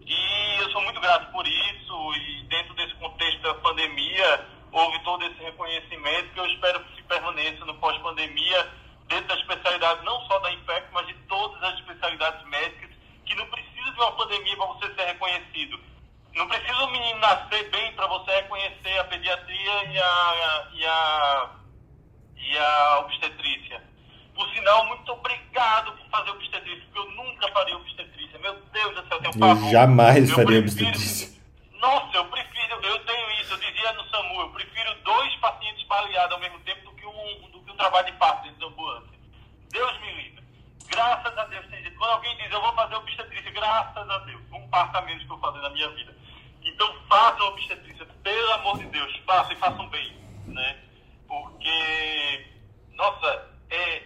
E 0.06 0.60
eu 0.60 0.70
sou 0.70 0.82
muito 0.82 1.00
grato 1.00 1.30
por 1.32 1.46
isso 1.46 2.14
e 2.14 2.42
dentro 2.44 2.74
desse 2.74 2.94
contexto 2.94 3.40
da 3.42 3.54
pandemia 3.54 4.46
houve 4.72 4.98
todo 5.00 5.24
esse 5.24 5.42
reconhecimento 5.42 6.32
que 6.32 6.40
eu 6.40 6.46
espero 6.46 6.82
que 6.84 6.96
se 6.96 7.02
permaneça 7.02 7.64
no 7.64 7.74
pós-pandemia 7.74 8.70
dentro 9.06 9.28
da 9.28 9.34
especialidade 9.34 10.04
não 10.04 10.20
só 10.22 10.38
da 10.38 10.52
Infecto, 10.52 10.88
mas 10.92 11.06
de 11.06 11.14
todas 11.28 11.62
as 11.62 11.74
especialidades 11.80 12.42
médicas 12.48 12.90
que 13.26 13.34
não 13.34 13.46
precisa 13.46 13.90
de 13.92 14.00
uma 14.00 14.12
pandemia 14.12 14.56
para 14.56 14.66
você 14.66 14.94
ser 14.94 15.04
reconhecido. 15.04 15.80
Não 16.34 16.48
precisa 16.48 16.84
o 16.84 16.90
menino 16.90 17.18
nascer 17.18 17.70
bem 17.70 17.92
para 17.92 18.06
você 18.06 18.30
reconhecer 18.30 18.98
a 18.98 19.04
pediatria 19.04 19.84
e 19.84 19.98
a, 19.98 20.68
e 20.72 20.86
a, 20.86 21.50
e 22.36 22.58
a 22.58 22.98
obstetrícia. 23.00 23.91
Por 24.34 24.48
sinal, 24.54 24.86
muito 24.86 25.12
obrigado 25.12 25.92
por 25.92 26.06
fazer 26.08 26.30
obstetrícia, 26.30 26.82
porque 26.84 26.98
eu 26.98 27.10
nunca 27.12 27.48
faria 27.52 27.76
obstetrícia. 27.76 28.38
Meu 28.38 28.54
Deus 28.72 28.94
do 28.94 29.08
céu, 29.08 29.18
eu 29.18 29.20
tenho 29.20 29.38
pavor. 29.38 29.66
Eu 29.66 29.70
jamais 29.70 30.30
eu 30.30 30.36
faria 30.36 30.62
prefiro... 30.62 30.88
obstetrícia. 30.88 31.42
Nossa, 31.80 32.16
eu 32.16 32.24
prefiro, 32.26 32.74
eu 32.82 33.04
tenho 33.04 33.30
isso, 33.40 33.52
eu 33.52 33.58
dizia 33.58 33.92
no 33.94 34.08
SAMU, 34.08 34.40
eu 34.40 34.50
prefiro 34.50 34.94
dois 35.02 35.34
pacientes 35.36 35.84
baleados 35.88 36.32
ao 36.32 36.40
mesmo 36.40 36.60
tempo 36.60 36.90
do 36.90 36.96
que 36.96 37.04
um, 37.04 37.50
do 37.50 37.60
que 37.60 37.72
um 37.72 37.76
trabalho 37.76 38.06
de 38.06 38.12
parto 38.12 38.44
dentro 38.44 38.60
da 38.60 38.66
ambulância. 38.66 39.18
Deus 39.70 40.00
me 40.00 40.12
livre. 40.14 40.44
Graças 40.88 41.36
a 41.36 41.44
Deus, 41.46 41.66
tem 41.66 41.82
Quando 41.94 42.10
alguém 42.10 42.36
diz, 42.36 42.52
eu 42.52 42.60
vou 42.60 42.72
fazer 42.74 42.94
obstetrícia, 42.94 43.50
graças 43.50 44.10
a 44.10 44.18
Deus, 44.18 44.40
um 44.52 44.68
parto 44.68 44.96
a 44.96 45.02
menos 45.02 45.24
que 45.24 45.32
eu 45.32 45.38
fazer 45.38 45.58
na 45.58 45.70
minha 45.70 45.88
vida. 45.90 46.14
Então 46.62 46.94
façam 47.08 47.48
obstetrícia, 47.48 48.06
pelo 48.22 48.52
amor 48.52 48.78
de 48.78 48.86
Deus, 48.86 49.16
façam 49.26 49.52
e 49.52 49.56
façam 49.56 49.88
bem, 49.88 50.16
né? 50.46 50.78
Porque, 51.26 52.46
nossa, 52.94 53.48
é, 53.70 54.02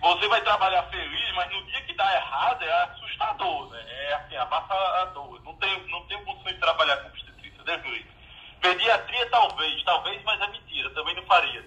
você 0.00 0.28
vai 0.28 0.40
trabalhar 0.42 0.82
feliz, 0.84 1.34
mas 1.34 1.52
no 1.52 1.64
dia 1.66 1.80
que 1.82 1.94
dá 1.94 2.14
errado 2.14 2.62
é 2.62 2.82
assustador, 2.84 3.70
né? 3.70 3.84
É 3.88 4.14
assim, 4.14 4.36
abafador. 4.36 5.40
Não 5.44 5.54
tenho, 5.56 5.88
não 5.88 6.04
tenho 6.06 6.24
condições 6.24 6.54
de 6.54 6.60
trabalhar 6.60 6.96
com 6.98 7.08
obstetrícia, 7.08 7.62
me 7.64 7.90
livre. 7.90 8.14
Pediatria 8.60 9.30
talvez, 9.30 9.82
talvez, 9.84 10.22
mas 10.24 10.40
é 10.40 10.46
mentira, 10.48 10.90
também 10.90 11.14
não 11.14 11.22
faria. 11.24 11.64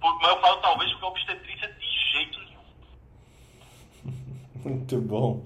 Mas 0.00 0.30
eu 0.30 0.40
falo 0.40 0.60
talvez 0.60 0.90
porque 0.92 1.04
obstetrícia 1.06 1.68
de 1.68 2.12
jeito 2.12 2.38
nenhum. 2.40 2.64
Muito 4.64 5.00
bom. 5.00 5.44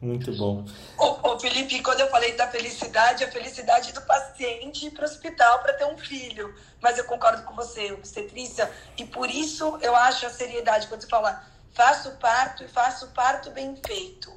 Muito 0.00 0.32
bom. 0.32 0.64
Ô, 0.96 1.38
Felipe, 1.40 1.82
quando 1.82 2.00
eu 2.00 2.08
falei 2.08 2.36
da 2.36 2.46
felicidade, 2.48 3.24
a 3.24 3.30
felicidade 3.30 3.92
do 3.92 4.00
paciente 4.02 4.86
ir 4.86 4.90
para 4.92 5.02
o 5.02 5.08
hospital 5.08 5.58
para 5.58 5.72
ter 5.72 5.86
um 5.86 5.98
filho. 5.98 6.54
Mas 6.80 6.98
eu 6.98 7.04
concordo 7.04 7.42
com 7.42 7.54
você, 7.54 7.92
obstetrícia, 7.92 8.70
e 8.96 9.04
por 9.04 9.28
isso 9.28 9.76
eu 9.82 9.96
acho 9.96 10.24
a 10.24 10.30
seriedade 10.30 10.86
quando 10.86 11.00
você 11.00 11.08
fala 11.08 11.44
faço 11.72 12.12
parto 12.12 12.64
e 12.64 12.68
faço 12.68 13.08
parto 13.08 13.50
bem 13.50 13.76
feito. 13.84 14.32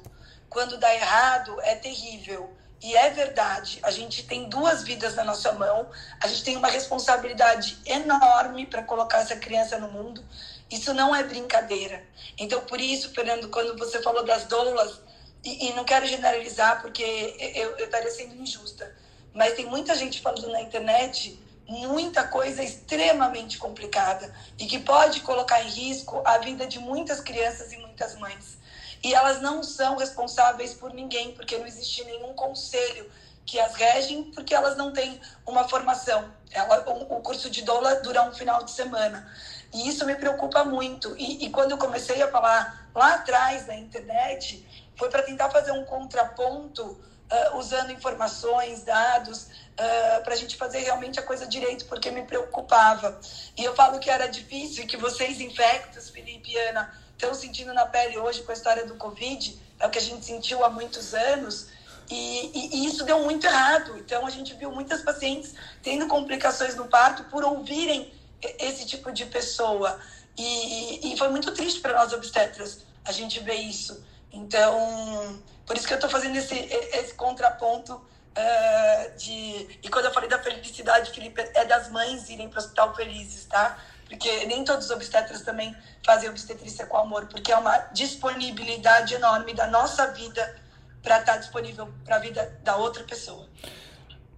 Quando 0.48 0.78
dá 0.78 0.92
errado, 0.94 1.60
é 1.62 1.74
terrível. 1.76 2.52
E 2.82 2.96
é 2.96 3.10
verdade, 3.10 3.78
a 3.84 3.92
gente 3.92 4.24
tem 4.26 4.48
duas 4.48 4.82
vidas 4.82 5.14
na 5.14 5.22
nossa 5.22 5.52
mão, 5.52 5.88
a 6.20 6.26
gente 6.26 6.42
tem 6.42 6.56
uma 6.56 6.66
responsabilidade 6.66 7.78
enorme 7.86 8.66
para 8.66 8.82
colocar 8.82 9.18
essa 9.18 9.36
criança 9.36 9.78
no 9.78 9.88
mundo. 9.88 10.24
Isso 10.68 10.92
não 10.92 11.14
é 11.14 11.22
brincadeira. 11.22 12.02
Então, 12.36 12.60
por 12.62 12.80
isso, 12.80 13.10
Fernando, 13.14 13.48
quando 13.50 13.78
você 13.78 14.02
falou 14.02 14.24
das 14.24 14.46
doulas, 14.46 15.00
e, 15.44 15.68
e 15.68 15.72
não 15.74 15.84
quero 15.84 16.06
generalizar 16.06 16.80
porque 16.80 17.02
eu, 17.54 17.76
eu 17.76 17.84
estaria 17.84 18.10
sendo 18.10 18.34
injusta, 18.34 18.94
mas 19.34 19.54
tem 19.54 19.66
muita 19.66 19.94
gente 19.94 20.20
falando 20.20 20.48
na 20.50 20.60
internet 20.60 21.38
muita 21.68 22.24
coisa 22.24 22.62
extremamente 22.62 23.58
complicada 23.58 24.32
e 24.58 24.66
que 24.66 24.78
pode 24.78 25.20
colocar 25.20 25.62
em 25.62 25.68
risco 25.68 26.20
a 26.24 26.38
vida 26.38 26.66
de 26.66 26.78
muitas 26.78 27.20
crianças 27.20 27.72
e 27.72 27.78
muitas 27.78 28.18
mães. 28.18 28.58
E 29.02 29.14
elas 29.14 29.40
não 29.40 29.62
são 29.62 29.96
responsáveis 29.96 30.74
por 30.74 30.92
ninguém, 30.92 31.32
porque 31.32 31.58
não 31.58 31.66
existe 31.66 32.04
nenhum 32.04 32.34
conselho 32.34 33.10
que 33.44 33.58
as 33.58 33.74
regem, 33.74 34.24
porque 34.32 34.54
elas 34.54 34.76
não 34.76 34.92
têm 34.92 35.20
uma 35.44 35.68
formação. 35.68 36.30
Ela, 36.50 36.88
o, 36.88 37.20
curso 37.20 37.50
de 37.50 37.62
doula 37.62 37.96
dura 37.96 38.22
um 38.22 38.32
final 38.32 38.62
de 38.62 38.70
semana. 38.70 39.28
E 39.72 39.88
isso 39.88 40.06
me 40.06 40.14
preocupa 40.14 40.62
muito. 40.64 41.16
E, 41.18 41.46
e 41.46 41.50
quando 41.50 41.72
eu 41.72 41.78
comecei 41.78 42.22
a 42.22 42.30
falar 42.30 42.90
lá 42.94 43.14
atrás 43.14 43.66
na 43.66 43.74
internet, 43.74 44.64
foi 44.96 45.08
para 45.08 45.22
tentar 45.22 45.50
fazer 45.50 45.72
um 45.72 45.84
contraponto 45.84 46.82
uh, 46.84 47.56
usando 47.56 47.90
informações, 47.90 48.82
dados, 48.82 49.44
uh, 49.44 50.22
para 50.22 50.34
a 50.34 50.36
gente 50.36 50.56
fazer 50.56 50.80
realmente 50.80 51.18
a 51.18 51.22
coisa 51.22 51.46
direito, 51.46 51.86
porque 51.86 52.10
me 52.10 52.22
preocupava. 52.22 53.18
E 53.56 53.64
eu 53.64 53.74
falo 53.74 53.98
que 53.98 54.10
era 54.10 54.26
difícil, 54.26 54.86
que 54.86 54.96
vocês 54.96 55.40
infectos, 55.40 56.10
Felipe 56.10 56.52
e 56.52 56.58
Ana, 56.58 56.92
estão 57.12 57.34
sentindo 57.34 57.72
na 57.72 57.86
pele 57.86 58.18
hoje 58.18 58.42
com 58.42 58.50
a 58.50 58.54
história 58.54 58.86
do 58.86 58.96
Covid, 58.96 59.58
é 59.78 59.86
o 59.86 59.90
que 59.90 59.98
a 59.98 60.02
gente 60.02 60.24
sentiu 60.24 60.64
há 60.64 60.70
muitos 60.70 61.14
anos, 61.14 61.68
e, 62.10 62.50
e, 62.52 62.76
e, 62.76 62.86
isso 62.86 63.04
deu 63.04 63.20
muito 63.20 63.46
errado. 63.46 63.96
Então, 63.96 64.26
a 64.26 64.30
gente 64.30 64.52
viu 64.54 64.70
muitas 64.70 65.02
pacientes 65.02 65.54
tendo 65.82 66.06
complicações 66.08 66.74
no 66.74 66.86
parto 66.86 67.24
por 67.24 67.42
ouvirem 67.42 68.12
esse 68.58 68.84
tipo 68.84 69.10
de 69.12 69.24
pessoa. 69.26 69.98
E, 70.36 71.12
e 71.12 71.16
foi 71.16 71.28
muito 71.28 71.52
triste 71.52 71.80
para 71.80 71.94
nós 71.94 72.12
obstetras 72.12 72.80
a 73.04 73.12
gente 73.12 73.40
ver 73.40 73.54
isso. 73.54 74.04
Então, 74.32 75.40
por 75.66 75.76
isso 75.76 75.86
que 75.86 75.92
eu 75.92 75.96
estou 75.96 76.10
fazendo 76.10 76.36
esse, 76.36 76.54
esse 76.54 77.14
contraponto 77.14 77.94
uh, 77.94 79.16
de. 79.16 79.78
E 79.82 79.88
quando 79.90 80.06
eu 80.06 80.12
falei 80.12 80.28
da 80.28 80.38
felicidade, 80.38 81.10
Felipe, 81.10 81.40
é 81.54 81.64
das 81.64 81.90
mães 81.90 82.28
irem 82.30 82.48
para 82.48 82.58
o 82.58 82.62
hospital 82.62 82.94
felizes, 82.94 83.44
tá? 83.44 83.78
Porque 84.08 84.46
nem 84.46 84.64
todos 84.64 84.86
os 84.86 84.90
obstetras 84.90 85.42
também 85.42 85.74
fazem 86.04 86.28
obstetrícia 86.28 86.86
com 86.86 86.98
amor, 86.98 87.26
porque 87.26 87.50
é 87.50 87.56
uma 87.56 87.78
disponibilidade 87.92 89.14
enorme 89.14 89.54
da 89.54 89.66
nossa 89.66 90.06
vida 90.08 90.54
para 91.02 91.20
estar 91.20 91.32
tá 91.32 91.38
disponível 91.38 91.88
para 92.04 92.16
a 92.16 92.18
vida 92.18 92.58
da 92.62 92.76
outra 92.76 93.04
pessoa. 93.04 93.48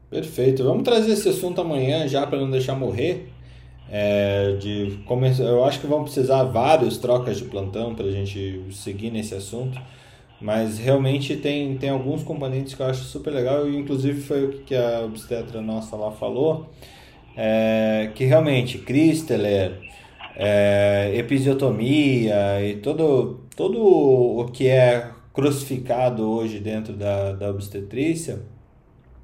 Perfeito. 0.09 0.63
Vamos 0.63 0.85
trazer 0.85 1.13
esse 1.13 1.29
assunto 1.29 1.61
amanhã 1.61 2.07
já 2.07 2.25
para 2.25 2.39
não 2.39 2.51
deixar 2.51 2.77
morrer. 2.77 3.34
É, 3.91 4.57
de 4.59 4.99
começar, 5.05 5.45
eu 5.45 5.65
acho 5.65 5.81
que 5.81 5.87
vão 5.87 6.05
precisar 6.05 6.43
várias 6.45 6.97
trocas 6.97 7.37
de 7.37 7.45
plantão 7.45 7.95
para 7.95 8.07
a 8.07 8.11
gente 8.11 8.65
seguir 8.73 9.11
nesse 9.11 9.35
assunto, 9.35 9.79
mas 10.41 10.79
realmente 10.79 11.37
tem, 11.37 11.77
tem 11.77 11.91
alguns 11.91 12.23
componentes 12.23 12.75
que 12.75 12.83
eu 12.83 12.87
acho 12.87 13.05
super 13.05 13.33
legal, 13.33 13.69
e 13.69 13.77
inclusive 13.77 14.21
foi 14.21 14.45
o 14.45 14.53
que 14.63 14.75
a 14.75 15.03
obstetra 15.05 15.61
nossa 15.61 15.97
lá 15.97 16.11
falou, 16.11 16.71
é, 17.37 18.11
que 18.15 18.25
realmente 18.25 18.79
Christeler, 18.79 19.81
é, 20.37 21.13
episiotomia 21.15 22.63
e 22.63 22.77
todo, 22.77 23.41
todo 23.55 23.81
o 23.81 24.47
que 24.53 24.67
é 24.67 25.11
crucificado 25.33 26.29
hoje 26.29 26.61
dentro 26.61 26.93
da, 26.95 27.33
da 27.33 27.51
obstetrícia, 27.51 28.43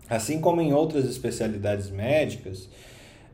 assim 0.09 0.41
como 0.41 0.61
em 0.61 0.73
outras 0.73 1.05
especialidades 1.05 1.91
médicas, 1.91 2.69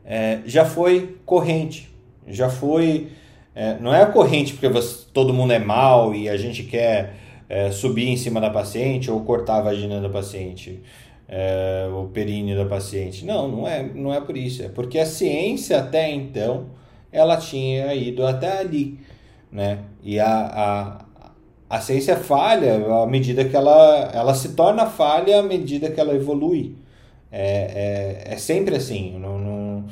é, 0.07 0.39
já 0.45 0.63
foi 0.63 1.17
corrente, 1.25 1.93
já 2.25 2.49
foi. 2.49 3.09
É, 3.53 3.77
não 3.79 3.93
é 3.93 4.05
corrente 4.05 4.53
porque 4.53 4.69
você, 4.69 5.05
todo 5.11 5.33
mundo 5.33 5.51
é 5.51 5.59
mal 5.59 6.15
e 6.15 6.29
a 6.29 6.37
gente 6.37 6.63
quer 6.63 7.15
é, 7.49 7.71
subir 7.71 8.07
em 8.07 8.15
cima 8.15 8.39
da 8.39 8.49
paciente 8.49 9.11
ou 9.11 9.19
cortar 9.21 9.57
a 9.57 9.61
vagina 9.61 9.99
da 9.99 10.07
paciente, 10.07 10.79
é, 11.27 11.89
o 11.91 12.05
períneo 12.05 12.55
da 12.55 12.65
paciente. 12.65 13.25
Não, 13.25 13.49
não 13.49 13.67
é, 13.67 13.83
não 13.83 14.13
é 14.13 14.21
por 14.21 14.37
isso. 14.37 14.63
É 14.63 14.69
porque 14.69 14.97
a 14.97 15.05
ciência 15.05 15.79
até 15.79 16.09
então 16.09 16.67
ela 17.11 17.35
tinha 17.35 17.93
ido 17.93 18.25
até 18.25 18.59
ali, 18.59 18.99
né? 19.51 19.79
E 20.03 20.19
a, 20.19 20.27
a, 20.29 21.05
a 21.69 21.81
ciência 21.81 22.15
falha 22.15 22.75
à 23.03 23.05
medida 23.05 23.43
que 23.43 23.55
ela, 23.55 24.11
ela 24.13 24.33
se 24.33 24.53
torna 24.53 24.85
falha 24.85 25.39
à 25.39 25.43
medida 25.43 25.91
que 25.91 25.99
ela 25.99 26.13
evolui. 26.13 26.75
É, 27.31 28.23
é, 28.27 28.33
é 28.33 28.37
sempre 28.37 28.75
assim. 28.75 29.17
Não, 29.19 29.37
não, 29.39 29.85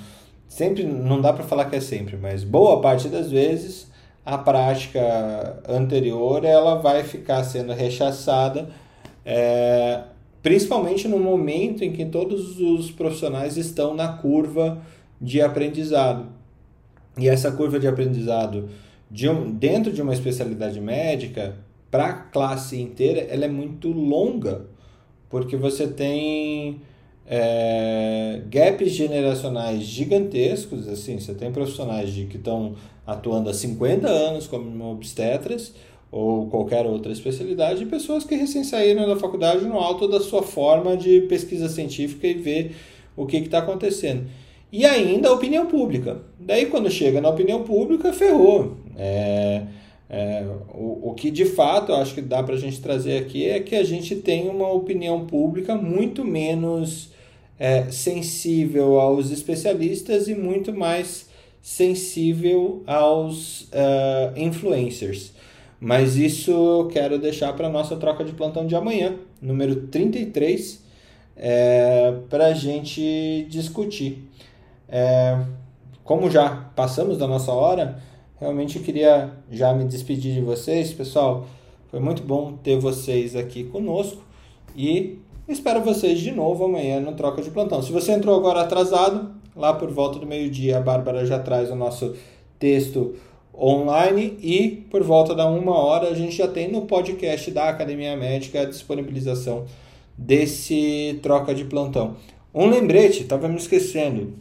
sempre 0.47 0.83
não 0.83 1.21
dá 1.21 1.33
para 1.33 1.43
falar 1.43 1.65
que 1.65 1.75
é 1.75 1.81
sempre, 1.81 2.17
mas 2.17 2.43
boa 2.43 2.81
parte 2.81 3.07
das 3.07 3.31
vezes 3.31 3.91
a 4.25 4.37
prática 4.37 5.61
anterior 5.67 6.43
ela 6.43 6.75
vai 6.75 7.03
ficar 7.03 7.43
sendo 7.43 7.73
rechaçada, 7.73 8.69
é, 9.23 10.01
principalmente 10.41 11.07
no 11.07 11.19
momento 11.19 11.83
em 11.83 11.91
que 11.91 12.05
todos 12.05 12.59
os 12.59 12.89
profissionais 12.89 13.55
estão 13.55 13.93
na 13.93 14.07
curva 14.07 14.81
de 15.21 15.41
aprendizado. 15.41 16.27
E 17.17 17.29
essa 17.29 17.51
curva 17.51 17.79
de 17.79 17.87
aprendizado 17.87 18.69
de 19.09 19.29
um, 19.29 19.51
dentro 19.51 19.91
de 19.93 20.01
uma 20.01 20.13
especialidade 20.13 20.81
médica, 20.81 21.55
para 21.91 22.07
a 22.07 22.13
classe 22.13 22.81
inteira, 22.81 23.21
ela 23.21 23.45
é 23.45 23.47
muito 23.47 23.89
longa, 23.89 24.65
porque 25.29 25.55
você 25.55 25.87
tem 25.87 26.81
é, 27.27 28.41
gaps 28.49 28.91
generacionais 28.91 29.83
gigantescos, 29.83 30.87
assim, 30.87 31.19
você 31.19 31.33
tem 31.33 31.51
profissionais 31.51 32.13
de, 32.13 32.25
que 32.25 32.37
estão 32.37 32.75
atuando 33.05 33.49
há 33.49 33.53
50 33.53 34.07
anos 34.07 34.47
como 34.47 34.91
obstetras 34.91 35.73
ou 36.11 36.47
qualquer 36.47 36.85
outra 36.85 37.11
especialidade 37.11 37.83
e 37.83 37.87
pessoas 37.87 38.23
que 38.23 38.35
recém 38.35 38.63
saíram 38.63 39.07
da 39.07 39.15
faculdade 39.15 39.65
no 39.65 39.77
alto 39.77 40.07
da 40.07 40.19
sua 40.19 40.43
forma 40.43 40.95
de 40.95 41.21
pesquisa 41.21 41.67
científica 41.67 42.27
e 42.27 42.35
ver 42.35 42.75
o 43.17 43.25
que 43.25 43.37
está 43.37 43.59
acontecendo. 43.59 44.25
E 44.71 44.85
ainda 44.85 45.29
a 45.29 45.33
opinião 45.33 45.65
pública. 45.65 46.21
Daí 46.39 46.67
quando 46.67 46.89
chega 46.91 47.21
na 47.21 47.29
opinião 47.29 47.63
pública, 47.63 48.13
ferrou. 48.13 48.77
É, 48.97 49.63
é, 50.09 50.45
o, 50.73 51.09
o 51.09 51.13
que 51.13 51.31
de 51.31 51.45
fato 51.45 51.91
eu 51.91 51.95
acho 51.95 52.13
que 52.13 52.21
dá 52.21 52.43
para 52.43 52.55
a 52.55 52.59
gente 52.59 52.81
trazer 52.81 53.17
aqui 53.17 53.49
é 53.49 53.59
que 53.59 53.75
a 53.75 53.83
gente 53.83 54.15
tem 54.15 54.47
uma 54.47 54.71
opinião 54.71 55.25
pública 55.25 55.75
muito 55.75 56.23
menos 56.23 57.14
é, 57.59 57.89
sensível 57.91 58.99
aos 58.99 59.31
especialistas 59.31 60.27
e 60.27 60.35
muito 60.35 60.73
mais 60.73 61.29
sensível 61.61 62.83
aos 62.85 63.61
uh, 63.63 64.37
influencers. 64.37 65.33
Mas 65.79 66.15
isso 66.15 66.51
eu 66.51 66.87
quero 66.87 67.17
deixar 67.17 67.53
para 67.53 67.67
a 67.67 67.69
nossa 67.69 67.95
troca 67.95 68.23
de 68.23 68.33
plantão 68.33 68.65
de 68.65 68.75
amanhã, 68.75 69.15
número 69.41 69.87
33, 69.87 70.83
é, 71.35 72.13
para 72.29 72.47
a 72.47 72.53
gente 72.53 73.45
discutir. 73.49 74.29
É, 74.87 75.37
como 76.03 76.29
já 76.29 76.71
passamos 76.75 77.17
da 77.17 77.27
nossa 77.27 77.51
hora, 77.51 78.01
realmente 78.39 78.77
eu 78.77 78.83
queria 78.83 79.31
já 79.51 79.73
me 79.73 79.85
despedir 79.85 80.33
de 80.33 80.41
vocês. 80.41 80.93
Pessoal, 80.93 81.47
foi 81.89 81.99
muito 81.99 82.23
bom 82.23 82.53
ter 82.53 82.77
vocês 82.79 83.35
aqui 83.35 83.63
conosco 83.63 84.23
e 84.75 85.19
espero 85.47 85.81
vocês 85.81 86.19
de 86.19 86.31
novo 86.31 86.65
amanhã 86.65 86.99
no 86.99 87.13
Troca 87.13 87.41
de 87.41 87.51
Plantão. 87.51 87.81
Se 87.81 87.91
você 87.91 88.11
entrou 88.11 88.35
agora 88.37 88.61
atrasado, 88.61 89.31
lá 89.55 89.73
por 89.73 89.91
volta 89.91 90.17
do 90.17 90.25
meio-dia 90.25 90.77
a 90.77 90.81
Bárbara 90.81 91.25
já 91.25 91.39
traz 91.39 91.69
o 91.69 91.75
nosso 91.75 92.15
texto 92.57 93.15
online 93.53 94.37
e 94.41 94.85
por 94.89 95.03
volta 95.03 95.35
da 95.35 95.47
uma 95.47 95.77
hora 95.77 96.09
a 96.09 96.13
gente 96.13 96.35
já 96.35 96.47
tem 96.47 96.69
no 96.69 96.81
podcast 96.81 97.51
da 97.51 97.69
Academia 97.69 98.17
Médica 98.17 98.61
a 98.61 98.65
disponibilização 98.65 99.65
desse 100.17 101.19
Troca 101.21 101.53
de 101.53 101.65
Plantão. 101.65 102.15
Um 102.53 102.67
lembrete, 102.67 103.23
estava 103.23 103.47
me 103.47 103.57
esquecendo. 103.57 104.33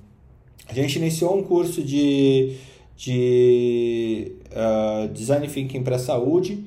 A 0.66 0.72
gente 0.72 0.96
iniciou 0.96 1.36
um 1.36 1.42
curso 1.42 1.82
de 1.82 2.56
de 2.96 4.32
uh, 4.52 5.08
Design 5.08 5.46
Thinking 5.48 5.82
para 5.82 5.98
Saúde, 5.98 6.64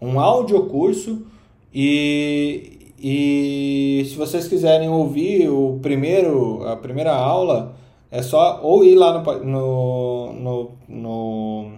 um 0.00 0.20
audiocurso 0.20 1.26
e, 1.74 2.81
e 3.02 4.04
se 4.08 4.14
vocês 4.14 4.46
quiserem 4.46 4.88
ouvir 4.88 5.48
o 5.48 5.80
primeiro, 5.82 6.64
a 6.64 6.76
primeira 6.76 7.12
aula, 7.12 7.74
é 8.08 8.22
só 8.22 8.60
ou 8.62 8.84
ir 8.84 8.94
lá 8.94 9.18
no, 9.18 9.44
no, 9.44 10.32
no, 10.32 10.70
no, 10.88 11.72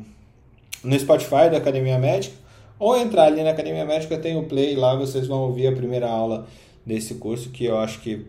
no 0.84 0.98
Spotify 0.98 1.48
da 1.50 1.56
Academia 1.56 1.98
Médica 1.98 2.36
ou 2.78 2.94
entrar 2.94 3.24
ali 3.24 3.42
na 3.42 3.50
Academia 3.50 3.86
Médica, 3.86 4.18
tem 4.18 4.36
o 4.36 4.42
play 4.42 4.76
lá, 4.76 4.94
vocês 4.96 5.26
vão 5.26 5.44
ouvir 5.44 5.68
a 5.68 5.72
primeira 5.72 6.10
aula 6.10 6.46
desse 6.84 7.14
curso 7.14 7.48
que 7.48 7.64
eu 7.64 7.78
acho 7.78 8.00
que 8.00 8.26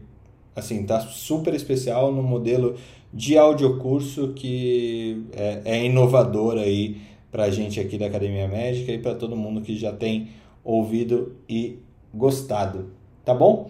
assim 0.55 0.85
tá 0.85 1.01
super 1.01 1.53
especial 1.53 2.13
no 2.13 2.23
modelo 2.23 2.75
de 3.13 3.37
audiocurso 3.37 4.31
que 4.33 5.25
é, 5.33 5.61
é 5.65 5.85
inovador 5.85 6.57
aí 6.57 7.01
para 7.29 7.43
a 7.43 7.49
gente 7.49 7.77
aqui 7.77 7.97
da 7.97 8.05
Academia 8.05 8.47
Médica 8.47 8.93
e 8.93 8.99
para 8.99 9.15
todo 9.15 9.35
mundo 9.35 9.59
que 9.59 9.75
já 9.75 9.91
tem 9.91 10.29
ouvido 10.63 11.35
e 11.49 11.79
gostado, 12.15 12.93
tá 13.23 13.33
bom? 13.33 13.69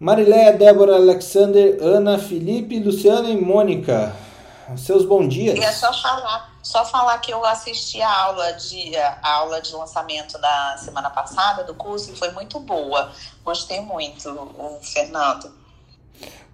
Mariléia, 0.00 0.52
Débora, 0.52 0.96
Alexander, 0.96 1.78
Ana, 1.80 2.18
Felipe, 2.18 2.80
Luciana 2.80 3.28
e 3.28 3.40
Mônica, 3.40 4.12
seus 4.76 5.04
bom 5.04 5.28
dias. 5.28 5.56
E 5.56 5.62
é 5.62 5.70
só 5.70 5.92
falar, 5.92 6.52
só 6.62 6.84
falar 6.84 7.18
que 7.18 7.32
eu 7.32 7.44
assisti 7.44 8.02
a 8.02 8.22
aula 8.24 8.52
de 8.54 8.96
a 8.96 9.32
aula 9.34 9.60
de 9.60 9.72
lançamento 9.74 10.38
da 10.40 10.76
semana 10.78 11.10
passada 11.10 11.62
do 11.62 11.74
curso 11.74 12.10
e 12.10 12.16
foi 12.16 12.32
muito 12.32 12.58
boa. 12.58 13.12
Gostei 13.44 13.80
muito, 13.80 14.28
o 14.28 14.80
Fernando. 14.82 15.52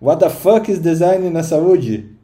What 0.00 0.20
the 0.20 0.30
fuck 0.30 0.70
is 0.70 0.78
design 0.80 1.30
na 1.30 1.42
saúde? 1.42 2.14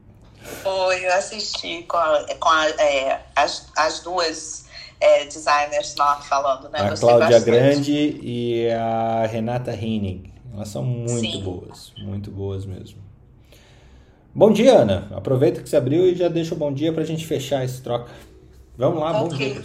Foi, 0.62 1.06
eu 1.06 1.14
assisti 1.14 1.84
com, 1.84 1.96
a, 1.96 2.34
com 2.38 2.48
a, 2.50 2.68
é, 2.68 3.24
as, 3.34 3.66
as 3.74 4.00
duas 4.00 4.63
é, 5.00 5.24
designers 5.24 5.94
lá 5.96 6.16
falando, 6.16 6.68
né? 6.70 6.80
A 6.80 6.96
Cláudia 6.96 7.40
Grande 7.40 8.18
e 8.22 8.70
a 8.70 9.26
Renata 9.26 9.72
Henning. 9.72 10.32
Elas 10.54 10.68
são 10.68 10.84
muito 10.84 11.18
Sim. 11.18 11.42
boas, 11.42 11.92
muito 11.98 12.30
boas 12.30 12.64
mesmo. 12.64 13.02
Bom 14.32 14.52
dia, 14.52 14.78
Ana. 14.78 15.08
Aproveita 15.14 15.62
que 15.62 15.68
você 15.68 15.76
abriu 15.76 16.06
e 16.06 16.14
já 16.14 16.28
deixa 16.28 16.54
o 16.54 16.58
bom 16.58 16.72
dia 16.72 16.92
para 16.92 17.02
a 17.02 17.06
gente 17.06 17.26
fechar 17.26 17.64
esse 17.64 17.80
troca. 17.82 18.10
Vamos 18.76 19.00
lá, 19.00 19.12
bom 19.12 19.28
dia. 19.28 19.62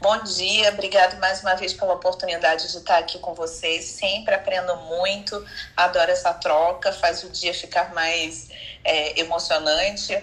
Bom 0.00 0.22
dia, 0.22 0.70
obrigado 0.70 1.18
mais 1.18 1.40
uma 1.40 1.56
vez 1.56 1.72
pela 1.72 1.94
oportunidade 1.94 2.70
de 2.70 2.78
estar 2.78 2.98
aqui 2.98 3.18
com 3.18 3.34
vocês. 3.34 3.84
Sempre 3.84 4.36
aprendo 4.36 4.76
muito, 4.76 5.44
adoro 5.76 6.12
essa 6.12 6.32
troca, 6.34 6.92
faz 6.92 7.24
o 7.24 7.30
dia 7.30 7.52
ficar 7.52 7.92
mais 7.92 8.48
é, 8.84 9.18
emocionante. 9.20 10.16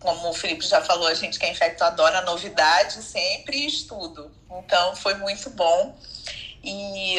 Como 0.00 0.30
o 0.30 0.32
Felipe 0.34 0.64
já 0.66 0.80
falou, 0.80 1.08
a 1.08 1.14
gente 1.14 1.38
que 1.38 1.46
é 1.46 1.50
infecto 1.50 1.82
adora 1.82 2.20
novidade 2.22 3.02
sempre 3.02 3.56
e 3.56 3.66
estudo. 3.66 4.30
Então 4.50 4.94
foi 4.94 5.14
muito 5.14 5.50
bom. 5.50 5.96
E 6.62 7.18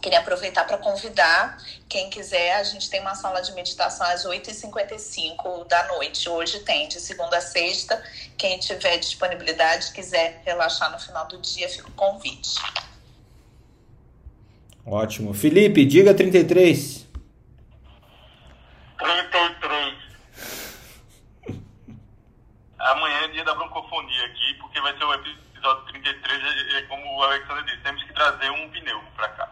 Queria 0.00 0.20
aproveitar 0.20 0.64
para 0.64 0.78
convidar 0.78 1.58
quem 1.86 2.08
quiser. 2.08 2.54
A 2.54 2.62
gente 2.62 2.88
tem 2.88 3.00
uma 3.00 3.14
sala 3.14 3.42
de 3.42 3.52
meditação 3.52 4.06
às 4.06 4.24
8h55 4.24 5.66
da 5.68 5.88
noite. 5.88 6.26
Hoje 6.26 6.60
tem, 6.60 6.88
de 6.88 6.98
segunda 6.98 7.36
a 7.36 7.40
sexta. 7.40 8.02
Quem 8.38 8.58
tiver 8.58 8.96
disponibilidade, 8.96 9.92
quiser 9.92 10.40
relaxar 10.44 10.90
no 10.90 10.98
final 10.98 11.28
do 11.28 11.38
dia, 11.38 11.68
fica 11.68 11.88
o 11.88 11.92
convite. 11.92 12.58
Ótimo. 14.86 15.34
Felipe, 15.34 15.84
diga 15.84 16.14
33. 16.14 17.06
33. 18.98 19.94
Amanhã 22.78 23.24
é 23.24 23.28
dia 23.28 23.44
da 23.44 23.54
broncofonia 23.54 24.28
porque 24.80 24.82
vai 24.82 24.96
ser 24.96 25.04
o 25.04 25.14
episódio 25.14 25.84
33. 25.84 26.74
É 26.74 26.82
como 26.82 27.16
o 27.16 27.22
Alexandre 27.22 27.64
disse, 27.64 27.82
temos 27.82 28.02
que 28.04 28.12
trazer 28.14 28.50
um 28.50 28.68
pneu 28.70 29.00
para 29.14 29.28
cá. 29.28 29.50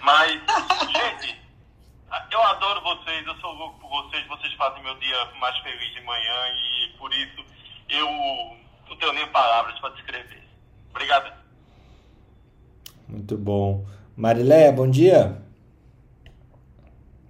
Mas, 0.00 0.32
gente, 0.92 1.40
eu 2.30 2.42
adoro 2.42 2.80
vocês, 2.82 3.26
eu 3.26 3.34
sou 3.36 3.52
louco 3.54 3.80
por 3.80 3.88
vocês, 3.88 4.26
vocês 4.26 4.52
fazem 4.54 4.82
meu 4.82 4.94
dia 4.98 5.24
mais 5.40 5.56
feliz 5.58 5.92
de 5.94 6.00
manhã 6.02 6.34
e 6.52 6.98
por 6.98 7.12
isso 7.12 7.44
eu 7.88 8.06
não 8.88 8.96
tenho 8.98 9.12
nem 9.14 9.26
palavras 9.28 9.78
para 9.80 9.90
descrever. 9.94 10.42
Obrigado. 10.90 11.32
Muito 13.08 13.36
bom. 13.36 13.86
Mariléia, 14.16 14.72
bom 14.72 14.88
dia. 14.90 15.40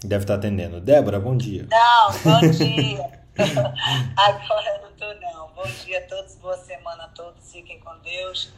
Deve 0.02 0.24
estar 0.24 0.35
atendendo. 0.35 0.81
Débora, 0.81 1.20
bom 1.20 1.36
dia. 1.36 1.66
Não, 1.70 2.12
bom 2.24 2.51
dia. 2.51 3.12
Agora 4.16 4.77
eu 4.77 4.82
não 4.82 4.90
estou, 4.90 5.15
não. 5.20 5.48
Bom 5.51 5.66
dia 5.85 5.98
a 5.98 6.02
todos, 6.02 6.35
boa 6.36 6.56
semana 6.56 7.05
a 7.05 7.09
todos. 7.09 7.52
Fiquem 7.52 7.78
com 7.78 7.97
Deus 7.98 8.52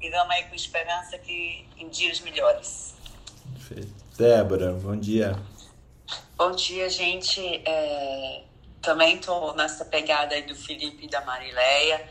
e 0.00 0.10
vamos 0.10 0.34
aí 0.34 0.44
com 0.44 0.54
esperança 0.54 1.16
que 1.18 1.66
em 1.78 1.88
dias 1.88 2.20
melhores. 2.20 2.94
Perfeito. 3.54 3.94
Débora, 4.18 4.72
bom 4.72 4.94
dia. 4.94 5.34
Bom 6.36 6.50
dia, 6.50 6.88
gente. 6.90 7.40
É, 7.64 8.42
também 8.82 9.16
estou 9.16 9.54
nessa 9.54 9.86
pegada 9.86 10.34
aí 10.34 10.42
do 10.42 10.54
Felipe 10.54 11.06
e 11.06 11.08
da 11.08 11.22
Marileia, 11.22 12.06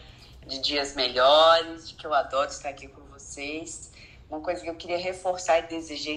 de 0.47 0.59
dias 0.59 0.95
melhores, 0.95 1.89
de 1.89 1.93
que 1.93 2.07
eu 2.07 2.13
adoro 2.13 2.49
estar 2.49 2.69
aqui 2.69 2.87
com 2.87 3.01
vocês. 3.03 3.91
Uma 4.27 4.41
coisa 4.41 4.63
que 4.63 4.69
eu 4.69 4.75
queria 4.75 4.97
reforçar 4.97 5.59
e 5.59 5.67
desejar 5.67 6.13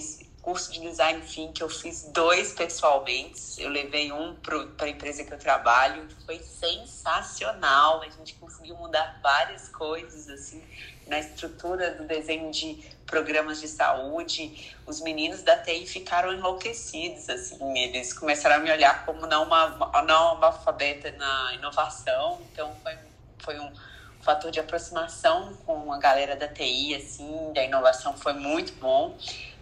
curso 0.48 0.72
de 0.72 0.80
design 0.80 1.20
que 1.52 1.62
eu 1.62 1.68
fiz 1.68 2.04
dois 2.04 2.52
pessoalmente. 2.54 3.38
Eu 3.58 3.68
levei 3.68 4.10
um 4.10 4.34
para 4.34 4.86
a 4.86 4.88
empresa 4.88 5.22
que 5.22 5.30
eu 5.30 5.38
trabalho. 5.38 6.08
Foi 6.24 6.38
sensacional. 6.38 8.00
A 8.00 8.08
gente 8.08 8.32
conseguiu 8.32 8.74
mudar 8.76 9.20
várias 9.22 9.68
coisas 9.68 10.26
assim 10.30 10.62
na 11.06 11.18
estrutura 11.18 11.90
do 11.96 12.04
desenho 12.04 12.50
de 12.50 12.82
programas 13.04 13.60
de 13.60 13.68
saúde, 13.68 14.74
os 14.86 15.00
meninos 15.00 15.42
da 15.42 15.56
TI 15.56 15.86
ficaram 15.86 16.32
enlouquecidos, 16.32 17.26
assim, 17.30 17.78
eles 17.78 18.12
começaram 18.12 18.56
a 18.56 18.58
me 18.58 18.70
olhar 18.70 19.06
como 19.06 19.26
não 19.26 19.44
uma, 19.44 20.02
não 20.02 20.44
alfabeta 20.44 21.10
na 21.12 21.54
inovação, 21.54 22.38
então 22.52 22.76
foi, 22.82 22.98
foi 23.38 23.58
um 23.58 23.72
fator 24.20 24.50
de 24.50 24.60
aproximação 24.60 25.54
com 25.64 25.90
a 25.90 25.98
galera 25.98 26.36
da 26.36 26.48
TI, 26.48 26.94
assim, 26.94 27.52
da 27.54 27.64
inovação 27.64 28.14
foi 28.14 28.34
muito 28.34 28.74
bom. 28.74 29.16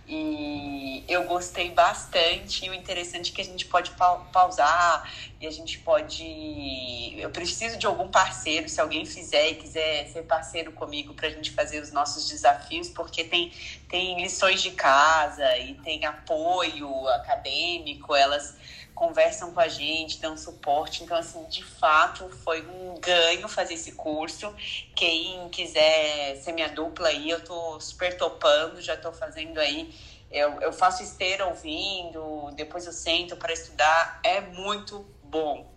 E 0.08 1.04
eu 1.08 1.24
gostei 1.24 1.70
bastante. 1.70 2.64
E 2.64 2.70
o 2.70 2.74
interessante 2.74 3.32
é 3.32 3.34
que 3.34 3.40
a 3.40 3.44
gente 3.44 3.66
pode 3.66 3.90
pausar 4.32 5.10
e 5.40 5.46
a 5.46 5.50
gente 5.50 5.78
pode. 5.80 7.14
Eu 7.18 7.30
preciso 7.30 7.76
de 7.76 7.86
algum 7.86 8.08
parceiro, 8.08 8.68
se 8.68 8.80
alguém 8.80 9.04
fizer 9.04 9.50
e 9.50 9.54
quiser 9.56 10.06
ser 10.08 10.22
parceiro 10.22 10.72
comigo 10.72 11.12
para 11.14 11.28
a 11.28 11.30
gente 11.30 11.50
fazer 11.50 11.80
os 11.80 11.90
nossos 11.92 12.28
desafios, 12.28 12.88
porque 12.88 13.24
tem, 13.24 13.52
tem 13.88 14.20
lições 14.20 14.62
de 14.62 14.70
casa 14.70 15.58
e 15.58 15.74
tem 15.74 16.04
apoio 16.04 17.08
acadêmico, 17.08 18.14
elas 18.14 18.56
conversam 18.96 19.52
com 19.52 19.60
a 19.60 19.68
gente, 19.68 20.18
dão 20.18 20.36
suporte. 20.38 21.04
Então, 21.04 21.16
assim, 21.16 21.44
de 21.44 21.62
fato, 21.62 22.28
foi 22.42 22.66
um 22.66 22.98
ganho 22.98 23.46
fazer 23.46 23.74
esse 23.74 23.92
curso. 23.92 24.52
Quem 24.96 25.48
quiser 25.50 26.36
ser 26.36 26.52
minha 26.52 26.70
dupla 26.70 27.08
aí, 27.08 27.30
eu 27.30 27.44
tô 27.44 27.78
super 27.78 28.16
topando, 28.16 28.80
já 28.80 28.96
tô 28.96 29.12
fazendo 29.12 29.58
aí. 29.58 29.94
Eu, 30.30 30.60
eu 30.62 30.72
faço 30.72 31.02
esteira 31.02 31.46
ouvindo, 31.46 32.50
depois 32.54 32.86
eu 32.86 32.92
sento 32.92 33.36
para 33.36 33.52
estudar. 33.52 34.18
É 34.24 34.40
muito 34.40 35.06
bom. 35.22 35.70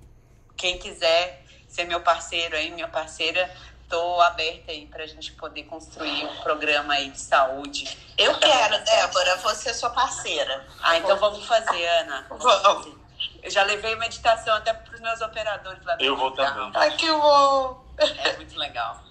Quem 0.56 0.80
quiser 0.80 1.44
ser 1.68 1.84
meu 1.84 2.00
parceiro 2.00 2.56
aí, 2.56 2.72
minha 2.72 2.88
parceira, 2.88 3.54
tô 3.90 4.22
aberta 4.22 4.72
aí 4.72 4.86
para 4.86 5.04
a 5.04 5.08
gente 5.08 5.34
poder 5.34 5.64
construir 5.64 6.26
um 6.26 6.38
programa 6.38 6.94
aí 6.94 7.10
de 7.10 7.20
saúde. 7.20 7.98
Eu 8.18 8.40
quero, 8.40 8.82
Débora, 8.86 9.36
você 9.38 9.70
é 9.70 9.74
sua 9.74 9.90
parceira. 9.90 10.66
Ah, 10.82 10.98
então 10.98 11.18
vamos 11.18 11.46
fazer, 11.46 11.86
Ana. 11.86 12.26
Vamos. 12.30 12.99
Eu 13.42 13.50
já 13.50 13.64
levei 13.64 13.96
meditação 13.96 14.54
até 14.56 14.74
para 14.74 14.94
os 14.94 15.02
meus 15.02 15.22
operadores 15.22 15.84
lá 15.86 15.98
Eu 16.00 16.16
vou 16.16 16.32
também. 16.32 16.72
Ai, 16.76 16.96
que 16.96 17.12
bom! 17.12 17.86
É 17.98 18.38
muito 18.38 18.58
legal. 18.58 19.04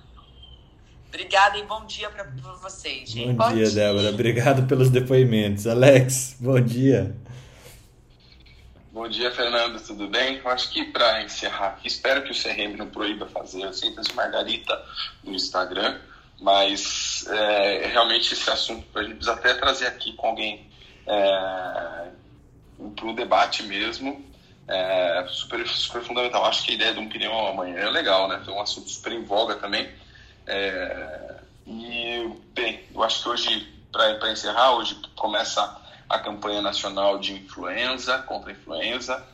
Obrigada 1.09 1.57
e 1.57 1.63
bom 1.65 1.87
dia 1.87 2.11
para 2.11 2.25
vocês, 2.55 3.11
gente. 3.11 3.33
Bom, 3.33 3.49
bom 3.49 3.55
dia, 3.55 3.65
dia, 3.65 3.75
Débora. 3.75 4.11
Obrigado 4.11 4.67
pelos 4.67 4.91
depoimentos. 4.91 5.67
Alex, 5.67 6.37
bom 6.39 6.61
dia. 6.61 7.17
Bom 8.93 9.09
dia, 9.09 9.31
Fernando. 9.31 9.81
Tudo 9.81 10.09
bem? 10.09 10.39
Eu 10.39 10.51
acho 10.51 10.71
que 10.71 10.85
para 10.85 11.23
encerrar, 11.23 11.79
espero 11.85 12.23
que 12.25 12.33
o 12.33 12.35
CRM 12.35 12.77
não 12.77 12.89
proíba 12.91 13.27
fazer 13.27 13.65
receitas 13.65 14.07
de 14.07 14.15
margarita 14.15 14.83
no 15.25 15.35
Instagram, 15.35 15.99
mas 16.41 17.27
é, 17.29 17.87
realmente 17.87 18.35
esse 18.35 18.51
assunto 18.51 18.87
a 18.99 19.03
gente 19.03 19.15
precisa 19.15 19.35
até 19.35 19.55
trazer 19.55 19.87
aqui 19.87 20.13
com 20.15 20.27
alguém 20.27 20.69
é, 21.07 22.09
para 22.95 23.07
o 23.07 23.15
debate 23.15 23.63
mesmo. 23.63 24.25
É 24.67 25.27
super, 25.31 25.67
super 25.67 26.03
fundamental. 26.03 26.45
Acho 26.45 26.63
que 26.65 26.73
a 26.73 26.75
ideia 26.75 26.93
de 26.93 27.01
um 27.01 27.09
pneu 27.09 27.33
amanhã 27.33 27.77
é 27.79 27.91
legal, 27.91 28.29
né? 28.29 28.43
É 28.47 28.51
um 28.51 28.61
assunto 28.61 28.89
super 28.89 29.13
em 29.13 29.25
voga 29.25 29.57
também. 29.57 29.89
É, 30.47 31.37
e, 31.67 32.31
bem, 32.55 32.81
eu 32.95 33.03
acho 33.03 33.23
que 33.23 33.29
hoje, 33.29 33.69
para 33.91 34.31
encerrar, 34.31 34.73
hoje 34.73 34.95
começa 35.17 35.81
a 36.09 36.19
campanha 36.19 36.61
nacional 36.61 37.19
de 37.19 37.33
influenza, 37.33 38.19
contra 38.19 38.51
a 38.51 38.53
influenza. 38.53 39.27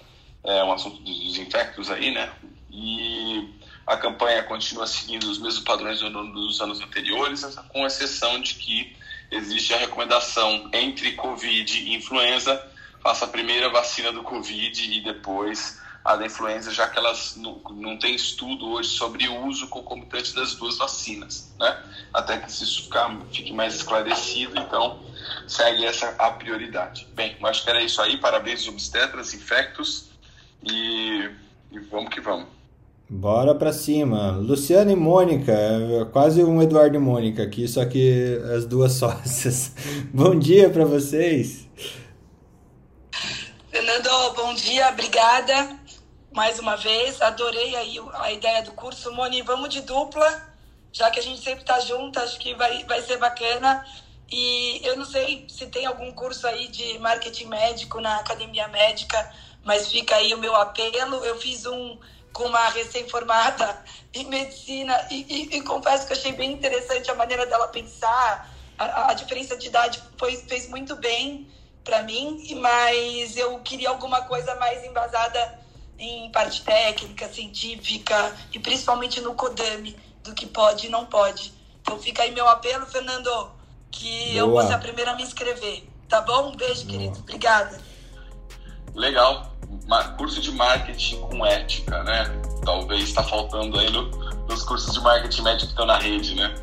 É 0.45 0.63
um 0.63 0.73
assunto 0.73 1.01
dos 1.03 1.37
infectos 1.37 1.91
aí, 1.91 2.13
né? 2.13 2.31
E 2.71 3.55
a 3.87 3.97
campanha 3.97 4.43
continua 4.45 4.87
seguindo 4.87 5.25
os 5.25 5.39
mesmos 5.39 5.65
padrões 5.65 6.01
dos 6.01 6.61
anos 6.61 6.81
anteriores, 6.81 7.45
com 7.69 7.87
exceção 7.87 8.41
de 8.41 8.55
que 8.55 8.97
existe 9.31 9.75
a 9.75 9.79
recomendação 9.79 10.69
entre 10.73 11.13
Covid 11.13 11.79
e 11.79 11.95
influenza 11.95 12.71
faça 13.05 13.27
a 13.27 13.29
primeira 13.29 13.69
vacina 13.69 14.11
do 14.11 14.23
Covid 14.23 14.97
e 14.97 15.05
depois 15.05 15.79
a 16.03 16.17
da 16.17 16.27
influenza, 16.27 16.71
já 16.71 16.89
que 16.89 16.99
elas 16.99 17.37
não, 17.37 17.61
não 17.71 17.99
tem 17.99 18.15
estudo 18.15 18.67
hoje 18.73 18.89
sobre 18.91 19.29
o 19.29 19.47
uso 19.47 19.69
concomitante 19.69 20.35
das 20.35 20.55
duas 20.55 20.79
vacinas, 20.79 21.55
né? 21.59 21.83
Até 22.13 22.39
que 22.39 22.51
isso 22.51 22.85
ficar, 22.85 23.15
fique 23.33 23.53
mais 23.53 23.75
esclarecido, 23.75 24.59
então 24.59 25.01
segue 25.47 25.85
essa 25.85 26.15
a 26.19 26.31
prioridade. 26.31 27.07
Bem, 27.15 27.37
eu 27.39 27.47
acho 27.47 27.63
que 27.63 27.71
era 27.71 27.83
isso 27.83 28.01
aí, 28.01 28.17
parabéns 28.19 28.67
obstetras, 28.69 29.33
infectos 29.35 30.11
e, 30.63 31.31
e 31.73 31.79
vamos 31.91 32.11
que 32.11 32.21
vamos. 32.21 32.47
Bora 33.09 33.55
pra 33.55 33.73
cima. 33.73 34.33
Luciana 34.33 34.93
e 34.93 34.97
Mônica, 34.97 35.55
quase 36.13 36.43
um 36.43 36.63
Eduardo 36.63 36.97
e 36.97 37.01
Mônica 37.01 37.43
aqui, 37.43 37.69
só 37.69 37.85
que 37.85 38.41
as 38.57 38.67
duas 38.67 38.93
sócias. 38.97 39.73
Bom 40.13 40.39
dia 40.39 40.69
para 40.71 40.85
vocês. 40.85 41.65
Fernando, 43.75 44.35
bom 44.35 44.55
dia, 44.55 44.89
obrigada 44.91 45.77
mais 46.31 46.61
uma 46.61 46.77
vez. 46.77 47.21
Adorei 47.21 47.75
aí 47.75 47.97
a 48.21 48.31
ideia 48.31 48.63
do 48.63 48.71
curso. 48.71 49.13
Moni, 49.13 49.43
vamos 49.43 49.69
de 49.69 49.81
dupla, 49.81 50.49
já 50.93 51.11
que 51.11 51.19
a 51.19 51.23
gente 51.23 51.43
sempre 51.43 51.63
está 51.63 51.81
junto, 51.81 52.21
acho 52.21 52.39
que 52.39 52.55
vai, 52.55 52.85
vai 52.85 53.03
ser 53.03 53.17
bacana. 53.17 53.85
E 54.31 54.81
eu 54.85 54.97
não 54.97 55.05
sei 55.05 55.45
se 55.49 55.67
tem 55.67 55.87
algum 55.87 56.13
curso 56.13 56.47
aí 56.47 56.69
de 56.69 57.01
marketing 57.01 57.47
médico 57.47 58.01
na 58.01 58.19
academia 58.19 58.69
médica, 58.69 59.35
mas 59.65 59.91
fica 59.91 60.15
aí 60.15 60.33
o 60.35 60.39
meu 60.39 60.55
apelo. 60.55 61.25
Eu 61.25 61.37
fiz 61.41 61.67
um 61.67 61.99
com 62.33 62.45
uma 62.45 62.69
recém-formada 62.69 63.85
em 64.15 64.27
medicina 64.27 65.05
e, 65.11 65.27
e, 65.29 65.57
e, 65.57 65.63
confesso 65.63 66.07
que 66.07 66.13
achei 66.13 66.31
bem 66.31 66.53
interessante 66.53 67.11
a 67.11 67.15
maneira 67.17 67.45
dela 67.45 67.67
pensar. 67.67 68.55
A, 68.79 69.11
a 69.11 69.15
diferença 69.15 69.57
de 69.57 69.67
idade 69.67 70.01
foi, 70.17 70.37
fez 70.37 70.69
muito 70.69 70.95
bem 70.95 71.53
para 71.85 72.03
mim, 72.03 72.43
mas 72.57 73.37
eu 73.37 73.59
queria 73.61 73.91
alguma 73.91 74.23
coisa 74.23 74.55
mais 74.57 74.83
embasada 74.85 75.61
em 75.99 76.31
parte 76.33 76.63
técnica, 76.63 77.29
científica 77.29 78.35
e 78.53 78.59
principalmente 78.59 79.21
no 79.21 79.35
Kodami, 79.35 79.97
do 80.23 80.35
que 80.35 80.47
pode 80.47 80.87
e 80.87 80.91
não 80.91 81.05
pode. 81.05 81.53
Então 81.83 81.99
fica 81.99 82.23
aí 82.23 82.31
meu 82.31 82.49
apelo, 82.49 82.87
Fernando, 82.87 83.51
que 83.91 84.33
Boa. 84.33 84.39
eu 84.39 84.51
vou 84.51 84.67
ser 84.67 84.73
a 84.73 84.79
primeira 84.79 85.13
a 85.13 85.15
me 85.15 85.23
inscrever. 85.23 85.87
Tá 86.09 86.21
bom? 86.23 86.49
Um 86.49 86.57
beijo, 86.57 86.85
Boa. 86.87 86.91
querido. 86.91 87.19
Obrigada. 87.19 87.81
Legal. 88.95 89.53
Curso 90.17 90.41
de 90.41 90.53
marketing 90.53 91.21
com 91.21 91.45
ética, 91.45 92.03
né? 92.05 92.25
Talvez 92.65 93.05
está 93.05 93.23
faltando 93.23 93.79
aí 93.79 93.91
no, 93.91 94.09
nos 94.47 94.63
cursos 94.63 94.95
de 94.95 95.01
marketing 95.01 95.43
médico 95.43 95.67
que 95.67 95.73
estão 95.73 95.87
na 95.87 95.99
rede, 95.99 96.35
né? 96.35 96.55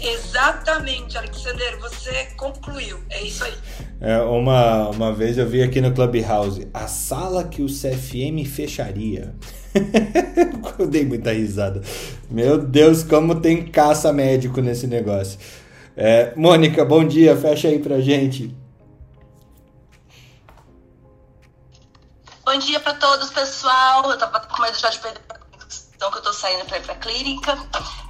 Exatamente, 0.00 1.16
Alexander, 1.16 1.78
você 1.80 2.26
concluiu. 2.36 3.00
É 3.10 3.22
isso 3.22 3.44
aí. 3.44 3.54
É, 4.00 4.18
uma, 4.18 4.90
uma 4.90 5.12
vez 5.12 5.38
eu 5.38 5.48
vi 5.48 5.62
aqui 5.62 5.80
no 5.80 5.92
Clubhouse 5.92 6.68
a 6.72 6.86
sala 6.86 7.44
que 7.44 7.62
o 7.62 7.66
CFM 7.66 8.46
fecharia. 8.46 9.34
eu 10.78 10.86
dei 10.86 11.04
muita 11.04 11.32
risada. 11.32 11.80
Meu 12.30 12.58
Deus, 12.58 13.02
como 13.02 13.40
tem 13.40 13.66
caça 13.66 14.12
médico 14.12 14.60
nesse 14.60 14.86
negócio. 14.86 15.38
É, 15.96 16.34
Mônica, 16.36 16.84
bom 16.84 17.06
dia, 17.06 17.36
fecha 17.36 17.68
aí 17.68 17.78
pra 17.78 18.00
gente. 18.00 18.54
Bom 22.44 22.58
dia 22.58 22.78
para 22.78 22.94
todos, 22.94 23.30
pessoal. 23.30 24.10
Eu 24.10 24.18
tava 24.18 24.40
com 24.40 24.62
medo 24.62 24.78
já 24.78 24.90
de 24.90 24.98
perder 25.00 25.20
então 25.96 26.10
que 26.10 26.18
eu 26.18 26.22
tô 26.22 26.32
saindo 26.32 26.64
para 26.66 26.76
ir 26.76 26.82
pra 26.82 26.94
clínica. 26.96 27.58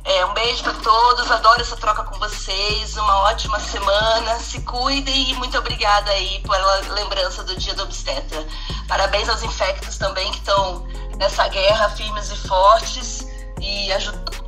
É, 0.04 0.26
um 0.26 0.34
beijo 0.34 0.62
para 0.62 0.74
todos, 0.74 1.30
adoro 1.30 1.60
essa 1.60 1.76
troca 1.76 2.02
com 2.02 2.18
vocês, 2.18 2.96
uma 2.96 3.22
ótima 3.22 3.60
semana, 3.60 4.38
se 4.40 4.60
cuidem 4.62 5.30
e 5.30 5.34
muito 5.34 5.56
obrigada 5.56 6.10
aí 6.10 6.40
pela 6.40 6.80
lembrança 6.94 7.44
do 7.44 7.56
dia 7.56 7.74
do 7.74 7.84
obstetra. 7.84 8.44
Parabéns 8.88 9.28
aos 9.28 9.42
infectos 9.42 9.96
também 9.98 10.30
que 10.32 10.38
estão 10.38 10.84
nessa 11.16 11.46
guerra 11.48 11.88
firmes 11.90 12.30
e 12.30 12.36
fortes 12.48 13.26
e 13.60 13.92
ajudando 13.92 14.44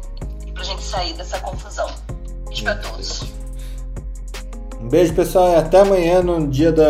pra 0.53 0.65
gente 0.65 0.83
sair 0.83 1.13
dessa 1.15 1.39
confusão. 1.39 1.89
Beijo 2.47 2.65
para 2.65 2.75
todos. 2.75 3.23
Um 4.81 4.89
beijo, 4.89 5.15
pessoal, 5.15 5.53
e 5.53 5.57
até 5.57 5.81
amanhã 5.81 6.23
no 6.23 6.49
dia 6.49 6.73
da, 6.73 6.85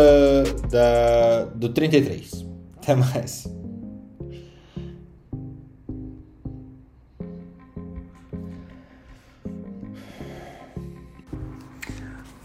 da, 0.67 1.45
do 1.53 1.69
33. 1.69 2.45
Até 2.77 2.95
mais. 2.95 3.58